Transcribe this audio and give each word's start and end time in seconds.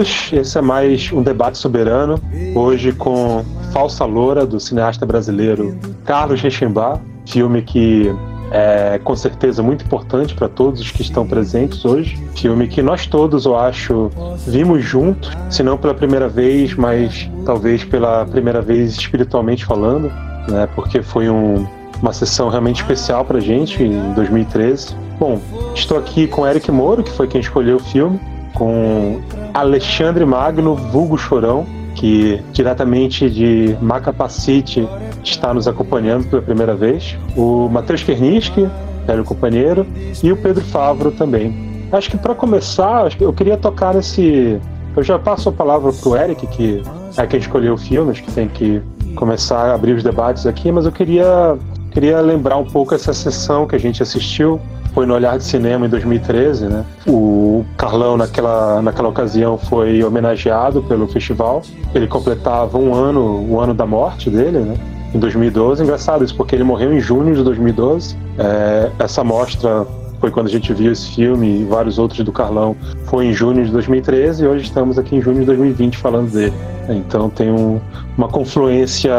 Todos, 0.00 0.32
esse 0.32 0.56
é 0.56 0.62
mais 0.62 1.12
um 1.12 1.22
debate 1.22 1.58
soberano, 1.58 2.18
hoje 2.54 2.90
com 2.90 3.44
Falsa 3.70 4.06
Loura, 4.06 4.46
do 4.46 4.58
cineasta 4.58 5.04
brasileiro 5.04 5.78
Carlos 6.06 6.40
Reichenbach, 6.40 7.02
filme 7.26 7.60
que 7.60 8.10
é 8.50 8.98
com 9.04 9.14
certeza 9.14 9.62
muito 9.62 9.84
importante 9.84 10.34
para 10.34 10.48
todos 10.48 10.80
os 10.80 10.90
que 10.90 11.02
estão 11.02 11.26
presentes 11.26 11.84
hoje. 11.84 12.18
Filme 12.34 12.66
que 12.66 12.80
nós 12.80 13.06
todos, 13.06 13.44
eu 13.44 13.58
acho, 13.58 14.10
vimos 14.46 14.82
juntos, 14.82 15.36
se 15.50 15.62
não 15.62 15.76
pela 15.76 15.92
primeira 15.92 16.30
vez, 16.30 16.72
mas 16.72 17.30
talvez 17.44 17.84
pela 17.84 18.24
primeira 18.24 18.62
vez 18.62 18.92
espiritualmente 18.92 19.66
falando, 19.66 20.10
né? 20.48 20.66
Porque 20.74 21.02
foi 21.02 21.28
um, 21.28 21.66
uma 22.00 22.14
sessão 22.14 22.48
realmente 22.48 22.80
especial 22.80 23.22
para 23.22 23.38
gente 23.38 23.82
em 23.82 24.14
2013. 24.14 24.96
Bom, 25.18 25.38
estou 25.74 25.98
aqui 25.98 26.26
com 26.26 26.46
Eric 26.46 26.72
Moro, 26.72 27.02
que 27.02 27.12
foi 27.12 27.26
quem 27.26 27.42
escolheu 27.42 27.76
o 27.76 27.80
filme, 27.80 28.18
com 28.54 29.20
Alexandre 29.54 30.24
Magno, 30.24 30.74
vulgo 30.74 31.16
Chorão, 31.16 31.66
que 31.94 32.42
diretamente 32.52 33.28
de 33.28 33.76
Macapacite 33.80 34.88
está 35.22 35.52
nos 35.52 35.68
acompanhando 35.68 36.26
pela 36.28 36.42
primeira 36.42 36.74
vez, 36.74 37.16
o 37.36 37.68
Matheus 37.68 38.02
Kerniski, 38.02 38.68
velho 39.06 39.24
companheiro, 39.24 39.86
e 40.22 40.32
o 40.32 40.36
Pedro 40.36 40.64
Favro 40.64 41.10
também. 41.10 41.88
Acho 41.92 42.10
que 42.10 42.16
para 42.16 42.34
começar, 42.34 43.10
eu 43.20 43.32
queria 43.32 43.56
tocar 43.56 43.94
nesse. 43.94 44.60
Eu 44.96 45.02
já 45.02 45.18
passo 45.18 45.48
a 45.48 45.52
palavra 45.52 45.92
pro 45.92 46.16
Eric, 46.16 46.46
que 46.48 46.82
é 47.16 47.26
quem 47.26 47.40
escolheu 47.40 47.74
o 47.74 47.78
filme, 47.78 48.10
acho 48.10 48.22
que 48.22 48.32
tem 48.32 48.48
que 48.48 48.80
começar 49.14 49.70
a 49.70 49.74
abrir 49.74 49.92
os 49.92 50.02
debates 50.02 50.46
aqui, 50.46 50.70
mas 50.70 50.84
eu 50.84 50.92
queria, 50.92 51.56
queria 51.90 52.20
lembrar 52.20 52.56
um 52.56 52.64
pouco 52.64 52.94
essa 52.94 53.12
sessão 53.12 53.66
que 53.66 53.74
a 53.74 53.78
gente 53.78 54.02
assistiu 54.02 54.60
foi 55.00 55.06
no 55.06 55.14
Olhar 55.14 55.38
de 55.38 55.44
Cinema 55.44 55.86
em 55.86 55.88
2013, 55.88 56.66
né? 56.66 56.84
O 57.08 57.64
Carlão, 57.78 58.18
naquela, 58.18 58.82
naquela 58.82 59.08
ocasião, 59.08 59.56
foi 59.56 60.04
homenageado 60.04 60.82
pelo 60.82 61.08
festival. 61.08 61.62
Ele 61.94 62.06
completava 62.06 62.76
um 62.76 62.92
ano, 62.92 63.46
o 63.48 63.58
ano 63.58 63.72
da 63.72 63.86
morte 63.86 64.28
dele, 64.28 64.58
né? 64.58 64.76
Em 65.14 65.18
2012. 65.18 65.82
Engraçado 65.82 66.22
isso, 66.22 66.36
porque 66.36 66.54
ele 66.54 66.64
morreu 66.64 66.92
em 66.92 67.00
junho 67.00 67.34
de 67.34 67.42
2012. 67.42 68.14
É, 68.38 68.90
essa 68.98 69.24
mostra 69.24 69.86
foi 70.20 70.30
quando 70.30 70.48
a 70.48 70.50
gente 70.50 70.70
viu 70.74 70.92
esse 70.92 71.14
filme 71.14 71.62
e 71.62 71.64
vários 71.64 71.98
outros 71.98 72.22
do 72.22 72.30
Carlão. 72.30 72.76
Foi 73.06 73.24
em 73.24 73.32
junho 73.32 73.64
de 73.64 73.72
2013 73.72 74.44
e 74.44 74.46
hoje 74.46 74.64
estamos 74.64 74.98
aqui 74.98 75.16
em 75.16 75.22
junho 75.22 75.40
de 75.40 75.46
2020 75.46 75.96
falando 75.96 76.30
dele. 76.30 76.52
Então 76.90 77.30
tem 77.30 77.50
um, 77.50 77.80
uma 78.18 78.28
confluência 78.28 79.14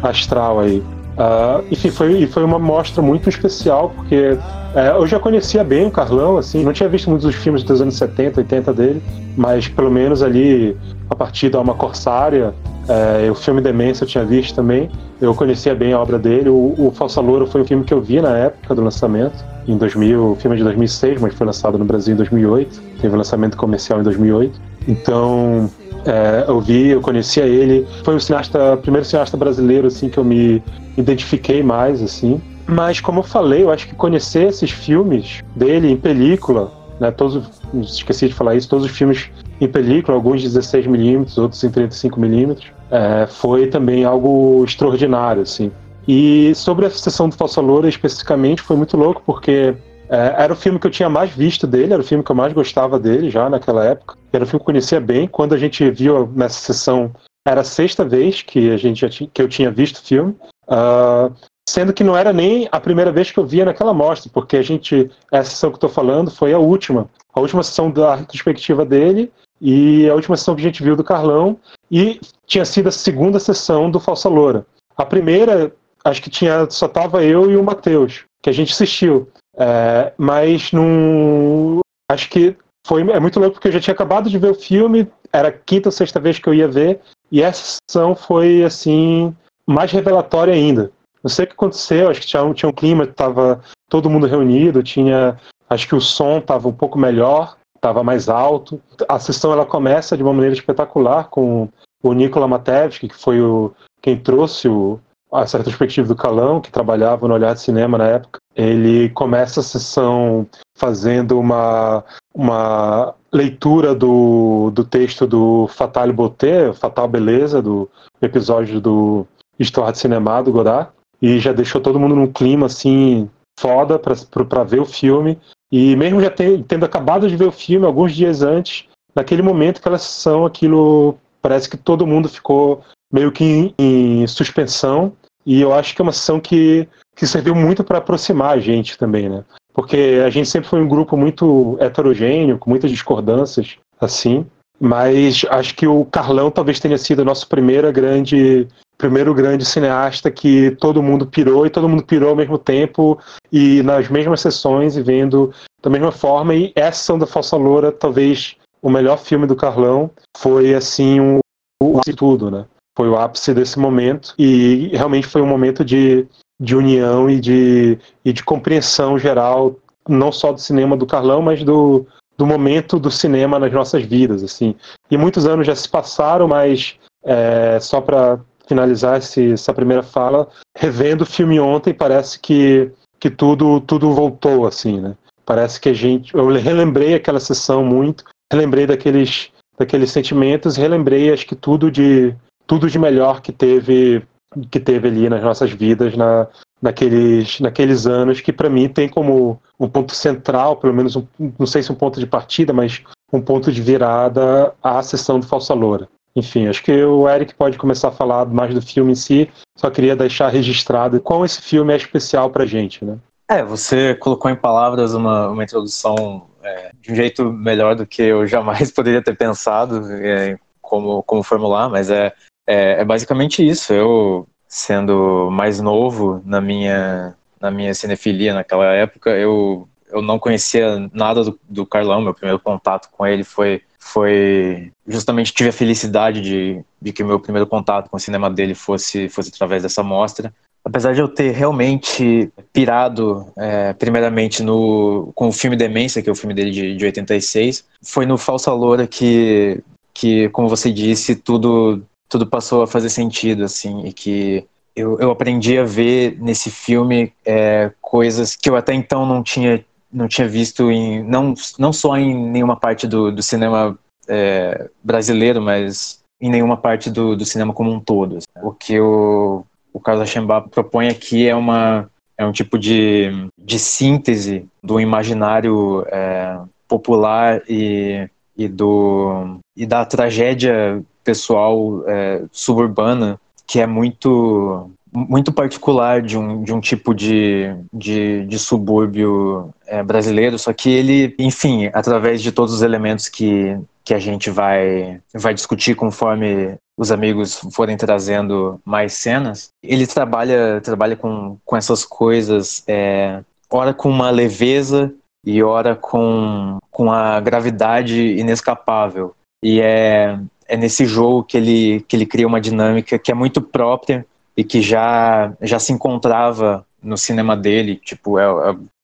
astral 0.00 0.60
aí. 0.60 0.80
Uh, 1.18 1.64
enfim, 1.68 1.90
foi, 1.90 2.24
foi 2.28 2.44
uma 2.44 2.60
mostra 2.60 3.02
muito 3.02 3.28
especial, 3.28 3.90
porque 3.96 4.38
é, 4.74 4.90
eu 4.90 5.06
já 5.06 5.18
conhecia 5.18 5.64
bem 5.64 5.86
o 5.86 5.90
Carlão, 5.90 6.36
assim, 6.36 6.62
não 6.62 6.72
tinha 6.72 6.88
visto 6.88 7.08
muitos 7.08 7.26
dos 7.26 7.34
filmes 7.34 7.62
dos 7.62 7.80
anos 7.80 7.96
70, 7.96 8.40
80 8.40 8.72
dele, 8.72 9.02
mas 9.36 9.66
pelo 9.68 9.90
menos 9.90 10.22
ali, 10.22 10.76
a 11.08 11.14
partir 11.14 11.48
da 11.48 11.58
Alma 11.58 11.74
Corsária, 11.74 12.54
é, 12.88 13.30
o 13.30 13.34
filme 13.34 13.60
Demência 13.60 14.04
eu 14.04 14.08
tinha 14.08 14.24
visto 14.24 14.54
também, 14.54 14.90
eu 15.20 15.34
conhecia 15.34 15.74
bem 15.74 15.92
a 15.92 16.00
obra 16.00 16.18
dele. 16.18 16.48
O, 16.48 16.74
o 16.78 16.92
Falsa 16.94 17.20
Loura 17.20 17.46
foi 17.46 17.62
um 17.62 17.64
filme 17.64 17.84
que 17.84 17.92
eu 17.92 18.00
vi 18.00 18.20
na 18.20 18.36
época 18.36 18.74
do 18.74 18.82
lançamento, 18.82 19.44
em 19.66 19.76
2000, 19.76 20.32
o 20.32 20.36
filme 20.36 20.56
é 20.56 20.58
de 20.58 20.64
2006, 20.64 21.20
mas 21.20 21.34
foi 21.34 21.46
lançado 21.46 21.78
no 21.78 21.84
Brasil 21.84 22.14
em 22.14 22.16
2008, 22.16 22.80
teve 23.00 23.16
lançamento 23.16 23.56
comercial 23.56 24.00
em 24.00 24.02
2008. 24.02 24.60
Então, 24.86 25.70
é, 26.06 26.44
eu 26.48 26.60
vi, 26.60 26.88
eu 26.88 27.00
conhecia 27.00 27.44
ele. 27.44 27.86
Foi 28.02 28.16
o 28.16 28.20
cineasta, 28.20 28.76
primeiro 28.78 29.04
cineasta 29.04 29.36
brasileiro 29.36 29.86
assim 29.86 30.08
que 30.08 30.18
eu 30.18 30.24
me 30.24 30.62
identifiquei 30.96 31.62
mais 31.62 32.02
assim. 32.02 32.40
Mas 32.68 33.00
como 33.00 33.20
eu 33.20 33.24
falei, 33.24 33.62
eu 33.62 33.70
acho 33.70 33.88
que 33.88 33.94
conhecer 33.94 34.48
esses 34.48 34.70
filmes 34.70 35.42
dele 35.56 35.90
em 35.90 35.96
película, 35.96 36.70
né, 37.00 37.10
todos, 37.10 37.48
esqueci 37.74 38.28
de 38.28 38.34
falar 38.34 38.56
isso, 38.56 38.68
todos 38.68 38.84
os 38.84 38.90
filmes 38.90 39.30
em 39.58 39.66
película, 39.66 40.16
alguns 40.16 40.42
16 40.42 40.86
milímetros, 40.86 41.38
outros 41.38 41.64
em 41.64 41.70
35 41.70 42.20
milímetros, 42.20 42.70
é, 42.90 43.26
foi 43.26 43.68
também 43.68 44.04
algo 44.04 44.62
extraordinário, 44.64 45.42
assim. 45.42 45.72
E 46.06 46.54
sobre 46.54 46.86
a 46.86 46.90
sessão 46.90 47.28
do 47.28 47.34
Falsa 47.34 47.60
Loura 47.60 47.88
especificamente, 47.88 48.62
foi 48.62 48.76
muito 48.76 48.96
louco, 48.96 49.22
porque 49.24 49.74
é, 50.08 50.34
era 50.38 50.52
o 50.52 50.56
filme 50.56 50.78
que 50.78 50.86
eu 50.86 50.90
tinha 50.90 51.08
mais 51.08 51.30
visto 51.30 51.66
dele, 51.66 51.92
era 51.92 52.02
o 52.02 52.04
filme 52.04 52.24
que 52.24 52.30
eu 52.30 52.36
mais 52.36 52.52
gostava 52.52 52.98
dele 52.98 53.30
já 53.30 53.48
naquela 53.48 53.84
época. 53.84 54.16
Era 54.32 54.44
o 54.44 54.46
filme 54.46 54.60
que 54.60 54.70
eu 54.70 54.72
conhecia 54.72 55.00
bem. 55.00 55.26
Quando 55.26 55.54
a 55.54 55.58
gente 55.58 55.88
viu 55.90 56.30
nessa 56.34 56.60
sessão, 56.60 57.12
era 57.46 57.60
a 57.60 57.64
sexta 57.64 58.04
vez 58.04 58.42
que, 58.42 58.70
a 58.70 58.76
gente 58.76 59.08
tinha, 59.08 59.30
que 59.32 59.42
eu 59.42 59.48
tinha 59.48 59.70
visto 59.70 59.96
o 59.96 60.02
filme. 60.02 60.34
Uh, 60.66 61.32
sendo 61.68 61.92
que 61.92 62.02
não 62.02 62.16
era 62.16 62.32
nem 62.32 62.68
a 62.72 62.80
primeira 62.80 63.12
vez 63.12 63.30
que 63.30 63.38
eu 63.38 63.46
via 63.46 63.64
naquela 63.64 63.92
mostra, 63.92 64.30
porque 64.32 64.56
a 64.56 64.62
gente, 64.62 65.10
essa 65.30 65.50
sessão 65.50 65.70
que 65.70 65.76
eu 65.76 65.80
tô 65.80 65.88
falando 65.88 66.30
foi 66.30 66.52
a 66.52 66.58
última. 66.58 67.08
A 67.32 67.40
última 67.40 67.62
sessão 67.62 67.90
da 67.90 68.14
retrospectiva 68.14 68.84
dele 68.84 69.30
e 69.60 70.08
a 70.08 70.14
última 70.14 70.36
sessão 70.36 70.54
que 70.54 70.62
a 70.62 70.64
gente 70.64 70.82
viu 70.82 70.96
do 70.96 71.04
Carlão 71.04 71.58
e 71.90 72.20
tinha 72.46 72.64
sido 72.64 72.88
a 72.88 72.92
segunda 72.92 73.38
sessão 73.38 73.90
do 73.90 74.00
Falsa 74.00 74.28
Loura. 74.28 74.66
A 74.96 75.04
primeira, 75.04 75.72
acho 76.04 76.22
que 76.22 76.30
tinha 76.30 76.68
só 76.70 76.88
tava 76.88 77.22
eu 77.22 77.50
e 77.50 77.56
o 77.56 77.62
Matheus, 77.62 78.24
que 78.42 78.50
a 78.50 78.52
gente 78.52 78.72
assistiu. 78.72 79.28
É, 79.56 80.12
mas 80.16 80.72
não. 80.72 81.80
Acho 82.10 82.30
que 82.30 82.56
foi 82.86 83.02
é 83.10 83.20
muito 83.20 83.38
louco 83.38 83.54
porque 83.54 83.68
eu 83.68 83.72
já 83.72 83.80
tinha 83.80 83.94
acabado 83.94 84.30
de 84.30 84.38
ver 84.38 84.50
o 84.50 84.54
filme, 84.54 85.06
era 85.30 85.48
a 85.48 85.52
quinta 85.52 85.88
ou 85.88 85.92
sexta 85.92 86.18
vez 86.18 86.38
que 86.38 86.48
eu 86.48 86.54
ia 86.54 86.66
ver, 86.66 87.00
e 87.30 87.42
essa 87.42 87.78
sessão 87.90 88.14
foi 88.14 88.64
assim 88.64 89.34
mais 89.66 89.92
revelatória 89.92 90.54
ainda. 90.54 90.90
Não 91.22 91.28
sei 91.28 91.44
o 91.44 91.48
que 91.48 91.54
aconteceu, 91.54 92.10
acho 92.10 92.20
que 92.20 92.26
tinha, 92.26 92.54
tinha 92.54 92.68
um 92.68 92.72
clima, 92.72 93.04
estava 93.04 93.60
todo 93.88 94.10
mundo 94.10 94.26
reunido, 94.26 94.82
tinha. 94.82 95.36
Acho 95.68 95.88
que 95.88 95.94
o 95.94 96.00
som 96.00 96.38
estava 96.38 96.68
um 96.68 96.72
pouco 96.72 96.98
melhor, 96.98 97.56
estava 97.76 98.02
mais 98.02 98.28
alto. 98.28 98.80
A 99.08 99.18
sessão 99.18 99.52
ela 99.52 99.66
começa 99.66 100.16
de 100.16 100.22
uma 100.22 100.32
maneira 100.32 100.54
espetacular 100.54 101.28
com 101.28 101.68
o 102.02 102.12
Nikola 102.12 102.48
Matevski, 102.48 103.08
que 103.08 103.16
foi 103.16 103.40
o, 103.40 103.72
quem 104.00 104.16
trouxe 104.16 104.68
o, 104.68 104.98
essa 105.34 105.58
retrospectiva 105.58 106.08
do 106.08 106.16
Calão, 106.16 106.60
que 106.60 106.70
trabalhava 106.70 107.26
no 107.26 107.34
Olhar 107.34 107.54
de 107.54 107.60
Cinema 107.60 107.98
na 107.98 108.06
época. 108.06 108.38
Ele 108.54 109.10
começa 109.10 109.60
a 109.60 109.62
sessão 109.62 110.46
fazendo 110.74 111.38
uma, 111.38 112.04
uma 112.34 113.14
leitura 113.32 113.94
do, 113.94 114.70
do 114.72 114.84
texto 114.84 115.26
do 115.26 115.68
Fatal 115.68 116.12
Beauté, 116.12 116.72
Fatal 116.72 117.06
Beleza, 117.06 117.60
do 117.60 117.90
episódio 118.22 118.80
do 118.80 119.26
História 119.58 119.92
de 119.92 119.98
Cinema 119.98 120.42
do 120.42 120.52
Godard 120.52 120.90
e 121.20 121.38
já 121.38 121.52
deixou 121.52 121.80
todo 121.80 121.98
mundo 121.98 122.14
num 122.14 122.30
clima 122.30 122.66
assim 122.66 123.28
foda 123.58 123.98
para 123.98 124.64
ver 124.64 124.80
o 124.80 124.86
filme. 124.86 125.38
E 125.70 125.96
mesmo 125.96 126.20
já 126.20 126.30
ter, 126.30 126.62
tendo 126.64 126.84
acabado 126.84 127.28
de 127.28 127.36
ver 127.36 127.46
o 127.46 127.52
filme 127.52 127.84
alguns 127.84 128.14
dias 128.14 128.42
antes, 128.42 128.86
naquele 129.14 129.42
momento, 129.42 129.78
aquela 129.78 129.98
sessão, 129.98 130.46
aquilo 130.46 131.18
parece 131.42 131.68
que 131.68 131.76
todo 131.76 132.06
mundo 132.06 132.28
ficou 132.28 132.82
meio 133.12 133.32
que 133.32 133.44
em, 133.44 133.74
em 133.78 134.26
suspensão. 134.26 135.12
E 135.44 135.60
eu 135.60 135.72
acho 135.72 135.94
que 135.94 136.00
é 136.00 136.04
uma 136.04 136.12
sessão 136.12 136.38
que, 136.38 136.88
que 137.16 137.26
serviu 137.26 137.54
muito 137.54 137.82
para 137.82 137.98
aproximar 137.98 138.56
a 138.56 138.60
gente 138.60 138.98
também, 138.98 139.28
né? 139.28 139.44
Porque 139.72 140.20
a 140.24 140.30
gente 140.30 140.48
sempre 140.48 140.68
foi 140.68 140.80
um 140.80 140.88
grupo 140.88 141.16
muito 141.16 141.76
heterogêneo, 141.80 142.58
com 142.58 142.70
muitas 142.70 142.90
discordâncias, 142.90 143.76
assim. 144.00 144.46
Mas 144.80 145.44
acho 145.50 145.74
que 145.74 145.86
o 145.86 146.04
Carlão 146.04 146.50
talvez 146.50 146.78
tenha 146.78 146.98
sido 146.98 147.22
a 147.22 147.24
nossa 147.24 147.46
primeira 147.46 147.90
grande 147.90 148.68
primeiro 148.98 149.32
grande 149.32 149.64
cineasta 149.64 150.28
que 150.30 150.72
todo 150.72 151.02
mundo 151.02 151.24
pirou 151.24 151.64
e 151.64 151.70
todo 151.70 151.88
mundo 151.88 152.04
pirou 152.04 152.30
ao 152.30 152.36
mesmo 152.36 152.58
tempo 152.58 153.18
e 153.50 153.80
nas 153.84 154.08
mesmas 154.08 154.40
sessões 154.40 154.96
e 154.96 155.02
vendo 155.02 155.52
da 155.80 155.88
mesma 155.88 156.10
forma. 156.10 156.54
E 156.54 156.72
essa 156.74 156.98
sessão 156.98 157.18
da 157.18 157.26
Falsa 157.26 157.56
Loura, 157.56 157.92
talvez 157.92 158.56
o 158.82 158.90
melhor 158.90 159.18
filme 159.18 159.46
do 159.46 159.56
Carlão, 159.56 160.10
foi 160.36 160.74
assim 160.74 161.20
o, 161.20 161.38
o 161.80 161.98
ápice 161.98 162.10
de 162.10 162.16
tudo, 162.16 162.50
né? 162.50 162.66
Foi 162.96 163.08
o 163.08 163.16
ápice 163.16 163.54
desse 163.54 163.78
momento 163.78 164.34
e 164.36 164.88
realmente 164.88 165.28
foi 165.28 165.40
um 165.40 165.46
momento 165.46 165.84
de, 165.84 166.26
de 166.60 166.74
união 166.74 167.30
e 167.30 167.38
de, 167.40 167.98
e 168.24 168.32
de 168.32 168.42
compreensão 168.42 169.16
geral, 169.16 169.76
não 170.08 170.32
só 170.32 170.52
do 170.52 170.60
cinema 170.60 170.96
do 170.96 171.06
Carlão, 171.06 171.40
mas 171.40 171.62
do, 171.62 172.04
do 172.36 172.44
momento 172.44 172.98
do 172.98 173.10
cinema 173.10 173.60
nas 173.60 173.72
nossas 173.72 174.02
vidas, 174.02 174.42
assim. 174.42 174.74
E 175.08 175.16
muitos 175.16 175.46
anos 175.46 175.64
já 175.64 175.76
se 175.76 175.88
passaram, 175.88 176.48
mas 176.48 176.96
é, 177.24 177.78
só 177.80 178.00
para 178.00 178.40
finalizar 178.68 179.18
esse, 179.18 179.52
essa 179.52 179.72
primeira 179.72 180.02
fala, 180.02 180.48
revendo 180.76 181.24
o 181.24 181.26
filme 181.26 181.58
ontem, 181.58 181.94
parece 181.94 182.38
que, 182.38 182.90
que 183.18 183.30
tudo, 183.30 183.80
tudo 183.80 184.12
voltou, 184.12 184.66
assim, 184.66 185.00
né? 185.00 185.16
Parece 185.44 185.80
que 185.80 185.88
a 185.88 185.94
gente. 185.94 186.34
Eu 186.34 186.46
relembrei 186.48 187.14
aquela 187.14 187.40
sessão 187.40 187.82
muito, 187.82 188.24
relembrei 188.52 188.86
daqueles, 188.86 189.50
daqueles 189.78 190.10
sentimentos, 190.10 190.76
relembrei, 190.76 191.32
acho 191.32 191.46
que 191.46 191.56
tudo 191.56 191.90
de, 191.90 192.34
tudo 192.66 192.90
de 192.90 192.98
melhor 192.98 193.40
que 193.40 193.50
teve, 193.50 194.22
que 194.70 194.78
teve 194.78 195.08
ali 195.08 195.28
nas 195.28 195.42
nossas 195.42 195.70
vidas 195.70 196.14
na, 196.14 196.46
naqueles, 196.82 197.60
naqueles 197.60 198.06
anos, 198.06 198.42
que 198.42 198.52
para 198.52 198.68
mim 198.68 198.88
tem 198.88 199.08
como 199.08 199.60
um 199.80 199.88
ponto 199.88 200.14
central, 200.14 200.76
pelo 200.76 200.94
menos, 200.94 201.16
um, 201.16 201.26
não 201.58 201.66
sei 201.66 201.82
se 201.82 201.90
um 201.90 201.94
ponto 201.94 202.20
de 202.20 202.26
partida, 202.26 202.72
mas 202.72 203.02
um 203.32 203.40
ponto 203.40 203.72
de 203.72 203.80
virada 203.80 204.74
a 204.82 205.02
sessão 205.02 205.40
do 205.40 205.46
Falsa 205.46 205.72
Loura. 205.72 206.08
Enfim, 206.36 206.68
acho 206.68 206.82
que 206.82 206.92
o 207.02 207.28
Eric 207.28 207.54
pode 207.54 207.78
começar 207.78 208.08
a 208.08 208.12
falar 208.12 208.46
mais 208.46 208.74
do 208.74 208.82
filme 208.82 209.12
em 209.12 209.16
si. 209.16 209.50
Só 209.76 209.90
queria 209.90 210.14
deixar 210.14 210.48
registrado 210.48 211.20
qual 211.20 211.44
esse 211.44 211.60
filme 211.60 211.92
é 211.92 211.96
especial 211.96 212.50
pra 212.50 212.66
gente, 212.66 213.04
né? 213.04 213.18
É, 213.50 213.62
você 213.64 214.14
colocou 214.14 214.50
em 214.50 214.56
palavras 214.56 215.14
uma, 215.14 215.48
uma 215.48 215.64
introdução 215.64 216.46
é, 216.62 216.90
de 217.00 217.12
um 217.12 217.14
jeito 217.14 217.50
melhor 217.50 217.94
do 217.94 218.06
que 218.06 218.22
eu 218.22 218.46
jamais 218.46 218.90
poderia 218.92 219.22
ter 219.22 219.36
pensado 219.36 220.12
é, 220.12 220.58
como, 220.82 221.22
como 221.22 221.42
formular, 221.42 221.88
mas 221.88 222.10
é, 222.10 222.32
é, 222.66 223.00
é, 223.00 223.04
basicamente 223.04 223.66
isso. 223.66 223.92
Eu, 223.92 224.46
sendo 224.66 225.48
mais 225.50 225.80
novo 225.80 226.42
na 226.44 226.60
minha, 226.60 227.34
na 227.60 227.70
minha 227.70 227.94
cinefilia 227.94 228.52
naquela 228.52 228.92
época, 228.92 229.30
eu, 229.30 229.88
eu 230.10 230.20
não 230.20 230.38
conhecia 230.38 231.08
nada 231.12 231.42
do, 231.42 231.58
do 231.68 231.86
Carlão. 231.86 232.20
Meu 232.20 232.34
primeiro 232.34 232.60
contato 232.60 233.08
com 233.10 233.26
ele 233.26 233.44
foi, 233.44 233.82
foi 234.08 234.92
justamente 235.06 235.52
tive 235.52 235.70
a 235.70 235.72
felicidade 235.72 236.40
de, 236.40 236.84
de 237.00 237.12
que 237.12 237.24
meu 237.24 237.38
primeiro 237.38 237.66
contato 237.66 238.08
com 238.10 238.16
o 238.16 238.20
cinema 238.20 238.50
dele 238.50 238.74
fosse, 238.74 239.28
fosse 239.28 239.50
através 239.54 239.82
dessa 239.82 240.02
mostra 240.02 240.52
apesar 240.88 241.12
de 241.12 241.20
eu 241.20 241.28
ter 241.28 241.50
realmente 241.52 242.50
pirado, 242.72 243.46
é, 243.56 243.92
primeiramente 243.92 244.62
no, 244.62 245.30
com 245.34 245.48
o 245.48 245.52
filme 245.52 245.76
Demência, 245.76 246.22
que 246.22 246.28
é 246.28 246.32
o 246.32 246.36
filme 246.36 246.54
dele 246.54 246.70
de, 246.70 246.96
de 246.96 247.04
86, 247.04 247.84
foi 248.02 248.24
no 248.24 248.38
Falsa 248.38 248.72
Loura 248.72 249.06
que, 249.06 249.82
que, 250.14 250.48
como 250.48 250.68
você 250.68 250.90
disse, 250.90 251.36
tudo, 251.36 252.02
tudo 252.28 252.46
passou 252.46 252.82
a 252.82 252.86
fazer 252.86 253.10
sentido, 253.10 253.64
assim, 253.64 254.06
e 254.06 254.12
que 254.12 254.64
eu, 254.96 255.18
eu 255.20 255.30
aprendi 255.30 255.78
a 255.78 255.84
ver 255.84 256.38
nesse 256.40 256.70
filme 256.70 257.32
é, 257.44 257.92
coisas 258.00 258.56
que 258.56 258.68
eu 258.68 258.74
até 258.74 258.94
então 258.94 259.26
não 259.26 259.42
tinha, 259.42 259.84
não 260.12 260.28
tinha 260.28 260.48
visto 260.48 260.90
em, 260.90 261.22
não, 261.22 261.54
não 261.78 261.92
só 261.92 262.16
em 262.16 262.34
nenhuma 262.34 262.76
parte 262.76 263.06
do, 263.06 263.30
do 263.30 263.42
cinema 263.42 263.98
é, 264.26 264.88
brasileiro, 265.02 265.60
mas 265.60 266.22
em 266.40 266.50
nenhuma 266.50 266.76
parte 266.76 267.10
do, 267.10 267.36
do 267.36 267.44
cinema 267.44 267.72
como 267.72 267.90
um 267.90 268.00
todo. 268.00 268.38
O 268.62 268.72
que 268.72 268.94
eu 268.94 269.66
o 269.92 270.00
Carlos 270.00 270.22
Achembá 270.22 270.60
propõe 270.60 271.08
aqui 271.08 271.48
é 271.48 271.54
uma 271.54 272.08
é 272.36 272.46
um 272.46 272.52
tipo 272.52 272.78
de, 272.78 273.48
de 273.58 273.78
síntese 273.80 274.68
do 274.82 275.00
imaginário 275.00 276.06
é, 276.06 276.60
popular 276.86 277.60
e, 277.68 278.30
e, 278.56 278.68
do, 278.68 279.58
e 279.76 279.84
da 279.84 280.04
tragédia 280.04 281.02
pessoal 281.24 282.04
é, 282.06 282.44
suburbana 282.52 283.40
que 283.66 283.80
é 283.80 283.86
muito 283.86 284.88
muito 285.12 285.52
particular 285.52 286.22
de 286.22 286.36
um, 286.36 286.62
de 286.62 286.72
um 286.72 286.80
tipo 286.80 287.14
de, 287.14 287.74
de, 287.92 288.44
de 288.46 288.58
subúrbio 288.58 289.70
é, 289.86 290.02
brasileiro, 290.02 290.58
só 290.58 290.72
que 290.72 290.90
ele, 290.90 291.34
enfim, 291.38 291.90
através 291.92 292.42
de 292.42 292.52
todos 292.52 292.74
os 292.74 292.82
elementos 292.82 293.28
que, 293.28 293.78
que 294.04 294.14
a 294.14 294.18
gente 294.18 294.50
vai, 294.50 295.20
vai 295.34 295.54
discutir 295.54 295.94
conforme 295.94 296.76
os 296.98 297.12
amigos 297.12 297.60
forem 297.72 297.96
trazendo 297.96 298.80
mais 298.84 299.12
cenas, 299.12 299.68
ele 299.82 300.06
trabalha, 300.06 300.80
trabalha 300.80 301.14
com, 301.14 301.56
com 301.64 301.76
essas 301.76 302.04
coisas, 302.04 302.82
é, 302.88 303.40
ora 303.70 303.94
com 303.94 304.08
uma 304.10 304.30
leveza 304.30 305.12
e 305.46 305.62
ora 305.62 305.94
com, 305.94 306.78
com 306.90 307.10
a 307.10 307.38
gravidade 307.40 308.20
inescapável. 308.36 309.34
E 309.62 309.80
é, 309.80 310.38
é 310.66 310.76
nesse 310.76 311.06
jogo 311.06 311.44
que 311.44 311.56
ele, 311.56 312.04
que 312.08 312.16
ele 312.16 312.26
cria 312.26 312.46
uma 312.46 312.60
dinâmica 312.60 313.18
que 313.18 313.30
é 313.30 313.34
muito 313.34 313.62
própria 313.62 314.26
e 314.58 314.64
que 314.64 314.82
já, 314.82 315.52
já 315.62 315.78
se 315.78 315.92
encontrava 315.92 316.84
no 317.00 317.16
cinema 317.16 317.56
dele, 317.56 317.94
tipo, 317.94 318.40
é, 318.40 318.44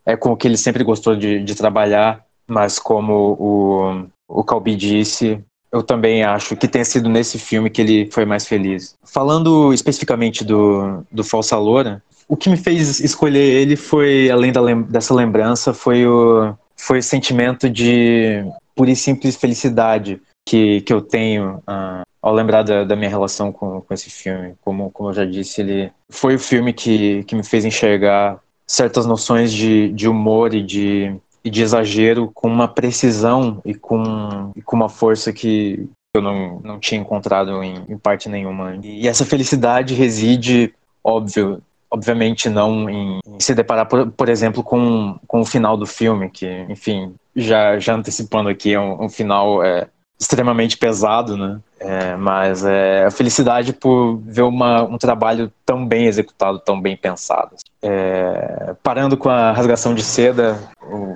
é, 0.06 0.14
é 0.14 0.16
com 0.16 0.32
o 0.32 0.36
que 0.36 0.48
ele 0.48 0.56
sempre 0.56 0.82
gostou 0.82 1.14
de, 1.14 1.44
de 1.44 1.54
trabalhar, 1.54 2.24
mas 2.44 2.80
como 2.80 3.36
o, 3.38 4.06
o 4.26 4.42
Calbi 4.42 4.74
disse, 4.74 5.38
eu 5.70 5.80
também 5.80 6.24
acho 6.24 6.56
que 6.56 6.66
tenha 6.66 6.84
sido 6.84 7.08
nesse 7.08 7.38
filme 7.38 7.70
que 7.70 7.80
ele 7.80 8.10
foi 8.10 8.24
mais 8.24 8.48
feliz. 8.48 8.96
Falando 9.04 9.72
especificamente 9.72 10.44
do, 10.44 11.04
do 11.12 11.22
Falsa 11.22 11.56
Loura, 11.56 12.02
o 12.26 12.36
que 12.36 12.50
me 12.50 12.56
fez 12.56 12.98
escolher 12.98 13.62
ele 13.62 13.76
foi, 13.76 14.28
além 14.30 14.50
da, 14.50 14.60
dessa 14.88 15.14
lembrança, 15.14 15.72
foi 15.72 16.04
o, 16.04 16.52
foi 16.76 16.98
o 16.98 17.02
sentimento 17.02 17.70
de 17.70 18.44
pura 18.74 18.90
e 18.90 18.96
simples 18.96 19.36
felicidade 19.36 20.20
que, 20.44 20.80
que 20.80 20.92
eu 20.92 21.00
tenho 21.00 21.62
uh, 21.68 22.04
ao 22.24 22.32
lembrar 22.32 22.62
da, 22.62 22.84
da, 22.84 22.96
minha 22.96 23.10
relação 23.10 23.52
com, 23.52 23.82
com 23.82 23.92
esse 23.92 24.08
filme. 24.08 24.54
Como, 24.62 24.90
como 24.90 25.10
eu 25.10 25.12
já 25.12 25.26
disse, 25.26 25.60
ele 25.60 25.92
foi 26.08 26.36
o 26.36 26.38
filme 26.38 26.72
que, 26.72 27.22
que 27.24 27.36
me 27.36 27.44
fez 27.44 27.66
enxergar 27.66 28.38
certas 28.66 29.04
noções 29.04 29.52
de, 29.52 29.90
de 29.90 30.08
humor 30.08 30.54
e 30.54 30.62
de, 30.62 31.14
e 31.44 31.50
de 31.50 31.62
exagero 31.62 32.30
com 32.32 32.48
uma 32.48 32.66
precisão 32.66 33.60
e 33.62 33.74
com, 33.74 34.52
e 34.56 34.62
com 34.62 34.74
uma 34.74 34.88
força 34.88 35.34
que 35.34 35.86
eu 36.16 36.22
não, 36.22 36.60
não 36.64 36.80
tinha 36.80 36.98
encontrado 36.98 37.62
em, 37.62 37.84
em 37.86 37.98
parte 37.98 38.26
nenhuma. 38.26 38.78
E 38.82 39.06
essa 39.06 39.26
felicidade 39.26 39.92
reside, 39.92 40.74
óbvio, 41.04 41.60
obviamente 41.90 42.48
não 42.48 42.88
em, 42.88 43.20
em, 43.26 43.38
se 43.38 43.54
deparar, 43.54 43.84
por, 43.84 44.10
por 44.10 44.30
exemplo, 44.30 44.62
com, 44.62 45.18
com 45.26 45.42
o 45.42 45.44
final 45.44 45.76
do 45.76 45.84
filme, 45.84 46.30
que, 46.30 46.48
enfim, 46.70 47.14
já, 47.36 47.78
já 47.78 47.94
antecipando 47.94 48.48
aqui, 48.48 48.72
é 48.72 48.80
um, 48.80 49.04
um 49.04 49.08
final 49.10 49.62
é, 49.62 49.88
extremamente 50.18 50.78
pesado, 50.78 51.36
né? 51.36 51.60
É, 51.84 52.16
mas 52.16 52.64
é 52.64 53.04
a 53.04 53.10
felicidade 53.10 53.74
por 53.74 54.16
ver 54.24 54.40
uma, 54.40 54.82
um 54.84 54.96
trabalho 54.96 55.52
tão 55.66 55.86
bem 55.86 56.06
executado, 56.06 56.58
tão 56.58 56.80
bem 56.80 56.96
pensado. 56.96 57.54
É, 57.82 58.74
parando 58.82 59.18
com 59.18 59.28
a 59.28 59.52
rasgação 59.52 59.94
de 59.94 60.02
seda 60.02 60.58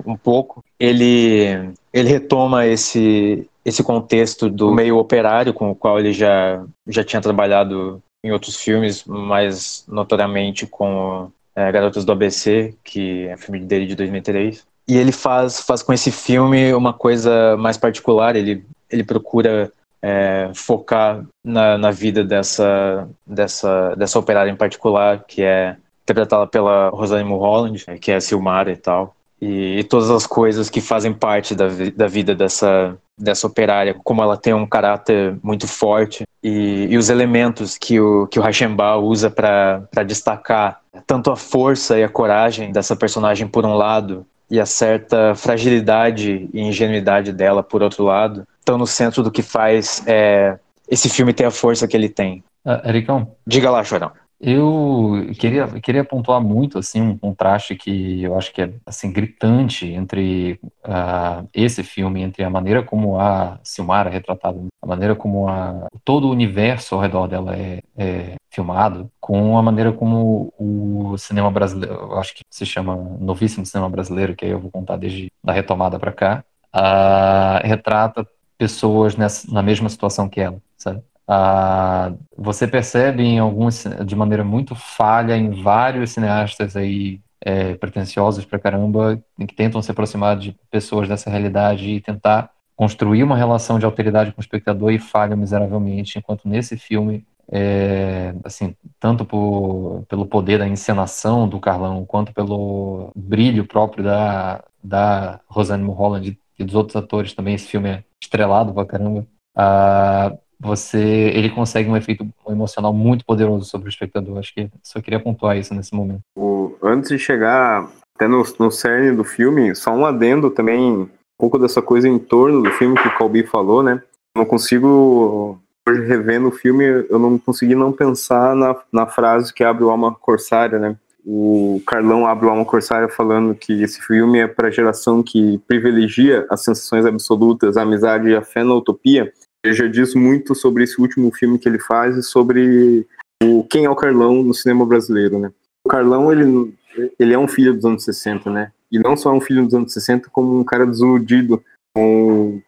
um, 0.05 0.15
pouco, 0.15 0.63
ele, 0.79 1.73
ele 1.91 2.09
retoma 2.09 2.67
esse, 2.67 3.49
esse 3.65 3.81
contexto 3.81 4.47
do 4.47 4.71
meio 4.71 4.97
operário 4.97 5.55
com 5.55 5.71
o 5.71 5.75
qual 5.75 5.99
ele 5.99 6.13
já, 6.13 6.63
já 6.87 7.03
tinha 7.03 7.21
trabalhado 7.21 7.99
em 8.23 8.31
outros 8.31 8.55
filmes, 8.55 9.03
mais 9.05 9.83
notoriamente 9.87 10.67
com 10.67 11.31
é, 11.55 11.71
Garotas 11.71 12.05
do 12.05 12.11
ABC, 12.11 12.75
que 12.83 13.27
é 13.27 13.33
um 13.33 13.37
filme 13.39 13.59
dele 13.61 13.87
de 13.87 13.95
2003. 13.95 14.67
E 14.87 14.97
ele 14.97 15.11
faz, 15.11 15.61
faz 15.61 15.81
com 15.81 15.93
esse 15.93 16.11
filme 16.11 16.73
uma 16.75 16.93
coisa 16.93 17.57
mais 17.57 17.77
particular, 17.77 18.35
ele 18.35 18.63
ele 18.89 19.03
procura 19.03 19.71
é, 20.01 20.51
focar 20.53 21.23
na, 21.43 21.77
na, 21.77 21.91
vida 21.91 22.23
dessa, 22.23 23.07
dessa, 23.25 23.95
dessa 23.95 24.19
operária 24.19 24.51
em 24.51 24.55
particular, 24.55 25.23
que 25.27 25.43
é 25.43 25.75
interpretada 26.03 26.47
pela 26.47 26.89
Rosane 26.89 27.23
Mulholland, 27.23 27.85
que 27.99 28.11
é 28.11 28.15
a 28.15 28.21
Silmara 28.21 28.71
e 28.71 28.77
tal. 28.77 29.15
E, 29.41 29.79
e, 29.79 29.83
todas 29.83 30.09
as 30.09 30.27
coisas 30.27 30.69
que 30.69 30.81
fazem 30.81 31.13
parte 31.13 31.55
da, 31.55 31.67
da 31.95 32.07
vida 32.07 32.35
dessa, 32.35 32.97
dessa 33.17 33.47
operária, 33.47 33.95
como 34.03 34.21
ela 34.21 34.35
tem 34.35 34.53
um 34.53 34.67
caráter 34.67 35.37
muito 35.41 35.65
forte 35.65 36.25
e, 36.43 36.87
e 36.89 36.97
os 36.97 37.09
elementos 37.09 37.77
que 37.77 38.01
o, 38.01 38.27
que 38.27 38.37
o 38.37 38.41
Rachemba 38.41 38.97
usa 38.97 39.29
para 39.29 40.03
destacar 40.05 40.81
tanto 41.07 41.31
a 41.31 41.37
força 41.37 41.97
e 41.97 42.03
a 42.03 42.09
coragem 42.09 42.73
dessa 42.73 42.97
personagem 42.97 43.47
por 43.47 43.65
um 43.65 43.75
lado 43.75 44.25
e 44.49 44.59
a 44.59 44.65
certa 44.65 45.35
fragilidade 45.35 46.49
e 46.53 46.61
ingenuidade 46.61 47.31
dela 47.31 47.61
por 47.61 47.83
outro 47.83 48.03
lado, 48.03 48.47
estão 48.59 48.77
no 48.77 48.87
centro 48.87 49.21
do 49.23 49.31
que 49.31 49.41
faz 49.41 50.03
é, 50.07 50.57
esse 50.89 51.09
filme 51.09 51.33
ter 51.33 51.45
a 51.45 51.51
força 51.51 51.87
que 51.87 51.95
ele 51.95 52.09
tem. 52.09 52.43
Uh, 52.65 52.87
Ericão? 52.87 53.35
Diga 53.45 53.69
lá, 53.69 53.83
Chorão. 53.83 54.11
Eu 54.41 55.27
queria, 55.37 55.67
queria 55.81 56.03
pontuar 56.03 56.39
muito 56.39 56.79
assim 56.79 57.01
um 57.01 57.17
contraste 57.17 57.75
que 57.75 58.23
eu 58.23 58.37
acho 58.37 58.53
que 58.53 58.61
é 58.61 58.73
assim 58.85 59.11
gritante 59.11 59.85
entre 59.85 60.57
uh, 60.85 61.45
esse 61.53 61.83
filme, 61.83 62.21
entre 62.21 62.45
a 62.45 62.49
maneira 62.49 62.81
como 62.81 63.19
a 63.19 63.59
Silmara 63.63 64.09
é 64.09 64.13
retratada, 64.13 64.57
a 64.81 64.87
maneira 64.87 65.13
como 65.13 65.49
a, 65.49 65.87
todo 66.05 66.27
o 66.27 66.31
universo 66.31 66.95
ao 66.95 67.01
redor 67.01 67.27
dela 67.27 67.53
é, 67.57 67.81
é 67.97 68.35
filmado, 68.49 69.11
com 69.19 69.57
a 69.57 69.61
maneira 69.61 69.91
como 69.91 70.53
o 70.57 71.17
cinema 71.17 71.51
brasileiro, 71.51 71.93
eu 71.93 72.17
acho 72.17 72.33
que 72.33 72.43
se 72.49 72.65
chama 72.65 72.95
novíssimo 73.19 73.65
cinema 73.65 73.89
brasileiro, 73.89 74.35
que 74.35 74.45
aí 74.45 74.51
eu 74.51 74.59
vou 74.59 74.71
contar 74.71 74.95
desde 74.95 75.29
a 75.45 75.51
retomada 75.51 75.99
para 75.99 76.13
cá, 76.13 76.43
uh, 76.73 77.67
retrata 77.67 78.25
pessoas 78.57 79.17
nessa, 79.17 79.51
na 79.51 79.61
mesma 79.61 79.89
situação 79.89 80.29
que 80.29 80.39
ela, 80.39 80.61
sabe? 80.77 81.01
Ah, 81.31 82.11
você 82.35 82.67
percebe 82.67 83.21
em 83.21 83.37
alguns, 83.37 83.85
de 84.03 84.15
maneira 84.15 84.43
muito 84.43 84.73
falha 84.73 85.37
em 85.37 85.61
vários 85.61 86.09
cineastas 86.09 86.75
aí 86.75 87.21
é, 87.39 87.75
pretensiosos 87.75 88.45
pra 88.45 88.57
caramba, 88.57 89.21
que 89.37 89.53
tentam 89.53 89.79
se 89.79 89.91
aproximar 89.91 90.35
de 90.35 90.57
pessoas 90.71 91.07
dessa 91.07 91.29
realidade 91.29 91.87
e 91.87 92.01
tentar 92.01 92.49
construir 92.75 93.21
uma 93.21 93.37
relação 93.37 93.77
de 93.77 93.85
alteridade 93.85 94.31
com 94.31 94.39
o 94.39 94.43
espectador 94.43 94.91
e 94.91 94.97
falham 94.97 95.37
miseravelmente, 95.37 96.17
enquanto 96.17 96.49
nesse 96.49 96.77
filme, 96.77 97.23
é, 97.51 98.33
assim, 98.43 98.75
tanto 98.99 99.23
por, 99.23 100.05
pelo 100.09 100.25
poder 100.25 100.57
da 100.57 100.67
encenação 100.67 101.47
do 101.47 101.59
Carlão, 101.59 102.05
quanto 102.05 102.33
pelo 102.33 103.11
brilho 103.15 103.67
próprio 103.67 104.03
da, 104.03 104.63
da 104.83 105.39
Rosane 105.47 105.83
Mulholland 105.83 106.39
e 106.57 106.63
dos 106.63 106.73
outros 106.73 106.95
atores 106.95 107.33
também, 107.33 107.53
esse 107.53 107.67
filme 107.67 107.89
é 107.89 108.03
estrelado 108.19 108.73
pra 108.73 108.83
caramba, 108.83 109.27
uh, 109.55 110.48
você, 110.59 110.99
ele 111.33 111.49
consegue 111.49 111.89
um 111.89 111.95
efeito 111.95 112.27
emocional 112.47 112.93
muito 112.93 113.25
poderoso 113.25 113.65
sobre 113.65 113.87
o 113.87 113.89
espectador. 113.89 114.37
Acho 114.37 114.53
que 114.53 114.69
só 114.83 115.01
queria 115.01 115.19
pontuar 115.19 115.57
isso 115.57 115.73
nesse 115.73 115.93
momento. 115.93 116.21
O, 116.37 116.75
antes 116.83 117.09
de 117.09 117.17
chegar 117.17 117.89
até 118.15 118.27
no, 118.27 118.43
no 118.59 118.71
cerne 118.71 119.15
do 119.15 119.23
filme, 119.23 119.73
só 119.75 119.91
um 119.91 120.05
adendo 120.05 120.49
também, 120.49 120.81
um 120.81 121.09
pouco 121.37 121.57
dessa 121.57 121.81
coisa 121.81 122.07
em 122.07 122.19
torno 122.19 122.61
do 122.61 122.71
filme 122.71 122.97
que 122.97 123.07
o 123.07 123.17
Colby 123.17 123.43
falou, 123.43 123.81
né? 123.81 124.01
Não 124.35 124.45
consigo, 124.45 125.59
hoje 125.87 126.05
revendo 126.05 126.49
o 126.49 126.51
filme, 126.51 126.83
eu 127.09 127.17
não 127.17 127.37
consegui 127.37 127.75
não 127.75 127.91
pensar 127.91 128.55
na, 128.55 128.75
na 128.91 129.07
frase 129.07 129.53
que 129.53 129.63
abre 129.63 129.83
o 129.83 129.89
Alma 129.89 130.13
Corsária, 130.13 130.77
né? 130.77 130.97
o 131.31 131.81
Carlão 131.85 132.25
abre 132.25 132.47
o 132.47 132.49
Alma 132.49 132.65
Corsária 132.65 133.07
falando 133.07 133.53
que 133.53 133.83
esse 133.83 134.01
filme 134.01 134.39
é 134.39 134.47
para 134.47 134.69
a 134.69 134.71
geração 134.71 135.21
que 135.21 135.59
privilegia 135.67 136.45
as 136.49 136.63
sensações 136.63 137.05
absolutas, 137.05 137.77
a 137.77 137.83
amizade 137.83 138.29
e 138.29 138.35
a 138.35 138.41
fé 138.41 138.63
na 138.63 138.73
utopia. 138.73 139.31
Ele 139.63 139.73
já 139.73 139.87
diz 139.87 140.15
muito 140.15 140.55
sobre 140.55 140.83
esse 140.83 140.99
último 140.99 141.31
filme 141.31 141.59
que 141.59 141.67
ele 141.67 141.79
faz 141.79 142.15
e 142.15 142.23
sobre 142.23 143.05
o 143.43 143.63
quem 143.63 143.85
é 143.85 143.89
o 143.89 143.95
Carlão 143.95 144.43
no 144.43 144.53
cinema 144.53 144.85
brasileiro, 144.85 145.39
né? 145.39 145.51
O 145.85 145.89
Carlão, 145.89 146.31
ele, 146.31 146.73
ele 147.19 147.33
é 147.33 147.37
um 147.37 147.47
filho 147.47 147.73
dos 147.73 147.85
anos 147.85 148.03
60, 148.03 148.49
né? 148.49 148.71
E 148.91 148.97
não 148.97 149.15
só 149.15 149.31
um 149.31 149.41
filho 149.41 149.65
dos 149.65 149.73
anos 149.73 149.93
60, 149.93 150.29
como 150.31 150.59
um 150.59 150.63
cara 150.63 150.85
desiludido 150.85 151.63
o 151.97 152.61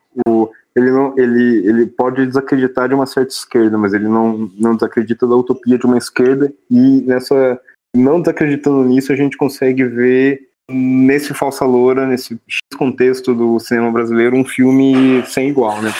ele 0.76 0.90
não 0.90 1.14
ele 1.18 1.68
ele 1.68 1.86
pode 1.86 2.26
desacreditar 2.26 2.88
de 2.88 2.96
uma 2.96 3.06
certa 3.06 3.34
esquerda, 3.34 3.78
mas 3.78 3.94
ele 3.94 4.08
não 4.08 4.50
não 4.58 4.76
desacredita 4.76 5.28
da 5.28 5.36
utopia 5.36 5.78
de 5.78 5.86
uma 5.86 5.98
esquerda 5.98 6.52
e 6.70 7.02
nessa 7.02 7.60
não 7.96 8.22
desacreditando 8.22 8.84
nisso 8.86 9.12
a 9.12 9.16
gente 9.16 9.36
consegue 9.36 9.84
ver 9.84 10.48
nesse 10.70 11.34
falsa 11.34 11.66
loura, 11.66 12.08
nesse 12.08 12.40
contexto 12.78 13.34
do 13.36 13.60
cinema 13.60 13.92
brasileiro, 13.92 14.38
um 14.38 14.46
filme 14.46 15.22
sem 15.26 15.50
igual, 15.50 15.82
né? 15.82 15.92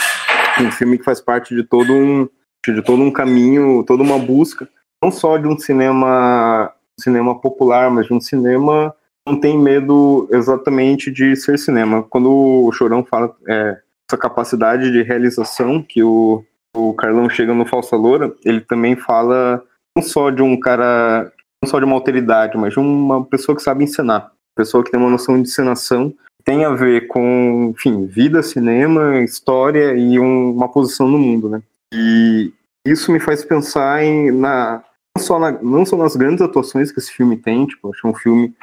Um 0.60 0.70
filme 0.70 0.98
que 0.98 1.04
faz 1.04 1.20
parte 1.20 1.54
de 1.54 1.62
todo 1.62 1.92
um 1.92 2.28
de 2.64 2.80
todo 2.82 3.02
um 3.02 3.10
caminho, 3.10 3.82
toda 3.84 4.04
uma 4.04 4.18
busca, 4.18 4.68
não 5.02 5.10
só 5.10 5.36
de 5.36 5.48
um 5.48 5.58
cinema 5.58 6.72
cinema 7.00 7.40
popular, 7.40 7.90
mas 7.90 8.06
de 8.06 8.14
um 8.14 8.20
cinema 8.20 8.94
não 9.26 9.38
tem 9.38 9.58
medo 9.58 10.28
exatamente 10.30 11.10
de 11.10 11.34
ser 11.36 11.58
cinema. 11.58 12.02
Quando 12.02 12.30
o 12.30 12.72
Chorão 12.72 13.04
fala 13.04 13.34
é, 13.48 13.78
essa 14.08 14.18
capacidade 14.18 14.90
de 14.90 15.02
realização 15.02 15.82
que 15.82 16.02
o, 16.02 16.44
o 16.76 16.92
Carlão 16.94 17.28
chega 17.28 17.54
no 17.54 17.66
Falsa 17.66 17.96
Loura, 17.96 18.32
ele 18.44 18.60
também 18.60 18.96
fala 18.96 19.62
não 19.96 20.02
só 20.02 20.30
de 20.30 20.42
um 20.42 20.58
cara, 20.58 21.32
não 21.62 21.70
só 21.70 21.78
de 21.78 21.84
uma 21.84 21.94
alteridade, 21.94 22.56
mas 22.56 22.72
de 22.72 22.78
uma 22.78 23.24
pessoa 23.24 23.56
que 23.56 23.62
sabe 23.62 23.84
encenar, 23.84 24.32
pessoa 24.56 24.84
que 24.84 24.90
tem 24.90 25.00
uma 25.00 25.10
noção 25.10 25.36
de 25.36 25.48
encenação, 25.48 26.12
tem 26.44 26.64
a 26.64 26.70
ver 26.70 27.06
com, 27.06 27.72
enfim, 27.74 28.06
vida, 28.06 28.42
cinema, 28.42 29.20
história 29.22 29.94
e 29.94 30.18
um, 30.18 30.52
uma 30.52 30.68
posição 30.68 31.08
no 31.08 31.18
mundo, 31.18 31.48
né? 31.48 31.62
E 31.92 32.52
isso 32.86 33.12
me 33.12 33.20
faz 33.20 33.44
pensar 33.44 34.02
em 34.02 34.30
na 34.30 34.82
não 35.16 35.22
só, 35.22 35.38
na, 35.38 35.52
não 35.52 35.84
só 35.84 35.96
nas 35.96 36.16
grandes 36.16 36.40
atuações 36.40 36.90
que 36.90 36.98
esse 36.98 37.12
filme 37.12 37.36
tem, 37.36 37.66
tipo, 37.66 37.90
acho 37.90 38.08
um 38.08 38.14
filme 38.14 38.54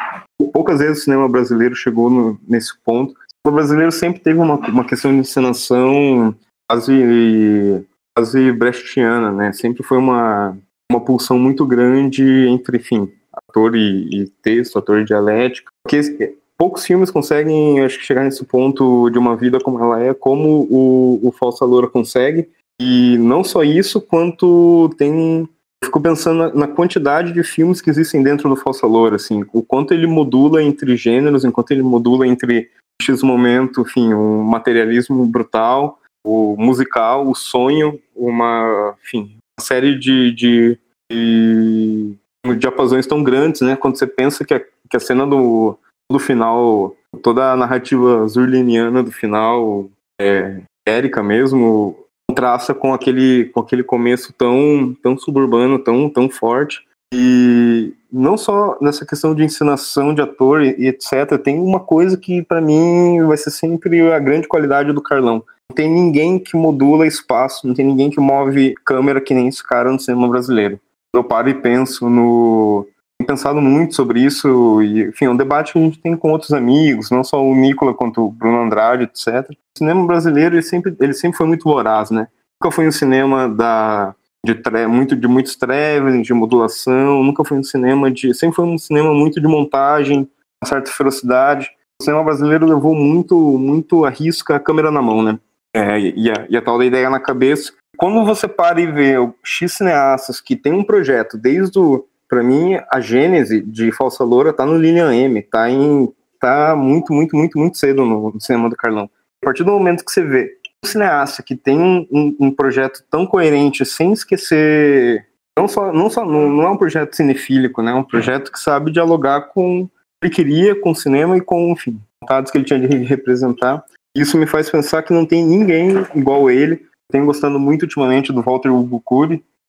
poucas 0.51 0.79
vezes 0.79 0.99
o 0.99 1.03
cinema 1.03 1.29
brasileiro 1.29 1.75
chegou 1.75 2.09
no, 2.09 2.39
nesse 2.47 2.75
ponto 2.83 3.13
o 3.45 3.51
brasileiro 3.51 3.91
sempre 3.91 4.19
teve 4.19 4.39
uma, 4.39 4.55
uma 4.55 4.85
questão 4.85 5.11
de 5.11 5.19
encenação 5.19 6.35
quase, 6.69 7.85
quase 8.15 8.51
brechtiana, 8.51 9.31
né? 9.31 9.53
Sempre 9.53 9.83
foi 9.83 9.97
uma, 9.97 10.57
uma 10.91 11.03
pulsão 11.03 11.39
muito 11.39 11.65
grande 11.65 12.47
entre, 12.47 12.77
enfim, 12.77 13.11
ator 13.33 13.75
e, 13.75 14.09
e 14.11 14.29
texto, 14.41 14.77
ator 14.77 14.99
e 14.99 15.05
dialética. 15.05 15.71
Porque 15.83 16.37
poucos 16.59 16.85
filmes 16.85 17.09
conseguem, 17.09 17.79
acho 17.79 17.97
que, 17.97 18.05
chegar 18.05 18.25
nesse 18.25 18.43
ponto 18.43 19.09
de 19.09 19.17
uma 19.17 19.35
vida 19.37 19.59
como 19.61 19.79
ela 19.79 20.03
é, 20.03 20.13
como 20.13 20.67
o, 20.69 21.19
o 21.23 21.31
Falsa 21.31 21.63
Loura 21.63 21.87
consegue. 21.87 22.49
E 22.81 23.17
não 23.17 23.43
só 23.43 23.63
isso, 23.63 24.01
quanto 24.01 24.93
tem. 24.97 25.47
Fico 25.83 26.01
pensando 26.01 26.37
na, 26.37 26.53
na 26.53 26.67
quantidade 26.67 27.31
de 27.31 27.41
filmes 27.41 27.79
que 27.79 27.89
existem 27.89 28.21
dentro 28.21 28.49
do 28.49 28.55
Falsa 28.57 28.85
Loura, 28.85 29.15
assim, 29.15 29.45
o 29.53 29.63
quanto 29.63 29.93
ele 29.93 30.05
modula 30.05 30.61
entre 30.61 30.97
gêneros, 30.97 31.45
enquanto 31.45 31.71
ele 31.71 31.81
modula 31.81 32.27
entre 32.27 32.69
X 33.01 33.23
momento, 33.23 33.81
enfim, 33.81 34.13
um 34.13 34.43
materialismo 34.43 35.25
brutal, 35.25 35.97
o 36.25 36.57
musical, 36.57 37.27
o 37.27 37.33
sonho, 37.33 37.97
uma, 38.13 38.93
enfim, 39.01 39.37
uma 39.57 39.65
série 39.65 39.97
de, 39.97 40.31
de, 40.33 40.77
de 41.09 42.15
diapasões 42.57 43.07
tão 43.07 43.23
grandes, 43.23 43.61
né? 43.61 43.77
Quando 43.77 43.97
você 43.97 44.05
pensa 44.05 44.43
que 44.43 44.53
a, 44.53 44.59
que 44.59 44.97
a 44.97 44.99
cena 44.99 45.25
do, 45.25 45.79
do 46.11 46.19
final, 46.19 46.95
toda 47.21 47.51
a 47.51 47.55
narrativa 47.55 48.27
zurliniana 48.27 49.03
do 49.03 49.11
final, 49.11 49.89
é, 50.19 50.61
Érica 50.87 51.21
mesmo, 51.21 51.95
contrasta 52.29 52.73
com 52.73 52.93
aquele, 52.93 53.45
com 53.45 53.59
aquele 53.59 53.83
começo 53.83 54.33
tão, 54.33 54.95
tão 55.01 55.17
suburbano, 55.17 55.79
tão, 55.79 56.09
tão 56.09 56.29
forte. 56.29 56.83
E 57.13 57.93
não 58.11 58.37
só 58.37 58.77
nessa 58.81 59.05
questão 59.05 59.33
de 59.33 59.43
ensinação 59.43 60.13
de 60.13 60.21
ator 60.21 60.61
e, 60.61 60.87
etc, 60.87 61.37
tem 61.43 61.59
uma 61.59 61.79
coisa 61.79 62.17
que 62.17 62.43
para 62.43 62.61
mim 62.61 63.23
vai 63.23 63.37
ser 63.37 63.51
sempre 63.51 64.11
a 64.11 64.19
grande 64.19 64.47
qualidade 64.47 64.91
do 64.93 65.01
Carlão. 65.01 65.43
Não 65.69 65.75
tem 65.75 65.89
ninguém 65.89 66.39
que 66.39 66.55
modula 66.55 67.05
espaço, 67.05 67.67
não 67.67 67.73
tem 67.73 67.85
ninguém 67.85 68.09
que 68.09 68.19
move 68.19 68.73
câmera 68.85 69.21
que 69.21 69.33
nem 69.33 69.47
esse 69.47 69.63
cara 69.63 69.91
no 69.91 69.99
cinema 69.99 70.27
brasileiro. 70.27 70.79
Eu 71.15 71.23
paro 71.23 71.49
e 71.49 71.53
penso 71.53 72.09
no 72.09 72.87
pensado 73.25 73.61
muito 73.61 73.95
sobre 73.95 74.21
isso 74.21 74.81
e, 74.81 75.03
enfim, 75.03 75.25
é 75.25 75.29
um 75.29 75.37
debate 75.37 75.73
que 75.73 75.79
a 75.79 75.81
gente 75.81 75.99
tem 75.99 76.15
com 76.15 76.31
outros 76.31 76.51
amigos, 76.51 77.11
não 77.11 77.23
só 77.23 77.43
o 77.43 77.55
Nicola 77.55 77.93
quanto 77.93 78.25
o 78.25 78.31
Bruno 78.31 78.61
Andrade, 78.61 79.03
etc. 79.03 79.49
O 79.51 79.77
cinema 79.77 80.05
brasileiro 80.05 80.55
ele 80.55 80.61
sempre, 80.61 80.95
ele 80.99 81.13
sempre 81.13 81.37
foi 81.37 81.45
muito 81.45 81.63
voraz, 81.63 82.09
né? 82.09 82.27
Nunca 82.61 82.75
foi 82.75 82.87
um 82.87 82.91
cinema 82.91 83.47
da 83.47 84.15
de 84.45 84.55
tre 84.55 84.87
muito 84.87 85.17
de 85.17 85.27
muitos 85.27 85.55
traveling, 85.55 86.21
de 86.21 86.33
modulação, 86.33 87.23
nunca 87.23 87.43
foi 87.43 87.57
um 87.57 87.63
cinema 87.63 88.09
de, 88.09 88.33
sempre 88.33 88.55
foi 88.55 88.65
um 88.65 88.77
cinema 88.77 89.13
muito 89.13 89.41
de 89.41 89.47
montagem, 89.47 90.29
uma 90.63 90.67
certa 90.67 90.91
ferocidade. 90.91 91.69
O 92.01 92.05
cinema 92.05 92.23
brasileiro 92.23 92.65
levou 92.65 92.95
muito, 92.95 93.35
muito 93.57 94.05
a 94.05 94.09
risca 94.09 94.55
a 94.55 94.59
câmera 94.59 94.89
na 94.89 95.01
mão, 95.01 95.21
né? 95.21 95.37
É, 95.75 95.99
e, 95.99 96.31
a, 96.31 96.47
e 96.49 96.57
a 96.57 96.61
tal 96.61 96.77
da 96.77 96.85
ideia 96.85 97.09
na 97.09 97.19
cabeça. 97.19 97.73
Quando 97.97 98.23
você 98.23 98.47
para 98.47 98.79
e 98.79 98.87
vê 98.87 99.15
X 99.43 99.73
cineastas 99.73 100.39
que 100.39 100.55
tem 100.55 100.71
um 100.71 100.85
projeto 100.85 101.37
desde 101.37 101.77
o, 101.77 102.05
para 102.29 102.43
mim, 102.43 102.79
a 102.91 103.01
gênese 103.01 103.59
de 103.59 103.91
Falsa 103.91 104.23
Loura 104.23 104.53
tá 104.53 104.63
no 104.63 104.77
Lilian 104.77 105.11
M, 105.11 105.41
tá 105.41 105.67
em, 105.69 106.13
tá 106.39 106.75
muito, 106.75 107.11
muito, 107.11 107.35
muito, 107.35 107.57
muito 107.57 107.77
cedo 107.77 108.05
no, 108.05 108.31
no 108.31 108.39
cinema 108.39 108.69
do 108.69 108.75
Carlão. 108.75 109.09
A 109.41 109.45
partir 109.45 109.63
do 109.63 109.71
momento 109.71 110.05
que 110.05 110.11
você 110.11 110.23
vê 110.23 110.57
um 110.85 110.87
cineasta 110.87 111.41
que 111.41 111.55
tem 111.55 111.79
um, 111.79 112.07
um, 112.11 112.35
um, 112.39 112.51
projeto 112.51 113.03
tão 113.09 113.25
coerente, 113.25 113.83
sem 113.83 114.13
esquecer. 114.13 115.25
Não, 115.57 115.67
só, 115.67 115.91
não, 115.91 116.07
só, 116.09 116.23
não, 116.23 116.49
não 116.49 116.63
é 116.63 116.69
um 116.69 116.77
projeto 116.77 117.15
cinefílico, 117.15 117.81
né? 117.81 117.91
É 117.91 117.95
um 117.95 118.03
projeto 118.03 118.51
que 118.51 118.59
sabe 118.59 118.91
dialogar 118.91 119.49
com 119.49 119.81
o 119.81 119.87
que 119.87 120.27
ele 120.27 120.35
queria, 120.35 120.79
com 120.79 120.91
o 120.91 120.95
cinema 120.95 121.35
e 121.35 121.41
com, 121.41 121.71
enfim, 121.71 121.99
vontades 122.21 122.51
que 122.51 122.59
ele 122.59 122.65
tinha 122.65 122.79
de 122.79 122.95
representar. 123.05 123.83
Isso 124.15 124.37
me 124.37 124.45
faz 124.45 124.69
pensar 124.69 125.01
que 125.01 125.13
não 125.13 125.25
tem 125.25 125.43
ninguém 125.43 126.05
igual 126.13 126.49
ele. 126.49 126.85
Tenho 127.11 127.25
gostado 127.25 127.59
muito 127.59 127.83
ultimamente 127.83 128.31
do 128.31 128.43
Walter 128.43 128.69
Hugo 128.69 129.01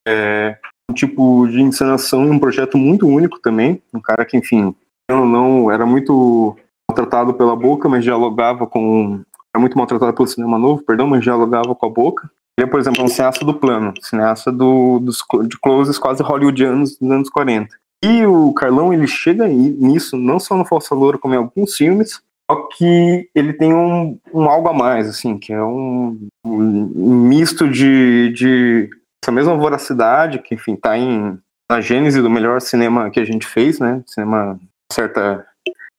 É 0.06 0.58
um 0.90 0.92
tipo 0.92 1.46
de 1.48 1.62
encenação 1.62 2.26
e 2.26 2.30
um 2.30 2.38
projeto 2.38 2.76
muito 2.76 3.06
único 3.06 3.38
também. 3.40 3.80
Um 3.94 4.00
cara 4.00 4.24
que, 4.24 4.36
enfim, 4.36 4.74
não, 5.08 5.26
não 5.26 5.70
era 5.70 5.86
muito 5.86 6.56
maltratado 6.88 7.32
pela 7.34 7.54
boca, 7.54 7.88
mas 7.88 8.04
dialogava 8.04 8.66
com 8.66 9.20
era 9.52 9.60
muito 9.60 9.76
maltratado 9.76 10.12
pelo 10.12 10.28
cinema 10.28 10.58
novo, 10.58 10.82
perdão, 10.82 11.08
mas 11.08 11.22
dialogava 11.22 11.74
com 11.74 11.86
a 11.86 11.90
boca. 11.90 12.30
Ele 12.56 12.68
é, 12.68 12.70
por 12.70 12.78
exemplo, 12.78 13.02
um 13.02 13.08
cineasta 13.08 13.44
do 13.44 13.54
plano, 13.54 13.92
cineasta 14.00 14.52
do, 14.52 15.00
dos, 15.00 15.24
de 15.48 15.58
closes 15.58 15.98
quase 15.98 16.22
hollywoodianos 16.22 16.96
dos 16.98 17.10
anos 17.10 17.30
40. 17.30 17.68
E 18.04 18.24
o 18.26 18.52
Carlão, 18.52 18.92
ele 18.92 19.06
chega 19.06 19.48
nisso, 19.48 20.16
não 20.16 20.38
só 20.38 20.56
no 20.56 20.64
Falsa 20.64 20.94
Loura, 20.94 21.18
como 21.18 21.34
em 21.34 21.38
alguns 21.38 21.74
filmes, 21.74 22.20
só 22.50 22.68
que 22.76 23.28
ele 23.34 23.52
tem 23.52 23.74
um, 23.74 24.18
um 24.32 24.44
algo 24.48 24.68
a 24.68 24.72
mais, 24.72 25.08
assim, 25.08 25.36
que 25.36 25.52
é 25.52 25.62
um, 25.62 26.28
um 26.44 27.26
misto 27.28 27.68
de, 27.68 28.32
de 28.34 28.90
essa 29.22 29.32
mesma 29.32 29.54
voracidade, 29.54 30.38
que, 30.38 30.54
enfim, 30.54 30.76
tá 30.76 30.96
em, 30.96 31.38
na 31.70 31.80
gênese 31.80 32.22
do 32.22 32.30
melhor 32.30 32.60
cinema 32.60 33.10
que 33.10 33.20
a 33.20 33.24
gente 33.24 33.46
fez, 33.46 33.78
né, 33.78 34.02
cinema, 34.06 34.58
certa, 34.92 35.46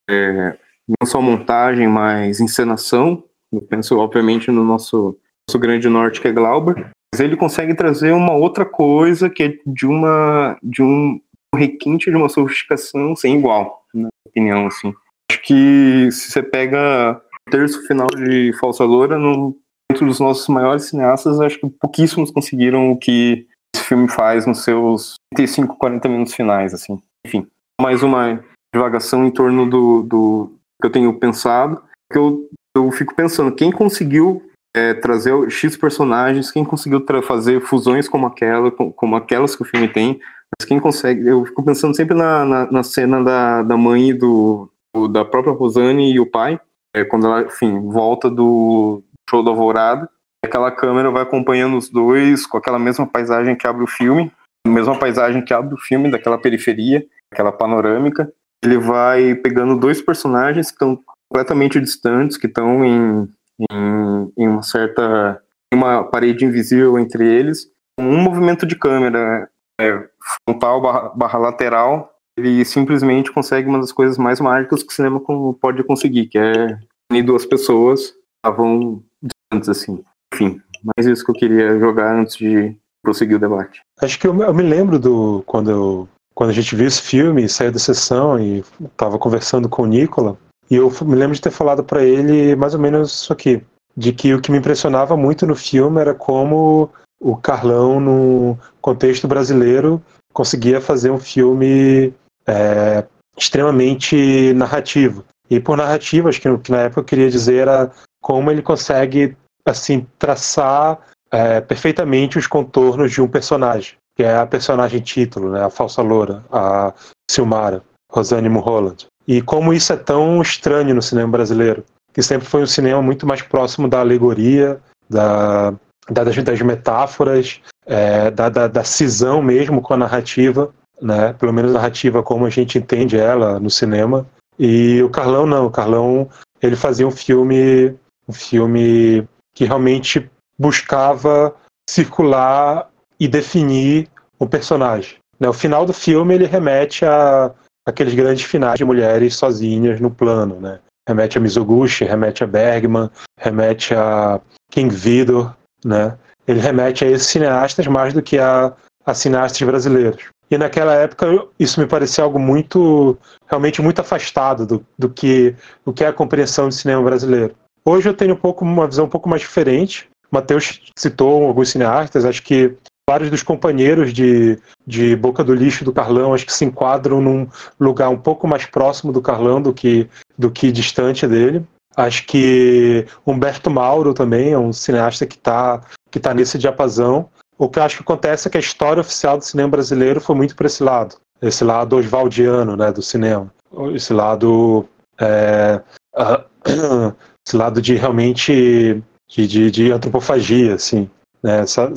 é, 0.09 0.57
não 0.87 1.07
só 1.07 1.21
montagem, 1.21 1.87
mas 1.87 2.39
encenação, 2.39 3.23
eu 3.53 3.61
penso, 3.61 3.97
obviamente, 3.97 4.49
no 4.49 4.63
nosso, 4.63 5.17
nosso 5.47 5.59
grande 5.59 5.87
norte, 5.87 6.19
que 6.19 6.27
é 6.27 6.31
Glauber. 6.31 6.91
Mas 7.13 7.19
ele 7.19 7.35
consegue 7.35 7.75
trazer 7.75 8.11
uma 8.13 8.33
outra 8.33 8.65
coisa 8.65 9.29
que 9.29 9.43
é 9.43 9.53
de 9.65 9.85
uma 9.85 10.57
de 10.63 10.81
um 10.81 11.19
requinte 11.53 12.09
de 12.09 12.15
uma 12.15 12.29
sofisticação 12.29 13.15
sem 13.15 13.37
igual, 13.37 13.85
na 13.93 14.03
minha 14.03 14.09
opinião, 14.25 14.67
assim. 14.67 14.93
Acho 15.29 15.41
que 15.41 16.09
se 16.11 16.31
você 16.31 16.41
pega 16.41 17.21
terço 17.49 17.85
final 17.85 18.07
de 18.07 18.53
Falsa 18.59 18.85
Loura, 18.85 19.17
no, 19.17 19.57
dentro 19.91 20.05
dos 20.05 20.19
nossos 20.19 20.47
maiores 20.47 20.85
cineastas, 20.85 21.39
acho 21.41 21.59
que 21.59 21.69
pouquíssimos 21.69 22.31
conseguiram 22.31 22.91
o 22.91 22.97
que 22.97 23.45
esse 23.75 23.85
filme 23.85 24.07
faz 24.07 24.45
nos 24.45 24.63
seus 24.63 25.15
35, 25.35 25.75
40 25.77 26.07
minutos 26.07 26.33
finais, 26.33 26.73
assim. 26.73 27.01
Enfim, 27.25 27.45
mais 27.79 28.01
uma 28.01 28.41
divagação 28.73 29.25
em 29.25 29.31
torno 29.31 29.69
do, 29.69 30.03
do 30.03 30.51
que 30.81 30.87
eu 30.87 30.91
tenho 30.91 31.13
pensado, 31.13 31.83
que 32.11 32.17
eu 32.17 32.47
eu 32.73 32.89
fico 32.89 33.13
pensando, 33.13 33.53
quem 33.53 33.69
conseguiu 33.69 34.49
é, 34.73 34.93
trazer 34.93 35.33
X 35.51 35.75
personagens, 35.75 36.51
quem 36.51 36.63
conseguiu 36.63 37.05
fazer 37.21 37.59
fusões 37.59 38.07
como 38.07 38.25
aquela, 38.25 38.71
como 38.71 39.17
aquelas 39.17 39.57
que 39.57 39.61
o 39.61 39.65
filme 39.65 39.89
tem, 39.89 40.21
mas 40.57 40.65
quem 40.65 40.79
consegue, 40.79 41.27
eu 41.27 41.43
fico 41.43 41.63
pensando 41.63 41.93
sempre 41.93 42.15
na, 42.15 42.45
na, 42.45 42.71
na 42.71 42.83
cena 42.83 43.21
da, 43.21 43.61
da 43.63 43.75
mãe 43.75 44.15
do, 44.15 44.71
do, 44.95 45.09
da 45.09 45.25
própria 45.25 45.51
Rosane 45.51 46.13
e 46.13 46.19
o 46.21 46.25
pai, 46.25 46.57
é, 46.95 47.03
quando 47.03 47.25
ela, 47.25 47.41
enfim, 47.41 47.89
volta 47.89 48.29
do 48.29 49.03
show 49.29 49.43
da 49.43 49.51
Alvorada, 49.51 50.09
aquela 50.43 50.71
câmera 50.71 51.11
vai 51.11 51.23
acompanhando 51.23 51.77
os 51.77 51.89
dois 51.89 52.45
com 52.45 52.57
aquela 52.57 52.79
mesma 52.79 53.05
paisagem 53.05 53.55
que 53.55 53.67
abre 53.67 53.83
o 53.83 53.87
filme, 53.87 54.31
a 54.65 54.69
mesma 54.69 54.97
paisagem 54.97 55.43
que 55.43 55.53
abre 55.53 55.73
o 55.73 55.77
filme 55.77 56.09
daquela 56.09 56.37
periferia, 56.37 57.05
aquela 57.31 57.51
panorâmica, 57.51 58.31
ele 58.63 58.77
vai 58.77 59.35
pegando 59.35 59.79
dois 59.79 60.01
personagens 60.01 60.67
que 60.67 60.73
estão 60.73 60.99
completamente 61.27 61.79
distantes, 61.79 62.37
que 62.37 62.47
estão 62.47 62.85
em, 62.85 63.29
em, 63.71 64.33
em, 64.37 64.47
uma 64.47 64.61
certa 64.61 65.41
uma 65.73 66.03
parede 66.03 66.45
invisível 66.45 66.99
entre 66.99 67.25
eles, 67.25 67.71
um 67.97 68.17
movimento 68.21 68.65
de 68.65 68.75
câmera 68.75 69.49
é, 69.79 70.09
frontal 70.45 70.81
barra, 70.81 71.09
barra, 71.15 71.39
lateral, 71.39 72.13
ele 72.37 72.63
simplesmente 72.65 73.31
consegue 73.31 73.69
uma 73.69 73.79
das 73.79 73.91
coisas 73.91 74.17
mais 74.17 74.39
mágicas 74.41 74.83
que 74.83 74.91
o 74.91 74.95
cinema 74.95 75.21
pode 75.59 75.83
conseguir, 75.83 76.27
que 76.27 76.37
é 76.37 76.77
unir 77.09 77.23
duas 77.23 77.45
pessoas 77.45 78.13
estavam 78.43 79.03
distantes 79.51 79.69
assim. 79.69 80.03
Enfim, 80.33 80.61
mais 80.83 81.05
isso 81.05 81.25
que 81.25 81.31
eu 81.31 81.35
queria 81.35 81.79
jogar 81.79 82.15
antes 82.15 82.37
de 82.37 82.75
prosseguir 83.03 83.37
o 83.37 83.39
debate. 83.39 83.81
Acho 84.01 84.19
que 84.19 84.27
eu, 84.27 84.41
eu 84.41 84.53
me 84.53 84.63
lembro 84.63 84.97
do 84.97 85.43
quando 85.45 85.69
eu, 85.69 86.09
quando 86.33 86.51
a 86.51 86.53
gente 86.53 86.75
viu 86.75 86.87
esse 86.87 87.01
filme, 87.01 87.49
saiu 87.49 87.71
da 87.71 87.79
sessão 87.79 88.39
e 88.39 88.63
estava 88.83 89.17
conversando 89.19 89.67
com 89.67 89.83
o 89.83 89.87
Nicola, 89.87 90.37
e 90.69 90.75
eu 90.75 90.91
me 91.01 91.15
lembro 91.15 91.35
de 91.35 91.41
ter 91.41 91.51
falado 91.51 91.83
para 91.83 92.03
ele 92.03 92.55
mais 92.55 92.73
ou 92.73 92.79
menos 92.79 93.11
isso 93.11 93.33
aqui, 93.33 93.61
de 93.95 94.13
que 94.13 94.33
o 94.33 94.39
que 94.39 94.51
me 94.51 94.57
impressionava 94.57 95.17
muito 95.17 95.45
no 95.45 95.55
filme 95.55 95.99
era 95.99 96.13
como 96.13 96.89
o 97.19 97.35
Carlão, 97.35 97.99
no 97.99 98.57
contexto 98.81 99.27
brasileiro, 99.27 100.01
conseguia 100.33 100.79
fazer 100.79 101.11
um 101.11 101.19
filme 101.19 102.13
é, 102.47 103.03
extremamente 103.37 104.53
narrativo. 104.53 105.23
E 105.49 105.59
por 105.59 105.77
narrativa, 105.77 106.29
acho 106.29 106.41
que, 106.41 106.57
que 106.59 106.71
na 106.71 106.83
época 106.83 107.01
eu 107.01 107.05
queria 107.05 107.29
dizer 107.29 107.57
era 107.57 107.91
como 108.21 108.49
ele 108.49 108.61
consegue 108.61 109.35
assim 109.65 110.07
traçar 110.19 110.99
é, 111.31 111.61
perfeitamente 111.61 112.37
os 112.37 112.47
contornos 112.47 113.11
de 113.11 113.21
um 113.21 113.27
personagem, 113.27 113.95
que 114.15 114.23
é 114.23 114.35
a 114.35 114.45
personagem 114.45 114.99
título, 114.99 115.51
né, 115.51 115.63
a 115.63 115.69
falsa 115.69 116.01
loura, 116.01 116.43
a 116.51 116.93
Silmara, 117.29 117.81
Rosane 118.11 118.49
Mulholland. 118.49 119.07
E 119.27 119.41
como 119.41 119.73
isso 119.73 119.93
é 119.93 119.97
tão 119.97 120.41
estranho 120.41 120.93
no 120.93 121.01
cinema 121.01 121.31
brasileiro, 121.31 121.85
que 122.13 122.21
sempre 122.21 122.47
foi 122.47 122.63
um 122.63 122.67
cinema 122.67 123.01
muito 123.01 123.25
mais 123.25 123.41
próximo 123.41 123.87
da 123.87 123.99
alegoria, 123.99 124.79
da, 125.09 125.71
da 126.09 126.23
das, 126.23 126.35
das, 126.43 126.61
metáforas, 126.61 127.61
é, 127.85 128.29
da, 128.31 128.49
da, 128.49 128.67
da 128.67 128.83
cisão 128.83 129.41
mesmo 129.41 129.81
com 129.81 129.93
a 129.93 129.97
narrativa, 129.97 130.73
né? 131.01 131.33
pelo 131.33 131.53
menos 131.53 131.71
a 131.71 131.75
narrativa 131.75 132.21
como 132.21 132.45
a 132.45 132.49
gente 132.49 132.77
entende 132.77 133.17
ela 133.17 133.59
no 133.59 133.69
cinema. 133.69 134.25
E 134.59 135.01
o 135.01 135.09
Carlão 135.09 135.45
não, 135.45 135.67
o 135.67 135.71
Carlão 135.71 136.29
ele 136.61 136.75
fazia 136.75 137.07
um 137.07 137.11
filme, 137.11 137.95
um 138.27 138.33
filme 138.33 139.27
que 139.53 139.65
realmente 139.65 140.29
buscava 140.57 141.55
circular 141.89 142.89
e 143.19 143.27
definir 143.27 144.07
o 144.39 144.47
personagem. 144.47 145.17
Né? 145.39 145.49
O 145.49 145.53
final 145.53 145.85
do 145.85 145.93
filme 145.93 146.35
ele 146.35 146.45
remete 146.45 147.05
a 147.05 147.51
aqueles 147.85 148.13
grandes 148.13 148.43
finais 148.45 148.77
de 148.77 148.85
mulheres 148.85 149.35
sozinhas 149.35 149.99
no 149.99 150.11
plano, 150.11 150.59
né? 150.59 150.79
Remete 151.07 151.37
a 151.37 151.41
Mizoguchi, 151.41 152.05
remete 152.05 152.43
a 152.43 152.47
Bergman, 152.47 153.09
remete 153.39 153.93
a 153.93 154.39
King 154.69 154.93
Vidor, 154.93 155.55
né? 155.83 156.17
Ele 156.47 156.59
remete 156.59 157.03
a 157.03 157.07
esses 157.09 157.27
cineastas 157.27 157.87
mais 157.87 158.13
do 158.13 158.21
que 158.21 158.37
a, 158.37 158.73
a 159.05 159.13
cineastas 159.13 159.61
brasileiros. 159.67 160.25
E 160.49 160.57
naquela 160.57 160.93
época 160.93 161.27
isso 161.57 161.79
me 161.79 161.87
parecia 161.87 162.23
algo 162.23 162.37
muito, 162.37 163.17
realmente 163.47 163.81
muito 163.81 164.01
afastado 164.01 164.65
do, 164.65 164.85
do, 164.97 165.09
que, 165.09 165.55
do 165.85 165.93
que 165.93 166.03
é 166.03 166.07
a 166.07 166.13
compreensão 166.13 166.67
do 166.67 166.73
cinema 166.73 167.01
brasileiro. 167.01 167.55
Hoje 167.83 168.09
eu 168.09 168.13
tenho 168.13 168.33
um 168.33 168.37
pouco, 168.37 168.63
uma 168.63 168.87
visão 168.87 169.05
um 169.05 169.09
pouco 169.09 169.29
mais 169.29 169.41
diferente. 169.41 170.09
Matheus 170.31 170.81
citou 170.97 171.45
alguns 171.45 171.69
cineastas, 171.69 172.25
acho 172.25 172.41
que 172.43 172.75
vários 173.09 173.29
dos 173.29 173.43
companheiros 173.43 174.13
de, 174.13 174.57
de 174.87 175.15
Boca 175.15 175.43
do 175.43 175.53
Lixo 175.53 175.83
do 175.83 175.91
Carlão 175.91 176.33
acho 176.33 176.45
que 176.45 176.53
se 176.53 176.63
enquadram 176.63 177.19
num 177.19 177.47
lugar 177.79 178.09
um 178.09 178.17
pouco 178.17 178.47
mais 178.47 178.65
próximo 178.65 179.11
do 179.11 179.21
Carlão 179.21 179.61
do 179.61 179.73
que, 179.73 180.07
do 180.37 180.49
que 180.49 180.71
distante 180.71 181.27
dele. 181.27 181.65
Acho 181.97 182.25
que 182.25 183.05
Humberto 183.27 183.69
Mauro 183.69 184.13
também 184.13 184.53
é 184.53 184.57
um 184.57 184.71
cineasta 184.71 185.25
que 185.25 185.35
está 185.35 185.81
que 186.09 186.19
tá 186.19 186.33
nesse 186.33 186.57
diapasão. 186.57 187.29
O 187.57 187.69
que 187.69 187.79
eu 187.79 187.83
acho 187.83 187.97
que 187.97 188.03
acontece 188.03 188.47
é 188.47 188.51
que 188.51 188.57
a 188.57 188.61
história 188.61 189.01
oficial 189.01 189.37
do 189.37 189.45
cinema 189.45 189.69
brasileiro 189.69 190.19
foi 190.19 190.35
muito 190.35 190.55
para 190.55 190.67
esse 190.67 190.83
lado, 190.83 191.15
esse 191.41 191.63
lado 191.63 191.95
oswaldiano 191.95 192.75
né, 192.75 192.91
do 192.91 193.01
cinema, 193.01 193.53
esse 193.93 194.13
lado, 194.13 194.85
é, 195.19 195.81
uh, 196.15 197.13
esse 197.45 197.55
lado 197.55 197.81
de 197.81 197.95
realmente 197.95 199.01
de, 199.29 199.47
de, 199.47 199.71
de 199.71 199.91
antropofagia, 199.91 200.75
assim, 200.75 201.09
né, 201.41 201.61
essa, 201.61 201.91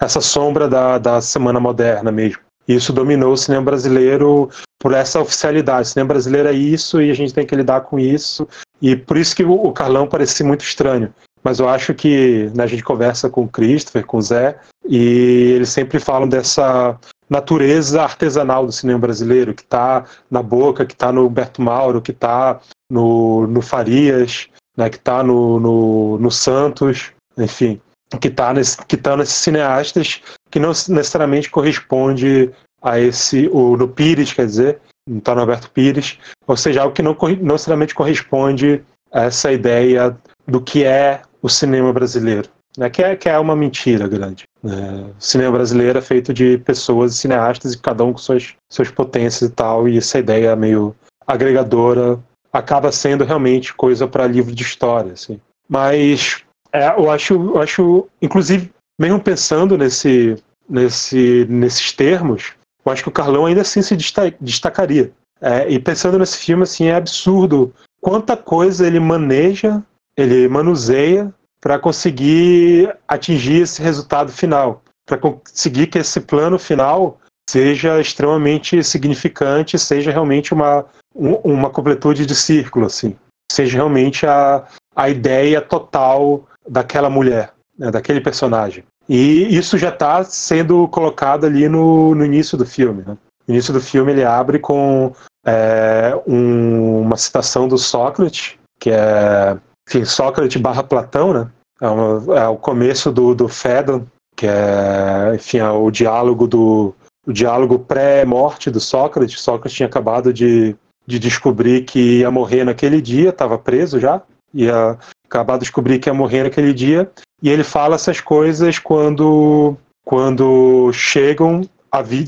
essa 0.00 0.20
sombra 0.20 0.68
da, 0.68 0.98
da 0.98 1.20
semana 1.20 1.60
moderna 1.60 2.10
mesmo. 2.12 2.40
Isso 2.66 2.92
dominou 2.92 3.32
o 3.32 3.36
cinema 3.36 3.64
brasileiro 3.64 4.50
por 4.78 4.92
essa 4.92 5.20
oficialidade. 5.20 5.88
O 5.88 5.90
cinema 5.92 6.08
brasileiro 6.08 6.48
é 6.48 6.52
isso 6.52 7.00
e 7.00 7.10
a 7.10 7.14
gente 7.14 7.32
tem 7.32 7.46
que 7.46 7.54
lidar 7.54 7.82
com 7.82 7.98
isso. 7.98 8.46
E 8.82 8.96
por 8.96 9.16
isso 9.16 9.36
que 9.36 9.44
o, 9.44 9.52
o 9.52 9.72
Carlão 9.72 10.08
parecia 10.08 10.44
muito 10.44 10.64
estranho 10.64 11.12
mas 11.46 11.60
eu 11.60 11.68
acho 11.68 11.94
que 11.94 12.50
né, 12.56 12.64
a 12.64 12.66
gente 12.66 12.82
conversa 12.82 13.30
com 13.30 13.44
o 13.44 13.48
Christopher, 13.48 14.04
com 14.04 14.16
o 14.16 14.20
Zé, 14.20 14.58
e 14.84 15.52
eles 15.54 15.68
sempre 15.68 16.00
falam 16.00 16.28
dessa 16.28 16.98
natureza 17.30 18.02
artesanal 18.02 18.66
do 18.66 18.72
cinema 18.72 18.98
brasileiro, 18.98 19.54
que 19.54 19.62
está 19.62 20.04
na 20.28 20.42
Boca, 20.42 20.84
que 20.84 20.94
está 20.94 21.12
no 21.12 21.28
Humberto 21.28 21.62
Mauro, 21.62 22.02
que 22.02 22.10
está 22.10 22.58
no, 22.90 23.46
no 23.46 23.62
Farias, 23.62 24.48
né, 24.76 24.90
que 24.90 24.96
está 24.96 25.22
no, 25.22 25.58
no, 25.58 26.18
no, 26.18 26.30
Santos, 26.30 27.12
enfim, 27.38 27.80
que 28.20 28.28
está 28.28 28.52
nesse, 28.52 28.76
que 28.86 28.96
tá 28.96 29.16
nesses 29.16 29.36
cineastas 29.36 30.20
que 30.50 30.58
não 30.58 30.68
necessariamente 30.68 31.50
corresponde 31.50 32.50
a 32.82 32.98
esse, 33.00 33.48
o, 33.52 33.76
no 33.76 33.88
Pires, 33.88 34.32
quer 34.32 34.46
dizer, 34.46 34.78
não 35.08 35.18
está 35.18 35.34
no 35.34 35.40
Alberto 35.40 35.70
Pires, 35.70 36.18
ou 36.46 36.56
seja, 36.56 36.82
algo 36.82 36.94
que 36.94 37.02
não, 37.02 37.16
não 37.20 37.54
necessariamente 37.54 37.94
corresponde 37.94 38.82
a 39.12 39.24
essa 39.24 39.52
ideia 39.52 40.16
do 40.46 40.60
que 40.60 40.84
é 40.84 41.22
o 41.42 41.48
cinema 41.48 41.92
brasileiro, 41.92 42.48
né? 42.76 42.90
que, 42.90 43.02
é, 43.02 43.16
que 43.16 43.28
é 43.28 43.38
uma 43.38 43.56
mentira 43.56 44.06
grande. 44.06 44.44
Né? 44.62 45.10
O 45.18 45.22
cinema 45.22 45.52
brasileiro 45.52 45.98
é 45.98 46.02
feito 46.02 46.32
de 46.34 46.58
pessoas 46.58 47.14
cineastas 47.16 47.72
e 47.72 47.78
cada 47.78 48.04
um 48.04 48.12
com 48.12 48.18
suas, 48.18 48.54
suas 48.68 48.90
potências 48.90 49.50
e 49.50 49.52
tal, 49.52 49.88
e 49.88 49.98
essa 49.98 50.18
ideia 50.18 50.54
meio 50.54 50.94
agregadora 51.26 52.18
acaba 52.58 52.90
sendo 52.92 53.24
realmente 53.24 53.74
coisa 53.74 54.06
para 54.06 54.26
livro 54.26 54.54
de 54.54 54.62
história. 54.62 55.12
Assim. 55.12 55.40
Mas 55.68 56.42
é, 56.72 56.88
eu, 56.88 57.10
acho, 57.10 57.34
eu 57.34 57.60
acho, 57.60 58.08
inclusive, 58.20 58.70
mesmo 58.98 59.20
pensando 59.20 59.76
nesse, 59.76 60.36
nesse, 60.68 61.46
nesses 61.48 61.92
termos, 61.92 62.52
eu 62.84 62.92
acho 62.92 63.02
que 63.02 63.08
o 63.08 63.12
Carlão 63.12 63.46
ainda 63.46 63.62
assim 63.62 63.82
se 63.82 63.96
destacaria. 64.40 65.12
É, 65.40 65.68
e 65.68 65.78
pensando 65.78 66.18
nesse 66.18 66.38
filme, 66.38 66.62
assim, 66.62 66.86
é 66.86 66.94
absurdo 66.94 67.74
quanta 68.00 68.36
coisa 68.36 68.86
ele 68.86 69.00
maneja, 69.00 69.82
ele 70.16 70.48
manuseia 70.48 71.32
para 71.60 71.78
conseguir 71.78 72.94
atingir 73.08 73.62
esse 73.62 73.82
resultado 73.82 74.30
final, 74.30 74.82
para 75.04 75.18
conseguir 75.18 75.88
que 75.88 75.98
esse 75.98 76.20
plano 76.20 76.58
final 76.58 77.18
seja 77.48 78.00
extremamente 78.00 78.82
significante, 78.82 79.78
seja 79.78 80.10
realmente 80.10 80.52
uma, 80.52 80.84
uma 81.14 81.70
completude 81.70 82.26
de 82.26 82.34
círculo, 82.34 82.86
assim, 82.86 83.16
seja 83.50 83.76
realmente 83.76 84.26
a, 84.26 84.64
a 84.94 85.08
ideia 85.08 85.60
total 85.60 86.46
daquela 86.68 87.08
mulher, 87.08 87.52
né, 87.78 87.90
daquele 87.90 88.20
personagem. 88.20 88.84
E 89.08 89.56
isso 89.56 89.78
já 89.78 89.90
está 89.90 90.24
sendo 90.24 90.88
colocado 90.88 91.46
ali 91.46 91.68
no, 91.68 92.14
no 92.14 92.24
início 92.24 92.58
do 92.58 92.66
filme. 92.66 93.04
Né? 93.06 93.16
No 93.46 93.54
início 93.54 93.72
do 93.72 93.80
filme 93.80 94.10
ele 94.10 94.24
abre 94.24 94.58
com 94.58 95.12
é, 95.46 96.18
um, 96.26 97.02
uma 97.02 97.16
citação 97.16 97.68
do 97.68 97.78
Sócrates, 97.78 98.58
que 98.80 98.90
é 98.90 99.56
enfim, 99.88 100.04
Sócrates 100.04 100.60
barra 100.60 100.82
Platão, 100.82 101.32
né? 101.32 101.48
É, 101.80 101.86
uma, 101.86 102.38
é 102.38 102.48
o 102.48 102.56
começo 102.56 103.12
do, 103.12 103.34
do 103.34 103.48
Fedon, 103.48 104.04
que 104.34 104.46
é, 104.46 105.32
enfim, 105.36 105.58
é 105.58 105.70
o 105.70 105.90
diálogo 105.90 106.48
do 106.48 106.92
o 107.26 107.32
diálogo 107.32 107.78
pré-morte 107.78 108.70
do 108.70 108.80
Sócrates. 108.80 109.40
Sócrates 109.40 109.76
tinha 109.76 109.86
acabado 109.86 110.32
de, 110.32 110.76
de 111.06 111.18
descobrir 111.18 111.84
que 111.84 112.20
ia 112.20 112.30
morrer 112.30 112.64
naquele 112.64 113.02
dia, 113.02 113.30
estava 113.30 113.58
preso 113.58 113.98
já, 113.98 114.22
ia 114.54 114.96
acabar 115.28 115.54
de 115.54 115.60
descobrir 115.60 115.98
que 115.98 116.08
ia 116.08 116.14
morrer 116.14 116.44
naquele 116.44 116.72
dia, 116.72 117.10
e 117.42 117.50
ele 117.50 117.64
fala 117.64 117.96
essas 117.96 118.20
coisas 118.20 118.78
quando 118.78 119.76
quando 120.04 120.92
chegam, 120.92 121.62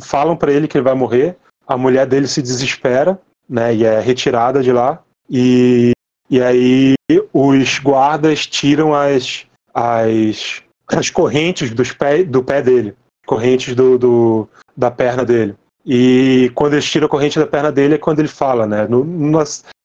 falam 0.03 0.37
para 0.37 0.51
ele 0.51 0.67
que 0.67 0.77
ele 0.77 0.85
vai 0.85 0.95
morrer, 0.95 1.37
a 1.65 1.77
mulher 1.77 2.07
dele 2.07 2.27
se 2.27 2.43
desespera, 2.43 3.17
né, 3.49 3.73
e 3.73 3.85
é 3.85 4.01
retirada 4.01 4.61
de 4.65 4.73
lá, 4.73 5.01
e 5.31 5.93
e 6.31 6.43
aí 6.43 6.95
os 7.33 7.79
guardas 7.79 8.47
tiram 8.47 8.95
as, 8.95 9.47
as, 9.73 10.63
as 10.89 11.09
correntes 11.09 11.71
dos 11.71 11.91
pé, 11.91 12.23
do 12.23 12.45
pé 12.45 12.61
dele, 12.61 12.95
correntes 13.27 13.75
do, 13.75 13.97
do, 13.97 14.49
da 14.79 14.93
perna 14.93 15.25
dele. 15.25 15.57
E 15.85 16.53
quando 16.55 16.75
eles 16.75 16.89
tiram 16.89 17.07
a 17.07 17.11
corrente 17.11 17.39
da 17.39 17.47
perna 17.47 17.73
dele 17.73 17.97
é 17.97 17.99
quando 17.99 18.21
ele 18.21 18.29
fala, 18.29 18.65
né? 18.65 18.87
No, 18.87 19.05
na, 19.05 19.43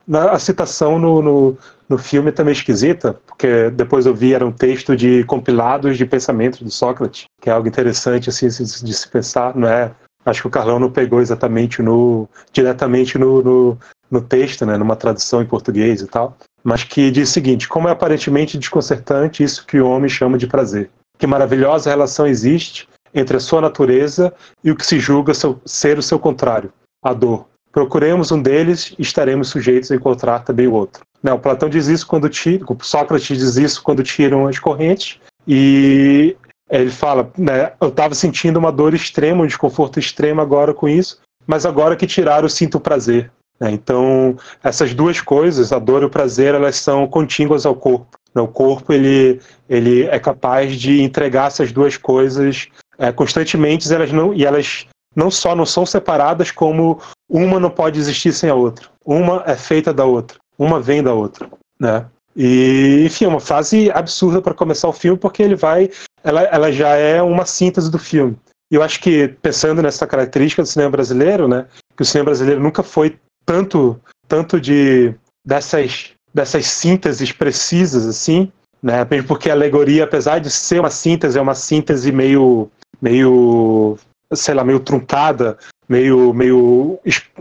na, 0.07 0.31
a 0.31 0.37
citação 0.39 0.99
no, 0.99 1.21
no, 1.21 1.57
no 1.89 1.97
filme 1.97 2.29
é 2.29 2.31
também 2.31 2.51
esquisita, 2.51 3.19
porque 3.25 3.71
depois 3.71 4.05
eu 4.05 4.13
vi 4.13 4.33
era 4.33 4.45
um 4.45 4.51
texto 4.51 4.95
de 4.95 5.23
compilados 5.23 5.97
de 5.97 6.05
pensamentos 6.05 6.61
do 6.61 6.69
Sócrates, 6.69 7.25
que 7.41 7.49
é 7.49 7.53
algo 7.53 7.67
interessante 7.67 8.29
assim 8.29 8.47
de 8.47 8.93
se 8.93 9.07
pensar, 9.09 9.55
não 9.55 9.67
é 9.67 9.91
acho 10.25 10.41
que 10.41 10.47
o 10.47 10.51
Carlão 10.51 10.79
não 10.79 10.91
pegou 10.91 11.19
exatamente 11.19 11.81
no 11.81 12.29
diretamente 12.51 13.17
no, 13.17 13.41
no, 13.41 13.77
no 14.11 14.21
texto, 14.21 14.65
né, 14.65 14.77
numa 14.77 14.95
tradução 14.95 15.41
em 15.41 15.45
português 15.45 16.01
e 16.01 16.07
tal, 16.07 16.37
mas 16.63 16.83
que 16.83 17.09
diz 17.09 17.29
o 17.29 17.33
seguinte: 17.33 17.67
como 17.67 17.87
é 17.87 17.91
aparentemente 17.91 18.57
desconcertante 18.59 19.43
isso 19.43 19.65
que 19.65 19.79
o 19.79 19.89
homem 19.89 20.09
chama 20.09 20.37
de 20.37 20.47
prazer. 20.47 20.89
Que 21.17 21.27
maravilhosa 21.27 21.89
relação 21.89 22.27
existe 22.27 22.87
entre 23.13 23.37
a 23.37 23.39
sua 23.39 23.61
natureza 23.61 24.33
e 24.63 24.71
o 24.71 24.75
que 24.75 24.85
se 24.85 24.99
julga 24.99 25.33
ser 25.65 25.97
o 25.97 26.03
seu 26.03 26.19
contrário, 26.19 26.71
a 27.03 27.13
dor. 27.13 27.47
Procuremos 27.71 28.31
um 28.31 28.41
deles 28.41 28.93
e 28.97 29.01
estaremos 29.01 29.49
sujeitos 29.49 29.91
a 29.91 29.95
encontrar 29.95 30.39
também 30.39 30.67
o 30.67 30.73
outro. 30.73 31.03
Não, 31.21 31.39
Platão 31.39 31.69
diz 31.69 31.87
isso 31.87 32.05
quando 32.05 32.29
tira, 32.29 32.65
Sócrates 32.81 33.37
diz 33.37 33.55
isso 33.55 33.81
quando 33.81 34.03
tiram 34.03 34.47
as 34.47 34.59
correntes, 34.59 35.19
e 35.47 36.35
ele 36.69 36.91
fala, 36.91 37.31
né, 37.37 37.73
eu 37.79 37.89
estava 37.89 38.13
sentindo 38.13 38.57
uma 38.57 38.71
dor 38.71 38.93
extrema, 38.93 39.43
um 39.43 39.47
desconforto 39.47 39.99
extremo 39.99 40.41
agora 40.41 40.73
com 40.73 40.87
isso, 40.87 41.19
mas 41.47 41.65
agora 41.65 41.95
que 41.95 42.07
tiraram, 42.07 42.47
sinto 42.47 42.79
prazer. 42.79 43.31
Né? 43.59 43.71
Então, 43.71 44.35
essas 44.63 44.93
duas 44.93 45.21
coisas, 45.21 45.71
a 45.71 45.79
dor 45.79 46.03
e 46.03 46.05
o 46.05 46.09
prazer, 46.09 46.55
elas 46.55 46.77
são 46.77 47.07
contíguas 47.07 47.65
ao 47.65 47.75
corpo. 47.75 48.17
Né? 48.33 48.41
O 48.41 48.47
corpo 48.47 48.91
ele, 48.91 49.39
ele 49.69 50.03
é 50.03 50.19
capaz 50.19 50.75
de 50.75 51.01
entregar 51.01 51.47
essas 51.47 51.71
duas 51.71 51.97
coisas 51.97 52.67
é, 52.97 53.11
constantemente, 53.11 53.91
elas 53.93 54.11
não, 54.11 54.33
e 54.33 54.45
elas 54.45 54.85
não 55.15 55.29
só 55.29 55.55
não 55.55 55.65
são 55.65 55.85
separadas, 55.85 56.51
como 56.51 56.99
uma 57.29 57.59
não 57.59 57.69
pode 57.69 57.99
existir 57.99 58.33
sem 58.33 58.49
a 58.49 58.55
outra. 58.55 58.87
Uma 59.05 59.43
é 59.45 59.55
feita 59.55 59.93
da 59.93 60.05
outra, 60.05 60.37
uma 60.57 60.79
vem 60.79 61.03
da 61.03 61.13
outra, 61.13 61.49
né? 61.79 62.05
E, 62.35 63.03
enfim, 63.05 63.25
é 63.25 63.27
uma 63.27 63.39
frase 63.39 63.91
absurda 63.91 64.41
para 64.41 64.53
começar 64.53 64.87
o 64.87 64.93
filme, 64.93 65.17
porque 65.17 65.43
ele 65.43 65.55
vai. 65.55 65.89
Ela, 66.23 66.41
ela 66.43 66.71
já 66.71 66.89
é 66.89 67.21
uma 67.21 67.45
síntese 67.45 67.91
do 67.91 67.99
filme. 67.99 68.35
E 68.71 68.75
eu 68.75 68.81
acho 68.81 68.99
que, 68.99 69.27
pensando 69.41 69.83
nessa 69.83 70.07
característica 70.07 70.63
do 70.63 70.67
cinema 70.67 70.89
brasileiro, 70.89 71.47
né? 71.47 71.67
Que 71.95 72.01
o 72.01 72.05
cinema 72.05 72.25
brasileiro 72.25 72.61
nunca 72.61 72.81
foi 72.81 73.19
tanto, 73.45 73.99
tanto 74.27 74.59
de 74.59 75.13
dessas, 75.45 76.11
dessas 76.33 76.65
sínteses 76.65 77.31
precisas, 77.31 78.07
assim, 78.07 78.51
né? 78.81 79.05
Porque 79.27 79.49
a 79.49 79.53
alegoria, 79.53 80.05
apesar 80.05 80.39
de 80.39 80.49
ser 80.49 80.79
uma 80.79 80.89
síntese, 80.89 81.37
é 81.37 81.41
uma 81.41 81.53
síntese 81.53 82.11
meio, 82.11 82.69
meio 83.01 83.97
sei 84.35 84.53
lá, 84.53 84.63
meio 84.63 84.79
truncada, 84.79 85.57
meio, 85.87 86.33
meio, 86.33 86.99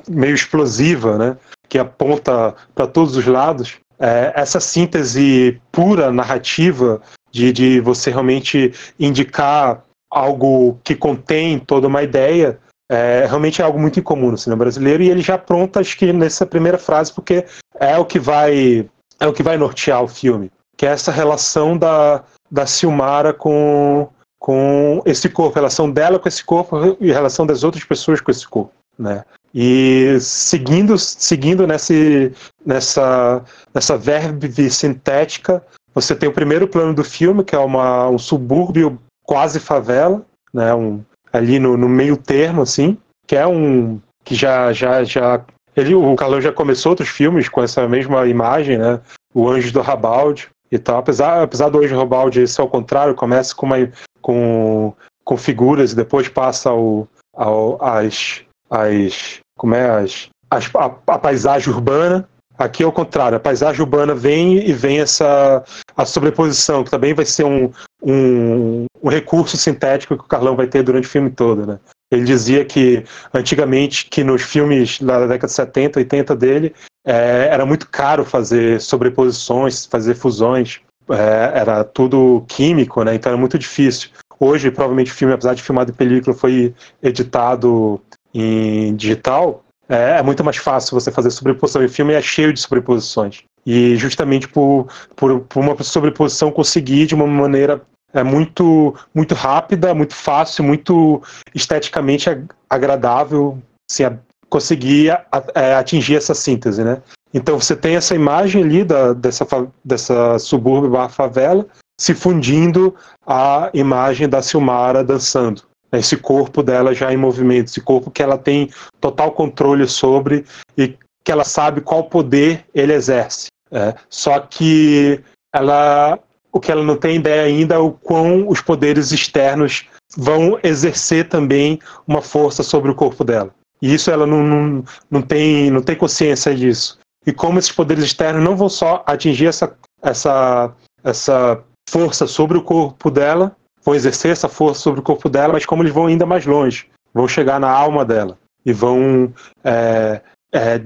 meio 0.08 0.34
explosiva, 0.34 1.18
né? 1.18 1.36
Que 1.68 1.78
aponta 1.78 2.54
para 2.74 2.86
todos 2.86 3.16
os 3.16 3.26
lados. 3.26 3.76
É, 3.98 4.32
essa 4.34 4.60
síntese 4.60 5.60
pura 5.70 6.10
narrativa 6.10 7.00
de, 7.30 7.52
de 7.52 7.80
você 7.80 8.10
realmente 8.10 8.72
indicar 8.98 9.84
algo 10.10 10.78
que 10.82 10.94
contém 10.94 11.58
toda 11.58 11.86
uma 11.86 12.02
ideia 12.02 12.58
é, 12.90 13.24
realmente 13.26 13.62
é 13.62 13.64
algo 13.64 13.78
muito 13.78 14.00
incomum 14.00 14.32
no 14.32 14.36
cinema 14.36 14.64
brasileiro 14.64 15.02
e 15.02 15.08
ele 15.08 15.22
já 15.22 15.38
pronta 15.38 15.80
acho 15.80 15.96
que 15.96 16.12
nessa 16.12 16.44
primeira 16.44 16.76
frase 16.76 17.12
porque 17.12 17.46
é 17.78 17.96
o 17.96 18.04
que 18.04 18.18
vai 18.18 18.86
é 19.18 19.26
o 19.26 19.32
que 19.32 19.42
vai 19.42 19.56
nortear 19.56 20.02
o 20.02 20.08
filme 20.08 20.50
que 20.76 20.84
é 20.84 20.90
essa 20.90 21.10
relação 21.10 21.78
da, 21.78 22.22
da 22.50 22.66
Silmara 22.66 23.32
com 23.32 24.10
com 24.42 25.00
esse 25.06 25.28
corpo, 25.28 25.54
relação 25.54 25.88
dela 25.88 26.18
com 26.18 26.26
esse 26.26 26.42
corpo 26.44 26.96
e 27.00 27.12
relação 27.12 27.46
das 27.46 27.62
outras 27.62 27.84
pessoas 27.84 28.20
com 28.20 28.28
esse 28.28 28.44
corpo, 28.44 28.72
né? 28.98 29.24
E 29.54 30.18
seguindo, 30.20 30.98
seguindo 30.98 31.64
nesse, 31.64 32.32
nessa, 32.66 33.44
nessa 33.72 33.96
verve 33.96 34.68
sintética, 34.68 35.64
você 35.94 36.16
tem 36.16 36.28
o 36.28 36.32
primeiro 36.32 36.66
plano 36.66 36.92
do 36.92 37.04
filme, 37.04 37.44
que 37.44 37.54
é 37.54 37.58
uma, 37.58 38.08
um 38.08 38.18
subúrbio 38.18 38.98
quase 39.22 39.60
favela, 39.60 40.26
né? 40.52 40.74
Um, 40.74 41.04
ali 41.32 41.60
no, 41.60 41.76
no 41.76 41.88
meio 41.88 42.16
termo, 42.16 42.62
assim, 42.62 42.98
que 43.28 43.36
é 43.36 43.46
um 43.46 44.00
que 44.24 44.34
já 44.34 44.72
já 44.72 45.04
já 45.04 45.40
ele 45.76 45.94
o 45.94 46.16
Carlão 46.16 46.40
já 46.40 46.52
começou 46.52 46.90
outros 46.90 47.08
filmes 47.08 47.48
com 47.48 47.62
essa 47.62 47.86
mesma 47.88 48.26
imagem, 48.26 48.76
né? 48.76 49.00
O 49.32 49.48
Anjo 49.48 49.72
do 49.72 49.80
Rabalde 49.80 50.48
e 50.68 50.80
tal. 50.80 50.98
Apesar 50.98 51.44
apesar 51.44 51.68
do 51.68 51.78
Anjo 51.78 51.94
do 51.94 52.00
Rabalde 52.00 52.48
ser 52.48 52.60
ao 52.60 52.68
contrário, 52.68 53.14
começa 53.14 53.54
com 53.54 53.66
uma 53.66 53.78
com, 54.22 54.94
com 55.24 55.36
figuras 55.36 55.92
e 55.92 55.96
depois 55.96 56.28
passa 56.28 56.70
ao, 56.70 57.06
ao 57.34 57.82
as, 57.84 58.40
as 58.70 59.40
como 59.56 59.74
é? 59.74 59.90
As, 59.90 60.28
as 60.50 60.70
a, 60.74 60.86
a, 60.86 61.18
paisagem 61.18 61.72
urbana. 61.72 62.28
Aqui 62.58 62.82
é 62.82 62.86
o 62.86 62.92
contrário 62.92 63.36
a 63.36 63.40
paisagem 63.40 63.80
urbana 63.80 64.14
vem 64.14 64.68
e 64.68 64.72
vem 64.72 65.00
essa 65.00 65.64
a 65.96 66.04
sobreposição 66.04 66.84
que 66.84 66.90
também 66.90 67.14
vai 67.14 67.24
ser 67.24 67.44
um, 67.44 67.72
um, 68.02 68.84
um 69.02 69.08
recurso 69.08 69.56
sintético 69.56 70.16
que 70.16 70.24
o 70.24 70.28
Carlão 70.28 70.54
vai 70.54 70.66
ter 70.66 70.82
durante 70.82 71.06
o 71.06 71.10
filme 71.10 71.30
todo 71.30 71.66
né? 71.66 71.80
Ele 72.12 72.24
dizia 72.24 72.62
que 72.62 73.04
antigamente 73.32 74.04
que 74.04 74.22
nos 74.22 74.42
filmes 74.42 75.00
da 75.00 75.26
década 75.26 75.46
de 75.46 75.54
70, 75.54 75.98
80 75.98 76.36
dele 76.36 76.74
é, 77.06 77.48
era 77.50 77.64
muito 77.64 77.88
caro 77.88 78.22
fazer 78.22 78.80
sobreposições, 78.82 79.86
fazer 79.86 80.14
fusões 80.14 80.82
é, 81.12 81.58
era 81.58 81.84
tudo 81.84 82.44
químico, 82.48 83.02
né? 83.02 83.14
Então 83.14 83.30
era 83.30 83.38
muito 83.38 83.58
difícil. 83.58 84.10
Hoje, 84.38 84.70
provavelmente, 84.70 85.12
o 85.12 85.14
filme, 85.14 85.34
apesar 85.34 85.54
de 85.54 85.62
filmado 85.62 85.90
em 85.90 85.94
película, 85.94 86.34
foi 86.34 86.74
editado 87.02 88.00
em 88.34 88.94
digital. 88.96 89.64
É, 89.88 90.18
é 90.18 90.22
muito 90.22 90.42
mais 90.42 90.56
fácil 90.56 90.98
você 90.98 91.12
fazer 91.12 91.30
sobreposição. 91.30 91.82
E 91.82 91.86
o 91.86 91.90
filme 91.90 92.14
é 92.14 92.22
cheio 92.22 92.52
de 92.52 92.60
sobreposições. 92.60 93.44
E 93.64 93.94
justamente 93.96 94.48
por, 94.48 94.88
por, 95.14 95.40
por 95.40 95.60
uma 95.60 95.80
sobreposição 95.82 96.50
conseguir 96.50 97.06
de 97.06 97.14
uma 97.14 97.26
maneira 97.26 97.80
é 98.12 98.22
muito 98.22 98.94
muito 99.14 99.34
rápida, 99.34 99.94
muito 99.94 100.14
fácil, 100.14 100.64
muito 100.64 101.22
esteticamente 101.54 102.28
agradável, 102.68 103.58
assim, 103.90 104.04
conseguir 104.50 105.18
é, 105.54 105.74
atingir 105.74 106.16
essa 106.16 106.34
síntese, 106.34 106.84
né? 106.84 107.00
Então 107.34 107.58
você 107.58 107.74
tem 107.74 107.96
essa 107.96 108.14
imagem 108.14 108.62
ali 108.62 108.84
da, 108.84 109.12
dessa, 109.12 109.46
dessa 109.84 110.38
subúrbio 110.38 110.90
barra 110.90 111.08
favela 111.08 111.66
se 111.98 112.14
fundindo 112.14 112.94
à 113.26 113.70
imagem 113.72 114.28
da 114.28 114.42
Silmara 114.42 115.04
dançando. 115.04 115.62
Esse 115.92 116.16
corpo 116.16 116.62
dela 116.62 116.94
já 116.94 117.12
em 117.12 117.16
movimento, 117.16 117.68
esse 117.68 117.80
corpo 117.80 118.10
que 118.10 118.22
ela 118.22 118.38
tem 118.38 118.70
total 119.00 119.32
controle 119.32 119.86
sobre 119.86 120.44
e 120.76 120.96
que 121.22 121.30
ela 121.30 121.44
sabe 121.44 121.80
qual 121.80 122.04
poder 122.04 122.64
ele 122.74 122.92
exerce. 122.92 123.46
É. 123.70 123.94
Só 124.10 124.40
que 124.40 125.20
ela, 125.54 126.18
o 126.50 126.58
que 126.58 126.72
ela 126.72 126.82
não 126.82 126.96
tem 126.96 127.16
ideia 127.16 127.42
ainda 127.42 127.74
é 127.76 127.78
o 127.78 127.92
quão 127.92 128.48
os 128.48 128.60
poderes 128.60 129.12
externos 129.12 129.86
vão 130.16 130.58
exercer 130.62 131.28
também 131.28 131.78
uma 132.06 132.20
força 132.20 132.62
sobre 132.62 132.90
o 132.90 132.94
corpo 132.94 133.22
dela. 133.22 133.50
E 133.80 133.94
isso 133.94 134.10
ela 134.10 134.26
não, 134.26 134.42
não, 134.42 134.84
não, 135.10 135.22
tem, 135.22 135.70
não 135.70 135.82
tem 135.82 135.94
consciência 135.94 136.54
disso 136.54 136.98
e 137.26 137.32
como 137.32 137.58
esses 137.58 137.72
poderes 137.72 138.04
externos 138.04 138.42
não 138.42 138.56
vão 138.56 138.68
só 138.68 139.02
atingir 139.06 139.46
essa, 139.46 139.76
essa, 140.02 140.72
essa 141.04 141.62
força 141.88 142.26
sobre 142.26 142.58
o 142.58 142.62
corpo 142.62 143.10
dela, 143.10 143.56
vão 143.84 143.94
exercer 143.94 144.32
essa 144.32 144.48
força 144.48 144.80
sobre 144.80 145.00
o 145.00 145.02
corpo 145.02 145.28
dela, 145.28 145.52
mas 145.52 145.66
como 145.66 145.82
eles 145.82 145.92
vão 145.92 146.06
ainda 146.06 146.26
mais 146.26 146.46
longe, 146.46 146.86
vão 147.12 147.28
chegar 147.28 147.60
na 147.60 147.70
alma 147.70 148.04
dela 148.04 148.38
e 148.64 148.72
vão 148.72 149.32
é, 149.64 150.20
é, 150.52 150.80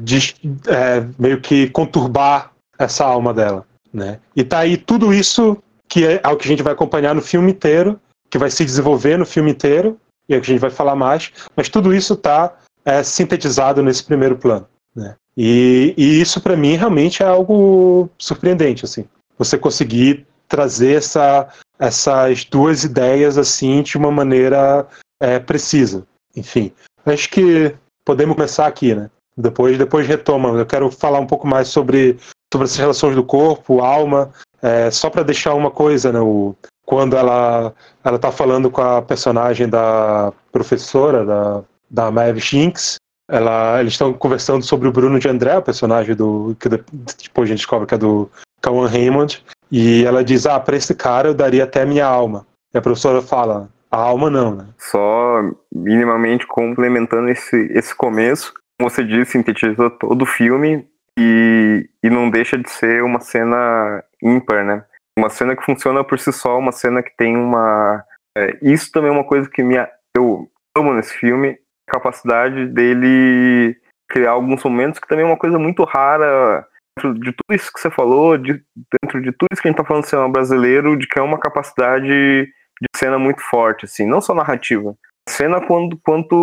é, 0.68 1.06
meio 1.18 1.40
que 1.40 1.68
conturbar 1.70 2.52
essa 2.78 3.04
alma 3.04 3.32
dela. 3.32 3.66
Né? 3.92 4.18
E 4.34 4.44
tá 4.44 4.58
aí 4.58 4.76
tudo 4.76 5.12
isso 5.12 5.58
que 5.88 6.04
é, 6.04 6.20
é 6.22 6.28
o 6.28 6.36
que 6.36 6.46
a 6.46 6.50
gente 6.50 6.62
vai 6.62 6.72
acompanhar 6.72 7.14
no 7.14 7.22
filme 7.22 7.52
inteiro, 7.52 8.00
que 8.28 8.38
vai 8.38 8.50
se 8.50 8.64
desenvolver 8.64 9.16
no 9.16 9.26
filme 9.26 9.50
inteiro, 9.50 9.98
e 10.28 10.34
é 10.34 10.38
o 10.38 10.40
que 10.40 10.50
a 10.50 10.54
gente 10.54 10.60
vai 10.60 10.70
falar 10.70 10.96
mais, 10.96 11.32
mas 11.54 11.68
tudo 11.68 11.94
isso 11.94 12.14
está 12.14 12.54
é, 12.84 13.02
sintetizado 13.02 13.82
nesse 13.82 14.02
primeiro 14.02 14.36
plano. 14.36 14.66
Né? 14.96 15.14
E, 15.36 15.94
e 15.96 16.20
isso 16.20 16.40
para 16.40 16.56
mim 16.56 16.74
realmente 16.74 17.22
é 17.22 17.26
algo 17.26 18.08
surpreendente, 18.18 18.84
assim. 18.84 19.04
Você 19.38 19.58
conseguir 19.58 20.26
trazer 20.48 20.94
essa, 20.94 21.48
essas 21.78 22.44
duas 22.44 22.84
ideias 22.84 23.36
assim 23.36 23.82
de 23.82 23.98
uma 23.98 24.10
maneira 24.10 24.86
é, 25.20 25.38
precisa. 25.38 26.06
Enfim, 26.34 26.72
acho 27.04 27.28
que 27.28 27.74
podemos 28.04 28.34
começar 28.34 28.66
aqui, 28.66 28.94
né? 28.94 29.10
Depois, 29.36 29.76
depois 29.76 30.06
retoma. 30.06 30.48
Eu 30.50 30.64
quero 30.64 30.90
falar 30.90 31.20
um 31.20 31.26
pouco 31.26 31.46
mais 31.46 31.68
sobre, 31.68 32.16
sobre 32.52 32.64
essas 32.64 32.78
relações 32.78 33.14
do 33.14 33.24
corpo, 33.24 33.80
alma. 33.80 34.32
É, 34.62 34.90
só 34.90 35.10
para 35.10 35.22
deixar 35.22 35.52
uma 35.52 35.70
coisa, 35.70 36.10
né? 36.10 36.20
O, 36.20 36.56
quando 36.86 37.16
ela 37.16 37.74
ela 38.02 38.16
está 38.16 38.32
falando 38.32 38.70
com 38.70 38.80
a 38.80 39.02
personagem 39.02 39.68
da 39.68 40.32
professora 40.50 41.24
da 41.26 41.62
da 41.88 42.10
Maeve 42.10 42.40
Shinks, 42.40 42.96
ela, 43.28 43.80
eles 43.80 43.94
estão 43.94 44.12
conversando 44.12 44.64
sobre 44.64 44.88
o 44.88 44.92
Bruno 44.92 45.18
de 45.18 45.28
André, 45.28 45.56
o 45.58 45.62
personagem 45.62 46.14
do. 46.14 46.56
que 46.60 46.68
depois 46.68 47.44
a 47.44 47.46
gente 47.46 47.58
descobre 47.58 47.86
que 47.86 47.94
é 47.94 47.98
do 47.98 48.30
Kawan 48.60 48.88
Raymond. 48.88 49.44
E 49.70 50.04
ela 50.04 50.22
diz: 50.22 50.46
Ah, 50.46 50.60
pra 50.60 50.76
esse 50.76 50.94
cara 50.94 51.28
eu 51.28 51.34
daria 51.34 51.64
até 51.64 51.84
minha 51.84 52.06
alma. 52.06 52.46
E 52.72 52.78
a 52.78 52.82
professora 52.82 53.20
fala: 53.20 53.68
A 53.90 53.96
alma 53.96 54.30
não, 54.30 54.54
né? 54.54 54.66
Só 54.78 55.42
minimamente 55.74 56.46
complementando 56.46 57.28
esse, 57.28 57.56
esse 57.72 57.94
começo, 57.94 58.54
você 58.80 59.02
disse, 59.02 59.32
sintetiza 59.32 59.90
todo 59.90 60.22
o 60.22 60.26
filme 60.26 60.86
e, 61.18 61.88
e 62.02 62.10
não 62.10 62.30
deixa 62.30 62.56
de 62.56 62.70
ser 62.70 63.02
uma 63.02 63.20
cena 63.20 64.04
ímpar, 64.22 64.64
né? 64.64 64.84
Uma 65.18 65.30
cena 65.30 65.56
que 65.56 65.64
funciona 65.64 66.04
por 66.04 66.18
si 66.18 66.32
só, 66.32 66.58
uma 66.58 66.72
cena 66.72 67.02
que 67.02 67.10
tem 67.16 67.36
uma. 67.36 68.04
É, 68.36 68.56
isso 68.62 68.92
também 68.92 69.10
é 69.10 69.14
uma 69.14 69.24
coisa 69.24 69.48
que 69.48 69.62
me, 69.62 69.76
eu 70.14 70.48
amo 70.76 70.92
nesse 70.92 71.14
filme, 71.14 71.58
capacidade 71.86 72.66
dele 72.66 73.76
criar 74.08 74.32
alguns 74.32 74.62
momentos, 74.62 75.00
que 75.00 75.08
também 75.08 75.24
é 75.24 75.28
uma 75.28 75.36
coisa 75.36 75.58
muito 75.58 75.84
rara 75.84 76.66
dentro 76.96 77.20
de 77.20 77.32
tudo 77.32 77.54
isso 77.54 77.72
que 77.72 77.80
você 77.80 77.90
falou, 77.90 78.38
de, 78.38 78.62
dentro 79.02 79.20
de 79.20 79.32
tudo 79.32 79.48
isso 79.52 79.60
que 79.60 79.68
a 79.68 79.70
gente 79.70 79.78
tá 79.78 79.84
falando 79.84 80.04
do 80.04 80.08
cinema 80.08 80.28
brasileiro, 80.28 80.96
de 80.96 81.06
que 81.06 81.18
é 81.18 81.22
uma 81.22 81.38
capacidade 81.38 82.46
de 82.80 82.88
cena 82.96 83.18
muito 83.18 83.42
forte, 83.42 83.84
assim, 83.84 84.06
não 84.06 84.20
só 84.20 84.34
narrativa. 84.34 84.94
Cena 85.28 85.60
quanto, 85.60 85.98
quanto 86.04 86.34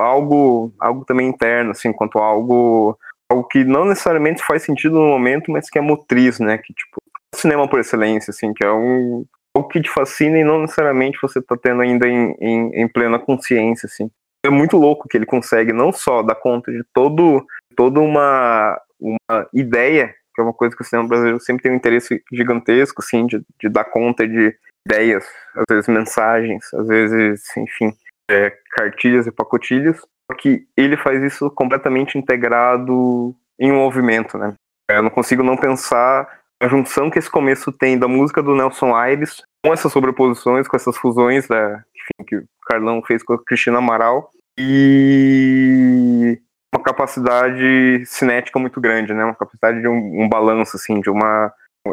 algo, 0.00 0.74
algo 0.80 1.04
também 1.04 1.28
interno, 1.28 1.70
assim, 1.70 1.92
quanto 1.92 2.18
algo, 2.18 2.98
algo 3.30 3.46
que 3.46 3.64
não 3.64 3.84
necessariamente 3.84 4.42
faz 4.42 4.62
sentido 4.62 4.98
no 4.98 5.06
momento, 5.06 5.50
mas 5.50 5.70
que 5.70 5.78
é 5.78 5.82
motriz, 5.82 6.40
né? 6.40 6.58
Que, 6.58 6.74
tipo, 6.74 6.96
cinema 7.34 7.68
por 7.68 7.78
excelência, 7.78 8.32
assim, 8.32 8.52
que 8.52 8.64
é 8.64 8.72
um, 8.72 9.24
algo 9.56 9.68
que 9.68 9.80
te 9.80 9.88
fascina 9.88 10.38
e 10.38 10.44
não 10.44 10.60
necessariamente 10.62 11.18
você 11.22 11.40
tá 11.40 11.56
tendo 11.56 11.82
ainda 11.82 12.08
em, 12.08 12.34
em, 12.40 12.82
em 12.82 12.88
plena 12.88 13.18
consciência, 13.18 13.86
assim. 13.86 14.10
É 14.44 14.50
muito 14.50 14.76
louco 14.76 15.08
que 15.08 15.16
ele 15.16 15.24
consegue 15.24 15.72
não 15.72 15.90
só 15.90 16.22
dar 16.22 16.34
conta 16.34 16.70
de 16.70 16.84
todo, 16.92 17.44
toda 17.74 17.98
uma, 17.98 18.78
uma 19.00 19.48
ideia, 19.54 20.14
que 20.34 20.40
é 20.40 20.44
uma 20.44 20.52
coisa 20.52 20.76
que 20.76 20.82
o 20.82 20.84
cinema 20.84 21.08
brasileiro 21.08 21.40
sempre 21.40 21.62
tem 21.62 21.72
um 21.72 21.76
interesse 21.76 22.22
gigantesco, 22.30 23.02
assim, 23.02 23.26
de, 23.26 23.42
de 23.58 23.68
dar 23.70 23.84
conta 23.84 24.28
de 24.28 24.54
ideias, 24.86 25.24
às 25.54 25.64
vezes 25.70 25.88
mensagens, 25.88 26.74
às 26.74 26.86
vezes, 26.86 27.56
enfim, 27.56 27.90
é, 28.30 28.50
cartilhas 28.72 29.26
e 29.26 29.32
pacotilhos, 29.32 29.98
só 29.98 30.36
que 30.36 30.66
ele 30.76 30.96
faz 30.96 31.22
isso 31.22 31.50
completamente 31.50 32.18
integrado 32.18 33.34
em 33.58 33.72
um 33.72 33.76
movimento, 33.76 34.36
né? 34.36 34.54
Eu 34.90 35.02
não 35.02 35.10
consigo 35.10 35.42
não 35.42 35.56
pensar 35.56 36.42
a 36.60 36.68
junção 36.68 37.10
que 37.10 37.18
esse 37.18 37.30
começo 37.30 37.72
tem 37.72 37.98
da 37.98 38.06
música 38.06 38.42
do 38.42 38.54
Nelson 38.54 38.94
Aires 38.94 39.42
com 39.64 39.72
essas 39.72 39.92
sobreposições, 39.92 40.68
com 40.68 40.76
essas 40.76 40.96
fusões 40.96 41.48
da, 41.48 41.82
enfim, 41.94 42.26
que 42.26 42.36
o 42.36 42.46
Carlão 42.66 43.02
fez 43.02 43.22
com 43.22 43.32
a 43.32 43.42
Cristina 43.42 43.78
Amaral 43.78 44.30
e 44.58 46.40
uma 46.74 46.82
capacidade 46.82 48.04
cinética 48.06 48.58
muito 48.58 48.80
grande, 48.80 49.14
né? 49.14 49.24
Uma 49.24 49.34
capacidade 49.34 49.80
de 49.80 49.88
um, 49.88 50.22
um 50.22 50.28
balanço, 50.28 50.76
assim, 50.76 51.00
de 51.00 51.10
uma 51.10 51.52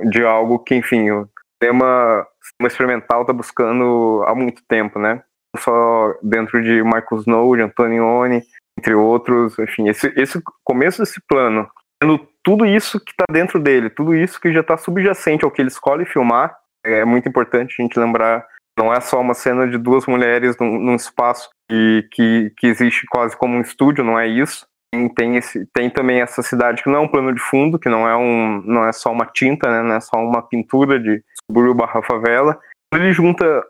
de 0.10 0.24
algo 0.24 0.60
que, 0.60 0.74
enfim, 0.74 1.12
o 1.12 1.30
tema, 1.60 2.26
tema 2.58 2.68
experimental 2.68 3.22
está 3.22 3.34
buscando 3.34 4.24
há 4.26 4.34
muito 4.34 4.64
tempo, 4.68 4.98
né? 4.98 5.22
Não 5.54 5.62
só 5.62 6.14
dentro 6.24 6.64
de 6.64 6.82
Michael 6.82 7.20
Snow, 7.20 7.56
de 7.56 7.62
Antonioni, 7.62 8.42
entre 8.80 8.96
outros, 8.96 9.60
enfim, 9.60 9.90
esse, 9.90 10.12
esse 10.16 10.42
começo 10.64 11.00
desse 11.00 11.22
plano, 11.28 11.70
tendo 12.00 12.26
tudo 12.44 12.66
isso 12.66 13.00
que 13.00 13.12
está 13.12 13.26
dentro 13.30 13.60
dele, 13.60 13.90
tudo 13.90 14.16
isso 14.16 14.40
que 14.40 14.52
já 14.52 14.62
está 14.62 14.78
subjacente 14.78 15.44
ao 15.44 15.52
que 15.52 15.62
ele 15.62 15.70
escolhe 15.70 16.06
filmar, 16.06 16.56
é 16.84 17.06
muito 17.06 17.30
importante 17.30 17.76
a 17.78 17.84
gente 17.84 18.00
lembrar. 18.00 18.46
Não 18.78 18.94
é 18.94 19.00
só 19.00 19.20
uma 19.20 19.34
cena 19.34 19.68
de 19.68 19.78
duas 19.78 20.06
mulheres 20.06 20.56
num, 20.60 20.80
num 20.80 20.96
espaço 20.96 21.50
que, 21.70 22.08
que, 22.12 22.54
que 22.58 22.68
existe 22.68 23.06
quase 23.08 23.36
como 23.36 23.58
um 23.58 23.62
estúdio, 23.62 24.04
não 24.04 24.18
é 24.18 24.28
isso. 24.28 24.66
Tem, 24.94 25.08
tem, 25.10 25.38
esse, 25.38 25.66
tem 25.74 25.90
também 25.90 26.22
essa 26.22 26.42
cidade 26.42 26.84
que 26.84 26.90
não 26.90 26.98
é 26.98 27.02
um 27.02 27.08
plano 27.08 27.34
de 27.34 27.40
fundo, 27.40 27.80
que 27.80 27.90
não 27.90 28.08
é, 28.08 28.16
um, 28.16 28.62
não 28.66 28.86
é 28.86 28.92
só 28.92 29.12
uma 29.12 29.26
tinta, 29.26 29.70
né, 29.70 29.82
não 29.82 29.96
é 29.96 30.00
só 30.00 30.18
uma 30.18 30.42
pintura 30.42 31.00
de 31.00 31.24
subúrbio 31.50 31.74
barra 31.74 32.02
favela. 32.02 32.60
Ele 32.94 33.14
junta 33.14 33.64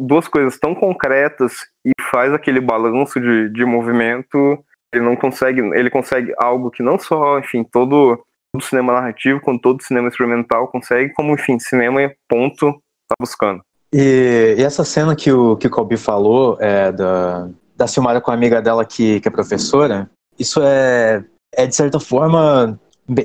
duas 0.00 0.28
coisas 0.28 0.58
tão 0.58 0.74
concretas 0.74 1.66
e 1.84 1.92
faz 2.10 2.32
aquele 2.34 2.60
balanço 2.60 3.18
de, 3.18 3.48
de 3.48 3.64
movimento 3.64 4.62
ele 4.96 5.04
não 5.04 5.16
consegue, 5.16 5.60
ele 5.60 5.90
consegue 5.90 6.32
algo 6.38 6.70
que 6.70 6.82
não 6.82 6.98
só, 6.98 7.38
enfim, 7.38 7.64
todo, 7.64 8.24
todo 8.52 8.64
cinema 8.64 8.92
narrativo, 8.92 9.40
quanto 9.40 9.60
todo 9.60 9.82
cinema 9.82 10.08
experimental 10.08 10.68
consegue, 10.68 11.12
como, 11.12 11.34
enfim, 11.34 11.58
cinema 11.58 12.00
ponto 12.28 12.72
tá 13.08 13.14
buscando. 13.20 13.62
E, 13.98 14.56
e, 14.58 14.62
essa 14.62 14.84
cena 14.84 15.16
que 15.16 15.32
o, 15.32 15.56
que 15.56 15.68
o 15.68 15.70
Colby 15.70 15.96
falou, 15.96 16.58
é, 16.60 16.92
da, 16.92 17.48
da 17.74 17.86
Silmara 17.86 18.20
com 18.20 18.30
a 18.30 18.34
amiga 18.34 18.60
dela 18.60 18.84
que, 18.84 19.20
que 19.20 19.28
é 19.28 19.30
professora, 19.30 20.10
isso 20.38 20.60
é, 20.62 21.24
é 21.54 21.66
de 21.66 21.74
certa 21.74 21.98
forma 21.98 22.78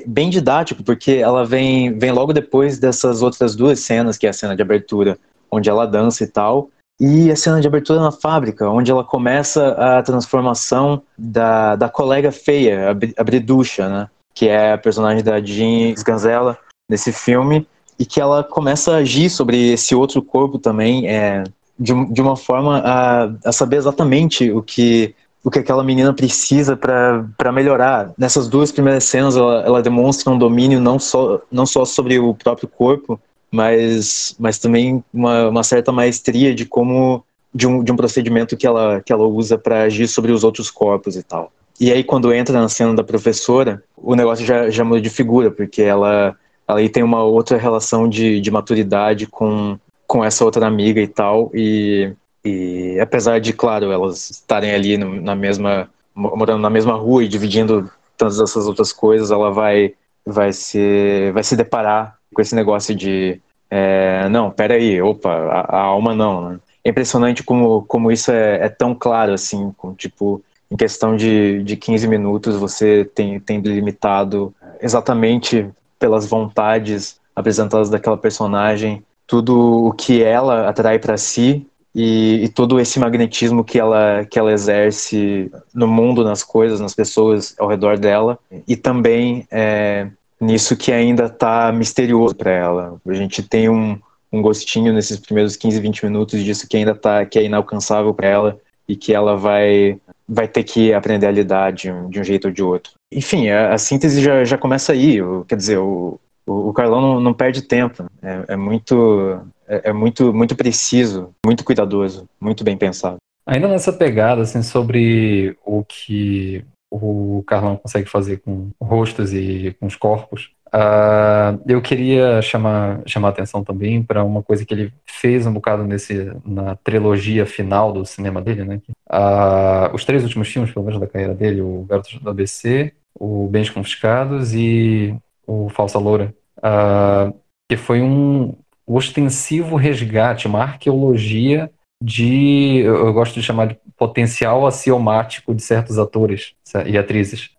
bem 0.06 0.30
didático, 0.30 0.82
porque 0.82 1.12
ela 1.12 1.44
vem, 1.44 1.98
vem 1.98 2.10
logo 2.10 2.32
depois 2.32 2.78
dessas 2.78 3.20
outras 3.20 3.54
duas 3.54 3.80
cenas, 3.80 4.16
que 4.16 4.26
é 4.26 4.30
a 4.30 4.32
cena 4.32 4.56
de 4.56 4.62
abertura, 4.62 5.18
onde 5.50 5.68
ela 5.68 5.86
dança 5.86 6.24
e 6.24 6.26
tal, 6.26 6.70
e 6.98 7.30
a 7.30 7.36
cena 7.36 7.60
de 7.60 7.66
abertura 7.66 8.00
na 8.00 8.12
fábrica, 8.12 8.70
onde 8.70 8.90
ela 8.90 9.04
começa 9.04 9.72
a 9.72 10.02
transformação 10.02 11.02
da, 11.18 11.76
da 11.76 11.88
colega 11.90 12.32
feia, 12.32 12.96
a 13.18 13.24
Briducha, 13.24 13.90
né? 13.90 14.08
Que 14.34 14.48
é 14.48 14.72
a 14.72 14.78
personagem 14.78 15.22
da 15.22 15.38
Jean 15.38 15.92
Sganzella 15.94 16.56
nesse 16.88 17.12
filme, 17.12 17.66
e 18.02 18.04
que 18.04 18.20
ela 18.20 18.42
começa 18.42 18.94
a 18.94 18.96
agir 18.96 19.30
sobre 19.30 19.74
esse 19.74 19.94
outro 19.94 20.20
corpo 20.20 20.58
também, 20.58 21.06
é, 21.06 21.44
de, 21.78 21.92
de 22.06 22.20
uma 22.20 22.36
forma 22.36 22.82
a, 22.84 23.30
a 23.44 23.52
saber 23.52 23.76
exatamente 23.76 24.50
o 24.50 24.60
que 24.60 25.14
o 25.44 25.50
que 25.50 25.58
aquela 25.60 25.82
menina 25.82 26.12
precisa 26.12 26.76
para 26.76 27.52
melhorar. 27.52 28.12
Nessas 28.16 28.48
duas 28.48 28.70
primeiras 28.70 29.04
cenas, 29.04 29.36
ela, 29.36 29.62
ela 29.62 29.82
demonstra 29.82 30.32
um 30.32 30.38
domínio 30.38 30.80
não 30.80 31.00
só, 31.00 31.40
não 31.50 31.66
só 31.66 31.84
sobre 31.84 32.16
o 32.18 32.32
próprio 32.32 32.68
corpo, 32.68 33.20
mas, 33.50 34.36
mas 34.38 34.58
também 34.58 35.02
uma, 35.12 35.48
uma 35.48 35.64
certa 35.64 35.90
maestria 35.90 36.54
de 36.54 36.64
como 36.64 37.24
de 37.52 37.66
um, 37.66 37.82
de 37.82 37.90
um 37.90 37.96
procedimento 37.96 38.56
que 38.56 38.66
ela, 38.66 39.00
que 39.00 39.12
ela 39.12 39.26
usa 39.26 39.58
para 39.58 39.82
agir 39.82 40.06
sobre 40.06 40.30
os 40.30 40.44
outros 40.44 40.70
corpos 40.70 41.16
e 41.16 41.22
tal. 41.24 41.52
E 41.80 41.90
aí 41.90 42.04
quando 42.04 42.32
entra 42.32 42.60
na 42.60 42.68
cena 42.68 42.94
da 42.94 43.02
professora, 43.02 43.82
o 43.96 44.14
negócio 44.14 44.46
já, 44.46 44.70
já 44.70 44.84
muda 44.84 45.00
de 45.00 45.10
figura, 45.10 45.50
porque 45.50 45.82
ela, 45.82 46.36
aí 46.76 46.88
tem 46.88 47.02
uma 47.02 47.22
outra 47.22 47.56
relação 47.56 48.08
de, 48.08 48.40
de 48.40 48.50
maturidade 48.50 49.26
com, 49.26 49.78
com 50.06 50.24
essa 50.24 50.44
outra 50.44 50.66
amiga 50.66 51.00
e 51.00 51.08
tal, 51.08 51.50
e, 51.54 52.12
e 52.44 52.98
apesar 53.00 53.40
de, 53.40 53.52
claro, 53.52 53.90
elas 53.90 54.30
estarem 54.30 54.72
ali 54.72 54.96
no, 54.96 55.20
na 55.20 55.34
mesma, 55.34 55.90
morando 56.14 56.60
na 56.60 56.70
mesma 56.70 56.94
rua 56.94 57.24
e 57.24 57.28
dividindo 57.28 57.90
todas 58.16 58.40
essas 58.40 58.66
outras 58.66 58.92
coisas, 58.92 59.30
ela 59.30 59.50
vai, 59.50 59.94
vai, 60.24 60.52
se, 60.52 61.30
vai 61.32 61.42
se 61.42 61.56
deparar 61.56 62.16
com 62.32 62.40
esse 62.40 62.54
negócio 62.54 62.94
de 62.94 63.40
é, 63.74 64.28
não, 64.28 64.50
peraí, 64.50 65.00
opa, 65.00 65.30
a, 65.30 65.78
a 65.78 65.80
alma 65.80 66.14
não. 66.14 66.50
Né? 66.50 66.60
É 66.84 66.90
impressionante 66.90 67.42
como, 67.42 67.82
como 67.84 68.12
isso 68.12 68.30
é, 68.30 68.66
é, 68.66 68.68
tão 68.68 68.94
claro, 68.94 69.32
assim, 69.32 69.72
com, 69.78 69.94
tipo, 69.94 70.44
em 70.70 70.76
questão 70.76 71.16
de, 71.16 71.62
de 71.62 71.74
15 71.74 72.06
minutos 72.06 72.54
você 72.54 73.02
tem, 73.14 73.40
tem 73.40 73.62
delimitado 73.62 74.54
exatamente 74.78 75.70
pelas 76.02 76.26
vontades 76.26 77.20
apresentadas 77.32 77.88
daquela 77.88 78.16
personagem 78.16 79.04
tudo 79.24 79.86
o 79.86 79.92
que 79.92 80.20
ela 80.20 80.68
atrai 80.68 80.98
para 80.98 81.16
si 81.16 81.64
e, 81.94 82.42
e, 82.42 82.48
todo 82.48 82.80
esse 82.80 82.98
magnetismo 82.98 83.62
que 83.62 83.78
ela, 83.78 84.26
que 84.28 84.36
ela 84.36 84.52
exerce 84.52 85.48
no 85.72 85.86
mundo, 85.86 86.24
nas 86.24 86.42
coisas, 86.42 86.80
nas 86.80 86.92
pessoas 86.92 87.54
ao 87.56 87.68
redor 87.68 87.98
dela 87.98 88.36
e 88.66 88.74
também 88.74 89.46
é, 89.48 90.08
nisso 90.40 90.76
que 90.76 90.90
ainda 90.90 91.26
está 91.26 91.70
misterioso 91.70 92.34
para 92.34 92.50
ela. 92.50 93.00
A 93.06 93.14
gente 93.14 93.44
tem 93.44 93.68
um, 93.68 93.96
um 94.32 94.42
gostinho 94.42 94.92
nesses 94.92 95.20
primeiros 95.20 95.54
15, 95.54 95.80
20 95.80 96.04
minutos 96.06 96.42
disso 96.42 96.66
que 96.66 96.76
ainda 96.76 96.94
tá, 96.94 97.24
que 97.24 97.38
é 97.38 97.44
inalcançável 97.44 98.12
para 98.12 98.26
ela 98.26 98.58
e 98.88 98.96
que 98.96 99.14
ela 99.14 99.36
vai 99.36 100.00
vai 100.32 100.48
ter 100.48 100.64
que 100.64 100.94
aprender 100.94 101.26
a 101.26 101.30
lidar 101.30 101.72
de 101.72 101.90
um, 101.90 102.08
de 102.08 102.18
um 102.18 102.24
jeito 102.24 102.48
ou 102.48 102.54
de 102.54 102.62
outro. 102.62 102.92
Enfim, 103.12 103.48
a, 103.50 103.74
a 103.74 103.78
síntese 103.78 104.22
já, 104.22 104.44
já 104.44 104.56
começa 104.56 104.92
aí. 104.92 105.20
O, 105.20 105.44
quer 105.44 105.56
dizer, 105.56 105.78
o, 105.78 106.18
o, 106.46 106.68
o 106.70 106.72
Carlão 106.72 107.00
não, 107.00 107.20
não, 107.20 107.34
perde 107.34 107.62
tempo. 107.62 108.06
É, 108.22 108.54
é 108.54 108.56
muito 108.56 109.40
é, 109.68 109.90
é, 109.90 109.92
muito 109.92 110.32
muito 110.32 110.56
preciso, 110.56 111.30
muito 111.44 111.64
cuidadoso, 111.64 112.26
muito 112.40 112.64
bem 112.64 112.76
pensado. 112.76 113.16
Ainda 113.46 113.68
nessa 113.68 113.92
pegada 113.92 114.42
assim 114.42 114.62
sobre 114.62 115.56
o 115.64 115.84
que 115.84 116.64
o 116.90 117.42
Carlão 117.46 117.76
consegue 117.76 118.08
fazer 118.08 118.38
com 118.38 118.70
rostos 118.80 119.32
e 119.32 119.76
com 119.78 119.86
os 119.86 119.96
corpos. 119.96 120.50
Uh, 120.74 121.60
eu 121.66 121.82
queria 121.82 122.40
chamar, 122.40 123.02
chamar 123.04 123.28
atenção 123.28 123.62
também 123.62 124.02
para 124.02 124.24
uma 124.24 124.42
coisa 124.42 124.64
que 124.64 124.72
ele 124.72 124.92
fez 125.04 125.46
um 125.46 125.52
bocado 125.52 125.84
nesse, 125.84 126.32
na 126.46 126.76
trilogia 126.76 127.44
final 127.44 127.92
do 127.92 128.06
cinema 128.06 128.40
dele, 128.40 128.64
né? 128.64 128.80
Uh, 129.10 129.94
os 129.94 130.04
três 130.06 130.22
últimos 130.22 130.48
filmes, 130.48 130.72
pelo 130.72 130.86
menos 130.86 130.98
da 130.98 131.06
carreira 131.06 131.34
dele, 131.34 131.60
o 131.60 131.84
Garotos 131.86 132.18
do 132.18 132.30
ABC, 132.30 132.90
o 133.14 133.48
Bens 133.48 133.68
Confiscados 133.68 134.54
e 134.54 135.14
o 135.46 135.68
Falsa 135.68 135.98
Loura, 135.98 136.34
uh, 136.58 137.34
que 137.68 137.76
foi 137.76 138.00
um 138.00 138.54
ostensivo 138.86 139.76
resgate, 139.76 140.46
uma 140.46 140.62
arqueologia 140.62 141.70
de, 142.02 142.78
eu 142.78 143.12
gosto 143.12 143.34
de 143.34 143.42
chamar 143.42 143.66
de 143.66 143.78
potencial 143.96 144.66
axiomático 144.66 145.54
de 145.54 145.62
certos 145.62 145.98
atores 145.98 146.54
e 146.86 146.98
atrizes. 146.98 147.50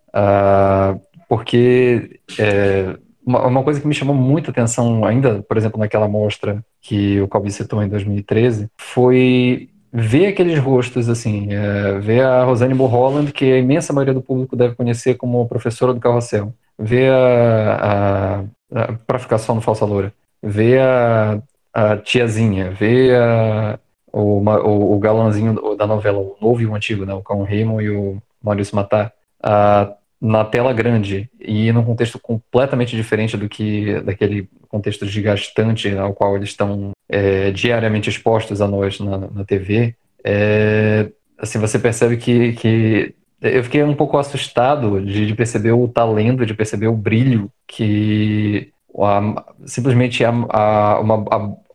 Porque 1.28 2.20
é, 2.38 2.96
uma, 3.24 3.46
uma, 3.46 3.62
coisa 3.62 3.80
que 3.80 3.86
me 3.86 3.94
chamou 3.94 4.14
muita 4.14 4.50
atenção, 4.50 5.04
ainda, 5.04 5.42
por 5.42 5.56
exemplo, 5.56 5.78
naquela 5.78 6.08
mostra 6.08 6.64
que 6.80 7.20
o 7.20 7.28
Colby 7.28 7.50
citou 7.50 7.82
em 7.82 7.88
2013, 7.88 8.68
foi 8.76 9.68
ver 9.92 10.26
aqueles 10.26 10.58
rostos, 10.58 11.08
assim, 11.08 11.48
é, 11.52 11.98
ver 12.00 12.24
a 12.24 12.44
Rosane 12.44 12.74
Mulholland, 12.74 13.32
que 13.32 13.44
a 13.44 13.58
imensa 13.58 13.92
maioria 13.92 14.14
do 14.14 14.22
público 14.22 14.56
deve 14.56 14.74
conhecer 14.74 15.14
como 15.14 15.46
professora 15.46 15.94
do 15.94 16.00
Carrossel, 16.00 16.52
ver 16.78 17.12
a, 17.12 18.44
a, 18.72 18.82
a 18.82 18.92
para 19.06 19.18
ficar 19.18 19.38
só 19.38 19.54
no 19.54 19.60
Falsa 19.60 19.84
Loura, 19.84 20.12
ver 20.42 20.80
a, 20.80 21.40
a 21.72 21.96
tiazinha, 21.96 22.70
ver 22.70 23.14
a, 23.16 23.78
o, 24.12 24.40
o, 24.40 24.96
o 24.96 24.98
galãzinho 24.98 25.76
da 25.76 25.86
novela, 25.86 26.18
o 26.18 26.36
novo 26.40 26.60
e 26.60 26.66
o 26.66 26.74
antigo, 26.74 27.04
né? 27.04 27.14
O 27.14 27.22
Cão 27.22 27.44
Raymond 27.44 27.84
e 27.84 27.90
o 27.90 28.22
Maurício 28.42 28.76
Matar, 28.76 29.12
uh, 29.44 29.94
na 30.24 30.42
tela 30.42 30.72
grande 30.72 31.28
e 31.38 31.70
num 31.70 31.84
contexto 31.84 32.18
completamente 32.18 32.96
diferente 32.96 33.36
do 33.36 33.46
que 33.46 34.00
daquele 34.00 34.48
contexto 34.68 35.04
desgastante 35.04 35.94
ao 35.94 36.14
qual 36.14 36.34
eles 36.34 36.48
estão 36.48 36.92
é, 37.06 37.50
diariamente 37.50 38.08
expostos 38.08 38.62
a 38.62 38.66
nós 38.66 38.98
na, 38.98 39.18
na 39.18 39.44
TV, 39.44 39.94
é, 40.24 41.10
assim 41.38 41.58
você 41.58 41.78
percebe 41.78 42.16
que, 42.16 42.54
que 42.54 43.14
eu 43.42 43.62
fiquei 43.62 43.82
um 43.82 43.94
pouco 43.94 44.16
assustado 44.16 44.98
de, 45.04 45.26
de 45.26 45.34
perceber 45.34 45.72
o 45.72 45.86
talento, 45.86 46.46
de 46.46 46.54
perceber 46.54 46.86
o 46.86 46.96
brilho 46.96 47.50
que 47.66 48.72
a, 48.98 49.44
simplesmente 49.66 50.24
a, 50.24 50.30
a, 50.48 51.00
uma 51.00 51.22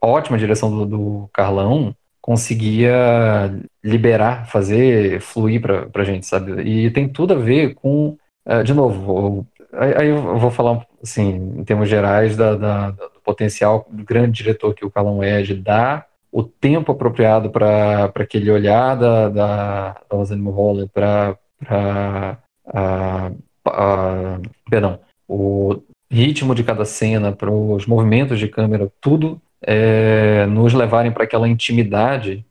a 0.01 0.07
ótima 0.07 0.39
direção 0.39 0.71
do, 0.71 0.85
do, 0.87 1.29
Carlão 1.31 1.93
conseguia 2.19 3.53
liberar, 3.83 4.47
fazer 4.47 5.21
fluir 5.21 5.61
para 5.61 6.01
a 6.01 6.03
gente, 6.03 6.25
sabe? 6.25 6.61
E 6.63 6.89
tem 6.89 7.07
tudo 7.07 7.33
a 7.33 7.37
ver 7.37 7.75
com, 7.75 8.17
uh, 8.45 8.63
de 8.63 8.73
novo, 8.73 9.45
aí 9.71 10.09
eu 10.09 10.37
vou 10.37 10.51
falar 10.51 10.85
assim, 11.01 11.55
em 11.57 11.63
termos 11.63 11.89
gerais 11.89 12.35
da, 12.35 12.55
da, 12.55 12.91
do 12.91 13.21
potencial 13.23 13.85
do 13.89 14.03
grande 14.03 14.43
diretor 14.43 14.73
que 14.73 14.85
o 14.85 14.91
Carlão 14.91 15.23
é 15.23 15.41
de 15.41 15.55
dar 15.55 16.07
o 16.31 16.43
tempo 16.43 16.91
apropriado 16.91 17.49
para 17.49 18.11
aquele 18.15 18.51
olhar 18.51 18.95
da, 18.95 19.29
da, 19.29 19.95
da 20.09 20.35
Mulholland 20.35 20.89
para 20.93 21.37
perdão, 24.69 24.99
o 25.27 25.81
ritmo 26.11 26.55
de 26.55 26.63
cada 26.63 26.85
cena, 26.85 27.31
para 27.31 27.51
os 27.51 27.85
movimentos 27.85 28.39
de 28.39 28.47
câmera, 28.47 28.91
tudo 29.01 29.41
é, 29.61 30.45
nos 30.45 30.73
levarem 30.73 31.11
para 31.11 31.23
aquela 31.23 31.47
intimidade, 31.47 32.45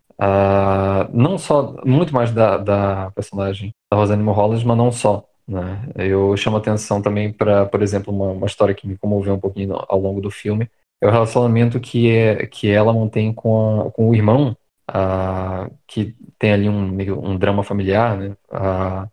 não 1.12 1.38
só, 1.38 1.76
muito 1.84 2.12
mais 2.12 2.32
da, 2.32 2.56
da 2.56 3.10
personagem 3.14 3.72
da 3.90 3.96
Rosane 3.96 4.22
Mulholland, 4.22 4.66
mas 4.66 4.76
não 4.76 4.92
só. 4.92 5.24
Né? 5.48 5.88
Eu 5.96 6.36
chamo 6.36 6.58
atenção 6.58 7.00
também 7.00 7.32
para, 7.32 7.64
por 7.64 7.80
exemplo, 7.82 8.14
uma, 8.14 8.32
uma, 8.32 8.46
história 8.46 8.74
que 8.74 8.86
me 8.86 8.98
comoveu 8.98 9.34
um 9.34 9.40
pouquinho 9.40 9.74
ao 9.88 9.98
longo 9.98 10.20
do 10.20 10.30
filme, 10.30 10.68
é 11.00 11.06
o 11.06 11.10
relacionamento 11.10 11.80
que, 11.80 12.10
é, 12.10 12.46
que 12.46 12.68
ela 12.70 12.92
mantém 12.92 13.32
com, 13.32 13.80
a, 13.80 13.90
com 13.90 14.10
o 14.10 14.14
irmão, 14.14 14.54
uh, 14.90 15.72
que 15.86 16.14
tem 16.38 16.52
ali 16.52 16.68
um, 16.68 16.88
meio, 16.88 17.18
um 17.24 17.36
drama 17.36 17.62
familiar, 17.62 18.16
né? 18.16 18.36
Uh, 18.50 19.08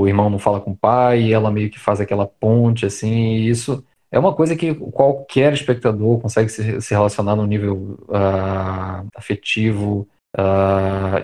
o 0.00 0.06
irmão 0.06 0.30
não 0.30 0.38
fala 0.38 0.60
com 0.60 0.72
o 0.72 0.76
pai, 0.76 1.32
ela 1.32 1.50
meio 1.50 1.70
que 1.70 1.78
faz 1.78 2.00
aquela 2.00 2.26
ponte, 2.26 2.86
assim, 2.86 3.34
e 3.34 3.48
isso 3.48 3.84
é 4.10 4.18
uma 4.18 4.32
coisa 4.34 4.56
que 4.56 4.74
qualquer 4.74 5.52
espectador 5.52 6.20
consegue 6.20 6.48
se, 6.48 6.80
se 6.80 6.94
relacionar 6.94 7.36
no 7.36 7.46
nível 7.46 7.98
uh, 8.08 9.06
afetivo 9.14 10.08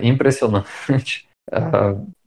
impressionante. 0.03 1.29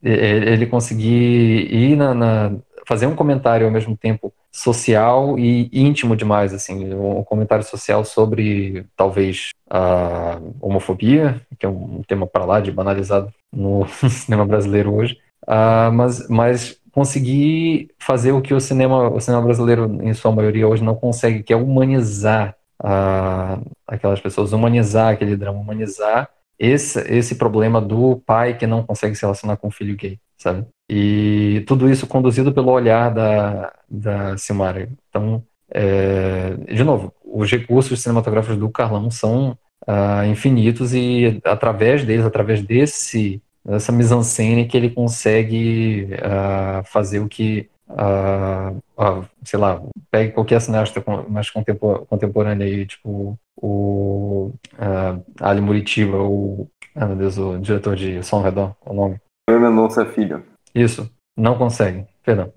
Ele 0.04 0.66
conseguir 0.68 1.74
ir 1.74 1.96
na, 1.96 2.14
na, 2.14 2.52
fazer 2.88 3.06
um 3.06 3.16
comentário 3.16 3.66
ao 3.66 3.72
mesmo 3.72 3.96
tempo 3.98 4.34
social 4.52 5.38
e 5.38 5.70
íntimo 5.72 6.16
demais, 6.16 6.54
assim, 6.54 6.94
um 6.94 7.24
comentário 7.24 7.64
social 7.64 8.04
sobre 8.06 8.86
talvez 8.96 9.50
a 9.70 10.40
homofobia, 10.62 11.42
que 11.60 11.66
é 11.66 11.70
um 11.70 12.02
tema 12.08 12.26
para 12.26 12.46
lá 12.46 12.60
de 12.60 12.72
banalizado 12.72 13.32
no 13.52 13.86
cinema 14.10 14.46
brasileiro 14.46 14.94
hoje, 14.96 15.18
uh, 15.44 15.92
mas, 15.92 16.28
mas 16.30 16.80
conseguir 16.92 17.92
fazer 18.00 18.32
o 18.32 18.42
que 18.42 18.54
o 18.54 18.60
cinema, 18.60 19.10
o 19.10 19.20
cinema 19.20 19.44
brasileiro 19.44 20.00
em 20.02 20.14
sua 20.14 20.32
maioria 20.32 20.68
hoje 20.68 20.84
não 20.84 20.96
consegue, 20.96 21.44
que 21.44 21.54
é 21.54 21.56
humanizar 21.56 22.56
uh, 22.82 23.64
aquelas 23.86 24.20
pessoas, 24.20 24.54
humanizar 24.54 25.14
aquele 25.14 25.36
drama, 25.36 25.60
humanizar 25.60 26.30
esse, 26.60 27.00
esse 27.12 27.36
problema 27.36 27.80
do 27.80 28.18
pai 28.26 28.58
que 28.58 28.68
não 28.68 28.84
consegue 28.84 29.16
se 29.16 29.22
relacionar 29.22 29.58
com 29.58 29.68
o 29.68 29.72
filho 29.72 29.96
gay, 29.96 30.20
sabe? 30.38 30.66
E 30.90 31.64
tudo 31.68 31.90
isso 31.90 32.08
conduzido 32.08 32.52
pelo 32.52 32.72
olhar 32.72 33.14
da, 33.14 33.74
da 33.90 34.38
Silmara. 34.38 34.90
Então, 35.10 35.44
é, 35.70 36.56
de 36.74 36.84
novo, 36.84 37.14
os 37.24 37.50
recursos 37.52 38.02
cinematográficos 38.02 38.58
do 38.58 38.70
Carlão 38.70 39.12
são 39.12 39.58
uh, 39.88 40.26
infinitos 40.30 40.94
e 40.94 41.40
através 41.44 42.04
deles, 42.04 42.26
através 42.26 42.62
desse 42.62 43.42
dessa 43.64 43.92
mise-en-scène 43.92 44.66
que 44.66 44.78
ele 44.78 44.90
consegue 44.90 46.08
uh, 46.14 46.86
fazer 46.86 47.20
o 47.20 47.28
que 47.28 47.70
uh, 47.90 48.82
sei 49.44 49.60
lá, 49.60 49.82
pegue 50.10 50.32
qualquer 50.32 50.62
cineasta 50.62 51.04
mais 51.28 51.50
contemporâneo 51.50 52.66
aí, 52.66 52.86
tipo 52.86 53.38
o 53.58 54.52
uh, 54.74 55.24
Ali 55.40 55.62
Muritiba, 55.62 56.18
o, 56.18 56.68
ah, 56.96 57.06
meu 57.06 57.16
Deus, 57.16 57.38
o 57.38 57.58
diretor 57.58 57.96
de 57.96 58.24
Som 58.24 58.42
Redor, 58.42 58.76
o 58.86 58.94
nome? 58.94 59.20
Ana 59.50 59.70
Nossa 59.70 60.06
Filho. 60.06 60.44
Isso, 60.74 61.10
não 61.36 61.58
consegue, 61.58 62.06
perdão. 62.24 62.52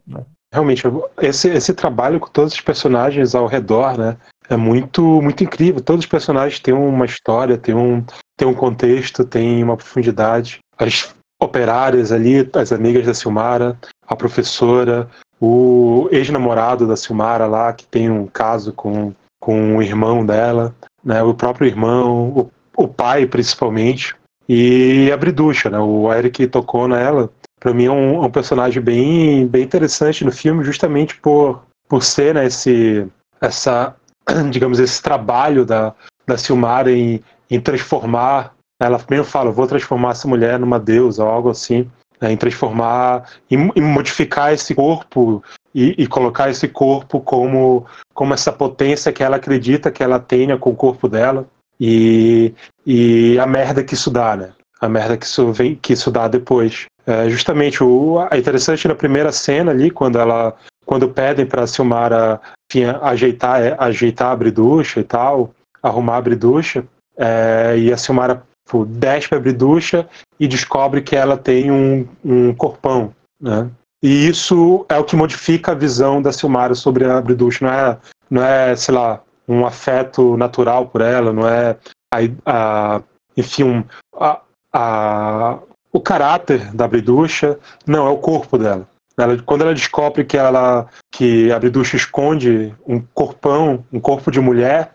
Realmente, 0.52 0.82
esse, 1.22 1.48
esse 1.48 1.72
trabalho 1.72 2.18
com 2.18 2.28
todos 2.28 2.54
os 2.54 2.60
personagens 2.60 3.34
ao 3.34 3.46
redor, 3.46 3.96
né, 3.96 4.16
é 4.48 4.56
muito, 4.56 5.22
muito 5.22 5.44
incrível. 5.44 5.80
Todos 5.80 6.04
os 6.04 6.10
personagens 6.10 6.58
têm 6.58 6.74
uma 6.74 7.06
história, 7.06 7.56
têm 7.56 7.74
um, 7.74 8.04
têm 8.36 8.48
um 8.48 8.54
contexto, 8.54 9.24
têm 9.24 9.62
uma 9.62 9.76
profundidade. 9.76 10.58
As 10.76 11.14
operárias 11.40 12.10
ali, 12.10 12.48
as 12.54 12.72
amigas 12.72 13.06
da 13.06 13.14
Silmara, 13.14 13.78
a 14.06 14.16
professora, 14.16 15.08
o 15.40 16.08
ex-namorado 16.10 16.86
da 16.86 16.96
Silmara 16.96 17.46
lá, 17.46 17.72
que 17.72 17.86
tem 17.86 18.10
um 18.10 18.26
caso 18.26 18.72
com, 18.72 19.14
com 19.40 19.76
o 19.76 19.82
irmão 19.82 20.26
dela, 20.26 20.74
né, 21.04 21.22
o 21.22 21.34
próprio 21.34 21.66
irmão, 21.66 22.28
o, 22.30 22.50
o 22.76 22.88
pai 22.88 23.26
principalmente, 23.26 24.14
e 24.48 25.10
a 25.12 25.16
Briducha, 25.16 25.70
né, 25.70 25.78
o 25.78 26.12
Eric 26.12 26.46
tocou 26.48 26.88
nela, 26.88 27.30
para 27.60 27.74
mim 27.74 27.84
é 27.84 27.90
um, 27.90 28.24
é 28.24 28.26
um, 28.26 28.30
personagem 28.30 28.82
bem, 28.82 29.46
bem 29.46 29.62
interessante 29.62 30.24
no 30.24 30.32
filme, 30.32 30.64
justamente 30.64 31.16
por, 31.20 31.62
por 31.86 32.02
ser 32.02 32.34
né, 32.34 32.46
esse, 32.46 33.06
essa, 33.40 33.94
digamos, 34.50 34.80
esse 34.80 35.02
trabalho 35.02 35.66
da, 35.66 35.94
da 36.26 36.38
Silmara 36.38 36.90
em, 36.90 37.22
em 37.50 37.60
transformar. 37.60 38.54
Ela 38.80 38.98
mesmo 39.10 39.26
fala: 39.26 39.50
vou 39.50 39.66
transformar 39.66 40.12
essa 40.12 40.26
mulher 40.26 40.58
numa 40.58 40.80
deusa, 40.80 41.22
ou 41.22 41.30
algo 41.30 41.50
assim, 41.50 41.88
né, 42.18 42.32
em 42.32 42.36
transformar, 42.36 43.28
em, 43.50 43.70
em 43.76 43.82
modificar 43.82 44.54
esse 44.54 44.74
corpo 44.74 45.44
e, 45.74 45.94
e, 45.98 46.06
colocar 46.06 46.50
esse 46.50 46.66
corpo 46.68 47.20
como, 47.20 47.86
como 48.12 48.34
essa 48.34 48.52
potência 48.52 49.12
que 49.12 49.22
ela 49.22 49.36
acredita 49.36 49.90
que 49.90 50.02
ela 50.02 50.18
tenha 50.18 50.58
com 50.58 50.70
o 50.70 50.76
corpo 50.76 51.08
dela 51.08 51.46
e, 51.80 52.52
e 52.84 53.38
a 53.38 53.46
merda 53.46 53.82
que 53.82 53.94
isso 53.94 54.10
dá, 54.10 54.36
né? 54.36 54.52
A 54.80 54.88
merda 54.88 55.16
que 55.16 55.24
isso, 55.24 55.52
vem, 55.52 55.76
que 55.76 55.92
isso 55.92 56.10
dá 56.10 56.26
depois. 56.26 56.86
É, 57.06 57.28
justamente 57.30 57.82
o 57.82 58.18
é 58.30 58.38
interessante 58.38 58.86
na 58.86 58.94
primeira 58.94 59.32
cena 59.32 59.72
ali 59.72 59.90
quando 59.90 60.18
ela 60.18 60.54
quando 60.84 61.08
pedem 61.08 61.46
para 61.46 61.66
Silmara 61.66 62.40
enfim, 62.70 62.84
ajeitar 63.00 63.62
é, 63.62 63.74
ajeitar 63.78 64.32
a 64.32 64.36
briducha 64.36 65.00
e 65.00 65.04
tal 65.04 65.54
arrumar 65.82 66.18
a 66.18 66.22
briducha 66.22 66.84
é, 67.16 67.74
e 67.78 67.92
a 67.92 67.96
Silmara 67.96 68.42
pô, 68.68 68.84
desce 68.84 69.28
para 69.28 69.38
a 69.38 69.40
briducha 69.40 70.06
e 70.38 70.46
descobre 70.46 71.00
que 71.00 71.16
ela 71.16 71.38
tem 71.38 71.70
um, 71.70 72.06
um 72.22 72.54
corpão 72.54 73.14
né 73.40 73.70
e 74.02 74.28
isso 74.28 74.86
é 74.88 74.98
o 74.98 75.04
que 75.04 75.16
modifica 75.16 75.72
a 75.72 75.74
visão 75.74 76.22
da 76.22 76.32
Silmara 76.32 76.74
sobre 76.74 77.04
a 77.04 77.20
briducha 77.20 77.64
não 77.64 77.72
é 77.72 77.98
não 78.30 78.44
é 78.44 78.76
sei 78.76 78.94
lá 78.94 79.22
um 79.46 79.66
afeto 79.66 80.36
natural 80.36 80.86
por 80.86 81.00
ela 81.00 81.32
não 81.32 81.46
é 81.46 81.76
a, 82.12 82.18
a 82.46 83.02
enfim 83.36 83.64
um, 83.64 83.84
a, 84.14 84.40
a, 84.72 85.58
o 85.92 86.00
caráter 86.00 86.72
da 86.74 86.86
Briducha, 86.86 87.58
não, 87.86 88.06
é 88.06 88.10
o 88.10 88.18
corpo 88.18 88.56
dela. 88.56 88.88
Ela, 89.18 89.40
quando 89.42 89.62
ela 89.62 89.74
descobre 89.74 90.24
que 90.24 90.36
ela 90.36 90.86
que 91.12 91.50
a 91.52 91.58
Briducha 91.58 91.96
esconde 91.96 92.74
um 92.86 93.00
corpão, 93.00 93.84
um 93.92 94.00
corpo 94.00 94.30
de 94.30 94.40
mulher, 94.40 94.94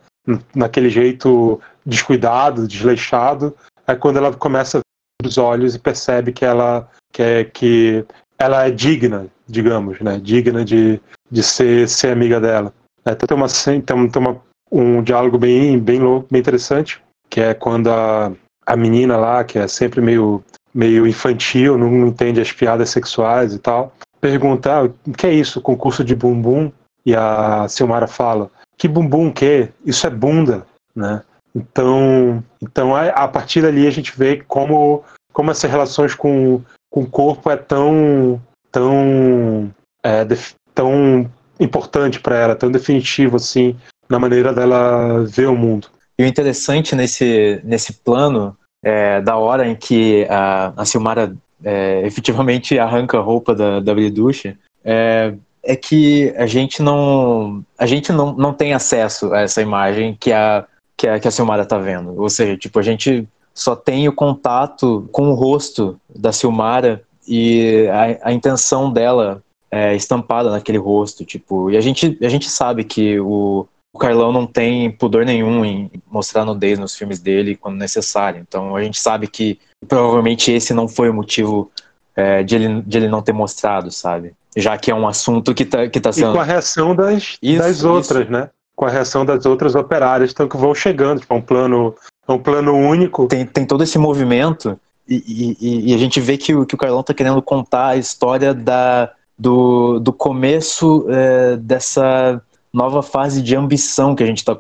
naquele 0.56 0.90
jeito 0.90 1.60
descuidado, 1.86 2.68
desleixado, 2.68 3.56
é 3.86 3.94
quando 3.94 4.18
ela 4.18 4.34
começa 4.34 4.80
a 4.80 4.82
os 5.26 5.38
olhos 5.38 5.76
e 5.76 5.80
percebe 5.80 6.32
que 6.32 6.44
ela 6.44 6.90
que 7.12 7.22
é, 7.22 7.44
que 7.44 8.06
ela 8.38 8.68
é 8.68 8.72
digna, 8.72 9.28
digamos, 9.48 10.00
né? 10.00 10.20
Digna 10.22 10.64
de, 10.64 11.00
de 11.32 11.44
ser, 11.44 11.88
ser 11.88 12.12
amiga 12.12 12.40
dela. 12.40 12.74
É, 13.06 13.12
então 13.12 13.28
tem, 13.28 13.38
uma, 13.38 13.48
tem, 13.48 14.10
tem 14.10 14.22
uma, 14.22 14.42
um 14.72 15.02
diálogo 15.02 15.38
bem, 15.38 15.80
bem, 15.80 16.00
louco, 16.00 16.28
bem 16.32 16.42
interessante, 16.42 17.02
que 17.30 17.40
é 17.40 17.54
quando 17.54 17.90
a, 17.90 18.32
a 18.66 18.76
menina 18.76 19.18
lá, 19.18 19.44
que 19.44 19.60
é 19.60 19.68
sempre 19.68 20.02
meio 20.02 20.44
meio 20.76 21.08
infantil, 21.08 21.78
não 21.78 22.06
entende 22.06 22.42
as 22.42 22.52
piadas 22.52 22.90
sexuais 22.90 23.54
e 23.54 23.60
tal, 23.60 23.96
pergunta: 24.20 24.74
ah, 24.74 24.84
o 24.84 25.14
que 25.14 25.26
é 25.26 25.34
isso, 25.34 25.62
concurso 25.62 26.04
de 26.04 26.14
bumbum? 26.14 26.70
E 27.06 27.16
a 27.16 27.66
Silmara 27.70 28.08
fala: 28.08 28.52
que 28.78 28.88
bumbum 28.88 29.32
que? 29.32 29.70
Isso 29.86 30.06
é 30.06 30.10
bunda, 30.10 30.66
né? 30.94 31.24
Então, 31.56 32.44
então 32.62 32.94
a 32.94 33.28
partir 33.30 33.62
dali 33.62 33.88
a 33.88 33.92
gente 33.92 34.18
vê 34.18 34.44
como, 34.46 35.04
como 35.32 35.52
essas 35.52 35.72
relações 35.72 36.14
com, 36.14 36.62
com 36.96 37.02
o 37.02 37.10
corpo 37.10 37.52
é 37.52 37.58
tão 37.58 38.42
tão 38.72 39.70
é, 40.02 40.26
tão 40.74 41.30
importante 41.60 42.22
para 42.22 42.38
ela, 42.38 42.56
tão 42.56 42.72
definitivo 42.72 43.36
assim 43.36 43.76
na 44.08 44.18
maneira 44.18 44.54
dela 44.54 45.26
ver 45.26 45.48
o 45.48 45.58
mundo. 45.58 45.90
E 46.18 46.24
o 46.24 46.26
interessante 46.26 46.96
nesse 46.96 47.60
nesse 47.66 47.92
plano 47.92 48.58
é, 48.82 49.20
da 49.20 49.36
hora 49.36 49.68
em 49.68 49.76
que 49.76 50.26
a, 50.30 50.72
a 50.78 50.86
Silmara 50.86 51.36
é, 51.62 52.08
efetivamente 52.08 52.80
arranca 52.80 53.18
a 53.18 53.22
roupa 53.22 53.54
da, 53.54 53.82
da 53.82 53.94
Briducha, 53.94 54.58
é, 54.82 55.34
é 55.62 55.76
que 55.76 56.34
a 56.38 56.46
gente 56.46 56.82
não 56.82 57.62
a 57.78 57.86
gente 57.86 58.14
não, 58.14 58.32
não 58.32 58.54
tem 58.54 58.74
acesso 58.74 59.34
a 59.34 59.42
essa 59.42 59.62
imagem 59.62 60.16
que 60.18 60.32
a 60.32 60.66
que 60.96 61.10
a, 61.10 61.20
que 61.20 61.28
a 61.28 61.32
Silmara 61.32 61.66
tá 61.66 61.78
vendo. 61.78 62.16
Ou 62.18 62.30
seja, 62.30 62.56
tipo, 62.56 62.80
a 62.80 62.82
gente 62.82 63.28
só 63.56 63.76
tem 63.76 64.08
o 64.08 64.14
contato 64.14 65.08
com 65.12 65.30
o 65.30 65.34
rosto 65.34 66.00
da 66.14 66.32
Silmara 66.32 67.02
e 67.28 67.88
a, 67.88 68.30
a 68.30 68.34
intenção 68.34 68.92
dela 68.92 69.42
é 69.72 69.96
estampada 69.96 70.52
naquele 70.52 70.78
rosto, 70.78 71.26
tipo, 71.26 71.72
e 71.72 71.78
a 71.78 71.82
gente, 71.82 72.18
a 72.22 72.30
gente 72.30 72.50
sabe 72.50 72.84
que 72.84 73.20
o, 73.20 73.68
o 73.94 73.98
Carlão 73.98 74.32
não 74.32 74.46
tem 74.46 74.92
pudor 74.92 75.26
nenhum 75.26 75.64
em 75.64 75.90
mostrar 76.12 76.44
nudez 76.44 76.78
nos 76.78 76.96
filmes 76.96 77.20
dele 77.20 77.56
quando 77.56 77.78
necessário. 77.78 78.42
Então 78.46 78.76
a 78.76 78.84
gente 78.84 79.00
sabe 79.00 79.26
que 79.26 79.58
provavelmente 79.88 80.52
esse 80.52 80.74
não 80.74 80.88
foi 80.88 81.10
o 81.10 81.14
motivo 81.14 81.72
é, 82.16 82.44
de, 82.44 82.56
ele, 82.56 82.82
de 82.82 82.98
ele 82.98 83.08
não 83.08 83.22
ter 83.22 83.32
mostrado, 83.34 83.90
sabe? 83.92 84.34
Já 84.56 84.78
que 84.78 84.92
é 84.92 84.96
um 84.96 85.08
assunto 85.08 85.54
que 85.54 85.66
tá, 85.66 85.88
que 85.88 86.00
tá 86.00 86.12
sendo. 86.12 86.32
E 86.32 86.34
com 86.34 86.40
a 86.42 86.44
reação 86.44 86.96
das, 86.96 87.38
Isso, 87.42 87.62
das 87.62 87.84
outras, 87.84 88.24
isso. 88.24 88.32
né? 88.32 88.50
Com 88.76 88.86
a 88.86 88.90
reação 88.90 89.26
das 89.26 89.46
outras 89.46 89.76
operárias, 89.76 90.32
então 90.32 90.48
que 90.48 90.58
vão 90.58 90.76
chegando, 90.76 91.22
tipo, 91.22 91.34
é 91.34 91.38
um 91.38 91.42
plano, 91.42 91.96
um 92.34 92.40
plano 92.40 92.74
único. 92.74 93.28
tem, 93.28 93.46
tem 93.46 93.66
todo 93.66 93.84
esse 93.84 93.98
movimento 93.98 94.80
e, 95.08 95.56
e- 95.60 95.92
e 95.92 95.94
a 95.94 95.98
gente 95.98 96.20
vê 96.20 96.38
que 96.38 96.54
o, 96.56 96.66
que 96.66 96.76
o 96.76 96.78
Carlão 96.78 97.04
tá 97.04 97.14
querendo 97.14 97.42
contar 97.42 97.88
a 97.90 97.98
história 97.98 98.54
da, 98.54 99.12
do, 99.38 100.00
do 100.00 100.12
começo 100.12 101.06
é, 101.10 101.58
dessa 101.58 102.42
nova 102.74 103.02
fase 103.02 103.42
de 103.42 103.56
ambição 103.56 104.14
que 104.16 104.24
a 104.24 104.26
gente 104.26 104.40
está 104.40 104.54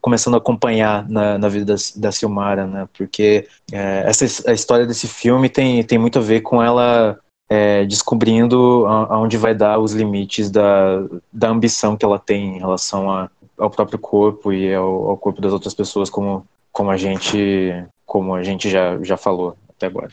começando 0.00 0.34
a 0.34 0.38
acompanhar 0.38 1.08
na, 1.08 1.38
na 1.38 1.48
vida 1.48 1.74
da, 1.74 1.80
da 1.96 2.10
Silmara, 2.12 2.66
né? 2.66 2.88
Porque 2.96 3.46
é, 3.70 4.02
essa 4.06 4.50
a 4.50 4.52
história 4.52 4.86
desse 4.86 5.06
filme 5.06 5.48
tem, 5.48 5.84
tem 5.84 5.98
muito 5.98 6.18
a 6.18 6.22
ver 6.22 6.40
com 6.40 6.60
ela 6.60 7.16
é, 7.48 7.84
descobrindo 7.84 8.86
aonde 8.86 9.36
vai 9.36 9.54
dar 9.54 9.78
os 9.78 9.92
limites 9.92 10.50
da, 10.50 11.04
da 11.32 11.48
ambição 11.50 11.96
que 11.96 12.04
ela 12.04 12.18
tem 12.18 12.56
em 12.56 12.58
relação 12.58 13.08
a, 13.10 13.30
ao 13.58 13.70
próprio 13.70 13.98
corpo 13.98 14.52
e 14.52 14.74
ao, 14.74 15.10
ao 15.10 15.16
corpo 15.16 15.40
das 15.40 15.52
outras 15.52 15.74
pessoas, 15.74 16.10
como, 16.10 16.44
como 16.72 16.90
a 16.90 16.96
gente 16.96 17.84
como 18.04 18.34
a 18.34 18.42
gente 18.42 18.68
já, 18.68 18.98
já 19.02 19.16
falou 19.16 19.56
até 19.70 19.86
agora. 19.86 20.08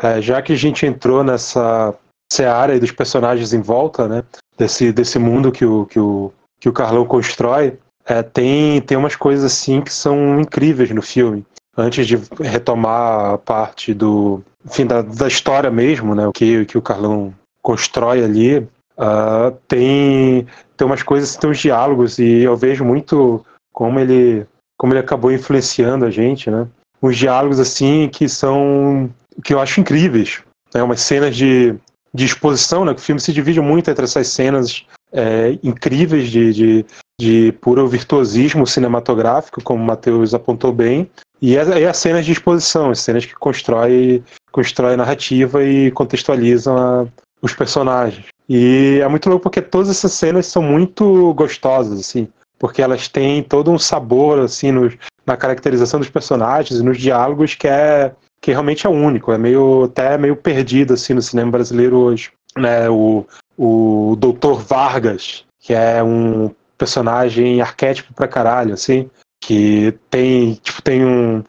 É, 0.00 0.20
já 0.20 0.40
que 0.40 0.52
a 0.52 0.56
gente 0.56 0.86
entrou 0.86 1.24
nessa 1.24 1.94
seara 2.32 2.78
dos 2.78 2.92
personagens 2.92 3.52
em 3.52 3.60
volta, 3.60 4.06
né? 4.06 4.22
Desse, 4.56 4.92
desse 4.92 5.18
mundo 5.18 5.50
que 5.50 5.64
o, 5.64 5.84
que 5.86 5.98
o, 5.98 6.32
que 6.60 6.68
o 6.68 6.72
Carlão 6.72 7.04
constrói, 7.04 7.76
é, 8.06 8.22
tem, 8.22 8.80
tem 8.82 8.96
umas 8.96 9.16
coisas 9.16 9.44
assim 9.44 9.80
que 9.80 9.92
são 9.92 10.40
incríveis 10.40 10.90
no 10.90 11.02
filme. 11.02 11.44
Antes 11.76 12.06
de 12.06 12.16
retomar 12.40 13.34
a 13.34 13.38
parte 13.38 13.92
do 13.92 14.42
enfim, 14.64 14.86
da, 14.86 15.02
da 15.02 15.28
história 15.28 15.70
mesmo, 15.70 16.14
né? 16.14 16.26
O 16.26 16.32
que, 16.32 16.64
que 16.66 16.78
o 16.78 16.82
Carlão 16.82 17.34
constrói 17.60 18.22
ali, 18.22 18.66
ah, 18.96 19.52
tem, 19.68 20.46
tem 20.76 20.86
umas 20.86 21.02
coisas, 21.02 21.36
tem 21.36 21.50
uns 21.50 21.58
diálogos, 21.58 22.18
e 22.18 22.42
eu 22.42 22.56
vejo 22.56 22.84
muito 22.84 23.44
como 23.72 23.98
ele, 23.98 24.46
como 24.84 24.92
ele 24.92 25.00
acabou 25.00 25.32
influenciando 25.32 26.04
a 26.04 26.10
gente, 26.10 26.50
né? 26.50 26.66
uns 27.02 27.16
diálogos 27.16 27.58
assim 27.58 28.06
que 28.12 28.28
são 28.28 29.08
que 29.42 29.54
eu 29.54 29.58
acho 29.58 29.80
incríveis, 29.80 30.42
né? 30.74 30.82
Umas 30.82 31.00
cenas 31.00 31.34
de, 31.34 31.74
de 32.12 32.26
exposição, 32.26 32.84
né? 32.84 32.92
O 32.92 32.98
filme 32.98 33.18
se 33.18 33.32
divide 33.32 33.62
muito 33.62 33.90
entre 33.90 34.04
essas 34.04 34.28
cenas 34.28 34.84
é, 35.10 35.58
incríveis 35.62 36.28
de, 36.28 36.52
de, 36.52 36.86
de 37.18 37.52
puro 37.62 37.88
virtuosismo 37.88 38.66
cinematográfico, 38.66 39.62
como 39.62 39.82
o 39.82 39.86
Matheus 39.86 40.34
apontou 40.34 40.70
bem, 40.70 41.10
e 41.40 41.56
as, 41.56 41.66
e 41.66 41.86
as 41.86 41.96
cenas 41.96 42.26
de 42.26 42.32
exposição, 42.32 42.90
as 42.90 43.00
cenas 43.00 43.24
que 43.24 43.34
constrói 43.34 44.22
constrói 44.52 44.96
narrativa 44.96 45.64
e 45.64 45.90
contextualizam 45.92 46.76
a- 46.76 47.06
os 47.40 47.54
personagens. 47.54 48.26
E 48.50 49.00
é 49.02 49.08
muito 49.08 49.30
louco 49.30 49.44
porque 49.44 49.62
todas 49.62 49.88
essas 49.88 50.12
cenas 50.12 50.44
são 50.44 50.62
muito 50.62 51.32
gostosas, 51.32 51.98
assim, 52.00 52.28
porque 52.58 52.82
elas 52.82 53.08
têm 53.08 53.42
todo 53.42 53.70
um 53.70 53.78
sabor, 53.78 54.40
assim, 54.40 54.72
nos, 54.72 54.96
na 55.26 55.36
caracterização 55.36 56.00
dos 56.00 56.10
personagens 56.10 56.80
e 56.80 56.82
nos 56.82 56.98
diálogos 56.98 57.54
que 57.54 57.68
é 57.68 58.12
que 58.40 58.50
realmente 58.50 58.86
é 58.86 58.90
único, 58.90 59.32
é 59.32 59.38
meio 59.38 59.84
até 59.84 60.18
meio 60.18 60.36
perdido 60.36 60.92
assim 60.92 61.14
no 61.14 61.22
cinema 61.22 61.50
brasileiro 61.50 61.96
hoje, 61.96 62.30
né? 62.56 62.90
O 62.90 63.26
o 63.56 64.16
Doutor 64.18 64.60
Vargas, 64.60 65.44
que 65.60 65.72
é 65.72 66.02
um 66.02 66.50
personagem 66.76 67.60
arquétipo 67.60 68.12
pra 68.12 68.28
caralho, 68.28 68.74
assim, 68.74 69.08
que 69.40 69.96
tem, 70.10 70.54
tipo, 70.54 70.82
tem 70.82 71.04
um 71.04 71.42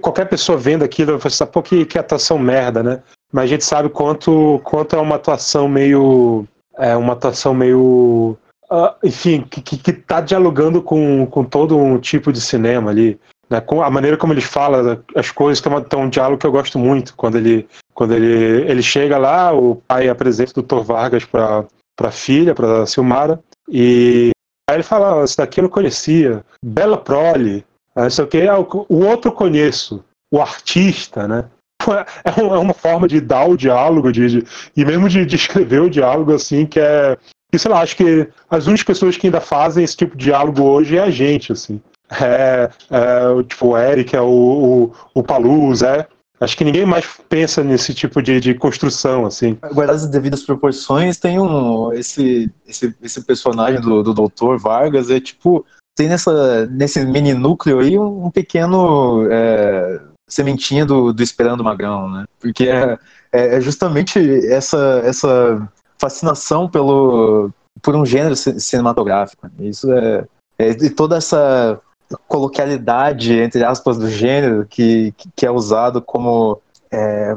qualquer 0.00 0.28
pessoa 0.28 0.56
vendo 0.56 0.84
aquilo 0.84 1.12
vai 1.12 1.20
pensar, 1.20 1.46
pô, 1.46 1.62
que, 1.62 1.84
que 1.84 1.98
atuação 1.98 2.38
merda, 2.38 2.82
né? 2.82 3.02
Mas 3.32 3.44
a 3.44 3.48
gente 3.48 3.64
sabe 3.64 3.88
quanto 3.88 4.60
quanto 4.64 4.96
é 4.96 5.00
uma 5.00 5.16
atuação 5.16 5.68
meio 5.68 6.46
é 6.78 6.96
uma 6.96 7.12
atuação 7.12 7.52
meio 7.54 8.36
ah, 8.70 8.94
enfim, 9.02 9.42
que, 9.42 9.60
que, 9.60 9.76
que 9.76 9.92
tá 9.92 10.20
dialogando 10.20 10.80
com, 10.82 11.26
com 11.26 11.44
todo 11.44 11.76
um 11.76 11.98
tipo 11.98 12.32
de 12.32 12.40
cinema 12.40 12.90
ali. 12.90 13.18
Né? 13.48 13.60
Com 13.60 13.82
a 13.82 13.90
maneira 13.90 14.16
como 14.16 14.32
ele 14.32 14.40
fala 14.40 15.02
as 15.16 15.30
coisas, 15.30 15.60
tem, 15.60 15.72
uma, 15.72 15.80
tem 15.82 15.98
um 15.98 16.08
diálogo 16.08 16.38
que 16.38 16.46
eu 16.46 16.52
gosto 16.52 16.78
muito, 16.78 17.14
quando 17.16 17.36
ele, 17.36 17.68
quando 17.92 18.14
ele, 18.14 18.70
ele 18.70 18.82
chega 18.82 19.18
lá, 19.18 19.52
o 19.52 19.76
pai 19.88 20.08
apresenta 20.08 20.60
o 20.60 20.62
Dr. 20.62 20.80
Vargas 20.84 21.24
para 21.24 21.66
a 22.00 22.10
filha, 22.12 22.54
para 22.54 22.86
Silmara, 22.86 23.42
e 23.68 24.30
aí 24.68 24.76
ele 24.76 24.84
fala, 24.84 25.20
"Ah, 25.20 25.24
esse 25.24 25.36
daqui 25.36 25.58
eu 25.58 25.64
não 25.64 25.70
conhecia, 25.70 26.44
Bela 26.64 26.96
Prole, 26.96 27.64
ah, 27.96 28.04
não 28.04 28.10
sei 28.10 28.24
o 28.24 28.28
que, 28.28 28.42
ah, 28.46 28.58
o 28.60 29.04
outro 29.04 29.32
conheço, 29.32 30.04
o 30.32 30.40
artista, 30.40 31.26
né? 31.26 31.44
É 32.24 32.40
uma, 32.40 32.54
é 32.56 32.58
uma 32.58 32.74
forma 32.74 33.08
de 33.08 33.20
dar 33.20 33.46
o 33.46 33.56
diálogo, 33.56 34.12
de, 34.12 34.28
de- 34.28 34.46
e 34.76 34.84
mesmo 34.84 35.08
de, 35.08 35.24
de 35.24 35.78
o 35.80 35.90
diálogo 35.90 36.32
assim, 36.34 36.66
que 36.66 36.78
é 36.78 37.16
e 37.52 37.58
sei 37.58 37.70
lá, 37.70 37.80
acho 37.80 37.96
que 37.96 38.28
as 38.48 38.66
únicas 38.66 38.84
pessoas 38.84 39.16
que 39.16 39.26
ainda 39.26 39.40
fazem 39.40 39.84
esse 39.84 39.96
tipo 39.96 40.16
de 40.16 40.26
diálogo 40.26 40.62
hoje 40.62 40.96
é 40.96 41.02
a 41.02 41.10
gente, 41.10 41.52
assim. 41.52 41.80
É, 42.20 42.70
é, 42.90 43.28
o- 43.28 43.42
tipo, 43.42 43.68
o 43.68 43.78
Eric, 43.78 44.16
é 44.16 44.20
o, 44.20 44.26
o, 44.26 44.92
o 45.14 45.22
Palu, 45.22 45.68
o 45.68 45.74
Zé. 45.74 46.06
Acho 46.40 46.56
que 46.56 46.64
ninguém 46.64 46.86
mais 46.86 47.06
pensa 47.28 47.62
nesse 47.62 47.92
tipo 47.92 48.22
de, 48.22 48.40
de 48.40 48.54
construção, 48.54 49.26
assim. 49.26 49.58
Guardadas 49.74 50.04
as 50.04 50.10
devidas 50.10 50.42
proporções, 50.42 51.18
tem 51.18 51.38
um. 51.38 51.92
Esse, 51.92 52.50
esse, 52.66 52.94
esse 53.02 53.22
personagem 53.24 53.80
do, 53.80 54.02
do 54.02 54.14
Dr. 54.14 54.56
Vargas 54.58 55.10
é 55.10 55.20
tipo. 55.20 55.64
Tem 55.94 56.08
nessa, 56.08 56.66
nesse 56.66 57.04
mini 57.04 57.34
núcleo 57.34 57.80
aí 57.80 57.98
um, 57.98 58.26
um 58.26 58.30
pequeno 58.30 59.26
é, 59.30 60.00
sementinha 60.26 60.86
do, 60.86 61.12
do 61.12 61.22
Esperando 61.22 61.62
Magrão, 61.62 62.08
né? 62.10 62.24
Porque 62.40 62.68
é, 62.68 62.98
é 63.30 63.56
é 63.56 63.60
justamente 63.60 64.18
essa, 64.46 65.02
essa 65.04 65.68
fascinação 66.00 66.68
pelo, 66.68 67.50
por 67.82 67.94
um 67.94 68.06
gênero 68.06 68.34
ci- 68.34 68.58
cinematográfico. 68.58 69.48
Isso 69.60 69.92
é, 69.92 70.24
é. 70.58 70.70
E 70.70 70.90
toda 70.90 71.16
essa 71.16 71.78
coloquialidade, 72.26 73.38
entre 73.38 73.62
aspas, 73.62 73.98
do 73.98 74.08
gênero 74.08 74.66
que, 74.68 75.14
que 75.36 75.46
é 75.46 75.50
usado 75.50 76.00
como. 76.00 76.60
É, 76.90 77.36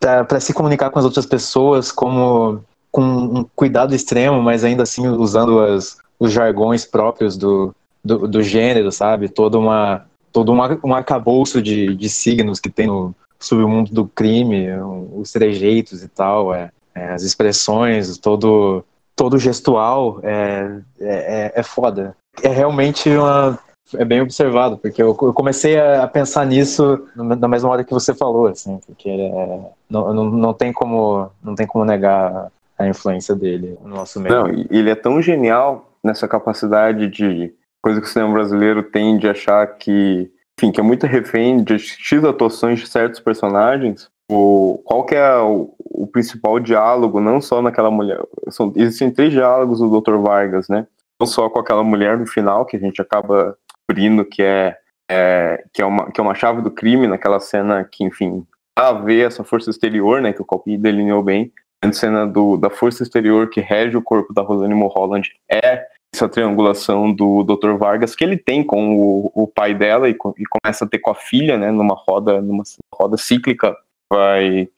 para 0.00 0.40
se 0.40 0.54
comunicar 0.54 0.90
com 0.90 0.98
as 0.98 1.04
outras 1.04 1.26
pessoas 1.26 1.90
como 1.90 2.62
com 2.90 3.02
um 3.02 3.46
cuidado 3.54 3.94
extremo, 3.94 4.40
mas 4.40 4.64
ainda 4.64 4.84
assim 4.84 5.06
usando 5.08 5.60
as, 5.60 5.98
os 6.18 6.32
jargões 6.32 6.86
próprios 6.86 7.36
do, 7.36 7.74
do, 8.02 8.26
do 8.26 8.42
gênero, 8.42 8.90
sabe? 8.90 9.28
Toda 9.28 9.58
uma, 9.58 10.06
todo 10.32 10.52
um, 10.52 10.62
ar- 10.62 10.78
um 10.82 10.94
arcabouço 10.94 11.60
de, 11.60 11.94
de 11.94 12.08
signos 12.08 12.60
que 12.60 12.70
tem 12.70 12.86
no 12.86 13.14
submundo 13.38 13.92
do 13.92 14.06
crime, 14.06 14.68
os 15.14 15.30
trejeitos 15.32 16.02
e 16.02 16.08
tal, 16.08 16.54
é, 16.54 16.70
é, 16.98 17.12
as 17.12 17.22
expressões, 17.22 18.18
todo, 18.18 18.84
todo 19.14 19.38
gestual 19.38 20.20
é, 20.22 20.80
é, 21.00 21.52
é 21.54 21.62
foda. 21.62 22.16
É 22.42 22.48
realmente 22.48 23.08
uma. 23.10 23.58
É 23.96 24.04
bem 24.04 24.20
observado, 24.20 24.76
porque 24.76 25.02
eu 25.02 25.14
comecei 25.14 25.80
a 25.80 26.06
pensar 26.06 26.44
nisso 26.44 27.08
na 27.16 27.48
mesma 27.48 27.70
hora 27.70 27.82
que 27.82 27.92
você 27.94 28.12
falou, 28.12 28.46
assim, 28.46 28.78
porque 28.86 29.08
é, 29.08 29.60
não, 29.88 30.12
não, 30.12 30.24
não, 30.24 30.52
tem 30.52 30.74
como, 30.74 31.30
não 31.42 31.54
tem 31.54 31.66
como 31.66 31.86
negar 31.86 32.52
a 32.78 32.86
influência 32.86 33.34
dele 33.34 33.78
no 33.82 33.88
nosso 33.88 34.20
meio. 34.20 34.34
Não, 34.34 34.46
ele 34.70 34.90
é 34.90 34.94
tão 34.94 35.22
genial 35.22 35.90
nessa 36.04 36.28
capacidade 36.28 37.08
de 37.08 37.50
coisa 37.82 37.98
que 37.98 38.06
o 38.06 38.10
cinema 38.10 38.34
brasileiro 38.34 38.82
tem 38.82 39.16
de 39.16 39.26
achar 39.26 39.66
que, 39.78 40.30
enfim, 40.58 40.70
que 40.70 40.80
é 40.80 40.82
muito 40.82 41.06
refém 41.06 41.64
de 41.64 41.78
X 41.78 42.22
atuações 42.24 42.80
de 42.80 42.86
certos 42.86 43.20
personagens. 43.20 44.10
O, 44.30 44.82
qual 44.84 45.06
que 45.06 45.14
é 45.14 45.36
o, 45.38 45.74
o 45.90 46.06
principal 46.06 46.58
diálogo, 46.60 47.20
não 47.20 47.40
só 47.40 47.62
naquela 47.62 47.90
mulher. 47.90 48.20
São, 48.48 48.72
existem 48.76 49.10
três 49.10 49.32
diálogos 49.32 49.80
do 49.80 50.00
Dr. 50.00 50.16
Vargas, 50.16 50.68
né? 50.68 50.86
Não 51.20 51.26
só 51.26 51.48
com 51.48 51.58
aquela 51.58 51.82
mulher 51.82 52.18
no 52.18 52.26
final, 52.26 52.64
que 52.64 52.76
a 52.76 52.80
gente 52.80 53.00
acaba 53.02 53.56
descobrindo 53.68 54.24
que 54.24 54.42
é, 54.42 54.76
é, 55.10 55.64
que 55.72 55.82
é, 55.82 55.86
uma, 55.86 56.10
que 56.10 56.20
é 56.20 56.22
uma 56.22 56.34
chave 56.34 56.62
do 56.62 56.70
crime, 56.70 57.06
naquela 57.06 57.40
cena 57.40 57.84
que, 57.84 58.04
enfim, 58.04 58.46
a 58.78 58.92
ver 58.92 59.26
essa 59.26 59.42
força 59.42 59.70
exterior, 59.70 60.20
né? 60.20 60.32
Que 60.32 60.42
o 60.42 60.44
Copy 60.44 60.76
delineou 60.76 61.22
bem 61.22 61.52
grande 61.82 61.96
cena 61.96 62.26
do, 62.26 62.56
da 62.56 62.70
força 62.70 63.02
exterior 63.02 63.48
que 63.48 63.60
rege 63.60 63.96
o 63.96 64.02
corpo 64.02 64.32
da 64.32 64.42
Rosane 64.42 64.74
Mulholland 64.74 65.30
é 65.50 65.86
essa 66.14 66.28
triangulação 66.28 67.12
do 67.12 67.44
Dr. 67.44 67.76
Vargas 67.76 68.16
que 68.16 68.24
ele 68.24 68.36
tem 68.36 68.64
com 68.64 68.96
o, 68.96 69.30
o 69.34 69.46
pai 69.46 69.74
dela 69.74 70.08
e, 70.08 70.12
e, 70.12 70.16
começa 70.16 70.84
a 70.84 70.88
ter 70.88 70.98
com 70.98 71.10
a 71.10 71.14
filha, 71.14 71.58
né, 71.58 71.70
numa 71.70 71.94
roda, 71.94 72.40
numa 72.40 72.62
roda 72.92 73.16
cíclica, 73.16 73.76
vai 74.10 74.68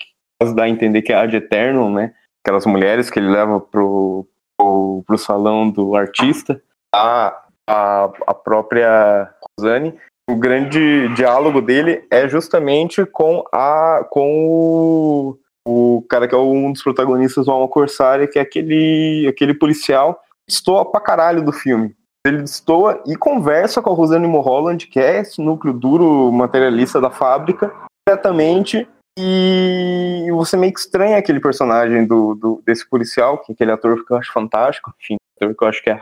dar 0.55 0.65
a 0.65 0.69
entender 0.69 1.03
que 1.03 1.13
é 1.13 1.17
ad 1.17 1.37
eterno, 1.37 1.91
né, 1.91 2.13
aquelas 2.45 2.67
mulheres 2.67 3.11
que 3.11 3.19
ele 3.19 3.31
leva 3.31 3.61
pro, 3.61 4.27
pro, 4.57 5.03
pro 5.07 5.19
salão 5.19 5.71
do 5.71 5.95
artista, 5.95 6.61
a, 6.95 7.37
a, 7.69 8.11
a 8.27 8.35
própria 8.35 9.33
Rosane, 9.59 9.95
o 10.29 10.37
grande 10.37 11.09
diálogo 11.15 11.61
dele 11.61 12.05
é 12.11 12.29
justamente 12.29 13.05
com 13.05 13.45
a 13.53 14.07
com 14.11 14.47
o, 14.47 15.39
o 15.67 16.05
cara 16.09 16.27
que 16.27 16.35
é 16.35 16.39
um 16.39 16.73
dos 16.73 16.83
protagonistas 16.83 17.47
do 17.47 17.53
Alma 17.53 17.69
Corsária, 17.69 18.27
que 18.27 18.39
é 18.39 18.43
aquele, 18.43 19.27
aquele 19.29 19.55
policial 19.55 20.21
destoa 20.49 20.85
pra 20.85 21.01
caralho 21.01 21.43
do 21.43 21.53
filme. 21.53 21.95
Ele 22.27 22.39
destoa 22.39 23.03
e 23.07 23.17
conversa 23.17 23.81
com 23.81 23.91
a 23.91 23.95
Rosane 23.95 24.27
Mulholland, 24.27 24.87
que 24.87 25.01
é 25.01 25.21
esse 25.21 25.41
núcleo 25.41 25.73
duro 25.73 26.31
materialista 26.31 27.01
da 27.01 27.11
fábrica, 27.11 27.73
diretamente, 28.07 28.87
e 29.21 30.31
você 30.33 30.57
meio 30.57 30.73
que 30.73 30.81
estranha 30.81 31.19
aquele 31.19 31.41
personagem 31.41 32.07
do, 32.07 32.35
do 32.35 32.63
desse 32.65 32.89
policial, 32.89 33.39
que 33.39 33.53
aquele 33.53 33.73
ator 33.73 34.05
que 34.05 34.13
eu 34.13 34.17
acho 34.17 34.33
fantástico, 34.33 34.93
enfim, 35.01 35.17
ator 35.37 35.55
que 35.55 35.65
eu 35.65 35.69
acho 35.69 35.83
que 35.83 35.91
é 35.91 35.99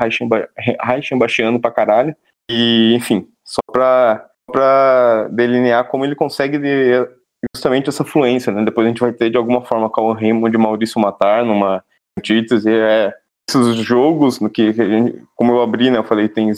Raichem 0.81 1.19
Bachiano 1.19 1.61
pra 1.61 1.71
caralho, 1.71 2.15
e 2.51 2.95
enfim, 2.95 3.29
só 3.45 3.61
pra, 3.73 4.29
pra 4.51 5.29
delinear 5.31 5.89
como 5.89 6.05
ele 6.05 6.15
consegue 6.15 6.59
de, 6.59 7.07
justamente 7.55 7.89
essa 7.89 8.05
fluência, 8.05 8.53
né? 8.53 8.65
Depois 8.65 8.87
a 8.87 8.89
gente 8.89 9.01
vai 9.01 9.13
ter 9.13 9.31
de 9.31 9.37
alguma 9.37 9.65
forma 9.65 9.91
o 9.95 10.13
Raymond 10.13 10.51
de 10.51 10.59
Maurício 10.59 11.01
Matar 11.01 11.45
numa 11.45 11.85
antítese, 12.19 12.71
é 12.71 13.15
esses 13.49 13.77
jogos, 13.77 14.41
no 14.41 14.51
que, 14.51 14.75
como 15.35 15.53
eu 15.53 15.63
abri, 15.63 15.91
né, 15.91 15.99
eu 15.99 16.05
falei, 16.05 16.29
tem 16.29 16.53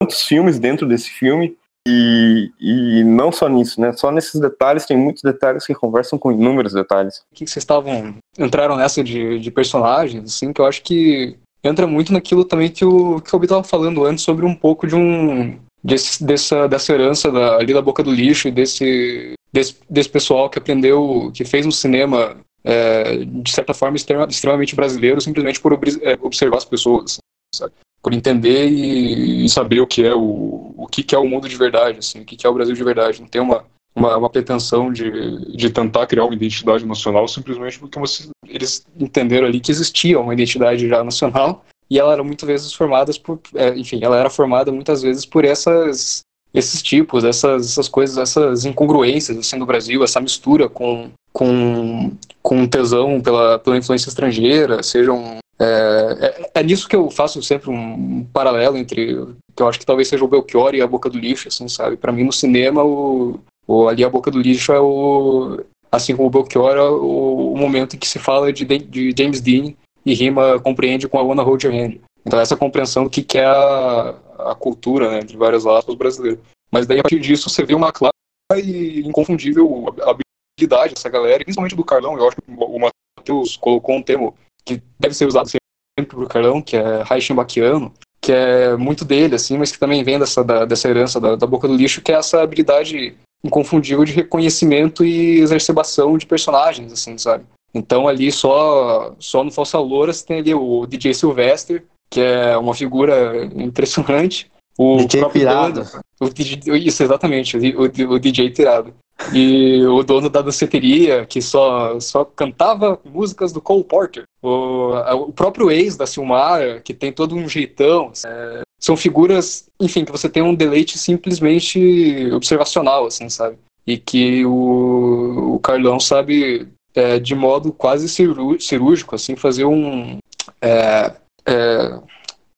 tantos 0.00 0.24
filmes 0.24 0.58
dentro 0.58 0.86
desse 0.86 1.08
filme, 1.10 1.56
e, 1.86 2.50
e 2.60 3.04
não 3.04 3.30
só 3.30 3.48
nisso, 3.48 3.80
né, 3.80 3.92
só 3.92 4.10
nesses 4.10 4.40
detalhes, 4.40 4.86
tem 4.86 4.96
muitos 4.96 5.22
detalhes 5.22 5.64
que 5.64 5.74
conversam 5.74 6.18
com 6.18 6.32
inúmeros 6.32 6.72
detalhes. 6.72 7.22
O 7.30 7.34
que 7.34 7.46
vocês 7.46 7.62
estavam, 7.62 8.16
entraram 8.38 8.76
nessa 8.76 9.04
de, 9.04 9.38
de 9.38 9.50
personagens, 9.50 10.24
assim, 10.24 10.52
que 10.52 10.60
eu 10.60 10.66
acho 10.66 10.82
que 10.82 11.36
entra 11.62 11.86
muito 11.86 12.12
naquilo 12.12 12.44
também 12.44 12.70
que 12.70 12.84
o, 12.84 13.20
que 13.20 13.34
o 13.34 13.42
estava 13.42 13.62
falando 13.62 14.04
antes, 14.04 14.24
sobre 14.24 14.44
um 14.44 14.54
pouco 14.54 14.86
de 14.86 14.96
um, 14.96 15.58
desse, 15.82 16.24
dessa, 16.24 16.66
dessa 16.66 16.92
herança 16.92 17.30
da, 17.30 17.56
ali 17.56 17.72
da 17.72 17.82
boca 17.82 18.02
do 18.02 18.10
lixo 18.10 18.48
e 18.48 18.50
desse, 18.50 19.34
desse, 19.52 19.76
desse 19.88 20.08
pessoal 20.08 20.50
que 20.50 20.58
aprendeu, 20.58 21.30
que 21.32 21.44
fez 21.44 21.64
um 21.64 21.70
cinema 21.70 22.36
é, 22.64 23.24
de 23.24 23.50
certa 23.52 23.72
forma, 23.72 23.96
extremamente 23.96 24.74
brasileiro, 24.74 25.20
simplesmente 25.20 25.60
por 25.60 25.72
é, 26.02 26.18
observar 26.20 26.56
as 26.56 26.64
pessoas, 26.64 27.18
sabe? 27.54 27.72
Por 28.02 28.12
entender 28.12 28.66
e, 28.66 29.48
saber 29.48 29.80
o 29.80 29.86
que 29.86 30.04
é 30.04 30.14
o, 30.14 30.74
o 30.76 30.86
que, 30.86 31.02
que 31.02 31.14
é 31.14 31.18
o 31.18 31.28
mundo 31.28 31.48
de 31.48 31.56
verdade, 31.56 31.98
assim, 31.98 32.20
o 32.20 32.24
que, 32.24 32.36
que 32.36 32.46
é 32.46 32.50
o 32.50 32.54
Brasil 32.54 32.74
de 32.74 32.84
verdade. 32.84 33.20
Não 33.20 33.28
tem 33.28 33.40
uma, 33.40 33.64
uma, 33.94 34.16
uma, 34.16 34.30
pretensão 34.30 34.92
de, 34.92 35.56
de 35.56 35.70
tentar 35.70 36.06
criar 36.06 36.24
uma 36.24 36.34
identidade 36.34 36.86
nacional 36.86 37.26
simplesmente 37.26 37.78
porque 37.78 37.98
você, 37.98 38.28
eles 38.46 38.86
entenderam 38.98 39.46
ali 39.46 39.60
que 39.60 39.72
existia 39.72 40.20
uma 40.20 40.34
identidade 40.34 40.88
já 40.88 41.02
nacional 41.02 41.64
e 41.90 41.98
ela 41.98 42.12
era 42.12 42.22
muitas 42.22 42.46
vezes 42.46 42.72
formada 42.72 43.12
por, 43.22 43.40
é, 43.54 43.76
enfim, 43.76 44.00
ela 44.02 44.18
era 44.18 44.30
formada 44.30 44.70
muitas 44.70 45.02
vezes 45.02 45.24
por 45.24 45.44
essas 45.44 46.20
esses 46.54 46.82
tipos, 46.82 47.22
essas, 47.22 47.66
essas 47.66 47.86
coisas, 47.86 48.16
essas 48.16 48.64
incongruências 48.64 49.36
assim 49.36 49.58
do 49.58 49.66
Brasil, 49.66 50.02
essa 50.02 50.20
mistura 50.20 50.68
com 50.68 51.10
com, 51.36 52.16
com 52.42 52.66
tesão 52.66 53.20
pela, 53.20 53.58
pela 53.58 53.76
influência 53.76 54.08
estrangeira, 54.08 54.82
sejam. 54.82 55.36
É, 55.58 56.18
é, 56.20 56.50
é, 56.60 56.62
nisso 56.62 56.88
que 56.88 56.94
eu 56.94 57.10
faço 57.10 57.42
sempre 57.42 57.70
um 57.70 58.24
paralelo 58.24 58.76
entre. 58.76 59.14
que 59.54 59.62
eu 59.62 59.68
acho 59.68 59.78
que 59.78 59.86
talvez 59.86 60.08
seja 60.08 60.24
o 60.24 60.28
Belchior 60.28 60.74
e 60.74 60.82
a 60.82 60.86
Boca 60.86 61.08
do 61.08 61.18
Lixo, 61.18 61.48
assim, 61.48 61.66
sabe? 61.68 61.96
Para 61.96 62.12
mim, 62.12 62.24
no 62.24 62.32
cinema, 62.32 62.84
o, 62.84 63.40
o, 63.66 63.88
ali 63.88 64.04
a 64.04 64.10
Boca 64.10 64.30
do 64.30 64.40
Lixo 64.40 64.72
é 64.72 64.80
o. 64.80 65.64
Assim 65.90 66.14
como 66.14 66.28
o 66.28 66.30
Belchior, 66.30 66.76
é 66.76 66.82
o, 66.82 67.52
o 67.52 67.56
momento 67.56 67.96
em 67.96 67.98
que 67.98 68.08
se 68.08 68.18
fala 68.18 68.52
de, 68.52 68.64
de 68.64 69.14
James 69.16 69.40
Dean 69.40 69.72
e 70.04 70.14
rima 70.14 70.60
compreende 70.60 71.08
com 71.08 71.18
a 71.18 71.42
Hold 71.42 71.64
Your 71.64 71.74
Hand. 71.74 71.98
Então, 72.24 72.40
essa 72.40 72.56
compreensão 72.56 73.04
do 73.04 73.10
que, 73.10 73.22
que 73.22 73.38
é 73.38 73.46
a, 73.46 74.14
a 74.50 74.54
cultura, 74.54 75.10
né, 75.10 75.20
entre 75.20 75.36
várias 75.36 75.64
aspas, 75.64 75.94
brasileira. 75.94 76.40
Mas 76.70 76.86
daí, 76.86 76.98
a 76.98 77.02
partir 77.02 77.20
disso, 77.20 77.48
você 77.48 77.64
vê 77.64 77.74
uma 77.74 77.92
clara 77.92 78.12
e 78.56 79.00
inconfundível 79.06 79.86
habilidade 80.02 80.94
dessa 80.94 81.08
galera, 81.08 81.44
principalmente 81.44 81.76
do 81.76 81.84
Carlão. 81.84 82.18
Eu 82.18 82.28
acho 82.28 82.36
que 82.36 82.42
o 82.48 82.78
Matheus 82.78 83.56
colocou 83.56 83.94
um 83.94 84.02
termo 84.02 84.34
que 84.66 84.82
deve 84.98 85.14
ser 85.14 85.26
usado 85.26 85.48
sempre 85.48 85.62
pro 86.06 86.28
Carlão, 86.28 86.60
que 86.60 86.76
é 86.76 87.02
Reichenbachiano, 87.04 87.92
que 88.20 88.32
é 88.32 88.76
muito 88.76 89.04
dele, 89.04 89.36
assim, 89.36 89.56
mas 89.56 89.70
que 89.70 89.78
também 89.78 90.02
vem 90.02 90.18
dessa, 90.18 90.42
da, 90.42 90.64
dessa 90.64 90.88
herança 90.88 91.20
da, 91.20 91.36
da 91.36 91.46
boca 91.46 91.68
do 91.68 91.76
lixo, 91.76 92.02
que 92.02 92.12
é 92.12 92.16
essa 92.16 92.42
habilidade 92.42 93.16
inconfundível 93.44 94.04
de 94.04 94.12
reconhecimento 94.12 95.04
e 95.04 95.38
exacerbação 95.38 96.18
de 96.18 96.26
personagens, 96.26 96.92
assim, 96.92 97.16
sabe? 97.16 97.44
Então 97.72 98.08
ali 98.08 98.32
só, 98.32 99.14
só 99.18 99.44
no 99.44 99.52
Falsa 99.52 99.78
Loura 99.78 100.12
você 100.12 100.26
tem 100.26 100.38
ali 100.40 100.54
o 100.54 100.86
DJ 100.86 101.14
Sylvester, 101.14 101.84
que 102.10 102.20
é 102.20 102.56
uma 102.56 102.74
figura 102.74 103.44
impressionante. 103.54 104.50
O 104.78 104.96
DJ 104.96 105.28
Pirado. 105.30 105.84
O 106.20 106.28
DJ, 106.28 106.76
isso, 106.78 107.02
exatamente, 107.02 107.56
o, 107.56 107.82
o, 107.82 108.14
o 108.14 108.18
DJ 108.18 108.50
Tirado. 108.50 108.94
E 109.32 109.82
o 109.86 110.02
dono 110.02 110.28
da 110.28 110.42
danceteria, 110.42 111.24
que 111.24 111.40
só, 111.40 111.98
só 112.00 112.24
cantava 112.24 113.00
músicas 113.04 113.52
do 113.52 113.60
Cole 113.60 113.82
Porter. 113.82 114.24
O, 114.42 114.92
o 115.28 115.32
próprio 115.32 115.70
ex 115.70 115.96
da 115.96 116.06
Silmar, 116.06 116.82
que 116.82 116.92
tem 116.92 117.10
todo 117.10 117.34
um 117.34 117.48
jeitão. 117.48 118.12
É, 118.24 118.60
são 118.78 118.96
figuras, 118.96 119.68
enfim, 119.80 120.04
que 120.04 120.12
você 120.12 120.28
tem 120.28 120.42
um 120.42 120.54
deleite 120.54 120.98
simplesmente 120.98 122.30
observacional, 122.32 123.06
assim, 123.06 123.28
sabe? 123.28 123.56
E 123.86 123.96
que 123.96 124.44
o, 124.44 125.54
o 125.54 125.58
Carlão 125.60 125.98
sabe, 125.98 126.68
é, 126.94 127.18
de 127.18 127.34
modo 127.34 127.72
quase 127.72 128.08
cirúrgico, 128.08 129.14
assim, 129.14 129.34
fazer 129.34 129.64
um. 129.64 130.18
É, 130.60 131.12
é, 131.46 131.98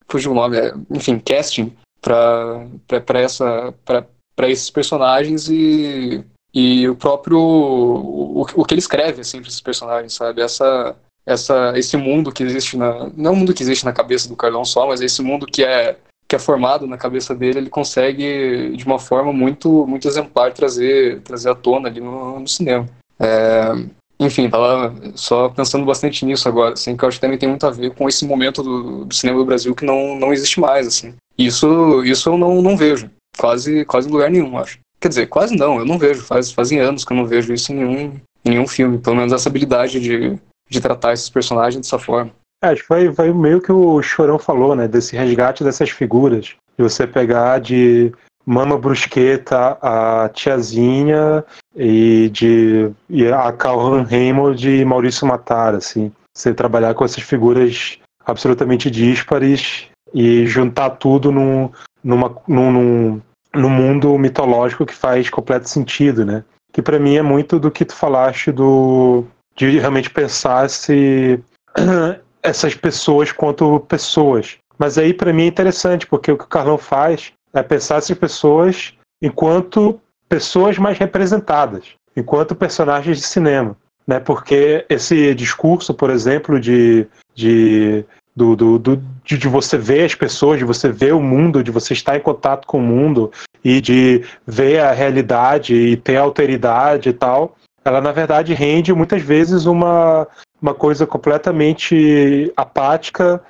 fugiu 0.08 0.32
o 0.32 0.34
nome, 0.34 0.56
é, 0.58 0.74
enfim, 0.90 1.18
casting 1.18 1.72
para 2.00 3.20
essa 3.20 3.74
para 3.84 4.48
esses 4.48 4.70
personagens 4.70 5.48
e 5.48 6.24
e 6.54 6.88
o 6.88 6.96
próprio 6.96 7.38
o, 7.38 8.40
o 8.42 8.64
que 8.64 8.74
ele 8.74 8.80
escreve 8.80 9.20
assim 9.20 9.40
para 9.40 9.48
esses 9.48 9.60
personagens 9.60 10.14
sabe? 10.14 10.40
Essa 10.40 10.96
essa 11.26 11.72
esse 11.76 11.96
mundo 11.96 12.32
que 12.32 12.42
existe 12.42 12.76
na 12.76 13.10
não 13.14 13.30
é 13.30 13.34
um 13.34 13.36
mundo 13.36 13.54
que 13.54 13.62
existe 13.62 13.84
na 13.84 13.92
cabeça 13.92 14.28
do 14.28 14.36
Carlão 14.36 14.64
só 14.64 14.86
mas 14.86 15.00
esse 15.00 15.22
mundo 15.22 15.46
que 15.46 15.62
é 15.62 15.96
que 16.26 16.36
é 16.36 16.38
formado 16.38 16.86
na 16.86 16.98
cabeça 16.98 17.34
dele 17.34 17.58
ele 17.58 17.70
consegue 17.70 18.74
de 18.76 18.84
uma 18.84 18.98
forma 18.98 19.32
muito 19.32 19.86
muito 19.86 20.08
exemplar 20.08 20.52
trazer 20.52 21.20
trazer 21.22 21.50
à 21.50 21.54
tona 21.54 21.88
ali 21.88 22.00
no, 22.00 22.40
no 22.40 22.48
cinema. 22.48 22.88
É, 23.20 23.72
enfim 24.20 24.48
tava 24.48 24.94
só 25.14 25.48
pensando 25.48 25.84
bastante 25.84 26.24
nisso 26.24 26.48
agora 26.48 26.74
assim 26.74 26.96
que 26.96 27.04
eu 27.04 27.08
acho 27.08 27.18
que 27.18 27.20
também 27.20 27.38
tem 27.38 27.48
muito 27.48 27.66
a 27.66 27.70
ver 27.70 27.94
com 27.94 28.08
esse 28.08 28.24
momento 28.24 28.62
do, 28.62 29.04
do 29.04 29.14
cinema 29.14 29.38
do 29.38 29.44
Brasil 29.44 29.74
que 29.74 29.84
não 29.84 30.16
não 30.16 30.32
existe 30.32 30.60
mais 30.60 30.86
assim 30.86 31.14
isso 31.38 32.02
isso 32.04 32.28
eu 32.28 32.36
não 32.36 32.60
não 32.60 32.76
vejo 32.76 33.10
quase 33.36 33.84
quase 33.84 34.08
em 34.08 34.12
lugar 34.12 34.30
nenhum 34.30 34.58
acho 34.58 34.78
Quer 35.00 35.08
dizer, 35.08 35.26
quase 35.26 35.56
não, 35.56 35.78
eu 35.78 35.84
não 35.84 35.98
vejo. 35.98 36.22
Faz, 36.22 36.50
fazem 36.50 36.80
anos 36.80 37.04
que 37.04 37.12
eu 37.12 37.16
não 37.16 37.26
vejo 37.26 37.52
isso 37.52 37.72
em 37.72 37.76
nenhum, 37.76 38.20
nenhum 38.44 38.66
filme. 38.66 38.98
Pelo 38.98 39.16
menos 39.16 39.32
essa 39.32 39.48
habilidade 39.48 40.00
de, 40.00 40.38
de 40.68 40.80
tratar 40.80 41.12
esses 41.12 41.30
personagens 41.30 41.80
dessa 41.82 41.98
forma. 41.98 42.32
É, 42.62 42.68
acho 42.68 42.82
que 42.82 42.88
foi, 42.88 43.14
foi 43.14 43.32
meio 43.32 43.60
que 43.60 43.70
o 43.70 44.02
Chorão 44.02 44.38
falou, 44.38 44.74
né? 44.74 44.88
Desse 44.88 45.16
resgate 45.16 45.62
dessas 45.62 45.90
figuras. 45.90 46.56
De 46.76 46.82
você 46.82 47.06
pegar 47.06 47.60
de 47.60 48.12
Mama 48.44 48.76
Brusqueta, 48.76 49.78
a 49.80 50.28
Tiazinha 50.30 51.44
e 51.76 52.28
de 52.32 52.90
e 53.08 53.28
a 53.28 53.52
Calhoun 53.52 54.02
Raymond 54.02 54.58
de 54.60 54.84
Maurício 54.84 55.26
Matar, 55.26 55.74
assim. 55.74 56.10
Você 56.34 56.52
trabalhar 56.52 56.94
com 56.94 57.04
essas 57.04 57.22
figuras 57.22 57.98
absolutamente 58.26 58.90
díspares 58.90 59.86
e 60.14 60.46
juntar 60.46 60.90
tudo 60.90 61.30
num, 61.30 61.70
numa, 62.02 62.34
num, 62.46 62.72
num, 62.72 63.22
no 63.54 63.68
mundo 63.68 64.18
mitológico 64.18 64.86
que 64.86 64.94
faz 64.94 65.28
completo 65.30 65.68
sentido, 65.68 66.24
né? 66.24 66.44
Que 66.72 66.82
para 66.82 66.98
mim 66.98 67.16
é 67.16 67.22
muito 67.22 67.58
do 67.58 67.70
que 67.70 67.84
tu 67.84 67.94
falaste 67.94 68.52
do 68.52 69.24
de 69.56 69.78
realmente 69.78 70.10
pensar 70.10 70.70
se 70.70 71.40
essas 72.42 72.74
pessoas 72.74 73.32
quanto 73.32 73.80
pessoas. 73.80 74.56
Mas 74.78 74.96
aí 74.96 75.12
para 75.12 75.32
mim 75.32 75.44
é 75.44 75.46
interessante, 75.46 76.06
porque 76.06 76.30
o 76.30 76.38
que 76.38 76.44
o 76.44 76.48
Carlão 76.48 76.78
faz 76.78 77.32
é 77.52 77.62
pensar 77.62 77.96
essas 77.96 78.16
pessoas 78.16 78.94
enquanto 79.20 80.00
pessoas 80.28 80.78
mais 80.78 80.98
representadas, 80.98 81.86
enquanto 82.16 82.54
personagens 82.54 83.18
de 83.18 83.24
cinema. 83.24 83.76
Né? 84.06 84.20
Porque 84.20 84.86
esse 84.88 85.34
discurso, 85.34 85.92
por 85.92 86.10
exemplo, 86.10 86.60
de, 86.60 87.06
de 87.34 88.04
do, 88.38 88.54
do, 88.54 88.78
do 88.78 89.02
de, 89.24 89.36
de, 89.36 89.48
você 89.48 89.76
ver 89.76 90.04
as 90.04 90.14
pessoas, 90.14 90.58
de 90.58 90.64
você 90.64 90.90
ver 90.90 91.12
o 91.12 91.20
mundo, 91.20 91.62
de 91.62 91.72
você 91.72 91.92
estar 91.92 92.16
em 92.16 92.20
contato 92.20 92.66
com 92.66 92.78
o 92.78 92.82
mundo 92.82 93.32
e 93.64 93.80
de 93.80 94.24
ver 94.46 94.78
a 94.78 94.92
realidade 94.92 95.74
e 95.74 95.96
ter 95.96 96.16
alteridade 96.16 97.08
e 97.08 97.12
tal, 97.12 97.56
ela 97.84 98.00
na 98.00 98.12
verdade 98.12 98.54
rende 98.54 98.94
muitas 98.94 99.20
vezes 99.20 99.66
uma, 99.66 100.26
uma 100.62 100.72
coisa 100.72 101.04
completamente 101.04 102.52
apática 102.56 103.42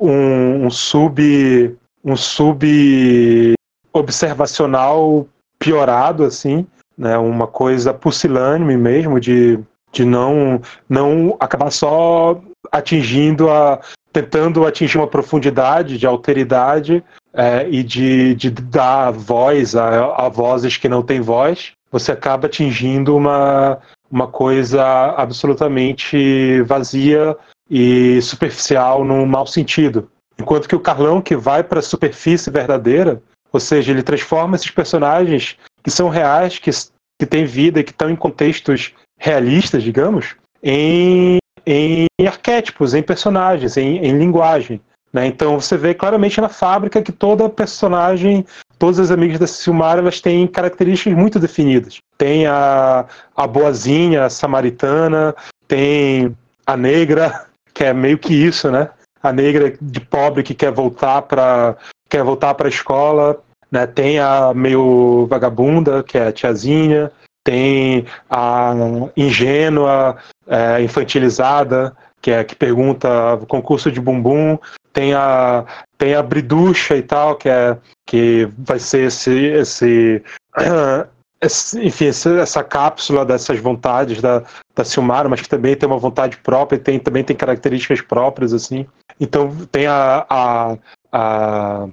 um, 0.00 0.66
um 0.66 0.70
sub 0.70 1.76
um 2.02 2.16
sub 2.16 3.54
observacional 3.92 5.28
piorado 5.58 6.24
assim, 6.24 6.66
né? 6.96 7.18
Uma 7.18 7.46
coisa 7.46 7.92
pusilânime 7.92 8.76
mesmo 8.76 9.20
de, 9.20 9.58
de 9.92 10.04
não 10.04 10.60
não 10.88 11.36
acabar 11.38 11.70
só 11.70 12.40
atingindo 12.72 13.50
a 13.50 13.80
tentando 14.12 14.66
atingir 14.66 14.98
uma 14.98 15.06
profundidade 15.06 15.98
de 15.98 16.06
alteridade 16.06 17.02
é, 17.32 17.68
e 17.68 17.82
de, 17.82 18.34
de 18.34 18.50
dar 18.50 19.10
voz 19.12 19.76
a, 19.76 20.26
a 20.26 20.28
vozes 20.28 20.76
que 20.76 20.88
não 20.88 21.02
têm 21.02 21.20
voz, 21.20 21.72
você 21.90 22.12
acaba 22.12 22.46
atingindo 22.46 23.16
uma, 23.16 23.78
uma 24.10 24.26
coisa 24.26 24.82
absolutamente 25.16 26.60
vazia 26.62 27.36
e 27.70 28.20
superficial 28.22 29.04
no 29.04 29.24
mau 29.26 29.46
sentido. 29.46 30.08
Enquanto 30.38 30.68
que 30.68 30.74
o 30.74 30.80
Carlão, 30.80 31.20
que 31.20 31.36
vai 31.36 31.62
para 31.62 31.80
a 31.80 31.82
superfície 31.82 32.50
verdadeira, 32.50 33.22
ou 33.52 33.60
seja, 33.60 33.92
ele 33.92 34.02
transforma 34.02 34.56
esses 34.56 34.70
personagens 34.70 35.56
que 35.82 35.90
são 35.90 36.08
reais, 36.08 36.58
que, 36.58 36.70
que 37.18 37.26
têm 37.26 37.44
vida 37.44 37.82
que 37.82 37.90
estão 37.90 38.10
em 38.10 38.16
contextos 38.16 38.92
realistas, 39.18 39.82
digamos, 39.82 40.34
em, 40.62 41.38
em 41.66 42.06
arquétipos, 42.26 42.94
em 42.94 43.02
personagens, 43.02 43.76
em, 43.76 43.98
em 43.98 44.18
linguagem. 44.18 44.80
Né? 45.12 45.26
Então 45.26 45.58
você 45.58 45.76
vê 45.76 45.92
claramente 45.92 46.40
na 46.40 46.48
fábrica 46.48 47.02
que 47.02 47.12
toda 47.12 47.48
personagem, 47.48 48.46
todas 48.78 48.98
as 48.98 49.10
amigas 49.10 49.38
da 49.38 49.46
Silmar, 49.46 49.98
elas 49.98 50.20
têm 50.20 50.46
características 50.46 51.18
muito 51.18 51.38
definidas. 51.38 51.98
Tem 52.16 52.46
a, 52.46 53.06
a 53.36 53.46
boazinha, 53.46 54.24
a 54.24 54.30
samaritana, 54.30 55.34
tem 55.66 56.36
a 56.66 56.76
negra, 56.76 57.46
que 57.74 57.84
é 57.84 57.92
meio 57.92 58.18
que 58.18 58.34
isso, 58.34 58.70
né? 58.70 58.90
A 59.22 59.32
negra 59.32 59.74
de 59.80 60.00
pobre 60.00 60.42
que 60.42 60.54
quer 60.54 60.72
voltar 60.72 61.22
para 61.22 61.76
quer 62.08 62.24
voltar 62.24 62.54
para 62.54 62.66
a 62.66 62.70
escola, 62.70 63.40
né? 63.70 63.86
Tem 63.86 64.18
a 64.18 64.52
meio 64.54 65.26
vagabunda, 65.28 66.02
que 66.02 66.18
é 66.18 66.28
a 66.28 66.32
tiazinha, 66.32 67.12
tem 67.44 68.04
a 68.28 68.72
ingênua, 69.16 70.16
é, 70.50 70.82
infantilizada, 70.82 71.96
que 72.20 72.32
é 72.32 72.42
que 72.42 72.56
pergunta 72.56 73.08
concurso 73.48 73.90
de 73.90 74.00
bumbum, 74.00 74.58
tem 74.92 75.14
a 75.14 75.64
tem 75.96 76.14
a 76.14 76.22
briducha 76.22 76.96
e 76.96 77.02
tal, 77.02 77.36
que 77.36 77.48
é 77.48 77.78
que 78.04 78.48
vai 78.58 78.80
ser 78.80 79.06
esse 79.06 79.30
esse, 79.30 80.22
esse 81.40 81.86
enfim, 81.86 82.06
essa 82.06 82.64
cápsula 82.64 83.24
dessas 83.24 83.60
vontades 83.60 84.20
da, 84.20 84.42
da 84.74 84.84
Silmara, 84.84 85.28
mas 85.28 85.40
que 85.40 85.48
também 85.48 85.76
tem 85.76 85.88
uma 85.88 85.98
vontade 85.98 86.36
própria, 86.38 86.78
tem 86.78 86.98
também 86.98 87.22
tem 87.22 87.36
características 87.36 88.00
próprias 88.00 88.52
assim. 88.52 88.86
Então 89.20 89.54
tem 89.70 89.86
a, 89.86 90.26
a, 90.28 90.76
a, 91.12 91.88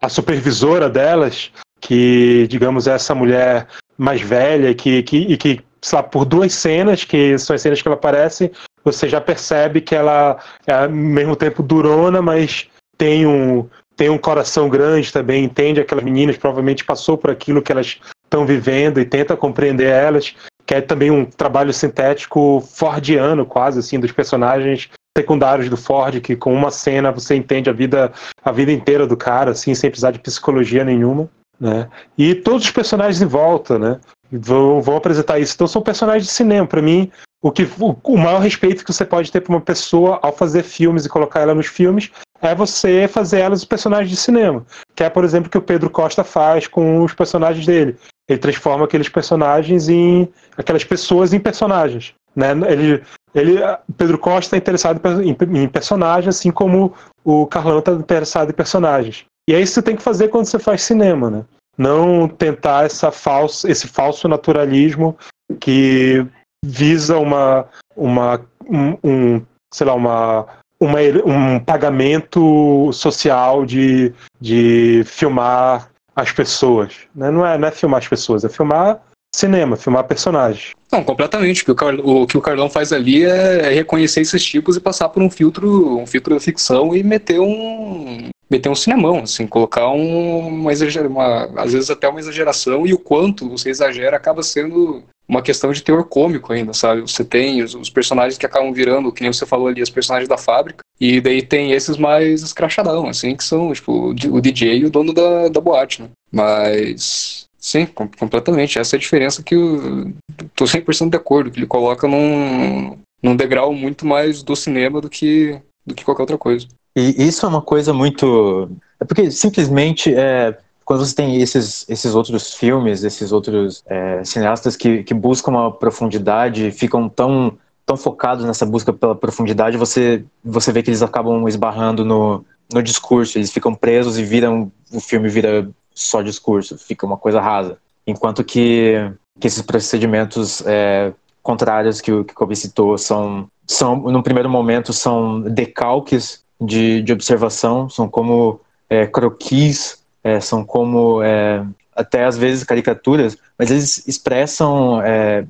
a 0.00 0.08
supervisora 0.08 0.88
delas, 0.88 1.50
que 1.80 2.46
digamos 2.48 2.86
é 2.86 2.92
essa 2.92 3.14
mulher 3.14 3.66
mais 3.98 4.20
velha 4.22 4.72
que, 4.74 5.02
que, 5.02 5.16
e 5.16 5.36
que 5.36 5.60
lá, 5.92 6.02
por 6.02 6.24
duas 6.24 6.54
cenas, 6.54 7.04
que 7.04 7.38
são 7.38 7.54
as 7.54 7.62
cenas 7.62 7.80
que 7.80 7.88
ela 7.88 7.96
aparece, 7.96 8.52
você 8.84 9.08
já 9.08 9.20
percebe 9.20 9.80
que 9.80 9.94
ela 9.94 10.38
é 10.66 10.74
ao 10.74 10.90
mesmo 10.90 11.36
tempo 11.36 11.62
durona, 11.62 12.20
mas 12.20 12.68
tem 12.96 13.26
um, 13.26 13.68
tem 13.96 14.08
um 14.08 14.18
coração 14.18 14.68
grande 14.68 15.12
também, 15.12 15.44
entende 15.44 15.80
aquelas 15.80 16.04
meninas, 16.04 16.36
provavelmente 16.36 16.84
passou 16.84 17.18
por 17.18 17.30
aquilo 17.30 17.62
que 17.62 17.72
elas 17.72 17.98
estão 18.24 18.46
vivendo 18.46 19.00
e 19.00 19.04
tenta 19.04 19.36
compreender 19.36 19.88
elas, 19.88 20.34
que 20.66 20.74
é 20.74 20.80
também 20.80 21.10
um 21.10 21.24
trabalho 21.24 21.72
sintético 21.72 22.60
fordiano 22.60 23.44
quase, 23.44 23.78
assim, 23.78 23.98
dos 23.98 24.12
personagens 24.12 24.88
secundários 25.16 25.68
do 25.68 25.76
Ford, 25.76 26.20
que 26.20 26.36
com 26.36 26.54
uma 26.54 26.70
cena 26.70 27.10
você 27.10 27.34
entende 27.34 27.68
a 27.68 27.72
vida, 27.72 28.12
a 28.44 28.52
vida 28.52 28.70
inteira 28.70 29.06
do 29.06 29.16
cara, 29.16 29.50
assim, 29.50 29.74
sem 29.74 29.90
precisar 29.90 30.12
de 30.12 30.20
psicologia 30.20 30.84
nenhuma. 30.84 31.28
Né? 31.58 31.88
E 32.16 32.34
todos 32.34 32.64
os 32.64 32.70
personagens 32.70 33.20
em 33.20 33.26
volta, 33.26 33.78
né? 33.78 34.00
Vão, 34.32 34.96
apresentar 34.96 35.38
isso. 35.38 35.54
Então 35.54 35.66
são 35.66 35.82
personagens 35.82 36.26
de 36.26 36.32
cinema. 36.32 36.66
Para 36.66 36.82
mim, 36.82 37.10
o, 37.42 37.50
que, 37.50 37.64
o, 37.78 37.96
o 38.02 38.16
maior 38.16 38.40
respeito 38.40 38.84
que 38.84 38.92
você 38.92 39.04
pode 39.04 39.32
ter 39.32 39.40
para 39.40 39.52
uma 39.52 39.60
pessoa 39.60 40.18
ao 40.22 40.32
fazer 40.32 40.62
filmes 40.62 41.04
e 41.04 41.08
colocar 41.08 41.40
ela 41.40 41.54
nos 41.54 41.66
filmes 41.66 42.10
é 42.40 42.54
você 42.54 43.06
fazer 43.08 43.40
elas 43.40 43.60
os 43.60 43.64
personagens 43.64 44.10
de 44.10 44.16
cinema. 44.16 44.64
Que 44.94 45.04
é, 45.04 45.10
por 45.10 45.24
exemplo, 45.24 45.48
o 45.48 45.50
que 45.50 45.58
o 45.58 45.62
Pedro 45.62 45.90
Costa 45.90 46.24
faz 46.24 46.66
com 46.66 47.02
os 47.02 47.12
personagens 47.12 47.66
dele. 47.66 47.96
Ele 48.28 48.38
transforma 48.38 48.84
aqueles 48.84 49.08
personagens 49.08 49.88
em. 49.88 50.28
aquelas 50.56 50.84
pessoas 50.84 51.32
em 51.32 51.40
personagens. 51.40 52.14
Né? 52.34 52.52
Ele, 52.68 53.02
ele, 53.34 53.58
Pedro 53.96 54.18
Costa 54.18 54.40
está 54.40 54.56
interessado 54.56 55.00
em, 55.22 55.36
em 55.60 55.68
personagens, 55.68 56.36
assim 56.36 56.52
como 56.52 56.94
o 57.24 57.46
Carlão 57.46 57.80
está 57.80 57.92
interessado 57.92 58.50
em 58.50 58.54
personagens. 58.54 59.24
E 59.48 59.54
é 59.54 59.60
isso 59.60 59.72
que 59.72 59.74
você 59.74 59.82
tem 59.82 59.96
que 59.96 60.02
fazer 60.02 60.28
quando 60.28 60.46
você 60.46 60.58
faz 60.58 60.82
cinema, 60.82 61.28
né? 61.28 61.44
Não 61.80 62.28
tentar 62.28 62.84
essa 62.84 63.10
falso, 63.10 63.66
esse 63.66 63.88
falso 63.88 64.28
naturalismo 64.28 65.16
que 65.58 66.26
visa 66.62 67.16
uma, 67.16 67.66
uma 67.96 68.44
um, 68.68 68.98
um 69.02 69.42
sei 69.72 69.86
lá, 69.86 69.94
uma, 69.94 70.46
uma, 70.78 70.98
um 71.24 71.58
pagamento 71.58 72.92
social 72.92 73.64
de, 73.64 74.12
de 74.38 75.02
filmar 75.06 75.90
as 76.14 76.30
pessoas. 76.30 76.94
Né? 77.14 77.30
Não, 77.30 77.46
é, 77.46 77.56
não 77.56 77.68
é 77.68 77.70
filmar 77.70 78.00
as 78.00 78.08
pessoas, 78.08 78.44
é 78.44 78.50
filmar 78.50 79.00
cinema, 79.34 79.74
filmar 79.74 80.04
personagens. 80.04 80.72
Não, 80.92 81.02
completamente. 81.02 81.62
O 81.62 81.74
que 81.74 81.84
o 81.84 82.26
que 82.26 82.36
o 82.36 82.42
Carlão 82.42 82.68
faz 82.68 82.92
ali 82.92 83.24
é, 83.24 83.68
é 83.68 83.72
reconhecer 83.72 84.20
esses 84.20 84.44
tipos 84.44 84.76
e 84.76 84.80
passar 84.80 85.08
por 85.08 85.22
um 85.22 85.30
filtro, 85.30 85.98
um 85.98 86.06
filtro 86.06 86.34
da 86.34 86.40
ficção 86.40 86.94
e 86.94 87.02
meter 87.02 87.40
um, 87.40 88.28
meter 88.50 88.68
um 88.68 88.74
cinemão, 88.74 89.20
assim, 89.20 89.46
colocar 89.46 89.88
um, 89.90 90.48
uma, 90.48 90.72
uma 91.06 91.62
às 91.62 91.72
vezes 91.72 91.88
até 91.88 92.08
uma 92.08 92.18
exageração 92.18 92.86
e 92.86 92.92
o 92.92 92.98
quanto 92.98 93.48
você 93.48 93.70
exagera 93.70 94.16
acaba 94.16 94.42
sendo 94.42 95.04
uma 95.30 95.42
questão 95.42 95.70
de 95.70 95.80
teor 95.80 96.02
cômico 96.04 96.52
ainda, 96.52 96.72
sabe? 96.72 97.02
Você 97.02 97.24
tem 97.24 97.62
os, 97.62 97.76
os, 97.76 97.88
personagens 97.88 98.36
que 98.36 98.44
acabam 98.44 98.72
virando, 98.72 99.12
que 99.12 99.22
nem 99.22 99.32
você 99.32 99.46
falou 99.46 99.68
ali, 99.68 99.80
os 99.80 99.88
personagens 99.88 100.28
da 100.28 100.36
fábrica, 100.36 100.82
e 101.00 101.20
daí 101.20 101.40
tem 101.40 101.70
esses 101.70 101.96
mais 101.96 102.42
escrachadão, 102.42 103.06
assim, 103.06 103.36
que 103.36 103.44
são, 103.44 103.72
tipo, 103.72 104.08
o 104.08 104.40
DJ 104.40 104.78
e 104.78 104.84
o 104.84 104.90
dono 104.90 105.14
da, 105.14 105.48
da 105.48 105.60
boate, 105.60 106.02
né? 106.02 106.08
Mas, 106.32 107.46
sim, 107.56 107.86
com, 107.86 108.08
completamente. 108.08 108.80
Essa 108.80 108.96
é 108.96 108.98
a 108.98 109.00
diferença 109.00 109.40
que 109.40 109.54
eu 109.54 110.12
tô 110.56 110.64
100% 110.64 111.10
de 111.10 111.16
acordo, 111.16 111.50
que 111.52 111.60
ele 111.60 111.66
coloca 111.66 112.08
num, 112.08 112.98
num 113.22 113.36
degrau 113.36 113.72
muito 113.72 114.04
mais 114.04 114.42
do 114.42 114.56
cinema 114.56 115.00
do 115.00 115.08
que, 115.08 115.60
do 115.86 115.94
que 115.94 116.04
qualquer 116.04 116.22
outra 116.22 116.38
coisa. 116.38 116.66
E 116.96 117.26
isso 117.26 117.46
é 117.46 117.48
uma 117.48 117.62
coisa 117.62 117.92
muito. 117.92 118.70
É 118.98 119.04
porque 119.04 119.30
simplesmente 119.30 120.14
é, 120.14 120.58
quando 120.84 121.06
você 121.06 121.14
tem 121.14 121.40
esses, 121.40 121.88
esses 121.88 122.14
outros 122.14 122.54
filmes, 122.54 123.04
esses 123.04 123.30
outros 123.30 123.82
é, 123.86 124.24
cineastas 124.24 124.76
que, 124.76 125.04
que 125.04 125.14
buscam 125.14 125.52
uma 125.52 125.72
profundidade, 125.72 126.72
ficam 126.72 127.08
tão, 127.08 127.56
tão 127.86 127.96
focados 127.96 128.44
nessa 128.44 128.66
busca 128.66 128.92
pela 128.92 129.14
profundidade, 129.14 129.76
você, 129.76 130.24
você 130.44 130.72
vê 130.72 130.82
que 130.82 130.90
eles 130.90 131.00
acabam 131.00 131.46
esbarrando 131.46 132.04
no, 132.04 132.44
no 132.72 132.82
discurso, 132.82 133.38
eles 133.38 133.52
ficam 133.52 133.74
presos 133.74 134.18
e 134.18 134.24
viram. 134.24 134.72
O 134.92 135.00
filme 135.00 135.28
vira 135.28 135.70
só 135.94 136.22
discurso, 136.22 136.76
fica 136.76 137.06
uma 137.06 137.16
coisa 137.16 137.40
rasa. 137.40 137.78
Enquanto 138.04 138.42
que, 138.42 139.12
que 139.38 139.46
esses 139.46 139.62
procedimentos 139.62 140.60
é, 140.66 141.12
contrários 141.40 142.00
que 142.00 142.10
o 142.10 142.24
que 142.24 142.34
Kobe 142.34 142.56
citou 142.56 142.98
são, 142.98 143.48
são, 143.64 143.96
no 143.96 144.24
primeiro 144.24 144.50
momento, 144.50 144.92
são 144.92 145.40
decalques 145.40 146.42
de, 146.60 147.02
de 147.02 147.12
observação, 147.12 147.88
são 147.88 148.08
como 148.08 148.60
é, 148.88 149.06
croquis, 149.06 150.02
é, 150.22 150.40
são 150.40 150.64
como 150.64 151.22
é, 151.22 151.64
até 151.94 152.24
às 152.24 152.36
vezes 152.36 152.64
caricaturas, 152.64 153.36
mas 153.58 153.70
eles 153.70 154.06
expressam, 154.06 155.00
é, 155.02 155.44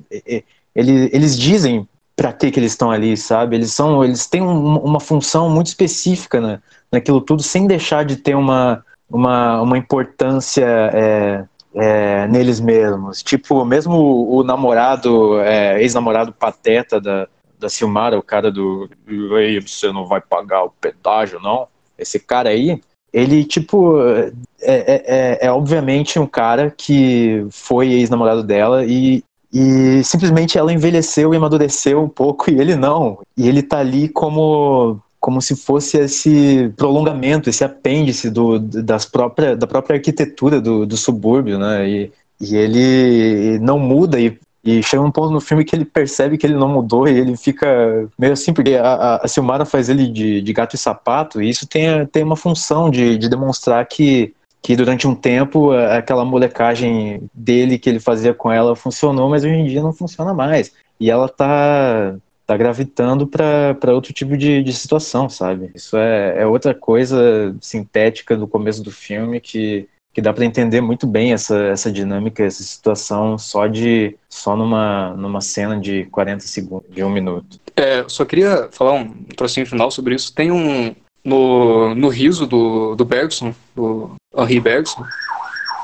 eles, 0.75 1.09
eles 1.13 1.37
dizem 1.37 1.87
para 2.15 2.31
que, 2.31 2.51
que 2.51 2.59
eles 2.59 2.73
estão 2.73 2.91
ali, 2.91 3.17
sabe? 3.17 3.55
Eles 3.55 3.73
são, 3.73 4.03
eles 4.03 4.27
têm 4.27 4.41
um, 4.41 4.77
uma 4.77 4.99
função 4.99 5.49
muito 5.49 5.67
específica 5.67 6.39
né, 6.39 6.59
naquilo 6.91 7.19
tudo, 7.19 7.41
sem 7.41 7.65
deixar 7.65 8.05
de 8.05 8.15
ter 8.15 8.35
uma, 8.35 8.85
uma, 9.09 9.61
uma 9.61 9.77
importância 9.77 10.65
é, 10.93 11.43
é, 11.73 12.27
neles 12.27 12.59
mesmos. 12.59 13.23
Tipo, 13.23 13.65
mesmo 13.65 13.95
o, 13.95 14.37
o 14.37 14.43
namorado, 14.43 15.39
é, 15.39 15.81
ex-namorado 15.81 16.31
pateta 16.31 16.99
da, 17.01 17.27
da 17.61 17.69
Silmara, 17.69 18.17
o 18.17 18.23
cara 18.23 18.51
do 18.51 18.89
Ei, 19.37 19.61
você 19.61 19.91
não 19.91 20.05
vai 20.05 20.19
pagar 20.19 20.63
o 20.63 20.71
pedágio, 20.71 21.39
não? 21.39 21.67
Esse 21.97 22.19
cara 22.19 22.49
aí, 22.49 22.81
ele, 23.13 23.45
tipo, 23.45 24.01
é, 24.01 24.31
é, 24.61 25.03
é, 25.05 25.45
é 25.47 25.51
obviamente 25.51 26.17
um 26.17 26.25
cara 26.25 26.71
que 26.71 27.45
foi 27.51 27.91
ex-namorado 27.91 28.43
dela 28.43 28.83
e, 28.83 29.23
e 29.53 30.03
simplesmente 30.03 30.57
ela 30.57 30.73
envelheceu 30.73 31.33
e 31.33 31.37
amadureceu 31.37 32.01
um 32.01 32.09
pouco 32.09 32.49
e 32.49 32.59
ele 32.59 32.75
não. 32.75 33.19
E 33.37 33.47
ele 33.47 33.61
tá 33.61 33.77
ali 33.77 34.09
como 34.09 34.99
como 35.19 35.39
se 35.39 35.55
fosse 35.55 35.99
esse 35.99 36.73
prolongamento, 36.75 37.47
esse 37.47 37.63
apêndice 37.63 38.27
do, 38.27 38.57
das 38.57 39.05
própria, 39.05 39.55
da 39.55 39.67
própria 39.67 39.97
arquitetura 39.97 40.59
do, 40.59 40.83
do 40.83 40.97
subúrbio, 40.97 41.59
né? 41.59 41.87
E, 41.87 42.11
e 42.41 42.55
ele 42.55 43.59
não 43.59 43.77
muda 43.77 44.19
e 44.19 44.35
E 44.63 44.83
chega 44.83 45.01
um 45.01 45.11
ponto 45.11 45.31
no 45.31 45.41
filme 45.41 45.65
que 45.65 45.75
ele 45.75 45.85
percebe 45.85 46.37
que 46.37 46.45
ele 46.45 46.55
não 46.55 46.69
mudou 46.69 47.07
e 47.07 47.17
ele 47.17 47.35
fica 47.35 48.07
meio 48.17 48.33
assim, 48.33 48.53
porque 48.53 48.75
a, 48.75 49.15
a 49.17 49.27
Silmara 49.27 49.65
faz 49.65 49.89
ele 49.89 50.07
de, 50.07 50.39
de 50.41 50.53
gato 50.53 50.75
e 50.75 50.77
sapato, 50.77 51.41
e 51.41 51.49
isso 51.49 51.67
tem, 51.67 52.05
tem 52.07 52.23
uma 52.23 52.35
função 52.35 52.89
de, 52.89 53.17
de 53.17 53.27
demonstrar 53.27 53.83
que, 53.87 54.35
que 54.61 54.75
durante 54.75 55.07
um 55.07 55.15
tempo 55.15 55.71
aquela 55.71 56.23
molecagem 56.23 57.27
dele 57.33 57.79
que 57.79 57.89
ele 57.89 57.99
fazia 57.99 58.35
com 58.35 58.51
ela 58.51 58.75
funcionou, 58.75 59.29
mas 59.29 59.43
hoje 59.43 59.55
em 59.55 59.65
dia 59.65 59.81
não 59.81 59.93
funciona 59.93 60.31
mais. 60.31 60.71
E 60.99 61.09
ela 61.09 61.27
tá, 61.27 62.15
tá 62.45 62.55
gravitando 62.55 63.25
para 63.25 63.93
outro 63.95 64.13
tipo 64.13 64.37
de, 64.37 64.61
de 64.61 64.73
situação, 64.73 65.27
sabe? 65.27 65.71
Isso 65.73 65.97
é, 65.97 66.43
é 66.43 66.45
outra 66.45 66.75
coisa 66.75 67.55
sintética 67.59 68.37
do 68.37 68.47
começo 68.47 68.83
do 68.83 68.91
filme 68.91 69.39
que 69.39 69.89
que 70.13 70.21
dá 70.21 70.33
para 70.33 70.45
entender 70.45 70.81
muito 70.81 71.07
bem 71.07 71.33
essa, 71.33 71.57
essa 71.65 71.91
dinâmica, 71.91 72.43
essa 72.43 72.63
situação 72.63 73.37
só 73.37 73.67
de 73.67 74.15
só 74.29 74.55
numa, 74.55 75.13
numa 75.15 75.41
cena 75.41 75.79
de 75.79 76.05
40 76.05 76.45
segundos, 76.45 76.89
de 76.89 77.03
um 77.03 77.09
minuto. 77.09 77.59
É, 77.75 78.03
só 78.07 78.25
queria 78.25 78.69
falar 78.71 78.93
um 78.93 79.13
trocinho 79.35 79.65
final 79.65 79.89
sobre 79.89 80.15
isso. 80.15 80.33
Tem 80.33 80.51
um 80.51 80.93
no, 81.23 81.95
no 81.95 82.09
riso 82.09 82.45
do, 82.45 82.95
do 82.95 83.05
Bergson, 83.05 83.53
do 83.75 84.11
Henri 84.35 84.59
Bergson, 84.59 85.05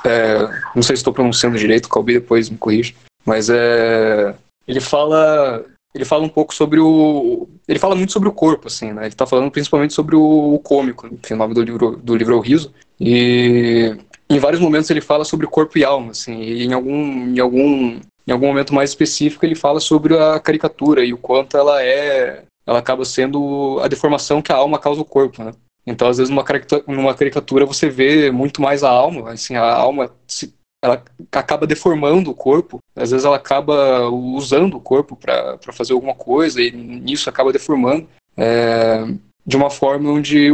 é, 0.05 0.39
não 0.75 0.81
sei 0.81 0.95
se 0.95 1.01
estou 1.01 1.13
pronunciando 1.13 1.57
direito, 1.57 1.89
Calbi 1.89 2.13
depois 2.13 2.49
me 2.49 2.57
corrige, 2.57 2.95
mas 3.25 3.49
é, 3.49 4.35
ele 4.67 4.79
fala 4.79 5.63
ele 5.95 6.05
fala 6.05 6.23
um 6.23 6.29
pouco 6.29 6.53
sobre 6.53 6.79
o 6.79 7.47
ele 7.67 7.79
fala 7.79 7.95
muito 7.95 8.11
sobre 8.11 8.29
o 8.29 8.33
corpo 8.33 8.67
assim 8.67 8.93
né 8.93 9.03
ele 9.03 9.07
está 9.07 9.25
falando 9.25 9.49
principalmente 9.49 9.93
sobre 9.93 10.15
o, 10.15 10.53
o 10.53 10.59
cômico 10.59 11.07
enfim, 11.07 11.33
o 11.33 11.37
nome 11.37 11.55
do 11.55 11.63
livro 11.63 11.97
do 11.97 12.15
livro 12.15 12.35
é 12.35 12.37
o 12.37 12.41
riso 12.41 12.71
e 12.99 13.95
em 14.29 14.39
vários 14.39 14.61
momentos 14.61 14.89
ele 14.89 15.01
fala 15.01 15.23
sobre 15.23 15.47
corpo 15.47 15.77
e 15.77 15.83
alma, 15.85 16.11
assim, 16.11 16.41
e 16.41 16.63
em 16.63 16.73
algum, 16.73 17.33
em 17.33 17.39
algum, 17.39 17.99
em 18.27 18.31
algum 18.31 18.47
momento 18.47 18.73
mais 18.73 18.89
específico 18.89 19.45
ele 19.45 19.55
fala 19.55 19.79
sobre 19.79 20.17
a 20.17 20.39
caricatura 20.39 21.03
e 21.03 21.13
o 21.13 21.17
quanto 21.17 21.57
ela 21.57 21.83
é, 21.83 22.43
ela 22.65 22.79
acaba 22.79 23.05
sendo 23.05 23.79
a 23.81 23.87
deformação 23.87 24.41
que 24.41 24.51
a 24.51 24.55
alma 24.55 24.79
causa 24.79 25.01
ao 25.01 25.05
corpo, 25.05 25.43
né? 25.43 25.51
Então, 25.85 26.09
às 26.09 26.17
vezes, 26.17 26.29
numa 26.29 26.43
caricatura, 26.43 26.83
numa 26.85 27.15
caricatura 27.15 27.65
você 27.65 27.89
vê 27.89 28.29
muito 28.29 28.61
mais 28.61 28.83
a 28.83 28.89
alma, 28.89 29.31
assim, 29.31 29.55
a 29.55 29.73
alma 29.73 30.11
se, 30.27 30.53
ela 30.83 31.01
acaba 31.31 31.65
deformando 31.65 32.29
o 32.29 32.35
corpo, 32.35 32.79
às 32.95 33.11
vezes 33.11 33.25
ela 33.25 33.37
acaba 33.37 34.09
usando 34.09 34.75
o 34.75 34.81
corpo 34.81 35.15
para 35.15 35.57
fazer 35.71 35.93
alguma 35.93 36.13
coisa 36.13 36.61
e 36.61 36.71
nisso 36.71 37.29
acaba 37.29 37.53
deformando. 37.53 38.07
É, 38.35 39.05
de 39.45 39.55
uma 39.55 39.69
forma 39.69 40.11
onde 40.11 40.49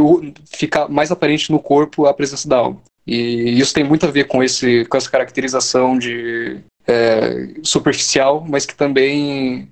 fica 0.46 0.86
mais 0.86 1.10
aparente 1.10 1.50
no 1.50 1.58
corpo 1.58 2.06
a 2.06 2.14
presença 2.14 2.48
da 2.48 2.58
alma. 2.58 2.80
E 3.06 3.58
isso 3.58 3.74
tem 3.74 3.84
muito 3.84 4.06
a 4.06 4.10
ver 4.10 4.24
com, 4.24 4.42
esse, 4.42 4.84
com 4.86 4.96
essa 4.96 5.10
caracterização 5.10 5.98
de 5.98 6.60
é, 6.86 7.48
superficial, 7.62 8.44
mas 8.48 8.64
que 8.64 8.74
também 8.74 9.68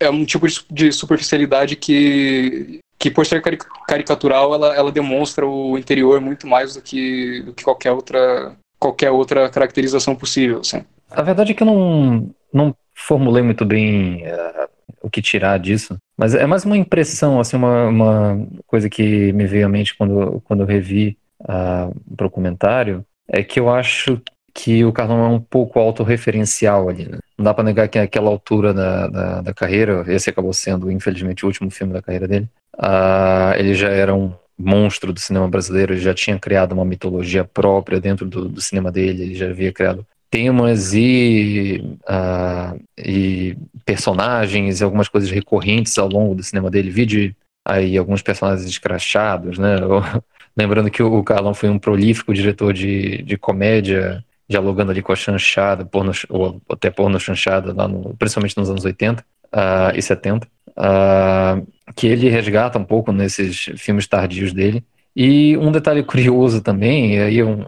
é 0.00 0.10
um 0.10 0.24
tipo 0.24 0.46
de 0.70 0.92
superficialidade 0.92 1.76
que, 1.76 2.80
que 2.98 3.10
por 3.10 3.24
ser 3.24 3.42
caricatural, 3.86 4.54
ela, 4.54 4.74
ela 4.74 4.92
demonstra 4.92 5.46
o 5.46 5.78
interior 5.78 6.20
muito 6.20 6.46
mais 6.46 6.74
do 6.74 6.82
que, 6.82 7.42
do 7.42 7.52
que 7.52 7.62
qualquer, 7.62 7.92
outra, 7.92 8.56
qualquer 8.78 9.10
outra 9.10 9.48
caracterização 9.48 10.16
possível. 10.16 10.60
Assim. 10.60 10.84
A 11.10 11.22
verdade 11.22 11.52
é 11.52 11.54
que 11.54 11.62
eu 11.62 11.66
não, 11.66 12.30
não 12.52 12.74
formulei 12.94 13.42
muito 13.42 13.64
bem 13.64 14.24
uh, 14.26 14.68
o 15.02 15.10
que 15.10 15.22
tirar 15.22 15.58
disso, 15.58 15.96
mas 16.16 16.34
é 16.34 16.46
mais 16.46 16.64
uma 16.64 16.76
impressão, 16.76 17.38
assim, 17.38 17.56
uma, 17.56 17.88
uma 17.88 18.48
coisa 18.66 18.88
que 18.88 19.32
me 19.32 19.46
veio 19.46 19.66
à 19.66 19.68
mente 19.68 19.96
quando, 19.96 20.40
quando 20.44 20.60
eu 20.60 20.66
revi 20.66 21.16
para 21.44 22.26
o 22.26 22.30
comentário, 22.30 23.04
é 23.28 23.42
que 23.42 23.58
eu 23.58 23.70
acho 23.70 24.20
que 24.54 24.84
o 24.84 24.92
Carlão 24.92 25.24
é 25.24 25.28
um 25.28 25.40
pouco 25.40 25.78
autorreferencial 25.78 26.88
ali. 26.88 27.06
Né? 27.06 27.18
Não 27.38 27.44
dá 27.44 27.54
para 27.54 27.64
negar 27.64 27.88
que 27.88 27.98
naquela 27.98 28.28
altura 28.28 28.74
da, 28.74 29.08
da, 29.08 29.40
da, 29.40 29.54
carreira, 29.54 30.04
esse 30.08 30.28
acabou 30.28 30.52
sendo, 30.52 30.90
infelizmente, 30.90 31.44
o 31.44 31.48
último 31.48 31.70
filme 31.70 31.92
da 31.92 32.02
carreira 32.02 32.28
dele, 32.28 32.48
uh, 32.76 33.58
ele 33.58 33.74
já 33.74 33.88
era 33.88 34.14
um 34.14 34.32
monstro 34.58 35.12
do 35.12 35.20
cinema 35.20 35.48
brasileiro, 35.48 35.94
ele 35.94 36.00
já 36.00 36.14
tinha 36.14 36.38
criado 36.38 36.72
uma 36.72 36.84
mitologia 36.84 37.44
própria 37.44 38.00
dentro 38.00 38.26
do, 38.28 38.48
do 38.48 38.60
cinema 38.60 38.92
dele, 38.92 39.22
ele 39.22 39.34
já 39.34 39.48
havia 39.48 39.72
criado 39.72 40.06
temas 40.30 40.94
e, 40.94 41.82
uh, 42.02 42.80
e 42.96 43.56
personagens 43.84 44.80
e 44.80 44.84
algumas 44.84 45.08
coisas 45.08 45.30
recorrentes 45.30 45.98
ao 45.98 46.08
longo 46.08 46.34
do 46.34 46.42
cinema 46.42 46.70
dele, 46.70 46.90
vide 46.90 47.36
aí 47.64 47.96
alguns 47.96 48.22
personagens 48.22 48.68
escrachados, 48.68 49.58
né? 49.58 49.76
Lembrando 50.56 50.90
que 50.90 51.02
o 51.02 51.22
Carlão 51.22 51.54
foi 51.54 51.68
um 51.68 51.78
prolífico 51.78 52.34
diretor 52.34 52.72
de, 52.72 53.22
de 53.22 53.36
comédia, 53.38 54.24
dialogando 54.48 54.90
ali 54.90 55.02
com 55.02 55.12
a 55.12 55.16
chanchada, 55.16 55.84
porno, 55.84 56.12
ou 56.28 56.60
até 56.68 56.90
porno 56.90 57.18
chanchada, 57.18 57.72
lá 57.72 57.88
no, 57.88 58.14
principalmente 58.16 58.56
nos 58.56 58.68
anos 58.68 58.84
80 58.84 59.22
uh, 59.22 59.24
ah, 59.52 59.92
e 59.94 60.02
70, 60.02 60.46
uh, 60.46 60.50
ah, 60.76 61.62
que 61.96 62.06
ele 62.06 62.28
resgata 62.28 62.78
um 62.78 62.84
pouco 62.84 63.12
nesses 63.12 63.70
filmes 63.76 64.06
tardios 64.06 64.52
dele. 64.52 64.84
E 65.16 65.56
um 65.56 65.72
detalhe 65.72 66.02
curioso 66.04 66.60
também, 66.60 67.14
e 67.14 67.20
aí 67.20 67.42
um, 67.42 67.64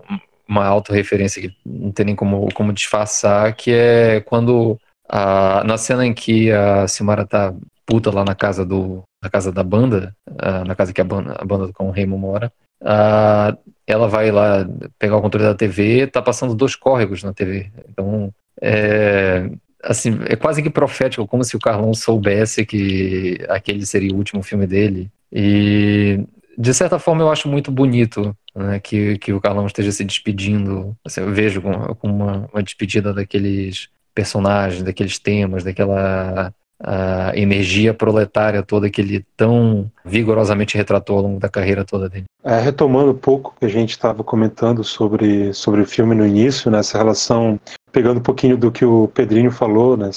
uma 0.46 0.66
autorreferência 0.66 1.40
que 1.40 1.54
não 1.64 1.90
tem 1.90 2.06
nem 2.06 2.16
como, 2.16 2.48
como 2.52 2.72
disfarçar, 2.72 3.54
que 3.54 3.72
é 3.72 4.20
quando, 4.20 4.78
na 5.64 5.78
cena 5.78 6.06
em 6.06 6.12
que 6.12 6.50
a 6.52 6.86
Silmara 6.86 7.26
tá 7.26 7.54
puta 7.86 8.10
lá 8.10 8.24
na 8.24 8.34
casa 8.34 8.64
do 8.64 9.02
na 9.22 9.30
casa 9.30 9.50
da 9.50 9.62
banda, 9.62 10.14
na 10.66 10.74
casa 10.74 10.92
que 10.92 11.00
a 11.00 11.04
banda, 11.04 11.34
a 11.38 11.44
banda 11.46 11.72
com 11.72 11.88
o 11.88 11.90
Raymond 11.90 12.20
mora, 12.20 12.52
uh, 12.82 13.56
ela 13.86 14.08
vai 14.08 14.30
lá 14.30 14.66
pegar 14.98 15.16
o 15.16 15.22
controle 15.22 15.46
da 15.46 15.54
TV, 15.54 16.06
tá 16.06 16.22
passando 16.22 16.54
dois 16.54 16.74
córregos 16.74 17.22
na 17.22 17.32
TV. 17.32 17.70
Então, 17.88 18.32
é, 18.60 19.50
assim, 19.82 20.18
é 20.26 20.36
quase 20.36 20.62
que 20.62 20.70
profético, 20.70 21.26
como 21.26 21.44
se 21.44 21.56
o 21.56 21.60
Carlão 21.60 21.92
soubesse 21.92 22.64
que 22.64 23.38
aquele 23.48 23.84
seria 23.84 24.12
o 24.12 24.16
último 24.16 24.42
filme 24.42 24.66
dele. 24.66 25.10
E, 25.32 26.24
de 26.56 26.72
certa 26.72 26.98
forma, 26.98 27.22
eu 27.22 27.30
acho 27.30 27.48
muito 27.48 27.70
bonito 27.70 28.34
né, 28.54 28.78
que, 28.80 29.18
que 29.18 29.32
o 29.32 29.40
Carlão 29.40 29.66
esteja 29.66 29.92
se 29.92 30.04
despedindo. 30.04 30.96
Assim, 31.04 31.20
eu 31.20 31.32
vejo 31.32 31.60
com, 31.60 31.72
com 31.94 32.08
uma, 32.08 32.48
uma 32.52 32.62
despedida 32.62 33.12
daqueles 33.12 33.88
personagens, 34.14 34.82
daqueles 34.82 35.18
temas, 35.18 35.64
daquela 35.64 36.54
a 36.82 37.32
energia 37.36 37.94
proletária 37.94 38.62
toda 38.62 38.90
que 38.90 39.00
ele 39.00 39.24
tão 39.36 39.90
vigorosamente 40.04 40.76
retratou 40.76 41.16
ao 41.16 41.22
longo 41.22 41.40
da 41.40 41.48
carreira 41.48 41.84
toda 41.84 42.08
dele. 42.08 42.24
É, 42.42 42.60
retomando 42.60 43.12
um 43.12 43.16
pouco 43.16 43.54
que 43.58 43.64
a 43.64 43.68
gente 43.68 43.90
estava 43.90 44.22
comentando 44.22 44.82
sobre, 44.82 45.52
sobre 45.54 45.80
o 45.80 45.86
filme 45.86 46.14
no 46.14 46.26
início, 46.26 46.70
nessa 46.70 46.98
né, 46.98 47.04
relação, 47.04 47.58
pegando 47.92 48.18
um 48.18 48.22
pouquinho 48.22 48.56
do 48.56 48.70
que 48.70 48.84
o 48.84 49.08
Pedrinho 49.08 49.50
falou, 49.50 49.96
né, 49.96 50.10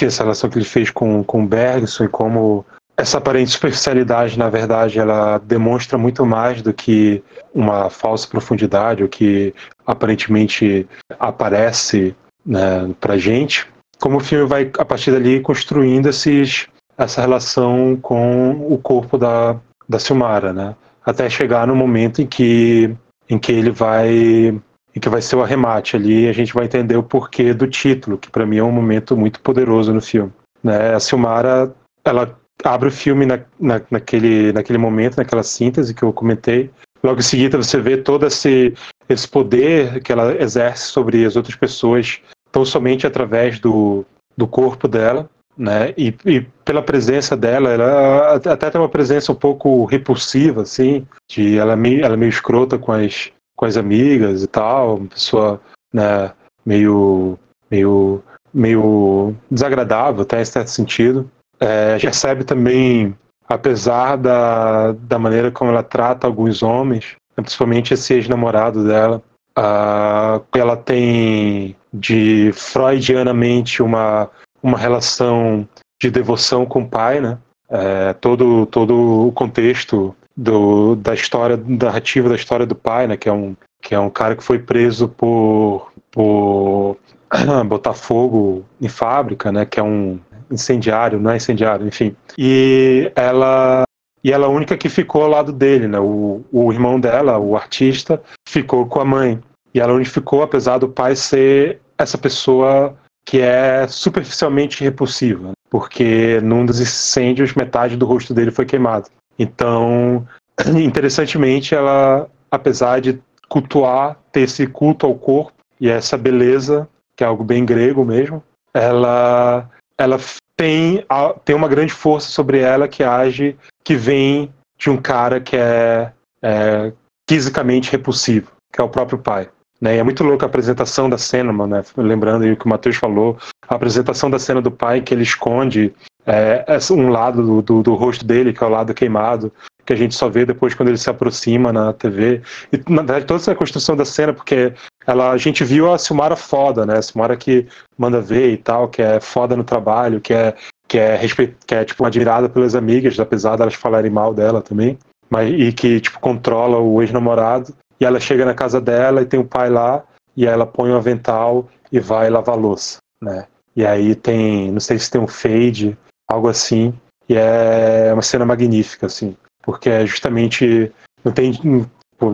essa 0.00 0.22
relação 0.22 0.48
que 0.48 0.58
ele 0.58 0.64
fez 0.64 0.90
com, 0.90 1.22
com 1.24 1.44
o 1.44 1.46
Bergson 1.46 2.04
e 2.04 2.08
como 2.08 2.64
essa 2.96 3.18
aparente 3.18 3.50
superficialidade, 3.50 4.38
na 4.38 4.48
verdade, 4.48 4.98
ela 4.98 5.38
demonstra 5.38 5.96
muito 5.96 6.24
mais 6.24 6.62
do 6.62 6.72
que 6.72 7.22
uma 7.54 7.88
falsa 7.88 8.28
profundidade, 8.28 9.02
o 9.02 9.08
que 9.08 9.54
aparentemente 9.86 10.86
aparece 11.18 12.14
né, 12.44 12.94
para 13.00 13.16
gente 13.16 13.66
como 14.00 14.16
o 14.16 14.20
filme 14.20 14.46
vai, 14.46 14.70
a 14.78 14.84
partir 14.84 15.12
dali, 15.12 15.40
construindo 15.40 16.08
esses, 16.08 16.66
essa 16.96 17.20
relação 17.20 17.96
com 18.00 18.52
o 18.68 18.78
corpo 18.78 19.18
da, 19.18 19.56
da 19.88 19.98
Silmara, 19.98 20.52
né? 20.52 20.74
Até 21.04 21.28
chegar 21.28 21.66
no 21.66 21.76
momento 21.76 22.22
em 22.22 22.26
que, 22.26 22.94
em 23.28 23.38
que 23.38 23.52
ele 23.52 23.70
vai 23.70 24.60
em 24.92 24.98
que 24.98 25.08
vai 25.08 25.22
ser 25.22 25.36
o 25.36 25.42
arremate 25.42 25.94
ali, 25.94 26.28
a 26.28 26.32
gente 26.32 26.52
vai 26.52 26.64
entender 26.64 26.96
o 26.96 27.02
porquê 27.02 27.54
do 27.54 27.68
título, 27.68 28.18
que 28.18 28.28
para 28.28 28.44
mim 28.44 28.56
é 28.56 28.64
um 28.64 28.72
momento 28.72 29.16
muito 29.16 29.40
poderoso 29.40 29.94
no 29.94 30.00
filme. 30.00 30.32
Né? 30.64 30.94
A 30.94 30.98
Silmara, 30.98 31.72
ela 32.04 32.36
abre 32.64 32.88
o 32.88 32.92
filme 32.92 33.24
na, 33.24 33.38
na, 33.58 33.80
naquele, 33.88 34.52
naquele 34.52 34.78
momento, 34.78 35.16
naquela 35.16 35.44
síntese 35.44 35.94
que 35.94 36.02
eu 36.02 36.12
comentei. 36.12 36.70
Logo 37.04 37.20
em 37.20 37.22
seguida 37.22 37.56
você 37.56 37.80
vê 37.80 37.96
todo 37.96 38.26
esse, 38.26 38.74
esse 39.08 39.28
poder 39.28 40.02
que 40.02 40.10
ela 40.10 40.34
exerce 40.42 40.88
sobre 40.88 41.24
as 41.24 41.36
outras 41.36 41.54
pessoas 41.54 42.20
tão 42.50 42.64
somente 42.64 43.06
através 43.06 43.58
do, 43.58 44.04
do 44.36 44.46
corpo 44.46 44.88
dela, 44.88 45.28
né? 45.56 45.92
E, 45.96 46.14
e, 46.24 46.40
pela 46.64 46.82
presença 46.82 47.36
dela, 47.36 47.70
ela 47.70 48.34
até 48.36 48.70
tem 48.70 48.80
uma 48.80 48.88
presença 48.88 49.32
um 49.32 49.34
pouco 49.34 49.84
repulsiva, 49.84 50.62
assim, 50.62 51.06
de 51.28 51.58
ela 51.58 51.74
é 51.74 51.76
meio, 51.76 52.04
ela 52.04 52.14
é 52.14 52.16
meio 52.16 52.30
escrota 52.30 52.78
com 52.78 52.92
as, 52.92 53.30
com 53.56 53.64
as 53.66 53.76
amigas 53.76 54.42
e 54.42 54.46
tal, 54.46 54.96
uma 54.96 55.08
pessoa, 55.08 55.60
né, 55.92 56.32
meio, 56.64 57.38
meio, 57.70 58.22
meio 58.54 59.34
desagradável, 59.50 60.22
até 60.22 60.40
em 60.40 60.44
certo 60.44 60.68
sentido. 60.68 61.30
É, 61.58 61.98
percebe 61.98 62.42
também, 62.42 63.14
apesar 63.46 64.16
da, 64.16 64.92
da 64.92 65.18
maneira 65.18 65.50
como 65.50 65.70
ela 65.70 65.82
trata 65.82 66.26
alguns 66.26 66.62
homens, 66.62 67.16
principalmente 67.36 67.92
esse 67.94 68.14
ex-namorado 68.14 68.84
dela, 68.84 69.22
uh, 69.58 70.42
ela 70.56 70.76
tem 70.76 71.76
de 71.92 72.50
freudianamente 72.52 73.82
uma, 73.82 74.28
uma 74.62 74.78
relação 74.78 75.68
de 76.00 76.10
devoção 76.10 76.64
com 76.64 76.82
o 76.82 76.88
pai, 76.88 77.20
né? 77.20 77.38
É, 77.68 78.12
todo, 78.14 78.66
todo 78.66 79.28
o 79.28 79.32
contexto 79.32 80.14
do, 80.36 80.96
da 80.96 81.14
história, 81.14 81.56
da 81.56 81.86
narrativa 81.86 82.28
da 82.28 82.34
história 82.34 82.66
do 82.66 82.74
pai, 82.74 83.06
né? 83.06 83.16
Que 83.16 83.28
é 83.28 83.32
um, 83.32 83.54
que 83.82 83.94
é 83.94 84.00
um 84.00 84.10
cara 84.10 84.34
que 84.34 84.42
foi 84.42 84.58
preso 84.58 85.08
por, 85.08 85.92
por 86.10 86.96
botar 87.66 87.94
fogo 87.94 88.64
em 88.80 88.88
fábrica, 88.88 89.52
né? 89.52 89.64
Que 89.64 89.78
é 89.78 89.82
um 89.82 90.18
incendiário, 90.50 91.20
não 91.20 91.30
é 91.30 91.36
incendiário, 91.36 91.86
enfim. 91.86 92.16
E 92.36 93.12
ela 93.14 93.84
e 94.22 94.32
ela 94.32 94.44
é 94.44 94.48
a 94.48 94.52
única 94.52 94.76
que 94.76 94.88
ficou 94.88 95.22
ao 95.22 95.30
lado 95.30 95.52
dele, 95.52 95.88
né? 95.88 95.98
O, 95.98 96.44
o 96.52 96.72
irmão 96.72 97.00
dela, 97.00 97.38
o 97.38 97.56
artista, 97.56 98.22
ficou 98.46 98.86
com 98.86 99.00
a 99.00 99.04
mãe. 99.04 99.40
E 99.74 99.80
ela 99.80 99.92
unificou, 99.92 100.42
apesar 100.42 100.78
do 100.78 100.88
pai 100.88 101.14
ser 101.14 101.80
essa 101.96 102.18
pessoa 102.18 102.96
que 103.24 103.40
é 103.40 103.86
superficialmente 103.86 104.82
repulsiva, 104.82 105.48
né? 105.48 105.52
porque 105.68 106.40
num 106.40 106.66
dos 106.66 106.80
incêndios 106.80 107.54
metade 107.54 107.96
do 107.96 108.06
rosto 108.06 108.34
dele 108.34 108.50
foi 108.50 108.64
queimado. 108.64 109.08
Então, 109.38 110.26
interessantemente, 110.82 111.74
ela, 111.74 112.28
apesar 112.50 113.00
de 113.00 113.20
cultuar, 113.48 114.16
ter 114.32 114.42
esse 114.42 114.66
culto 114.66 115.06
ao 115.06 115.14
corpo 115.14 115.52
e 115.80 115.88
essa 115.88 116.16
beleza, 116.16 116.88
que 117.16 117.22
é 117.22 117.26
algo 117.26 117.44
bem 117.44 117.64
grego 117.64 118.04
mesmo, 118.04 118.42
ela, 118.72 119.68
ela 119.96 120.18
tem, 120.56 121.04
tem 121.44 121.56
uma 121.56 121.68
grande 121.68 121.92
força 121.92 122.30
sobre 122.30 122.58
ela 122.58 122.88
que 122.88 123.02
age, 123.02 123.56
que 123.84 123.94
vem 123.94 124.52
de 124.78 124.90
um 124.90 124.96
cara 124.96 125.40
que 125.40 125.56
é, 125.56 126.12
é 126.42 126.92
fisicamente 127.28 127.90
repulsivo, 127.90 128.52
que 128.72 128.80
é 128.80 128.84
o 128.84 128.88
próprio 128.88 129.18
pai. 129.18 129.48
Né? 129.80 129.96
E 129.96 129.98
é 129.98 130.02
muito 130.02 130.22
louco 130.22 130.44
a 130.44 130.46
apresentação 130.46 131.08
da 131.08 131.16
cena, 131.16 131.52
mano, 131.52 131.76
né? 131.76 131.84
lembrando 131.96 132.44
o 132.44 132.56
que 132.56 132.66
o 132.66 132.68
Matheus 132.68 132.96
falou, 132.96 133.38
a 133.66 133.74
apresentação 133.74 134.30
da 134.30 134.38
cena 134.38 134.60
do 134.60 134.70
pai 134.70 135.00
que 135.00 135.14
ele 135.14 135.22
esconde 135.22 135.92
é, 136.26 136.64
um 136.92 137.08
lado 137.08 137.44
do, 137.44 137.62
do, 137.62 137.82
do, 137.82 137.94
rosto 137.94 138.24
dele, 138.24 138.52
que 138.52 138.62
é 138.62 138.66
o 138.66 138.70
lado 138.70 138.94
queimado, 138.94 139.52
que 139.84 139.92
a 139.92 139.96
gente 139.96 140.14
só 140.14 140.28
vê 140.28 140.44
depois 140.44 140.74
quando 140.74 140.90
ele 140.90 140.98
se 140.98 141.10
aproxima 141.10 141.72
na 141.72 141.92
TV. 141.92 142.42
E 142.72 142.92
na 142.92 143.02
verdade, 143.02 143.24
toda 143.24 143.40
essa 143.40 143.54
construção 143.54 143.96
da 143.96 144.04
cena, 144.04 144.32
porque 144.32 144.72
ela, 145.06 145.32
a 145.32 145.36
gente 145.36 145.64
viu 145.64 145.92
a 145.92 145.98
Silmara 145.98 146.36
foda, 146.36 146.84
né? 146.86 146.98
A 146.98 147.02
Silmara 147.02 147.36
que 147.36 147.66
manda 147.98 148.20
ver 148.20 148.52
e 148.52 148.56
tal, 148.56 148.88
que 148.88 149.02
é 149.02 149.18
foda 149.18 149.56
no 149.56 149.64
trabalho, 149.64 150.20
que 150.20 150.32
é, 150.32 150.54
que 150.86 150.98
é, 150.98 151.16
respe... 151.16 151.56
que 151.66 151.74
é 151.74 151.84
tipo, 151.84 152.04
admirada 152.04 152.48
pelas 152.48 152.74
amigas, 152.74 153.18
apesar 153.18 153.56
delas 153.56 153.74
falarem 153.74 154.10
mal 154.10 154.34
dela 154.34 154.62
também. 154.62 154.98
Mas, 155.28 155.52
e 155.52 155.72
que 155.72 156.00
tipo, 156.00 156.20
controla 156.20 156.78
o 156.78 157.00
ex-namorado. 157.02 157.74
E 158.00 158.04
ela 158.04 158.18
chega 158.18 158.44
na 158.44 158.54
casa 158.54 158.80
dela 158.80 159.20
e 159.20 159.26
tem 159.26 159.38
o 159.38 159.44
pai 159.44 159.68
lá, 159.68 160.02
e 160.36 160.46
ela 160.46 160.66
põe 160.66 160.90
um 160.90 160.96
avental 160.96 161.68
e 161.92 162.00
vai 162.00 162.30
lavar 162.30 162.56
louça, 162.56 162.98
né? 163.22 163.46
E 163.76 163.84
aí 163.84 164.14
tem, 164.14 164.72
não 164.72 164.80
sei 164.80 164.98
se 164.98 165.10
tem 165.10 165.20
um 165.20 165.28
fade, 165.28 165.96
algo 166.28 166.48
assim, 166.48 166.94
e 167.28 167.34
é 167.34 168.10
uma 168.12 168.22
cena 168.22 168.44
magnífica, 168.44 169.06
assim, 169.06 169.36
porque 169.62 169.90
é 169.90 170.06
justamente, 170.06 170.90
não 171.24 171.32
tem, 171.32 171.52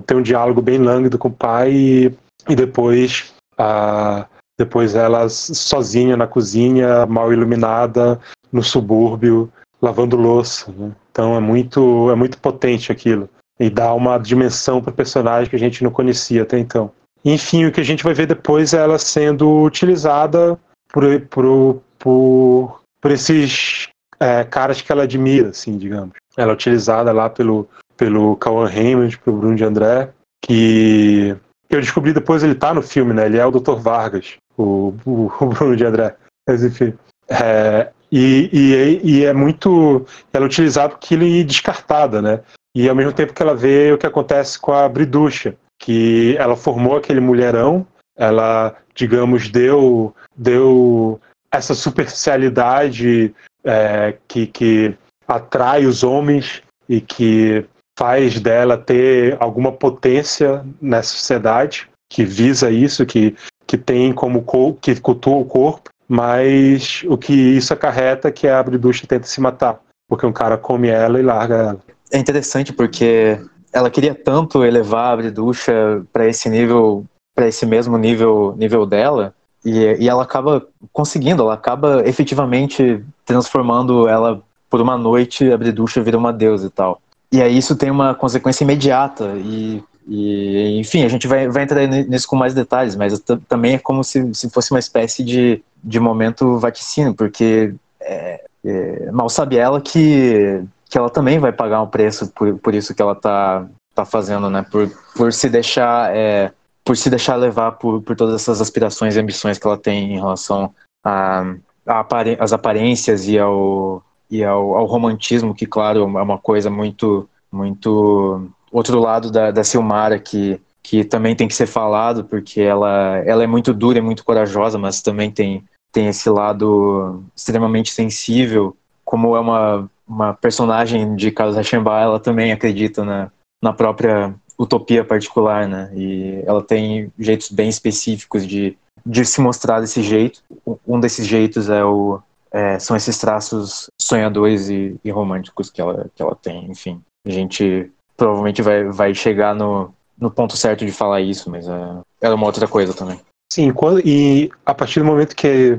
tem 0.06 0.16
um 0.16 0.22
diálogo 0.22 0.62
bem 0.62 0.78
lânguido 0.78 1.18
com 1.18 1.28
o 1.28 1.32
pai 1.32 1.72
e, 1.72 2.14
e 2.48 2.54
depois 2.54 3.34
a, 3.58 4.26
depois 4.58 4.94
ela 4.94 5.28
sozinha 5.28 6.16
na 6.16 6.26
cozinha, 6.26 7.04
mal 7.06 7.32
iluminada, 7.32 8.20
no 8.52 8.62
subúrbio, 8.62 9.52
lavando 9.82 10.16
louça, 10.16 10.72
né? 10.72 10.92
Então 11.10 11.34
é 11.34 11.40
muito, 11.40 12.10
é 12.10 12.14
muito 12.14 12.38
potente 12.38 12.92
aquilo 12.92 13.28
e 13.58 13.70
dá 13.70 13.92
uma 13.94 14.18
dimensão 14.18 14.80
para 14.80 14.90
o 14.90 14.94
personagem 14.94 15.48
que 15.48 15.56
a 15.56 15.58
gente 15.58 15.82
não 15.82 15.90
conhecia 15.90 16.42
até 16.42 16.58
então. 16.58 16.90
Enfim, 17.24 17.64
o 17.64 17.72
que 17.72 17.80
a 17.80 17.84
gente 17.84 18.04
vai 18.04 18.14
ver 18.14 18.26
depois 18.26 18.72
é 18.72 18.78
ela 18.78 18.98
sendo 18.98 19.62
utilizada 19.62 20.58
por, 20.88 21.04
por, 21.22 21.82
por, 21.98 22.80
por 23.00 23.10
esses 23.10 23.88
é, 24.20 24.44
caras 24.44 24.80
que 24.80 24.92
ela 24.92 25.02
admira, 25.02 25.48
assim, 25.48 25.76
digamos. 25.76 26.12
Ela 26.36 26.52
é 26.52 26.54
utilizada 26.54 27.12
lá 27.12 27.28
pelo, 27.28 27.68
pelo 27.96 28.36
Cauan 28.36 28.68
Raymond, 28.68 29.18
pelo 29.18 29.38
Bruno 29.38 29.56
de 29.56 29.64
André, 29.64 30.10
que 30.42 31.36
eu 31.68 31.80
descobri 31.80 32.12
depois 32.12 32.42
ele 32.42 32.54
tá 32.54 32.72
no 32.72 32.82
filme, 32.82 33.12
né? 33.12 33.26
Ele 33.26 33.38
é 33.38 33.46
o 33.46 33.50
Dr. 33.50 33.74
Vargas, 33.74 34.34
o, 34.56 34.94
o, 35.04 35.32
o 35.40 35.46
Bruno 35.46 35.76
de 35.76 35.84
André. 35.84 36.14
Mas 36.48 36.62
enfim. 36.62 36.94
É, 37.28 37.90
e, 38.10 38.48
e, 38.52 39.00
e, 39.02 39.24
é 39.24 39.32
muito. 39.32 40.06
Ela 40.32 40.44
é 40.44 40.46
utilizada 40.46 40.90
porque 40.90 41.14
ele 41.14 41.40
é 41.40 41.44
descartada, 41.44 42.22
né? 42.22 42.40
E 42.76 42.90
ao 42.90 42.94
mesmo 42.94 43.10
tempo 43.10 43.32
que 43.32 43.42
ela 43.42 43.54
vê 43.54 43.90
o 43.90 43.96
que 43.96 44.06
acontece 44.06 44.60
com 44.60 44.70
a 44.70 44.86
Briducha, 44.86 45.56
que 45.78 46.36
ela 46.38 46.54
formou 46.54 46.94
aquele 46.94 47.20
mulherão, 47.20 47.86
ela, 48.14 48.76
digamos, 48.94 49.48
deu, 49.48 50.14
deu 50.36 51.18
essa 51.50 51.74
superficialidade 51.74 53.34
é, 53.64 54.18
que, 54.28 54.46
que 54.46 54.94
atrai 55.26 55.86
os 55.86 56.04
homens 56.04 56.62
e 56.86 57.00
que 57.00 57.64
faz 57.98 58.38
dela 58.40 58.76
ter 58.76 59.38
alguma 59.40 59.72
potência 59.72 60.62
nessa 60.78 61.16
sociedade 61.16 61.88
que 62.10 62.26
visa 62.26 62.70
isso, 62.70 63.06
que, 63.06 63.34
que 63.66 63.78
tem 63.78 64.12
como 64.12 64.44
que 64.82 65.00
cultua 65.00 65.36
o 65.36 65.46
corpo, 65.46 65.88
mas 66.06 67.02
o 67.08 67.16
que 67.16 67.32
isso 67.32 67.72
acarreta 67.72 68.28
é 68.28 68.32
que 68.32 68.46
a 68.46 68.62
Briducha 68.62 69.06
tenta 69.06 69.26
se 69.26 69.40
matar, 69.40 69.80
porque 70.06 70.26
um 70.26 70.32
cara 70.32 70.58
come 70.58 70.88
ela 70.88 71.18
e 71.18 71.22
larga 71.22 71.54
ela 71.54 71.95
é 72.10 72.18
interessante 72.18 72.72
porque 72.72 73.38
ela 73.72 73.90
queria 73.90 74.14
tanto 74.14 74.64
elevar 74.64 75.12
a 75.12 75.16
Briducha 75.16 76.02
para 76.12 76.26
esse 76.26 76.48
nível, 76.48 77.04
para 77.34 77.48
esse 77.48 77.66
mesmo 77.66 77.98
nível, 77.98 78.54
nível 78.56 78.86
dela, 78.86 79.34
e, 79.64 79.96
e 79.98 80.08
ela 80.08 80.22
acaba 80.22 80.66
conseguindo, 80.92 81.42
ela 81.42 81.54
acaba 81.54 82.02
efetivamente 82.06 83.04
transformando 83.24 84.08
ela 84.08 84.42
por 84.70 84.80
uma 84.80 84.96
noite, 84.96 85.50
a 85.50 85.56
Briducha 85.56 86.02
vira 86.02 86.16
uma 86.16 86.32
deusa 86.32 86.66
e 86.66 86.70
tal. 86.70 87.00
E 87.30 87.42
aí 87.42 87.58
isso 87.58 87.76
tem 87.76 87.90
uma 87.90 88.14
consequência 88.14 88.64
imediata 88.64 89.34
e, 89.36 89.82
e 90.06 90.78
enfim, 90.78 91.04
a 91.04 91.08
gente 91.08 91.26
vai, 91.26 91.48
vai 91.48 91.64
entrar 91.64 91.86
nisso 91.86 92.28
com 92.28 92.36
mais 92.36 92.54
detalhes, 92.54 92.94
mas 92.94 93.20
também 93.48 93.74
é 93.74 93.78
como 93.78 94.04
se, 94.04 94.32
se 94.34 94.48
fosse 94.48 94.70
uma 94.70 94.78
espécie 94.78 95.24
de, 95.24 95.62
de 95.82 96.00
momento 96.00 96.58
vaticínio, 96.58 97.14
porque 97.14 97.74
é, 98.00 98.44
é, 98.64 99.10
mal 99.10 99.28
sabe 99.28 99.56
ela 99.56 99.80
que 99.80 100.62
que 100.88 100.96
ela 100.96 101.10
também 101.10 101.38
vai 101.38 101.52
pagar 101.52 101.82
um 101.82 101.88
preço 101.88 102.30
por, 102.32 102.58
por 102.58 102.74
isso 102.74 102.94
que 102.94 103.02
ela 103.02 103.14
tá, 103.14 103.66
tá 103.94 104.04
fazendo, 104.04 104.48
né? 104.48 104.64
Por, 104.70 104.90
por 105.14 105.32
se 105.32 105.48
deixar 105.48 106.14
é, 106.14 106.52
por 106.84 106.96
se 106.96 107.10
deixar 107.10 107.34
levar 107.34 107.72
por, 107.72 108.00
por 108.00 108.14
todas 108.14 108.36
essas 108.36 108.60
aspirações 108.60 109.16
e 109.16 109.20
ambições 109.20 109.58
que 109.58 109.66
ela 109.66 109.76
tem 109.76 110.14
em 110.14 110.18
relação 110.18 110.72
a, 111.04 111.54
a 111.84 112.06
as 112.38 112.52
aparências 112.52 113.26
e 113.26 113.38
ao 113.38 114.02
e 114.30 114.44
ao, 114.44 114.76
ao, 114.76 114.86
romantismo 114.86 115.54
que 115.54 115.66
claro 115.66 116.00
é 116.00 116.22
uma 116.22 116.38
coisa 116.38 116.70
muito 116.70 117.28
muito 117.50 118.48
outro 118.70 119.00
lado 119.00 119.30
da, 119.30 119.50
da 119.50 119.64
Silmara 119.64 120.18
que 120.18 120.60
que 120.82 121.04
também 121.04 121.34
tem 121.34 121.48
que 121.48 121.54
ser 121.54 121.66
falado 121.66 122.24
porque 122.24 122.60
ela 122.60 123.18
ela 123.26 123.42
é 123.42 123.46
muito 123.46 123.74
dura 123.74 123.98
e 123.98 124.02
muito 124.02 124.24
corajosa 124.24 124.78
mas 124.78 125.02
também 125.02 125.30
tem 125.30 125.64
tem 125.90 126.06
esse 126.06 126.30
lado 126.30 127.24
extremamente 127.34 127.92
sensível 127.92 128.76
como 129.04 129.36
é 129.36 129.40
uma 129.40 129.90
uma 130.06 130.34
personagem 130.34 131.16
de 131.16 131.30
Carlos 131.30 131.56
Reichenbach, 131.56 132.02
ela 132.02 132.20
também 132.20 132.52
acredita 132.52 133.04
na, 133.04 133.30
na 133.62 133.72
própria 133.72 134.34
utopia 134.58 135.04
particular, 135.04 135.68
né? 135.68 135.90
E 135.94 136.42
ela 136.46 136.62
tem 136.62 137.12
jeitos 137.18 137.50
bem 137.50 137.68
específicos 137.68 138.46
de, 138.46 138.76
de 139.04 139.24
se 139.24 139.40
mostrar 139.40 139.80
desse 139.80 140.02
jeito. 140.02 140.42
Um 140.86 141.00
desses 141.00 141.26
jeitos 141.26 141.68
é 141.68 141.84
o, 141.84 142.20
é, 142.50 142.78
são 142.78 142.96
esses 142.96 143.18
traços 143.18 143.90
sonhadores 144.00 144.68
e, 144.68 144.98
e, 145.04 145.10
românticos 145.10 145.70
que 145.70 145.80
ela, 145.80 146.06
que 146.14 146.22
ela 146.22 146.34
tem. 146.34 146.70
Enfim, 146.70 147.00
a 147.26 147.30
gente 147.30 147.90
provavelmente 148.16 148.62
vai, 148.62 148.84
vai 148.84 149.14
chegar 149.14 149.54
no, 149.54 149.92
no 150.18 150.30
ponto 150.30 150.56
certo 150.56 150.86
de 150.86 150.92
falar 150.92 151.20
isso, 151.20 151.50
mas 151.50 151.68
é, 151.68 151.96
é 152.22 152.30
uma 152.30 152.46
outra 152.46 152.66
coisa 152.66 152.94
também. 152.94 153.20
Sim, 153.52 153.72
quando, 153.72 154.00
e 154.04 154.50
a 154.64 154.74
partir 154.74 155.00
do 155.00 155.06
momento 155.06 155.36
que 155.36 155.78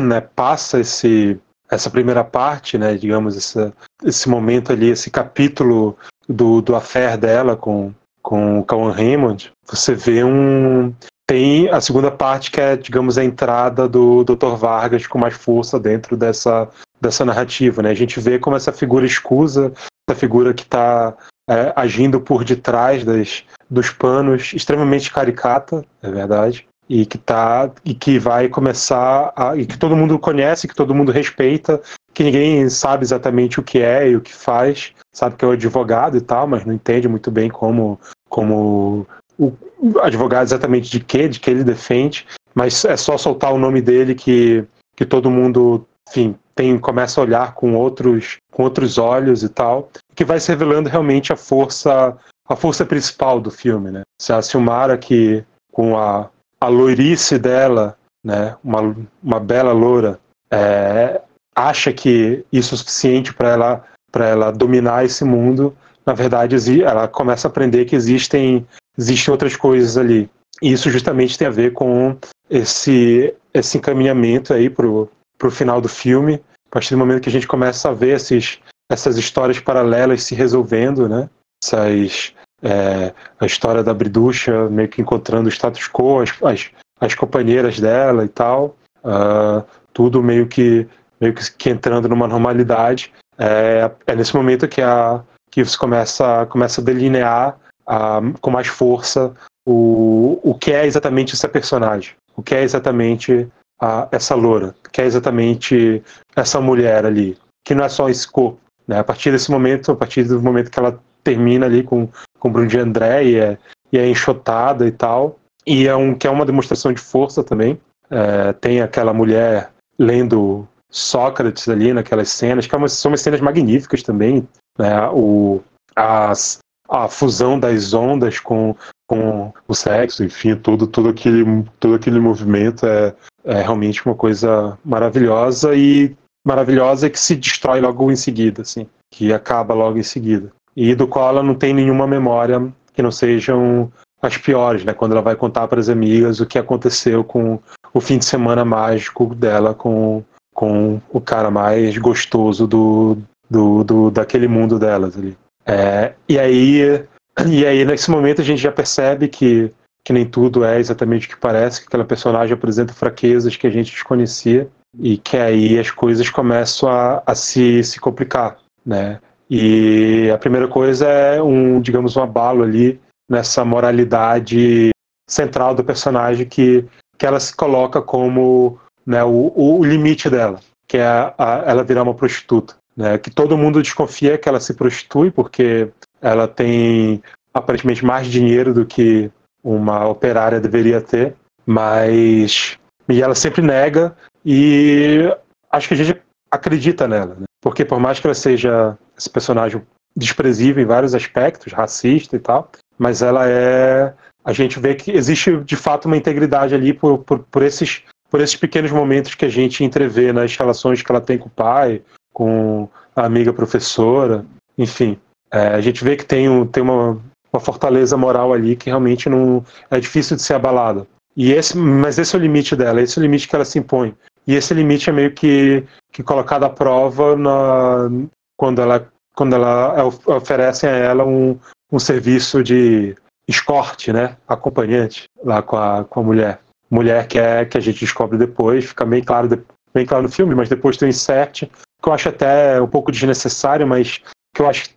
né, 0.00 0.20
passa 0.20 0.80
esse 0.80 1.38
essa 1.70 1.90
primeira 1.90 2.22
parte, 2.22 2.78
né, 2.78 2.94
digamos, 2.94 3.36
esse, 3.36 3.72
esse 4.04 4.28
momento 4.28 4.72
ali, 4.72 4.90
esse 4.90 5.10
capítulo 5.10 5.96
do, 6.28 6.60
do 6.60 6.74
affair 6.76 7.16
dela 7.16 7.56
com, 7.56 7.92
com 8.22 8.60
o 8.60 8.64
Cauan 8.64 8.92
Raymond, 8.92 9.52
você 9.64 9.94
vê 9.94 10.24
um. 10.24 10.94
Tem 11.28 11.68
a 11.70 11.80
segunda 11.80 12.10
parte 12.10 12.52
que 12.52 12.60
é, 12.60 12.76
digamos, 12.76 13.18
a 13.18 13.24
entrada 13.24 13.88
do 13.88 14.22
Dr. 14.22 14.54
Vargas 14.56 15.08
com 15.08 15.18
mais 15.18 15.34
força 15.34 15.78
dentro 15.78 16.16
dessa, 16.16 16.68
dessa 17.00 17.24
narrativa. 17.24 17.82
Né? 17.82 17.90
A 17.90 17.94
gente 17.94 18.20
vê 18.20 18.38
como 18.38 18.54
essa 18.54 18.72
figura 18.72 19.04
escusa, 19.04 19.72
essa 20.08 20.16
figura 20.16 20.54
que 20.54 20.62
está 20.62 21.16
é, 21.50 21.72
agindo 21.74 22.20
por 22.20 22.44
detrás 22.44 23.04
das, 23.04 23.42
dos 23.68 23.90
panos, 23.90 24.52
extremamente 24.52 25.12
caricata, 25.12 25.84
é 26.00 26.10
verdade, 26.10 26.64
e 26.88 27.04
que 27.04 27.18
tá 27.18 27.70
e 27.84 27.94
que 27.94 28.18
vai 28.18 28.48
começar 28.48 29.32
a, 29.36 29.56
e 29.56 29.66
que 29.66 29.78
todo 29.78 29.96
mundo 29.96 30.18
conhece, 30.18 30.68
que 30.68 30.74
todo 30.74 30.94
mundo 30.94 31.12
respeita, 31.12 31.80
que 32.14 32.22
ninguém 32.22 32.68
sabe 32.68 33.04
exatamente 33.04 33.60
o 33.60 33.62
que 33.62 33.78
é 33.78 34.08
e 34.08 34.16
o 34.16 34.20
que 34.20 34.32
faz, 34.32 34.92
sabe 35.12 35.36
que 35.36 35.44
é 35.44 35.48
o 35.48 35.52
advogado 35.52 36.16
e 36.16 36.20
tal, 36.20 36.46
mas 36.46 36.64
não 36.64 36.72
entende 36.72 37.08
muito 37.08 37.30
bem 37.30 37.50
como 37.50 38.00
como 38.28 39.06
o 39.38 39.52
advogado 40.00 40.44
exatamente 40.44 40.90
de 40.90 41.00
quê, 41.00 41.28
de 41.28 41.38
que 41.38 41.50
ele 41.50 41.62
defende, 41.62 42.26
mas 42.54 42.84
é 42.84 42.96
só 42.96 43.18
soltar 43.18 43.52
o 43.52 43.58
nome 43.58 43.80
dele 43.80 44.14
que 44.14 44.64
que 44.94 45.04
todo 45.04 45.30
mundo, 45.30 45.86
enfim, 46.08 46.34
tem 46.54 46.78
começa 46.78 47.20
a 47.20 47.24
olhar 47.24 47.54
com 47.54 47.74
outros 47.74 48.38
com 48.50 48.62
outros 48.62 48.96
olhos 48.96 49.42
e 49.42 49.48
tal, 49.48 49.90
que 50.14 50.24
vai 50.24 50.40
se 50.40 50.48
revelando 50.48 50.88
realmente 50.88 51.32
a 51.32 51.36
força 51.36 52.16
a 52.48 52.54
força 52.54 52.86
principal 52.86 53.40
do 53.40 53.50
filme, 53.50 53.90
né? 53.90 54.02
Se 54.20 54.32
a 54.32 54.40
Silmara 54.40 54.96
que 54.96 55.44
com 55.72 55.98
a 55.98 56.30
a 56.60 56.68
loirice 56.68 57.38
dela 57.38 57.96
né, 58.26 58.56
uma, 58.64 58.96
uma 59.22 59.38
bela 59.38 59.72
loura, 59.72 60.18
é, 60.50 61.20
acha 61.54 61.92
que 61.92 62.44
isso 62.52 62.74
é 62.74 62.78
suficiente 62.78 63.32
para 63.32 63.50
ela 63.50 63.84
para 64.10 64.26
ela 64.28 64.50
dominar 64.50 65.04
esse 65.04 65.24
mundo, 65.24 65.76
na 66.04 66.14
verdade 66.14 66.56
ela 66.82 67.06
começa 67.06 67.46
a 67.46 67.50
aprender 67.50 67.84
que 67.84 67.94
existem 67.94 68.66
existem 68.96 69.30
outras 69.30 69.54
coisas 69.56 69.98
ali. 69.98 70.30
E 70.62 70.72
isso 70.72 70.90
justamente 70.90 71.36
tem 71.36 71.46
a 71.46 71.50
ver 71.50 71.72
com 71.72 72.16
esse 72.48 73.34
esse 73.52 73.78
encaminhamento 73.78 74.54
aí 74.54 74.70
pro 74.70 75.08
pro 75.38 75.50
final 75.50 75.80
do 75.80 75.88
filme, 75.88 76.40
a 76.68 76.70
partir 76.70 76.94
do 76.94 76.98
momento 76.98 77.22
que 77.22 77.28
a 77.28 77.32
gente 77.32 77.46
começa 77.46 77.90
a 77.90 77.92
ver 77.92 78.16
esses 78.16 78.58
essas 78.90 79.16
histórias 79.16 79.60
paralelas 79.60 80.22
se 80.22 80.34
resolvendo, 80.34 81.08
né? 81.08 81.28
Essas 81.62 82.34
é, 82.66 83.14
a 83.38 83.46
história 83.46 83.82
da 83.82 83.94
Briducha 83.94 84.68
meio 84.68 84.88
que 84.88 85.00
encontrando 85.00 85.48
o 85.48 85.52
status 85.52 85.88
quo, 85.88 86.20
as, 86.20 86.32
as, 86.42 86.70
as 87.00 87.14
companheiras 87.14 87.78
dela 87.78 88.24
e 88.24 88.28
tal, 88.28 88.76
uh, 89.04 89.64
tudo 89.92 90.22
meio 90.22 90.48
que 90.48 90.86
meio 91.20 91.32
que, 91.32 91.50
que 91.52 91.70
entrando 91.70 92.08
numa 92.08 92.26
normalidade. 92.26 93.12
É, 93.38 93.88
é, 94.06 94.16
nesse 94.16 94.34
momento 94.34 94.66
que 94.66 94.82
a 94.82 95.22
que 95.50 95.64
você 95.64 95.78
começa 95.78 96.44
começa 96.46 96.80
a 96.80 96.84
delinear 96.84 97.56
uh, 97.88 98.38
com 98.40 98.50
mais 98.50 98.66
força 98.66 99.32
o, 99.64 100.40
o 100.42 100.54
que 100.54 100.72
é 100.72 100.86
exatamente 100.86 101.34
essa 101.34 101.48
personagem, 101.48 102.14
o 102.34 102.42
que 102.42 102.54
é 102.54 102.62
exatamente 102.62 103.48
a, 103.80 104.08
essa 104.10 104.34
loura, 104.34 104.74
o 104.86 104.90
que 104.90 105.00
é 105.00 105.04
exatamente 105.04 106.02
essa 106.34 106.60
mulher 106.60 107.06
ali, 107.06 107.38
que 107.64 107.74
não 107.74 107.84
é 107.84 107.88
só 107.88 108.08
esse 108.08 108.26
corpo. 108.28 108.58
Né? 108.88 108.98
A 108.98 109.04
partir 109.04 109.30
desse 109.30 109.50
momento, 109.50 109.92
a 109.92 109.96
partir 109.96 110.24
do 110.24 110.40
momento 110.42 110.70
que 110.70 110.78
ela 110.78 110.98
termina 111.22 111.66
ali 111.66 111.82
com, 111.82 112.08
com 112.38 112.50
Bruno 112.50 112.68
de 112.68 112.78
André 112.78 113.24
e 113.24 113.36
é, 113.36 113.58
e 113.92 113.98
é 113.98 114.08
enxotada 114.08 114.86
e 114.86 114.92
tal, 114.92 115.38
e 115.66 115.86
é 115.86 115.94
um, 115.96 116.14
que 116.14 116.26
é 116.26 116.30
uma 116.30 116.46
demonstração 116.46 116.92
de 116.92 117.00
força 117.00 117.42
também. 117.42 117.78
É, 118.10 118.52
tem 118.52 118.80
aquela 118.80 119.12
mulher 119.12 119.70
lendo 119.98 120.66
Sócrates 120.90 121.68
ali 121.68 121.92
naquelas 121.92 122.28
cenas, 122.28 122.66
que 122.66 122.74
é 122.74 122.78
uma, 122.78 122.88
são 122.88 123.10
umas 123.10 123.20
cenas 123.20 123.40
magníficas 123.40 124.02
também. 124.02 124.46
Né? 124.78 125.08
O, 125.12 125.60
as, 125.94 126.58
a 126.88 127.08
fusão 127.08 127.58
das 127.58 127.92
ondas 127.92 128.38
com, 128.38 128.76
com 129.08 129.52
o 129.66 129.74
sexo, 129.74 130.24
enfim, 130.24 130.54
tudo, 130.54 130.86
tudo, 130.86 131.08
aquele, 131.08 131.64
todo 131.80 131.94
aquele 131.94 132.20
movimento 132.20 132.86
é, 132.86 133.14
é 133.44 133.62
realmente 133.62 134.04
uma 134.06 134.14
coisa 134.14 134.78
maravilhosa 134.84 135.74
e 135.74 136.16
maravilhosa 136.46 137.10
que 137.10 137.18
se 137.18 137.34
destrói 137.34 137.80
logo 137.80 138.10
em 138.10 138.16
seguida, 138.16 138.62
assim, 138.62 138.86
que 139.12 139.32
acaba 139.32 139.74
logo 139.74 139.98
em 139.98 140.04
seguida. 140.04 140.52
E 140.76 140.94
do 140.94 141.06
qual 141.06 141.30
ela 141.30 141.42
não 141.42 141.54
tem 141.54 141.72
nenhuma 141.72 142.06
memória 142.06 142.70
que 142.92 143.02
não 143.02 143.10
sejam 143.10 143.90
as 144.20 144.36
piores, 144.36 144.84
né? 144.84 144.92
Quando 144.92 145.12
ela 145.12 145.22
vai 145.22 145.36
contar 145.36 145.68
para 145.68 145.80
as 145.80 145.88
amigas 145.88 146.40
o 146.40 146.46
que 146.46 146.58
aconteceu 146.58 147.24
com 147.24 147.58
o 147.92 148.00
fim 148.00 148.18
de 148.18 148.24
semana 148.24 148.64
mágico 148.64 149.34
dela 149.34 149.74
com, 149.74 150.22
com 150.52 151.00
o 151.10 151.20
cara 151.20 151.50
mais 151.50 151.96
gostoso 151.98 152.66
do, 152.66 153.18
do, 153.48 153.84
do 153.84 154.10
daquele 154.10 154.48
mundo 154.48 154.78
delas 154.78 155.16
ali. 155.16 155.36
É, 155.64 156.12
e 156.28 156.38
aí 156.38 157.04
e 157.46 157.66
aí 157.66 157.84
nesse 157.84 158.10
momento 158.10 158.40
a 158.40 158.44
gente 158.44 158.62
já 158.62 158.72
percebe 158.72 159.28
que 159.28 159.72
que 160.04 160.12
nem 160.12 160.24
tudo 160.24 160.64
é 160.64 160.78
exatamente 160.78 161.26
o 161.26 161.30
que 161.30 161.36
parece, 161.36 161.80
que 161.80 161.88
aquela 161.88 162.04
personagem 162.04 162.54
apresenta 162.54 162.94
fraquezas 162.94 163.56
que 163.56 163.66
a 163.66 163.70
gente 163.70 163.90
desconhecia 163.90 164.68
e 165.00 165.18
que 165.18 165.36
aí 165.36 165.76
as 165.80 165.90
coisas 165.90 166.30
começam 166.30 166.88
a, 166.88 167.20
a 167.26 167.34
se, 167.34 167.82
se 167.82 167.98
complicar, 167.98 168.56
né? 168.84 169.18
E 169.48 170.30
a 170.30 170.38
primeira 170.38 170.66
coisa 170.66 171.06
é 171.06 171.42
um, 171.42 171.80
digamos, 171.80 172.16
um 172.16 172.22
abalo 172.22 172.62
ali 172.62 173.00
nessa 173.28 173.64
moralidade 173.64 174.90
central 175.28 175.74
do 175.74 175.84
personagem 175.84 176.46
que, 176.46 176.84
que 177.18 177.26
ela 177.26 177.40
se 177.40 177.54
coloca 177.54 178.00
como 178.00 178.78
né, 179.04 179.22
o, 179.24 179.52
o 179.54 179.84
limite 179.84 180.28
dela, 180.28 180.60
que 180.88 180.98
é 180.98 181.06
a, 181.06 181.34
a, 181.38 181.62
ela 181.66 181.84
virar 181.84 182.02
uma 182.02 182.14
prostituta. 182.14 182.76
Né, 182.96 183.18
que 183.18 183.30
todo 183.30 183.58
mundo 183.58 183.82
desconfia 183.82 184.38
que 184.38 184.48
ela 184.48 184.58
se 184.58 184.72
prostitui 184.72 185.30
porque 185.30 185.90
ela 186.22 186.48
tem 186.48 187.22
aparentemente 187.52 188.02
mais 188.02 188.26
dinheiro 188.26 188.72
do 188.72 188.86
que 188.86 189.30
uma 189.62 190.08
operária 190.08 190.60
deveria 190.60 191.00
ter, 191.00 191.34
mas 191.66 192.78
e 193.08 193.22
ela 193.22 193.34
sempre 193.34 193.60
nega 193.60 194.16
e 194.44 195.30
acho 195.70 195.88
que 195.88 195.94
a 195.94 195.96
gente 195.96 196.22
acredita 196.50 197.06
nela, 197.06 197.34
né? 197.34 197.44
Porque 197.66 197.84
por 197.84 197.98
mais 197.98 198.20
que 198.20 198.28
ela 198.28 198.32
seja 198.32 198.96
esse 199.18 199.28
personagem 199.28 199.82
desprezível 200.16 200.80
em 200.80 200.86
vários 200.86 201.16
aspectos, 201.16 201.72
racista 201.72 202.36
e 202.36 202.38
tal, 202.38 202.70
mas 202.96 203.22
ela 203.22 203.44
é. 203.48 204.14
A 204.44 204.52
gente 204.52 204.78
vê 204.78 204.94
que 204.94 205.10
existe 205.10 205.56
de 205.64 205.74
fato 205.74 206.04
uma 206.04 206.16
integridade 206.16 206.76
ali 206.76 206.92
por, 206.92 207.18
por, 207.18 207.40
por 207.40 207.62
esses, 207.64 208.04
por 208.30 208.40
esses 208.40 208.54
pequenos 208.54 208.92
momentos 208.92 209.34
que 209.34 209.44
a 209.44 209.48
gente 209.48 209.82
entrevê 209.82 210.32
nas 210.32 210.56
relações 210.56 211.02
que 211.02 211.10
ela 211.10 211.20
tem 211.20 211.38
com 211.38 211.48
o 211.48 211.50
pai, 211.50 212.02
com 212.32 212.88
a 213.16 213.26
amiga 213.26 213.52
professora, 213.52 214.46
enfim. 214.78 215.18
É, 215.50 215.74
a 215.74 215.80
gente 215.80 216.04
vê 216.04 216.14
que 216.14 216.24
tem, 216.24 216.48
um, 216.48 216.64
tem 216.64 216.84
uma, 216.84 217.20
uma 217.52 217.58
fortaleza 217.58 218.16
moral 218.16 218.52
ali 218.52 218.76
que 218.76 218.90
realmente 218.90 219.28
não 219.28 219.64
é 219.90 219.98
difícil 219.98 220.36
de 220.36 220.42
ser 220.42 220.54
abalada. 220.54 221.04
E 221.36 221.50
esse, 221.50 221.76
mas 221.76 222.16
esse 222.16 222.36
é 222.36 222.38
o 222.38 222.42
limite 222.42 222.76
dela, 222.76 223.02
esse 223.02 223.18
é 223.18 223.20
o 223.20 223.24
limite 223.24 223.48
que 223.48 223.56
ela 223.56 223.64
se 223.64 223.76
impõe. 223.76 224.14
E 224.46 224.54
esse 224.54 224.72
limite 224.72 225.10
é 225.10 225.12
meio 225.12 225.32
que, 225.32 225.82
que 226.16 226.22
colocado 226.22 226.64
à 226.64 226.70
prova 226.70 227.36
na, 227.36 228.08
quando 228.56 228.80
ela 228.80 229.06
quando 229.34 229.54
ela 229.54 230.02
oferecem 230.02 230.88
a 230.88 230.94
ela 230.94 231.26
um, 231.26 231.58
um 231.92 231.98
serviço 231.98 232.62
de 232.62 233.14
escorte, 233.46 234.10
né, 234.14 234.38
acompanhante 234.48 235.24
lá 235.44 235.60
com 235.60 235.76
a, 235.76 236.04
com 236.04 236.20
a 236.20 236.22
mulher. 236.22 236.60
Mulher 236.90 237.28
que 237.28 237.38
é 237.38 237.66
que 237.66 237.76
a 237.76 237.80
gente 237.82 238.00
descobre 238.00 238.38
depois, 238.38 238.86
fica 238.86 239.04
bem 239.04 239.22
claro, 239.22 239.62
bem 239.92 240.06
claro 240.06 240.22
no 240.22 240.30
filme, 240.30 240.54
mas 240.54 240.70
depois 240.70 240.96
tem 240.96 241.06
um 241.06 241.10
insert 241.10 241.64
que 241.64 242.08
eu 242.08 242.14
acho 242.14 242.30
até 242.30 242.80
um 242.80 242.88
pouco 242.88 243.12
desnecessário, 243.12 243.86
mas 243.86 244.22
que 244.54 244.62
eu 244.62 244.68
acho 244.70 244.88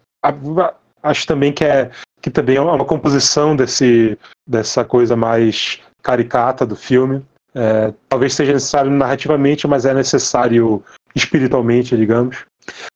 acho 1.03 1.28
também 1.28 1.51
que 1.51 1.65
é 1.65 1.91
que 2.22 2.30
também 2.30 2.55
é 2.55 2.61
uma 2.61 2.86
composição 2.86 3.57
desse 3.57 4.17
dessa 4.47 4.86
coisa 4.86 5.17
mais 5.17 5.82
caricata 6.01 6.65
do 6.65 6.78
filme. 6.78 7.26
É, 7.53 7.93
talvez 8.07 8.36
seja 8.36 8.53
necessário 8.53 8.89
narrativamente, 8.89 9.67
mas 9.67 9.86
é 9.86 9.93
necessário 9.93 10.82
espiritualmente, 11.20 11.95
digamos. 11.95 12.45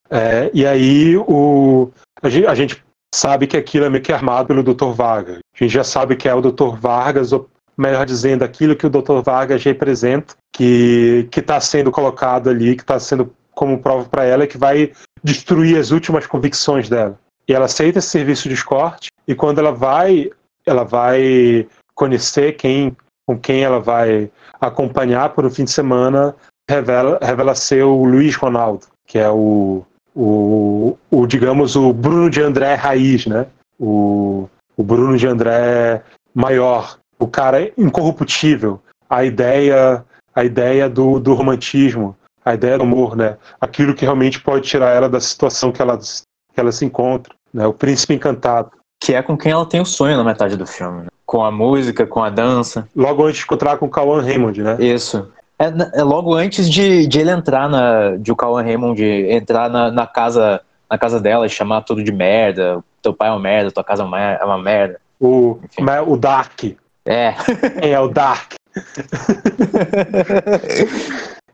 É, 0.09 0.51
e 0.53 0.65
aí 0.65 1.17
o, 1.17 1.91
a, 2.21 2.29
gente, 2.29 2.47
a 2.47 2.55
gente 2.55 2.83
sabe 3.13 3.47
que 3.47 3.57
aquilo 3.57 3.85
é 3.85 3.89
meio 3.89 4.03
que 4.03 4.11
armado 4.11 4.47
pelo 4.47 4.63
Dr. 4.63 4.91
Vargas. 4.93 5.39
A 5.55 5.63
gente 5.63 5.73
já 5.73 5.83
sabe 5.83 6.15
que 6.15 6.27
é 6.27 6.33
o 6.33 6.41
Dr. 6.41 6.75
Vargas, 6.79 7.31
ou 7.31 7.49
melhor 7.77 8.05
dizendo, 8.05 8.43
aquilo 8.43 8.75
que 8.75 8.85
o 8.85 8.89
Dr. 8.89 9.21
Vargas 9.23 9.63
representa, 9.63 10.35
que 10.51 11.27
está 11.35 11.59
sendo 11.59 11.91
colocado 11.91 12.49
ali, 12.49 12.75
que 12.75 12.83
está 12.83 12.99
sendo 12.99 13.33
como 13.53 13.79
prova 13.79 14.07
para 14.09 14.23
ela, 14.23 14.47
que 14.47 14.57
vai 14.57 14.91
destruir 15.23 15.77
as 15.77 15.91
últimas 15.91 16.25
convicções 16.25 16.89
dela. 16.89 17.19
E 17.47 17.53
ela 17.53 17.65
aceita 17.65 17.99
esse 17.99 18.09
serviço 18.09 18.47
de 18.47 18.55
escorte, 18.55 19.09
e 19.27 19.35
quando 19.35 19.59
ela 19.59 19.71
vai, 19.71 20.29
ela 20.65 20.83
vai 20.83 21.67
conhecer 21.93 22.53
quem, 22.53 22.95
com 23.27 23.37
quem 23.37 23.63
ela 23.63 23.79
vai 23.79 24.31
acompanhar 24.59 25.29
por 25.29 25.45
um 25.45 25.49
fim 25.49 25.65
de 25.65 25.71
semana, 25.71 26.35
revela, 26.69 27.19
revela 27.21 27.55
ser 27.55 27.83
o 27.83 28.03
Luiz 28.03 28.35
Ronaldo, 28.35 28.87
que 29.05 29.17
é 29.19 29.29
o, 29.29 29.83
o, 30.15 30.97
o, 31.11 31.27
digamos, 31.27 31.75
o 31.75 31.93
Bruno 31.93 32.29
de 32.29 32.41
André 32.41 32.75
raiz, 32.75 33.25
né? 33.25 33.47
O, 33.79 34.47
o 34.77 34.83
Bruno 34.83 35.17
de 35.17 35.27
André 35.27 36.01
maior, 36.33 36.97
o 37.19 37.27
cara 37.27 37.71
incorruptível, 37.77 38.79
a 39.09 39.23
ideia, 39.23 40.03
a 40.35 40.43
ideia 40.43 40.89
do, 40.89 41.19
do 41.19 41.33
romantismo, 41.33 42.15
a 42.43 42.53
ideia 42.53 42.77
do 42.77 42.83
amor, 42.83 43.15
né? 43.15 43.37
Aquilo 43.59 43.93
que 43.93 44.05
realmente 44.05 44.41
pode 44.41 44.67
tirar 44.67 44.89
ela 44.89 45.09
da 45.09 45.19
situação 45.19 45.71
que 45.71 45.81
ela, 45.81 45.97
que 45.97 46.59
ela 46.59 46.71
se 46.71 46.85
encontra, 46.85 47.33
né? 47.53 47.65
O 47.67 47.73
príncipe 47.73 48.13
encantado. 48.13 48.71
Que 49.01 49.13
é 49.13 49.21
com 49.21 49.37
quem 49.37 49.51
ela 49.51 49.65
tem 49.65 49.81
o 49.81 49.85
sonho 49.85 50.15
na 50.15 50.23
metade 50.23 50.55
do 50.55 50.65
filme, 50.65 51.03
né? 51.03 51.07
Com 51.25 51.43
a 51.43 51.51
música, 51.51 52.05
com 52.05 52.23
a 52.23 52.29
dança. 52.29 52.87
Logo 52.95 53.25
antes 53.25 53.39
de 53.39 53.43
encontrar 53.43 53.77
com 53.77 53.85
o 53.85 53.89
Cauan 53.89 54.21
Raymond, 54.21 54.61
né? 54.61 54.77
Isso. 54.79 55.29
É, 55.63 55.99
é, 55.99 56.03
logo 56.03 56.33
antes 56.33 56.69
de, 56.69 57.07
de 57.07 57.19
ele 57.19 57.31
entrar 57.31 57.69
na. 57.69 58.17
de 58.17 58.31
o 58.31 58.35
Cauan 58.35 58.63
Raymond 58.63 59.01
entrar 59.01 59.69
na, 59.69 59.89
na, 59.89 60.05
casa 60.05 60.61
na 60.89 60.97
casa 60.97 61.21
dela 61.21 61.45
e 61.45 61.49
chamar 61.49 61.81
tudo 61.83 62.03
de 62.03 62.11
merda. 62.11 62.83
Teu 63.01 63.13
pai 63.13 63.29
é 63.29 63.31
uma 63.31 63.39
merda, 63.39 63.71
tua 63.71 63.83
casa 63.83 64.03
é, 64.03 64.39
é 64.41 64.45
uma 64.45 64.61
merda. 64.61 64.99
O, 65.19 65.59
é, 65.77 66.01
o 66.01 66.17
Dark. 66.17 66.63
É. 67.05 67.33
É, 67.81 67.99
o 67.99 68.07
Dark. 68.09 68.53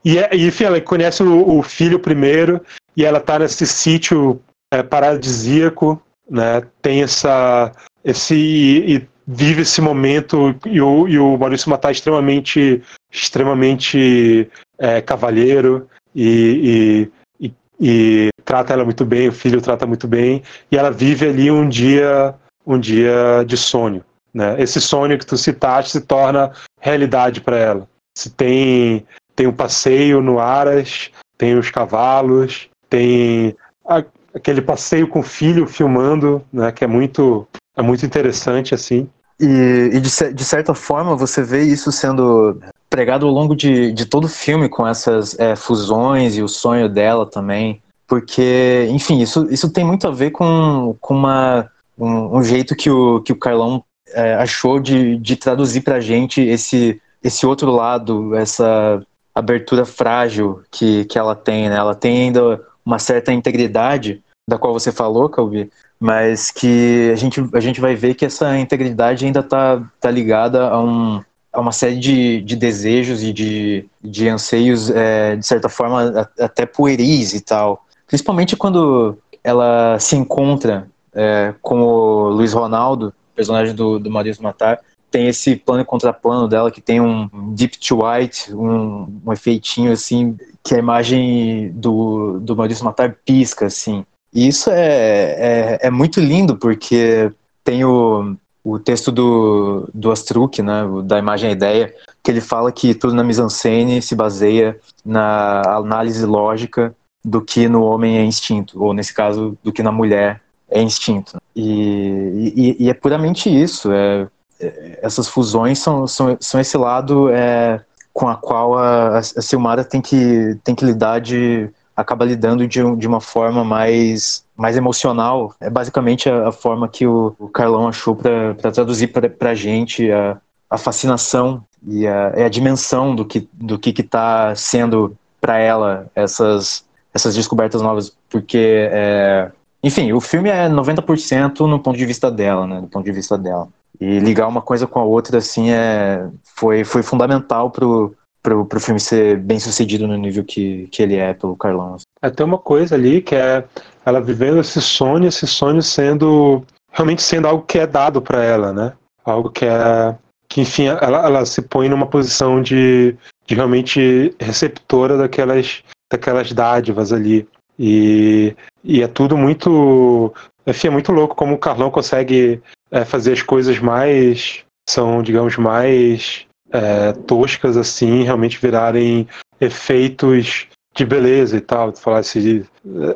e, 0.03 0.17
é, 0.17 0.35
e, 0.35 0.47
enfim, 0.47 0.63
ela 0.63 0.81
conhece 0.81 1.21
o, 1.21 1.57
o, 1.57 1.61
filho 1.61 1.99
primeiro 1.99 2.61
e 2.95 3.05
ela 3.05 3.19
tá 3.19 3.37
nesse 3.37 3.67
sítio 3.67 4.41
é, 4.73 4.81
paradisíaco, 4.81 6.01
né? 6.29 6.63
Tem 6.81 7.03
essa. 7.03 7.71
Esse, 8.03 8.33
e, 8.35 8.95
e 8.95 9.07
vive 9.27 9.61
esse 9.61 9.79
momento 9.81 10.55
e 10.65 10.81
o, 10.81 11.07
e 11.07 11.19
o 11.19 11.37
Maurício 11.37 11.69
Matar 11.69 11.89
é 11.89 11.91
extremamente 11.91 12.81
extremamente 13.11 14.49
é, 14.77 15.01
cavalheiro 15.01 15.87
e, 16.15 17.09
e, 17.39 17.51
e, 17.79 18.29
trata 18.45 18.73
ela 18.73 18.83
muito 18.83 19.05
bem, 19.05 19.29
o 19.29 19.33
filho 19.33 19.61
trata 19.61 19.85
muito 19.85 20.07
bem, 20.07 20.43
e 20.71 20.77
ela 20.77 20.91
vive 20.91 21.27
ali 21.27 21.51
um 21.51 21.67
dia, 21.67 22.33
um 22.65 22.79
dia 22.79 23.43
de 23.45 23.55
sonho. 23.55 24.03
Né? 24.33 24.61
Esse 24.61 24.79
sonho 24.81 25.17
que 25.17 25.25
tu 25.25 25.37
citaste 25.37 25.91
se 25.91 26.01
torna 26.01 26.51
realidade 26.79 27.41
para 27.41 27.57
ela. 27.57 27.87
se 28.15 28.29
tem 28.29 29.05
tem 29.35 29.47
um 29.47 29.53
passeio 29.53 30.19
no 30.19 30.37
Aras, 30.37 31.11
tem 31.37 31.57
os 31.57 31.71
cavalos, 31.71 32.69
tem 32.89 33.55
a, 33.87 34.03
aquele 34.35 34.61
passeio 34.61 35.07
com 35.07 35.19
o 35.19 35.23
filho 35.23 35.65
filmando, 35.65 36.43
né, 36.51 36.73
que 36.73 36.83
é 36.83 36.87
muito 36.87 37.47
é 37.77 37.81
muito 37.81 38.05
interessante 38.05 38.75
assim. 38.75 39.09
E, 39.39 39.91
e 39.93 39.99
de, 40.01 40.33
de, 40.33 40.43
certa 40.43 40.73
forma 40.73 41.15
você 41.15 41.41
vê 41.41 41.63
isso 41.63 41.89
sendo 41.93 42.59
pregado 42.89 43.25
ao 43.25 43.31
longo 43.31 43.55
de, 43.55 43.91
de 43.91 44.05
todo 44.05 44.25
o 44.25 44.29
filme 44.29 44.67
com 44.67 44.87
essas 44.87 45.37
é, 45.39 45.55
fusões 45.55 46.35
e 46.35 46.41
o 46.41 46.47
sonho 46.47 46.89
dela 46.89 47.25
também, 47.25 47.81
porque 48.07 48.87
enfim 48.89 49.21
isso, 49.21 49.47
isso 49.51 49.71
tem 49.71 49.85
muito 49.85 50.07
a 50.07 50.11
ver 50.11 50.31
com, 50.31 50.95
com 50.99 51.15
uma, 51.15 51.69
um, 51.97 52.37
um 52.37 52.43
jeito 52.43 52.75
que 52.75 52.89
o, 52.89 53.21
que 53.21 53.31
o 53.31 53.37
Carlão 53.37 53.83
é, 54.13 54.35
achou 54.35 54.79
de, 54.79 55.17
de 55.17 55.35
traduzir 55.35 55.81
pra 55.81 55.99
gente 55.99 56.41
esse, 56.41 56.99
esse 57.23 57.45
outro 57.45 57.71
lado, 57.71 58.35
essa 58.35 59.01
abertura 59.33 59.85
frágil 59.85 60.61
que, 60.71 61.05
que 61.05 61.17
ela 61.17 61.35
tem, 61.35 61.69
né? 61.69 61.75
Ela 61.75 61.95
tem 61.95 62.23
ainda 62.23 62.61
uma 62.85 62.99
certa 62.99 63.31
integridade, 63.31 64.23
da 64.49 64.57
qual 64.57 64.73
você 64.73 64.91
falou, 64.91 65.29
Calvi, 65.29 65.69
mas 65.99 66.49
que 66.49 67.11
a 67.13 67.15
gente, 67.15 67.39
a 67.53 67.59
gente 67.59 67.79
vai 67.79 67.95
ver 67.95 68.15
que 68.15 68.25
essa 68.25 68.57
integridade 68.57 69.25
ainda 69.25 69.41
está 69.41 69.83
tá 69.99 70.09
ligada 70.09 70.67
a, 70.67 70.81
um, 70.81 71.21
a 71.59 71.61
uma 71.61 71.71
série 71.71 71.97
de, 71.97 72.41
de 72.41 72.55
desejos 72.55 73.21
e 73.21 73.31
de, 73.31 73.85
de 74.01 74.27
anseios, 74.27 74.89
é, 74.89 75.35
de 75.35 75.45
certa 75.45 75.69
forma, 75.69 76.29
até 76.39 76.65
pueris 76.65 77.33
e 77.33 77.41
tal. 77.41 77.85
Principalmente 78.07 78.55
quando 78.55 79.17
ela 79.43 79.99
se 79.99 80.15
encontra 80.15 80.89
é, 81.13 81.53
com 81.61 81.81
o 81.81 82.29
Luiz 82.29 82.53
Ronaldo, 82.53 83.13
personagem 83.35 83.75
do, 83.75 83.99
do 83.99 84.09
Maurício 84.09 84.41
Matar, 84.41 84.79
tem 85.11 85.27
esse 85.27 85.55
plano 85.55 85.81
e 85.81 85.85
contraplano 85.85 86.47
dela 86.47 86.71
que 86.71 86.81
tem 86.81 87.01
um 87.01 87.27
deep 87.53 87.77
to 87.79 87.99
white, 88.03 88.53
um, 88.53 89.21
um 89.25 89.33
efeitinho 89.33 89.91
assim, 89.91 90.37
que 90.63 90.75
a 90.75 90.79
imagem 90.79 91.71
do, 91.71 92.39
do 92.39 92.55
Maurício 92.55 92.85
Matar 92.85 93.15
pisca, 93.25 93.65
assim. 93.65 94.05
E 94.33 94.47
isso 94.47 94.69
é, 94.69 95.77
é, 95.79 95.79
é 95.83 95.89
muito 95.89 96.19
lindo, 96.19 96.55
porque 96.57 97.31
tem 97.63 97.83
o, 97.83 98.35
o 98.73 98.79
texto 98.79 99.11
do, 99.11 99.89
do 99.93 100.11
Astruc, 100.11 100.61
né, 100.61 100.83
da 101.03 101.17
imagem 101.17 101.49
à 101.49 101.51
ideia, 101.51 101.93
que 102.23 102.31
ele 102.31 102.41
fala 102.41 102.71
que 102.71 102.93
tudo 102.93 103.13
na 103.13 103.23
mise-en-scène 103.23 104.01
se 104.01 104.15
baseia 104.15 104.79
na 105.05 105.61
análise 105.77 106.25
lógica 106.25 106.93
do 107.23 107.41
que 107.41 107.67
no 107.67 107.83
homem 107.83 108.17
é 108.17 108.23
instinto, 108.23 108.81
ou 108.81 108.93
nesse 108.93 109.13
caso, 109.13 109.57
do 109.63 109.71
que 109.71 109.83
na 109.83 109.91
mulher 109.91 110.41
é 110.69 110.81
instinto. 110.81 111.37
E, 111.55 112.75
e, 112.79 112.85
e 112.85 112.89
é 112.89 112.93
puramente 112.93 113.49
isso. 113.49 113.91
É, 113.91 114.27
é, 114.59 114.99
essas 115.01 115.27
fusões 115.27 115.79
são, 115.79 116.07
são, 116.07 116.37
são 116.39 116.59
esse 116.59 116.77
lado 116.77 117.29
é, 117.29 117.81
com 118.13 118.27
a 118.27 118.35
qual 118.35 118.77
a, 118.77 119.17
a 119.17 119.21
Silmara 119.23 119.83
tem 119.83 120.01
que, 120.01 120.57
tem 120.63 120.75
que 120.75 120.85
lidar 120.85 121.19
de. 121.19 121.69
Acaba 121.99 122.25
lidando 122.25 122.67
de, 122.67 122.79
de 122.95 123.07
uma 123.07 123.21
forma 123.21 123.63
mais, 123.63 124.45
mais 124.55 124.77
emocional. 124.77 125.53
É 125.59 125.69
basicamente 125.69 126.29
a, 126.29 126.49
a 126.49 126.51
forma 126.51 126.87
que 126.87 127.05
o, 127.05 127.35
o 127.37 127.47
Carlão 127.49 127.87
achou 127.87 128.15
para 128.15 128.53
traduzir 128.71 129.07
para 129.07 129.51
a 129.51 129.55
gente 129.55 130.09
a, 130.11 130.77
fascinação 130.77 131.63
e 131.87 132.07
a, 132.07 132.31
é 132.35 132.45
a 132.45 132.49
dimensão 132.49 133.15
do 133.15 133.25
que 133.25 133.47
do 133.53 133.79
que 133.79 133.89
está 134.01 134.55
sendo 134.55 135.17
para 135.41 135.57
ela 135.57 136.07
essas 136.15 136.85
essas 137.13 137.35
descobertas 137.35 137.81
novas, 137.81 138.15
porque 138.29 138.87
é, 138.91 139.51
enfim, 139.83 140.11
o 140.11 140.21
filme 140.21 140.49
é 140.49 140.69
90% 140.69 141.61
no 141.61 141.79
ponto 141.79 141.97
de 141.97 142.05
vista 142.05 142.29
dela, 142.29 142.67
né? 142.67 142.81
Do 142.81 142.87
ponto 142.87 143.05
de 143.05 143.11
vista 143.11 143.37
dela. 143.37 143.67
E 143.99 144.19
ligar 144.19 144.47
uma 144.47 144.61
coisa 144.61 144.85
com 144.85 144.99
a 144.99 145.03
outra, 145.03 145.39
assim, 145.39 145.71
é, 145.71 146.27
foi, 146.55 146.83
foi 146.83 147.01
fundamental 147.01 147.71
pro, 147.71 148.15
pro, 148.41 148.65
pro 148.65 148.79
filme 148.79 148.99
ser 148.99 149.37
bem 149.37 149.59
sucedido 149.59 150.07
no 150.07 150.17
nível 150.17 150.43
que, 150.43 150.87
que 150.91 151.03
ele 151.03 151.15
é 151.15 151.33
pelo 151.33 151.55
Carlão. 151.55 151.97
É, 152.21 152.29
tem 152.29 152.45
uma 152.45 152.57
coisa 152.57 152.95
ali 152.95 153.21
que 153.21 153.35
é 153.35 153.63
ela 154.05 154.21
vivendo 154.21 154.59
esse 154.59 154.81
sonho, 154.81 155.27
esse 155.27 155.45
sonho 155.47 155.81
sendo 155.81 156.63
realmente 156.91 157.21
sendo 157.21 157.47
algo 157.47 157.63
que 157.63 157.79
é 157.79 157.87
dado 157.87 158.21
para 158.21 158.43
ela, 158.43 158.73
né? 158.73 158.93
Algo 159.23 159.49
que 159.49 159.65
é 159.65 160.15
que 160.47 160.61
enfim 160.61 160.87
ela, 160.87 161.25
ela 161.25 161.45
se 161.45 161.61
põe 161.61 161.87
numa 161.87 162.07
posição 162.07 162.61
de, 162.61 163.15
de 163.45 163.55
realmente 163.55 164.33
receptora 164.39 165.15
daquelas 165.17 165.83
daquelas 166.11 166.51
dádivas 166.51 167.13
ali. 167.13 167.47
E, 167.77 168.55
e 168.83 169.01
é 169.01 169.07
tudo 169.07 169.37
muito. 169.37 170.33
Enfim, 170.65 170.87
é 170.87 170.91
muito 170.91 171.11
louco 171.11 171.35
como 171.35 171.53
o 171.53 171.59
Carlão 171.59 171.89
consegue 171.89 172.61
é, 172.91 173.05
fazer 173.05 173.33
as 173.33 173.41
coisas 173.41 173.79
mais. 173.79 174.65
são, 174.89 175.21
digamos, 175.21 175.55
mais 175.57 176.45
é, 176.71 177.13
toscas 177.13 177.77
assim, 177.77 178.23
realmente 178.23 178.59
virarem 178.59 179.27
efeitos 179.59 180.67
de 180.95 181.05
beleza 181.05 181.57
e 181.57 181.61
tal. 181.61 181.95
Falar 181.95 182.21
esse, 182.21 182.65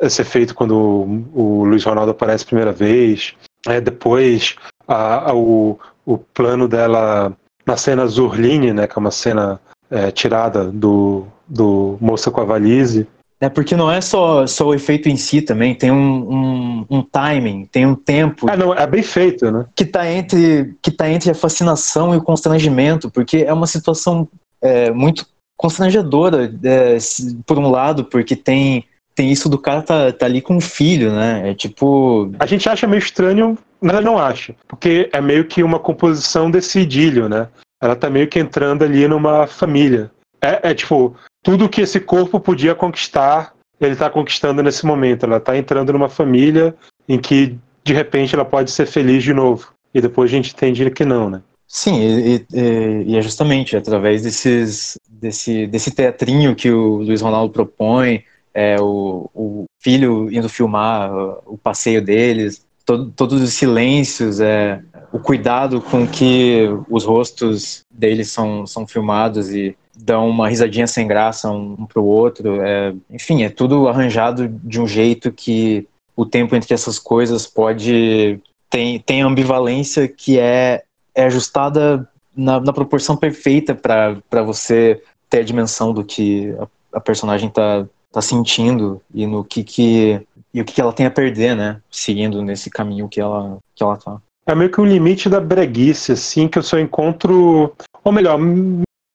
esse 0.00 0.22
efeito 0.22 0.54
quando 0.54 0.76
o, 0.76 1.24
o 1.34 1.64
Luiz 1.64 1.84
Ronaldo 1.84 2.12
aparece 2.12 2.44
a 2.44 2.48
primeira 2.48 2.72
vez. 2.72 3.34
É, 3.66 3.80
depois 3.80 4.56
a, 4.86 5.30
a, 5.30 5.34
o, 5.34 5.78
o 6.04 6.18
plano 6.18 6.68
dela 6.68 7.32
na 7.66 7.76
cena 7.76 8.06
Zurline, 8.06 8.72
né, 8.72 8.86
que 8.86 8.98
é 8.98 9.00
uma 9.00 9.10
cena 9.10 9.60
é, 9.90 10.10
tirada 10.10 10.66
do, 10.66 11.26
do 11.48 11.96
Moça 12.00 12.30
com 12.30 12.40
a 12.40 12.44
Valise, 12.44 13.06
é 13.40 13.48
porque 13.48 13.76
não 13.76 13.90
é 13.90 14.00
só, 14.00 14.46
só 14.46 14.66
o 14.66 14.74
efeito 14.74 15.08
em 15.08 15.16
si 15.16 15.42
também, 15.42 15.74
tem 15.74 15.90
um, 15.90 16.32
um, 16.32 16.86
um 16.90 17.02
timing, 17.02 17.66
tem 17.66 17.84
um 17.84 17.94
tempo. 17.94 18.48
É, 18.48 18.56
não, 18.56 18.72
é 18.72 18.86
bem 18.86 19.02
feito, 19.02 19.50
né? 19.50 19.66
Que 19.74 19.84
tá 19.84 20.10
entre, 20.10 20.74
que 20.80 20.90
tá 20.90 21.08
entre 21.10 21.30
a 21.30 21.34
fascinação 21.34 22.14
e 22.14 22.16
o 22.16 22.22
constrangimento, 22.22 23.10
porque 23.10 23.38
é 23.38 23.52
uma 23.52 23.66
situação 23.66 24.28
é, 24.62 24.90
muito 24.90 25.26
constrangedora, 25.56 26.52
é, 26.64 26.98
por 27.46 27.58
um 27.58 27.70
lado, 27.70 28.04
porque 28.04 28.34
tem, 28.34 28.84
tem 29.14 29.30
isso 29.30 29.48
do 29.48 29.58
cara 29.58 29.82
tá, 29.82 30.12
tá 30.12 30.26
ali 30.26 30.40
com 30.40 30.56
um 30.56 30.60
filho, 30.60 31.12
né? 31.12 31.50
É 31.50 31.54
tipo. 31.54 32.30
A 32.38 32.46
gente 32.46 32.68
acha 32.68 32.86
meio 32.86 32.98
estranho, 33.00 33.58
mas 33.80 34.02
não 34.04 34.18
acha, 34.18 34.54
porque 34.66 35.10
é 35.12 35.20
meio 35.20 35.44
que 35.44 35.62
uma 35.62 35.78
composição 35.78 36.50
desse 36.50 36.80
idílio, 36.80 37.28
né? 37.28 37.48
Ela 37.82 37.94
tá 37.94 38.08
meio 38.08 38.28
que 38.28 38.38
entrando 38.38 38.82
ali 38.82 39.06
numa 39.06 39.46
família. 39.46 40.10
É, 40.40 40.70
é 40.70 40.74
tipo, 40.74 41.14
tudo 41.44 41.68
que 41.68 41.82
esse 41.82 42.00
corpo 42.00 42.40
podia 42.40 42.74
conquistar, 42.74 43.54
ele 43.78 43.92
está 43.92 44.08
conquistando 44.08 44.62
nesse 44.62 44.84
momento. 44.86 45.26
Ela 45.26 45.36
está 45.36 45.56
entrando 45.56 45.92
numa 45.92 46.08
família 46.08 46.74
em 47.06 47.18
que, 47.18 47.56
de 47.84 47.92
repente, 47.92 48.34
ela 48.34 48.46
pode 48.46 48.70
ser 48.70 48.86
feliz 48.86 49.22
de 49.22 49.34
novo. 49.34 49.72
E 49.92 50.00
depois 50.00 50.30
a 50.30 50.34
gente 50.34 50.54
entende 50.54 50.90
que 50.90 51.04
não, 51.04 51.28
né? 51.28 51.42
Sim, 51.68 52.00
e, 52.00 52.46
e, 52.52 53.04
e 53.08 53.16
é 53.16 53.22
justamente 53.22 53.76
através 53.76 54.22
desses, 54.22 54.98
desse, 55.08 55.66
desse 55.66 55.90
teatrinho 55.90 56.54
que 56.54 56.70
o 56.70 56.98
Luiz 56.98 57.20
Ronaldo 57.20 57.52
propõe, 57.52 58.24
é, 58.54 58.80
o, 58.80 59.28
o 59.34 59.64
filho 59.80 60.32
indo 60.32 60.48
filmar 60.48 61.12
o 61.44 61.58
passeio 61.58 62.00
deles, 62.00 62.64
todo, 62.86 63.10
todos 63.10 63.42
os 63.42 63.52
silêncios, 63.52 64.40
é, 64.40 64.80
o 65.12 65.18
cuidado 65.18 65.80
com 65.80 66.06
que 66.06 66.68
os 66.88 67.04
rostos 67.04 67.82
deles 67.90 68.30
são, 68.30 68.66
são 68.66 68.86
filmados 68.86 69.50
e 69.50 69.76
dão 69.96 70.28
uma 70.28 70.48
risadinha 70.48 70.86
sem 70.86 71.06
graça 71.06 71.50
um, 71.50 71.76
um 71.78 71.86
pro 71.86 72.04
outro. 72.04 72.60
É, 72.62 72.94
enfim, 73.10 73.42
é 73.42 73.48
tudo 73.48 73.88
arranjado 73.88 74.48
de 74.48 74.80
um 74.80 74.86
jeito 74.86 75.32
que 75.32 75.86
o 76.16 76.24
tempo 76.24 76.54
entre 76.54 76.74
essas 76.74 76.98
coisas 76.98 77.46
pode. 77.46 78.40
tem, 78.70 78.98
tem 79.00 79.22
ambivalência 79.22 80.08
que 80.08 80.38
é, 80.38 80.82
é 81.14 81.24
ajustada 81.24 82.08
na, 82.36 82.60
na 82.60 82.72
proporção 82.72 83.16
perfeita 83.16 83.74
para 83.74 84.42
você 84.42 85.02
ter 85.28 85.38
a 85.38 85.44
dimensão 85.44 85.92
do 85.92 86.04
que 86.04 86.54
a, 86.58 86.98
a, 86.98 87.00
personagem 87.00 87.48
tá, 87.48 87.86
tá 88.12 88.20
sentindo 88.20 89.00
e 89.12 89.26
no 89.26 89.44
que, 89.44 89.62
que 89.62 90.20
e 90.52 90.60
o 90.60 90.64
que 90.64 90.80
ela 90.80 90.92
tem 90.92 91.06
a 91.06 91.10
perder, 91.10 91.56
né? 91.56 91.80
Seguindo 91.90 92.40
nesse 92.40 92.70
caminho 92.70 93.08
que 93.08 93.20
ela, 93.20 93.58
que 93.74 93.82
ela 93.82 93.96
tá. 93.96 94.18
É 94.46 94.54
meio 94.54 94.70
que 94.70 94.80
o 94.80 94.84
limite 94.84 95.28
da 95.28 95.40
breguice, 95.40 96.12
assim, 96.12 96.46
que 96.46 96.58
eu 96.58 96.62
só 96.62 96.78
encontro. 96.78 97.74
Ou 98.04 98.12
melhor, 98.12 98.38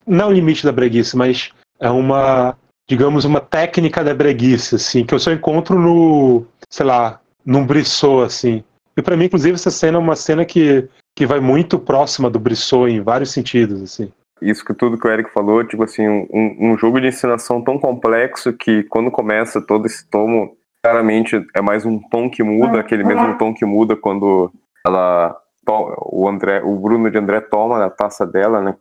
não 0.10 0.26
é 0.26 0.28
o 0.28 0.32
limite 0.32 0.66
da 0.66 0.72
breguice, 0.72 1.16
mas 1.16 1.52
é 1.80 1.90
uma, 1.90 2.58
digamos, 2.90 3.24
uma 3.24 3.40
técnica 3.40 4.04
da 4.04 4.14
breguice, 4.14 4.76
assim, 4.76 5.06
que 5.06 5.14
eu 5.14 5.20
só 5.20 5.32
encontro 5.32 5.80
no, 5.80 6.46
sei 6.70 6.86
lá, 6.86 7.22
num 7.46 7.66
Brissot, 7.66 8.26
assim. 8.26 8.64
E 8.98 9.02
para 9.02 9.16
mim, 9.16 9.26
inclusive, 9.26 9.56
essa 9.56 9.72
cena 9.72 9.98
é 9.98 10.02
uma 10.02 10.16
cena 10.16 10.44
que, 10.44 10.90
que 11.16 11.26
vai 11.26 11.40
muito 11.40 11.78
próxima 11.78 12.30
do 12.30 12.40
Brissot 12.40 12.90
em 12.90 13.02
vários 13.02 13.32
sentidos, 13.32 13.82
assim. 13.82 14.12
Isso 14.42 14.66
que 14.66 14.74
tudo 14.74 14.98
que 14.98 15.08
o 15.08 15.12
Eric 15.12 15.32
falou, 15.32 15.64
tipo 15.64 15.84
assim, 15.84 16.08
um, 16.08 16.58
um 16.60 16.78
jogo 16.78 17.00
de 17.00 17.08
encenação 17.08 17.62
tão 17.62 17.78
complexo 17.78 18.54
que 18.54 18.84
quando 18.84 19.12
começa 19.12 19.62
todo 19.62 19.86
esse 19.86 20.10
tomo, 20.10 20.58
claramente 20.84 21.46
é 21.54 21.62
mais 21.62 21.86
um 21.86 22.00
tom 22.00 22.30
que 22.30 22.42
muda, 22.42 22.80
aquele 22.80 23.04
mesmo 23.04 23.38
tom 23.38 23.54
que 23.54 23.66
muda 23.66 23.96
quando 23.98 24.52
ela 24.86 25.38
o 25.68 26.28
André, 26.28 26.64
o 26.64 26.76
Bruno 26.78 27.12
de 27.12 27.18
André 27.18 27.42
toma 27.42 27.86
a 27.86 27.90
taça 27.92 28.26
dela, 28.26 28.60
né? 28.62 28.76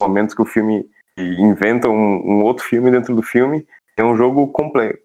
Momentos 0.00 0.34
que 0.34 0.42
o 0.42 0.46
filme 0.46 0.88
inventa 1.18 1.88
um, 1.88 1.94
um 1.94 2.42
outro 2.42 2.64
filme 2.64 2.90
dentro 2.90 3.14
do 3.14 3.22
filme. 3.22 3.66
É 3.96 4.04
um 4.04 4.16
jogo 4.16 4.48
completo. 4.48 4.98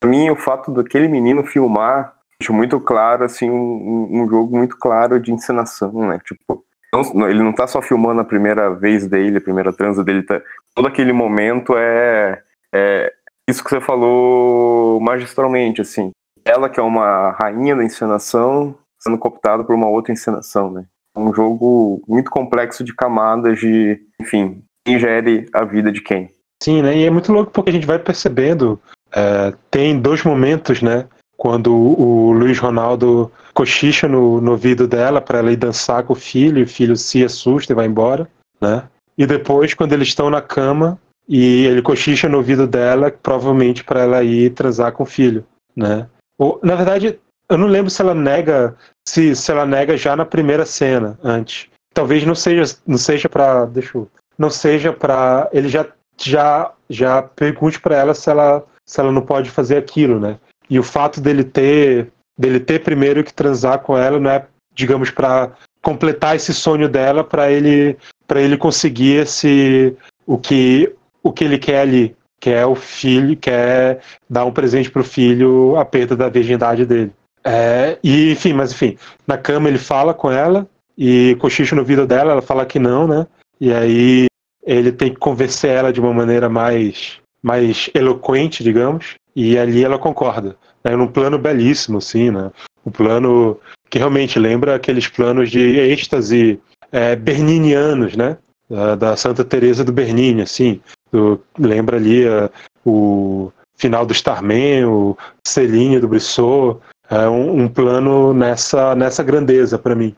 Para 0.00 0.10
mim, 0.10 0.30
o 0.30 0.36
fato 0.36 0.70
daquele 0.70 1.08
menino 1.08 1.44
filmar 1.44 2.14
deixa 2.38 2.52
muito 2.52 2.78
claro, 2.78 3.24
assim, 3.24 3.50
um, 3.50 4.22
um, 4.22 4.28
jogo 4.28 4.56
muito 4.56 4.76
claro 4.78 5.18
de 5.18 5.32
encenação, 5.32 5.90
né? 5.92 6.20
Tipo, 6.24 6.64
não, 6.92 7.28
ele 7.28 7.42
não 7.42 7.52
tá 7.52 7.66
só 7.66 7.80
filmando 7.80 8.20
a 8.20 8.24
primeira 8.24 8.70
vez 8.70 9.06
dele, 9.06 9.38
a 9.38 9.40
primeira 9.40 9.72
transa 9.72 10.04
dele, 10.04 10.22
tá, 10.22 10.40
todo 10.74 10.86
aquele 10.86 11.12
momento 11.12 11.74
é, 11.76 12.42
é 12.74 13.12
isso 13.48 13.64
que 13.64 13.70
você 13.70 13.80
falou 13.80 15.00
magistralmente, 15.00 15.80
assim. 15.80 16.10
Ela 16.44 16.68
que 16.68 16.78
é 16.78 16.82
uma 16.82 17.30
rainha 17.30 17.74
da 17.74 17.84
encenação 17.84 18.78
sendo 18.98 19.18
cooptada 19.18 19.64
por 19.64 19.74
uma 19.74 19.88
outra 19.88 20.12
encenação, 20.12 20.70
né? 20.70 20.84
Um 21.16 21.34
jogo 21.34 22.02
muito 22.06 22.30
complexo 22.30 22.84
de 22.84 22.94
camadas 22.94 23.58
de, 23.58 24.00
enfim, 24.20 24.62
quem 24.84 24.98
gere 24.98 25.48
a 25.52 25.64
vida 25.64 25.90
de 25.90 26.00
quem. 26.00 26.30
Sim, 26.62 26.82
né? 26.82 26.96
E 26.96 27.04
é 27.04 27.10
muito 27.10 27.32
louco 27.32 27.50
porque 27.50 27.70
a 27.70 27.72
gente 27.72 27.86
vai 27.86 27.98
percebendo, 27.98 28.80
é, 29.12 29.52
tem 29.70 29.98
dois 29.98 30.22
momentos, 30.22 30.82
né? 30.82 31.06
Quando 31.36 31.74
o 31.74 32.32
Luiz 32.32 32.58
Ronaldo 32.58 33.30
cochicha 33.52 34.08
no, 34.08 34.40
no 34.40 34.52
ouvido 34.52 34.86
dela 34.86 35.20
para 35.20 35.38
ela 35.38 35.52
ir 35.52 35.56
dançar 35.56 36.02
com 36.02 36.12
o 36.12 36.16
filho, 36.16 36.64
o 36.64 36.68
filho 36.68 36.96
se 36.96 37.24
assusta 37.24 37.72
e 37.72 37.76
vai 37.76 37.86
embora, 37.86 38.28
né? 38.60 38.84
E 39.18 39.26
depois, 39.26 39.74
quando 39.74 39.92
eles 39.92 40.08
estão 40.08 40.28
na 40.30 40.42
cama, 40.42 40.98
e 41.28 41.66
ele 41.66 41.82
cochicha 41.82 42.28
no 42.28 42.38
ouvido 42.38 42.66
dela, 42.66 43.10
provavelmente 43.10 43.82
para 43.82 44.02
ela 44.02 44.22
ir 44.22 44.50
transar 44.50 44.92
com 44.92 45.02
o 45.02 45.06
filho, 45.06 45.44
né? 45.74 46.08
Ou, 46.38 46.60
na 46.62 46.74
verdade, 46.74 47.18
eu 47.48 47.58
não 47.58 47.66
lembro 47.66 47.90
se 47.90 48.00
ela 48.00 48.14
nega, 48.14 48.76
se, 49.08 49.34
se 49.34 49.50
ela 49.50 49.64
nega 49.64 49.96
já 49.96 50.16
na 50.16 50.24
primeira 50.24 50.66
cena, 50.66 51.18
antes. 51.22 51.68
Talvez 51.94 52.24
não 52.24 52.34
seja, 52.34 52.76
não 52.86 52.98
seja 52.98 53.28
para, 53.28 53.64
deixa 53.66 53.96
eu, 53.96 54.08
não 54.38 54.50
seja 54.50 54.92
para 54.92 55.48
ele 55.52 55.68
já 55.68 55.86
já 56.18 56.72
já 56.88 57.22
pergunte 57.22 57.80
para 57.80 57.96
ela 57.96 58.14
se 58.14 58.30
ela 58.30 58.64
se 58.84 59.00
ela 59.00 59.12
não 59.12 59.22
pode 59.22 59.50
fazer 59.50 59.76
aquilo, 59.76 60.18
né? 60.18 60.38
E 60.68 60.78
o 60.78 60.82
fato 60.82 61.20
dele 61.20 61.44
ter 61.44 62.10
dele 62.38 62.60
ter 62.60 62.82
primeiro 62.82 63.24
que 63.24 63.32
transar 63.32 63.80
com 63.80 63.96
ela 63.96 64.18
não 64.18 64.30
é, 64.30 64.46
digamos, 64.74 65.10
para 65.10 65.52
completar 65.82 66.36
esse 66.36 66.52
sonho 66.52 66.88
dela 66.88 67.24
para 67.24 67.50
ele 67.50 67.96
para 68.26 68.40
ele 68.40 68.56
conseguir 68.56 69.22
esse 69.22 69.96
o 70.26 70.36
que 70.38 70.92
o 71.22 71.32
que 71.32 71.44
ele 71.44 71.58
quer 71.58 71.80
ali, 71.80 72.16
que 72.40 72.50
é 72.50 72.64
o 72.64 72.74
filho, 72.74 73.36
quer 73.36 74.00
dar 74.28 74.44
um 74.44 74.52
presente 74.52 74.90
pro 74.90 75.02
filho 75.02 75.76
a 75.76 75.84
perda 75.84 76.14
da 76.16 76.28
virgindade 76.28 76.84
dele. 76.84 77.12
É, 77.46 77.96
e 78.02 78.32
enfim, 78.32 78.52
mas 78.52 78.72
enfim, 78.72 78.98
na 79.24 79.38
cama 79.38 79.68
ele 79.68 79.78
fala 79.78 80.12
com 80.12 80.32
ela 80.32 80.66
e 80.98 81.36
cochicha 81.38 81.76
no 81.76 81.82
ouvido 81.82 82.04
dela, 82.04 82.32
ela 82.32 82.42
fala 82.42 82.66
que 82.66 82.80
não, 82.80 83.06
né? 83.06 83.24
E 83.60 83.72
aí 83.72 84.26
ele 84.64 84.90
tem 84.90 85.10
que 85.10 85.20
convencer 85.20 85.70
ela 85.70 85.92
de 85.92 86.00
uma 86.00 86.12
maneira 86.12 86.48
mais 86.48 87.20
mais 87.40 87.88
eloquente, 87.94 88.64
digamos, 88.64 89.14
e 89.36 89.56
ali 89.56 89.84
ela 89.84 89.96
concorda. 89.96 90.56
É 90.82 90.96
num 90.96 91.06
plano 91.06 91.38
belíssimo, 91.38 91.98
assim, 91.98 92.32
né? 92.32 92.50
Um 92.84 92.90
plano 92.90 93.60
que 93.88 93.98
realmente 93.98 94.40
lembra 94.40 94.74
aqueles 94.74 95.06
planos 95.06 95.48
de 95.48 95.60
êxtase 95.60 96.58
é, 96.90 97.14
berninianos, 97.14 98.16
né? 98.16 98.38
Da, 98.68 98.96
da 98.96 99.16
Santa 99.16 99.44
Teresa 99.44 99.84
do 99.84 99.92
Bernini, 99.92 100.42
assim. 100.42 100.80
Tu 101.12 101.40
lembra 101.56 101.96
ali 101.96 102.26
uh, 102.26 102.50
o 102.84 103.52
final 103.76 104.04
do 104.04 104.12
Starman, 104.12 104.86
o 104.86 105.16
Celine 105.46 106.00
do 106.00 106.08
Brissot, 106.08 106.78
é 107.10 107.28
um, 107.28 107.62
um, 107.62 107.68
plano 107.68 108.32
nessa, 108.34 108.94
nessa 108.94 109.22
grandeza 109.22 109.78
para 109.78 109.94
mim. 109.94 110.14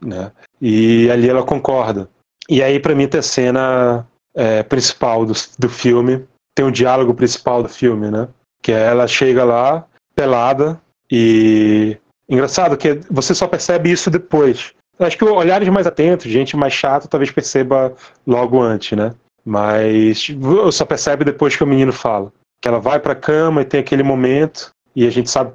Né? 0.00 0.30
E 0.60 1.10
ali 1.10 1.28
ela 1.28 1.42
concorda. 1.42 2.08
E 2.48 2.62
aí, 2.62 2.78
para 2.78 2.94
mim, 2.94 3.08
tem 3.08 3.20
a 3.20 3.22
cena 3.22 4.06
é, 4.34 4.62
principal 4.62 5.24
do, 5.24 5.32
do 5.58 5.68
filme, 5.68 6.26
tem 6.54 6.64
o 6.64 6.68
um 6.68 6.72
diálogo 6.72 7.14
principal 7.14 7.62
do 7.62 7.68
filme, 7.68 8.10
né? 8.10 8.28
Que 8.62 8.72
é 8.72 8.86
ela 8.86 9.06
chega 9.06 9.44
lá, 9.44 9.86
pelada, 10.14 10.80
e. 11.10 11.96
Engraçado 12.26 12.76
que 12.76 13.00
você 13.10 13.34
só 13.34 13.46
percebe 13.46 13.90
isso 13.90 14.10
depois. 14.10 14.72
Acho 14.98 15.18
que 15.18 15.24
olhares 15.24 15.68
mais 15.68 15.86
atentos, 15.86 16.30
gente 16.30 16.56
mais 16.56 16.72
chata, 16.72 17.06
talvez 17.06 17.30
perceba 17.30 17.92
logo 18.26 18.62
antes, 18.62 18.96
né? 18.96 19.12
Mas 19.44 20.28
só 20.72 20.86
percebe 20.86 21.24
depois 21.24 21.54
que 21.54 21.62
o 21.62 21.66
menino 21.66 21.92
fala. 21.92 22.32
Que 22.62 22.68
ela 22.68 22.78
vai 22.80 22.98
pra 22.98 23.14
cama 23.14 23.60
e 23.60 23.66
tem 23.66 23.80
aquele 23.80 24.02
momento, 24.02 24.70
e 24.94 25.06
a 25.06 25.10
gente 25.10 25.30
sabe, 25.30 25.52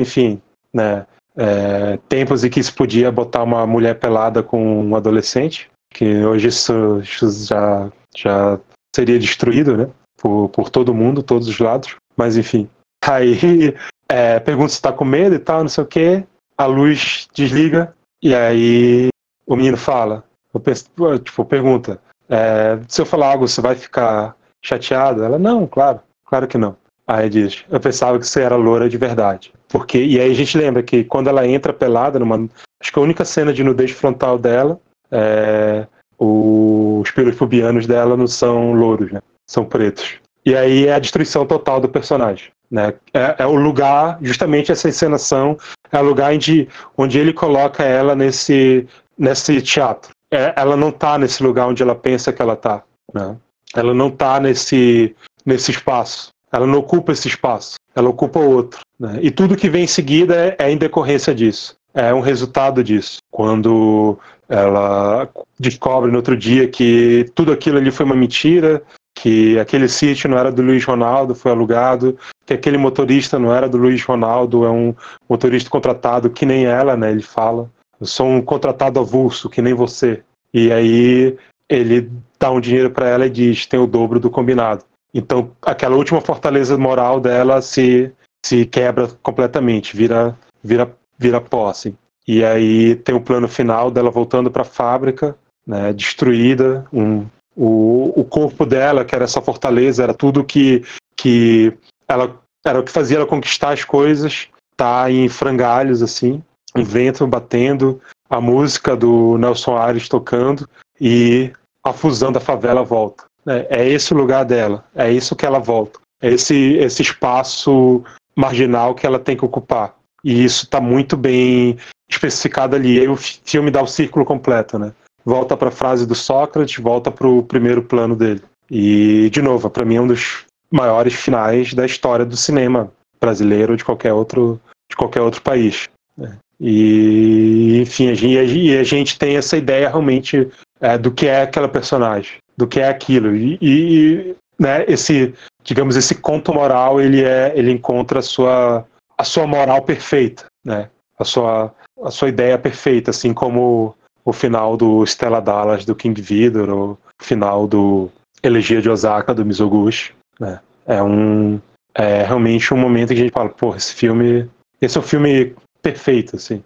enfim, 0.00 0.40
né? 0.72 1.06
É, 1.38 1.98
tempos 2.08 2.44
em 2.44 2.50
que 2.50 2.62
se 2.62 2.72
podia 2.72 3.12
botar 3.12 3.42
uma 3.42 3.66
mulher 3.66 3.98
pelada 3.98 4.42
com 4.42 4.82
um 4.82 4.96
adolescente, 4.96 5.70
que 5.90 6.24
hoje 6.24 6.48
isso, 6.48 7.00
isso 7.00 7.46
já, 7.46 7.92
já 8.16 8.58
seria 8.94 9.18
destruído, 9.18 9.76
né? 9.76 9.88
Por, 10.16 10.48
por 10.48 10.70
todo 10.70 10.94
mundo, 10.94 11.22
todos 11.22 11.46
os 11.46 11.58
lados. 11.58 11.94
Mas 12.16 12.36
enfim. 12.38 12.68
Aí 13.04 13.74
é, 14.08 14.40
pergunta 14.40 14.70
se 14.70 14.80
tá 14.80 14.92
com 14.92 15.04
medo 15.04 15.34
e 15.34 15.38
tal, 15.38 15.60
não 15.60 15.68
sei 15.68 15.84
o 15.84 15.86
quê. 15.86 16.24
A 16.56 16.64
luz 16.64 17.28
desliga, 17.34 17.94
e 18.22 18.34
aí 18.34 19.08
o 19.46 19.54
menino 19.54 19.76
fala. 19.76 20.24
Eu 20.52 20.58
penso, 20.58 20.86
tipo, 21.22 21.44
pergunta: 21.44 22.00
é, 22.28 22.78
se 22.88 23.00
eu 23.00 23.06
falar 23.06 23.32
algo, 23.32 23.46
você 23.46 23.60
vai 23.60 23.74
ficar 23.74 24.34
chateado? 24.64 25.22
Ela, 25.22 25.38
não, 25.38 25.66
claro, 25.66 26.00
claro 26.24 26.48
que 26.48 26.56
não. 26.56 26.76
Aí 27.06 27.28
diz, 27.28 27.64
eu 27.70 27.78
pensava 27.78 28.18
que 28.18 28.26
você 28.26 28.42
era 28.42 28.56
loura 28.56 28.88
de 28.88 28.98
verdade. 28.98 29.52
Porque, 29.68 29.98
e 29.98 30.20
aí 30.20 30.30
a 30.30 30.34
gente 30.34 30.58
lembra 30.58 30.82
que 30.82 31.04
quando 31.04 31.28
ela 31.28 31.46
entra 31.46 31.72
pelada, 31.72 32.18
numa, 32.18 32.48
acho 32.80 32.92
que 32.92 32.98
a 32.98 33.02
única 33.02 33.24
cena 33.24 33.52
de 33.52 33.62
nudez 33.62 33.92
frontal 33.92 34.38
dela, 34.38 34.80
é, 35.10 35.86
os 36.18 37.10
pelos 37.12 37.36
pubianos 37.36 37.86
dela 37.86 38.16
não 38.16 38.26
são 38.26 38.72
louros, 38.72 39.12
né? 39.12 39.20
São 39.48 39.64
pretos. 39.64 40.14
E 40.44 40.56
aí 40.56 40.86
é 40.86 40.94
a 40.94 40.98
destruição 40.98 41.46
total 41.46 41.80
do 41.80 41.88
personagem. 41.88 42.50
Né? 42.68 42.94
É, 43.14 43.36
é, 43.38 43.46
o 43.46 43.54
lugar, 43.54 44.18
justamente 44.22 44.72
essa 44.72 44.88
encenação, 44.88 45.56
é 45.92 45.98
o 46.00 46.04
lugar 46.04 46.32
onde, 46.32 46.68
onde 46.96 47.18
ele 47.18 47.32
coloca 47.32 47.84
ela 47.84 48.16
nesse, 48.16 48.86
nesse 49.16 49.62
teatro 49.62 50.10
é, 50.30 50.52
ela 50.56 50.76
não 50.76 50.88
está 50.88 51.18
nesse 51.18 51.42
lugar 51.42 51.68
onde 51.68 51.82
ela 51.82 51.94
pensa 51.94 52.32
que 52.32 52.42
ela 52.42 52.54
está. 52.54 52.82
Né? 53.12 53.36
Ela 53.74 53.94
não 53.94 54.08
está 54.08 54.40
nesse, 54.40 55.14
nesse 55.44 55.70
espaço. 55.70 56.28
Ela 56.56 56.66
não 56.66 56.78
ocupa 56.78 57.12
esse 57.12 57.28
espaço. 57.28 57.74
Ela 57.94 58.08
ocupa 58.08 58.40
outro. 58.40 58.80
Né? 58.98 59.18
E 59.20 59.30
tudo 59.30 59.56
que 59.56 59.68
vem 59.68 59.84
em 59.84 59.86
seguida 59.86 60.34
é, 60.34 60.56
é 60.58 60.70
em 60.70 60.78
decorrência 60.78 61.34
disso. 61.34 61.76
É 61.92 62.14
um 62.14 62.20
resultado 62.20 62.82
disso. 62.82 63.18
Quando 63.30 64.18
ela 64.48 65.28
descobre 65.60 66.10
no 66.10 66.16
outro 66.16 66.34
dia 66.34 66.66
que 66.66 67.26
tudo 67.34 67.52
aquilo 67.52 67.76
ali 67.76 67.90
foi 67.90 68.06
uma 68.06 68.14
mentira, 68.14 68.82
que 69.14 69.58
aquele 69.58 69.86
sítio 69.86 70.30
não 70.30 70.38
era 70.38 70.50
do 70.50 70.62
Luiz 70.62 70.82
Ronaldo, 70.82 71.34
foi 71.34 71.50
alugado, 71.50 72.18
que 72.46 72.54
aquele 72.54 72.78
motorista 72.78 73.38
não 73.38 73.54
era 73.54 73.68
do 73.68 73.76
Luiz 73.76 74.02
Ronaldo, 74.02 74.64
é 74.64 74.70
um 74.70 74.94
motorista 75.28 75.68
contratado 75.68 76.30
que 76.30 76.46
nem 76.46 76.64
ela, 76.64 76.96
né? 76.96 77.10
Ele 77.10 77.22
fala. 77.22 77.70
Eu 78.00 78.06
sou 78.06 78.26
um 78.26 78.40
contratado 78.40 78.98
avulso, 78.98 79.50
que 79.50 79.60
nem 79.60 79.74
você. 79.74 80.22
E 80.54 80.72
aí 80.72 81.36
ele 81.68 82.10
dá 82.38 82.50
um 82.50 82.60
dinheiro 82.60 82.90
para 82.90 83.08
ela 83.08 83.26
e 83.26 83.30
diz: 83.30 83.66
tem 83.66 83.78
o 83.78 83.86
dobro 83.86 84.18
do 84.18 84.30
combinado. 84.30 84.84
Então 85.16 85.50
aquela 85.62 85.96
última 85.96 86.20
fortaleza 86.20 86.76
moral 86.76 87.20
dela 87.20 87.62
se, 87.62 88.12
se 88.44 88.66
quebra 88.66 89.08
completamente, 89.22 89.96
vira, 89.96 90.36
vira, 90.62 90.94
vira 91.18 91.40
posse. 91.40 91.88
Assim. 91.88 91.98
E 92.28 92.44
aí 92.44 92.96
tem 92.96 93.14
o 93.14 93.20
plano 93.20 93.48
final 93.48 93.90
dela 93.90 94.10
voltando 94.10 94.50
para 94.50 94.62
a 94.62 94.64
fábrica, 94.64 95.36
né, 95.66 95.92
destruída. 95.92 96.84
Um, 96.92 97.24
o, 97.56 98.20
o 98.20 98.24
corpo 98.24 98.66
dela, 98.66 99.04
que 99.04 99.14
era 99.14 99.24
essa 99.24 99.40
fortaleza, 99.40 100.02
era 100.02 100.12
tudo 100.12 100.44
que, 100.44 100.84
que 101.16 101.72
ela 102.06 102.38
era 102.66 102.80
o 102.80 102.82
que 102.82 102.90
fazia 102.90 103.18
ela 103.18 103.26
conquistar 103.26 103.70
as 103.70 103.84
coisas, 103.84 104.48
tá 104.76 105.08
em 105.10 105.28
frangalhos 105.28 106.02
assim 106.02 106.42
um 106.76 106.84
vento 106.84 107.26
batendo, 107.26 108.00
a 108.28 108.40
música 108.40 108.94
do 108.94 109.38
Nelson 109.38 109.76
Aires 109.76 110.08
tocando 110.08 110.68
e 111.00 111.50
a 111.82 111.92
fusão 111.92 112.30
da 112.30 112.40
favela 112.40 112.84
volta. 112.84 113.24
É, 113.46 113.82
é 113.82 113.88
esse 113.88 114.12
o 114.12 114.16
lugar 114.16 114.44
dela, 114.44 114.84
é 114.94 115.10
isso 115.10 115.36
que 115.36 115.46
ela 115.46 115.58
volta, 115.58 116.00
é 116.20 116.32
esse, 116.32 116.74
esse 116.74 117.02
espaço 117.02 118.02
marginal 118.34 118.94
que 118.94 119.06
ela 119.06 119.18
tem 119.18 119.36
que 119.36 119.44
ocupar. 119.44 119.94
E 120.24 120.44
isso 120.44 120.64
está 120.64 120.80
muito 120.80 121.16
bem 121.16 121.78
especificado 122.10 122.74
ali. 122.74 123.00
Aí 123.00 123.08
o 123.08 123.16
filme 123.16 123.70
dá 123.70 123.82
o 123.82 123.86
círculo 123.86 124.24
completo, 124.24 124.78
né? 124.78 124.92
Volta 125.24 125.56
para 125.56 125.68
a 125.68 125.72
frase 125.72 126.06
do 126.06 126.14
Sócrates, 126.14 126.82
volta 126.82 127.10
para 127.10 127.26
o 127.26 127.42
primeiro 127.42 127.82
plano 127.82 128.16
dele. 128.16 128.42
E, 128.70 129.30
de 129.30 129.40
novo, 129.40 129.70
para 129.70 129.84
mim 129.84 129.96
é 129.96 130.00
um 130.00 130.06
dos 130.06 130.44
maiores 130.70 131.14
finais 131.14 131.74
da 131.74 131.86
história 131.86 132.24
do 132.24 132.36
cinema 132.36 132.92
brasileiro 133.20 133.72
ou 133.72 133.76
de 133.76 133.84
qualquer 133.84 134.12
outro, 134.12 134.60
de 134.90 134.96
qualquer 134.96 135.20
outro 135.20 135.42
país. 135.42 135.88
Né? 136.16 136.36
E, 136.60 137.78
enfim, 137.80 138.10
a 138.10 138.14
gente, 138.14 138.76
a 138.76 138.84
gente 138.84 139.18
tem 139.18 139.36
essa 139.36 139.56
ideia 139.56 139.88
realmente 139.88 140.48
é, 140.80 140.96
do 140.98 141.10
que 141.10 141.26
é 141.26 141.42
aquela 141.42 141.68
personagem, 141.68 142.38
do 142.56 142.66
que 142.66 142.80
é 142.80 142.88
aquilo. 142.88 143.34
E, 143.34 143.58
e, 143.60 144.36
né, 144.58 144.84
esse, 144.88 145.34
digamos, 145.62 145.96
esse 145.96 146.14
conto 146.14 146.52
moral, 146.54 147.00
ele, 147.00 147.22
é, 147.22 147.52
ele 147.54 147.70
encontra 147.70 148.20
a 148.20 148.22
sua, 148.22 148.86
a 149.16 149.24
sua 149.24 149.46
moral 149.46 149.82
perfeita, 149.82 150.46
né? 150.64 150.88
A 151.18 151.24
sua, 151.24 151.74
a 152.02 152.10
sua 152.10 152.28
ideia 152.28 152.58
perfeita, 152.58 153.10
assim 153.10 153.32
como 153.32 153.94
o 154.24 154.32
final 154.32 154.76
do 154.76 155.04
Stella 155.04 155.40
Dallas, 155.40 155.84
do 155.84 155.94
King 155.94 156.20
Vidor, 156.20 156.68
o 156.70 156.98
final 157.22 157.66
do 157.66 158.10
Elegia 158.42 158.82
de 158.82 158.90
Osaka, 158.90 159.34
do 159.34 159.44
Mizoguchi, 159.44 160.12
né? 160.38 160.60
É 160.86 161.02
um... 161.02 161.60
É 161.98 162.22
realmente 162.24 162.74
um 162.74 162.76
momento 162.76 163.08
que 163.08 163.14
a 163.14 163.22
gente 163.22 163.32
fala, 163.32 163.48
pô, 163.48 163.74
esse 163.74 163.94
filme... 163.94 164.48
Esse 164.82 164.98
é 164.98 165.00
um 165.00 165.04
filme 165.04 165.56
perfeito, 165.80 166.36
assim. 166.36 166.62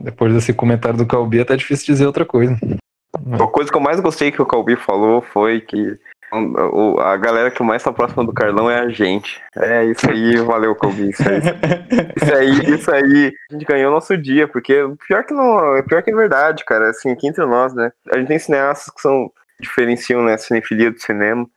Depois 0.00 0.32
desse 0.32 0.52
comentário 0.52 0.96
do 0.96 1.06
Calbi, 1.06 1.40
é 1.40 1.42
até 1.42 1.56
difícil 1.56 1.86
dizer 1.86 2.06
outra 2.06 2.24
coisa. 2.24 2.56
A 3.40 3.46
coisa 3.46 3.70
que 3.70 3.76
eu 3.76 3.80
mais 3.80 4.00
gostei 4.00 4.30
que 4.30 4.42
o 4.42 4.46
Calbi 4.46 4.76
falou 4.76 5.20
foi 5.20 5.60
que 5.60 5.98
A 7.00 7.16
galera 7.16 7.50
que 7.50 7.62
mais 7.62 7.82
tá 7.82 7.92
próxima 7.92 8.24
do 8.24 8.32
Carlão 8.32 8.70
é 8.70 8.78
a 8.78 8.88
gente. 8.88 9.40
É 9.56 9.84
isso 9.86 10.08
aí, 10.10 10.36
valeu, 10.36 10.74
Kobe. 10.74 11.10
Isso 11.10 11.22
aí, 11.22 11.38
isso 12.16 12.34
aí, 12.34 12.74
isso 12.74 12.90
aí, 12.90 13.32
a 13.50 13.52
gente 13.54 13.64
ganhou 13.64 13.92
nosso 13.92 14.16
dia, 14.16 14.46
porque 14.46 14.74
pior 15.06 15.24
que 15.24 15.34
não, 15.34 15.82
pior 15.84 16.02
que 16.02 16.10
é 16.10 16.14
verdade, 16.14 16.64
cara. 16.64 16.90
Assim, 16.90 17.10
aqui 17.10 17.26
entre 17.26 17.44
nós, 17.46 17.74
né? 17.74 17.90
A 18.12 18.18
gente 18.18 18.28
tem 18.28 18.38
cineastas 18.38 18.92
que 18.94 19.00
são 19.00 19.30
diferenciam 19.60 20.22
né, 20.22 20.36
cinefilia 20.36 20.90
do 20.90 21.00
cinema. 21.00 21.48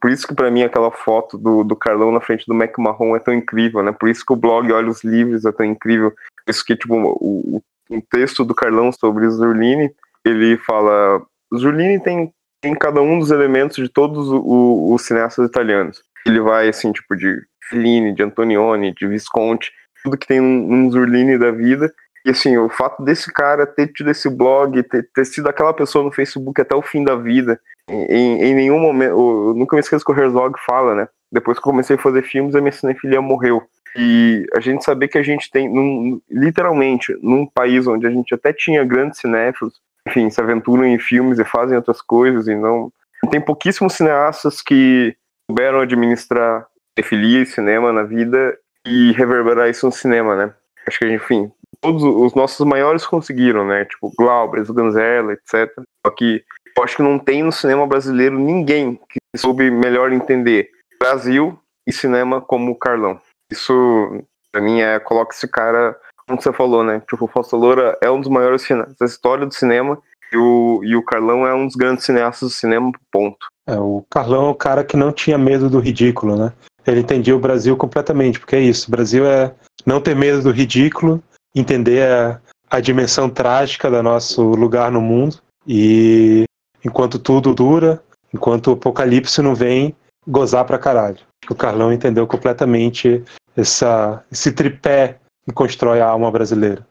Por 0.00 0.10
isso 0.10 0.26
que 0.26 0.34
para 0.34 0.50
mim 0.50 0.62
aquela 0.62 0.90
foto 0.90 1.38
do, 1.38 1.62
do 1.62 1.76
Carlão 1.76 2.10
na 2.10 2.20
frente 2.20 2.44
do 2.46 2.54
Mac 2.54 2.76
Marrom 2.78 3.14
é 3.14 3.20
tão 3.20 3.32
incrível, 3.32 3.82
né? 3.82 3.92
Por 3.92 4.08
isso 4.08 4.24
que 4.26 4.32
o 4.32 4.36
blog 4.36 4.70
Olhos 4.72 5.04
Livres 5.04 5.44
é 5.44 5.52
tão 5.52 5.64
incrível. 5.64 6.10
Por 6.10 6.50
isso 6.50 6.64
que 6.64 6.76
tipo 6.76 6.94
o, 6.96 7.62
o 7.88 8.02
texto 8.10 8.44
do 8.44 8.54
Carlão 8.54 8.90
sobre 8.92 9.28
Zurlini, 9.28 9.92
ele 10.24 10.56
fala 10.58 11.22
Zurlini 11.54 12.02
tem 12.02 12.32
tem 12.60 12.74
cada 12.74 13.00
um 13.00 13.18
dos 13.18 13.30
elementos 13.30 13.76
de 13.76 13.88
todos 13.88 14.28
os, 14.28 15.02
cineastas 15.02 15.48
italianos. 15.48 16.02
Ele 16.26 16.40
vai 16.40 16.68
assim, 16.68 16.92
tipo 16.92 17.16
de 17.16 17.40
Fellini, 17.68 18.12
de 18.12 18.22
Antonioni, 18.22 18.92
de 18.94 19.06
Visconti, 19.06 19.70
tudo 20.02 20.18
que 20.18 20.26
tem 20.26 20.40
um, 20.40 20.72
um 20.72 20.90
Zurlini 20.90 21.38
da 21.38 21.50
vida. 21.50 21.92
E 22.24 22.30
assim, 22.30 22.56
o 22.58 22.68
fato 22.68 23.02
desse 23.02 23.32
cara 23.32 23.66
ter 23.66 23.88
tido 23.88 24.10
esse 24.10 24.28
blog, 24.28 24.82
ter, 24.82 25.08
ter 25.14 25.24
sido 25.24 25.48
aquela 25.48 25.72
pessoa 25.72 26.04
no 26.04 26.12
Facebook 26.12 26.60
até 26.60 26.74
o 26.74 26.82
fim 26.82 27.04
da 27.04 27.14
vida, 27.14 27.60
em, 27.88 28.42
em 28.42 28.54
nenhum 28.54 28.78
momento. 28.78 29.10
Eu 29.10 29.54
nunca 29.54 29.76
me 29.76 29.80
esqueço 29.80 30.04
que 30.04 30.12
o 30.12 30.18
Herzog 30.18 30.58
fala, 30.66 30.94
né? 30.94 31.08
Depois 31.30 31.58
que 31.58 31.60
eu 31.66 31.70
comecei 31.70 31.96
a 31.96 31.98
fazer 31.98 32.22
filmes, 32.22 32.54
a 32.54 32.60
minha 32.60 32.72
cinefilia 32.72 33.20
morreu. 33.20 33.62
E 33.96 34.44
a 34.54 34.60
gente 34.60 34.84
saber 34.84 35.08
que 35.08 35.18
a 35.18 35.22
gente 35.22 35.50
tem, 35.50 35.68
num, 35.68 36.20
literalmente, 36.30 37.16
num 37.22 37.46
país 37.46 37.86
onde 37.86 38.06
a 38.06 38.10
gente 38.10 38.34
até 38.34 38.52
tinha 38.52 38.84
grandes 38.84 39.20
cinéfilos, 39.20 39.80
enfim, 40.08 40.30
se 40.30 40.40
aventuram 40.40 40.84
em 40.84 40.98
filmes 40.98 41.38
e 41.38 41.44
fazem 41.44 41.76
outras 41.76 42.00
coisas, 42.00 42.48
e 42.48 42.54
não. 42.54 42.90
Tem 43.30 43.40
pouquíssimos 43.40 43.94
cineastas 43.94 44.62
que 44.62 45.16
souberam 45.50 45.80
administrar 45.80 46.66
cinefilia 46.96 47.42
e 47.42 47.46
cinema 47.46 47.92
na 47.92 48.02
vida 48.02 48.56
e 48.86 49.12
reverberar 49.12 49.68
isso 49.68 49.86
no 49.86 49.92
cinema, 49.92 50.36
né? 50.36 50.54
Acho 50.86 50.98
que, 51.00 51.06
enfim, 51.06 51.52
todos 51.80 52.02
os 52.02 52.34
nossos 52.34 52.66
maiores 52.66 53.06
conseguiram, 53.06 53.66
né? 53.66 53.84
Tipo, 53.84 54.12
Glauber, 54.16 54.64
Ganzella, 54.72 55.32
etc. 55.32 55.70
Só 56.04 56.12
que 56.12 56.44
eu 56.76 56.84
acho 56.84 56.96
que 56.96 57.02
não 57.02 57.18
tem 57.18 57.42
no 57.42 57.52
cinema 57.52 57.86
brasileiro 57.86 58.38
ninguém 58.38 58.98
que 59.10 59.18
soube 59.36 59.70
melhor 59.70 60.12
entender 60.12 60.70
Brasil 60.98 61.58
e 61.86 61.92
cinema 61.92 62.40
como 62.40 62.72
o 62.72 62.78
Carlão. 62.78 63.20
Isso, 63.50 64.24
pra 64.52 64.60
mim, 64.60 64.80
é 64.80 64.98
coloca 64.98 65.34
esse 65.34 65.48
cara, 65.48 65.98
como 66.28 66.40
você 66.40 66.52
falou, 66.52 66.84
né? 66.84 67.02
Tipo, 67.08 67.24
o 67.24 67.28
Fausto 67.28 67.56
Loura 67.56 67.96
é 68.02 68.10
um 68.10 68.20
dos 68.20 68.30
maiores 68.30 68.62
cineastas 68.62 68.96
da 69.00 69.06
história 69.06 69.46
do 69.46 69.54
cinema 69.54 69.98
e 70.32 70.36
o, 70.36 70.80
e 70.84 70.94
o 70.94 71.02
Carlão 71.02 71.46
é 71.46 71.54
um 71.54 71.66
dos 71.66 71.74
grandes 71.74 72.04
cineastas 72.04 72.50
do 72.50 72.54
cinema, 72.54 72.92
ponto. 73.10 73.46
É, 73.66 73.78
o 73.78 74.04
Carlão 74.10 74.46
é 74.46 74.50
o 74.50 74.54
cara 74.54 74.84
que 74.84 74.96
não 74.96 75.10
tinha 75.10 75.38
medo 75.38 75.70
do 75.70 75.80
ridículo, 75.80 76.36
né? 76.36 76.52
Ele 76.86 77.00
entendia 77.00 77.34
o 77.34 77.40
Brasil 77.40 77.76
completamente, 77.76 78.38
porque 78.38 78.56
é 78.56 78.60
isso. 78.60 78.88
O 78.88 78.90
Brasil 78.90 79.26
é 79.26 79.52
não 79.84 80.00
ter 80.00 80.14
medo 80.14 80.42
do 80.42 80.50
ridículo 80.50 81.22
entender 81.54 82.08
a, 82.08 82.40
a 82.70 82.80
dimensão 82.80 83.28
trágica 83.28 83.90
do 83.90 84.02
nosso 84.02 84.42
lugar 84.42 84.90
no 84.90 85.00
mundo 85.00 85.38
e 85.66 86.44
enquanto 86.84 87.18
tudo 87.18 87.54
dura, 87.54 88.02
enquanto 88.32 88.68
o 88.68 88.72
apocalipse 88.72 89.42
não 89.42 89.54
vem, 89.54 89.94
gozar 90.26 90.64
pra 90.64 90.78
caralho. 90.78 91.18
O 91.50 91.54
Carlão 91.54 91.92
entendeu 91.92 92.26
completamente 92.26 93.22
essa, 93.56 94.22
esse 94.30 94.52
tripé 94.52 95.18
que 95.48 95.54
constrói 95.54 96.00
a 96.00 96.08
alma 96.08 96.30
brasileira. 96.30 96.88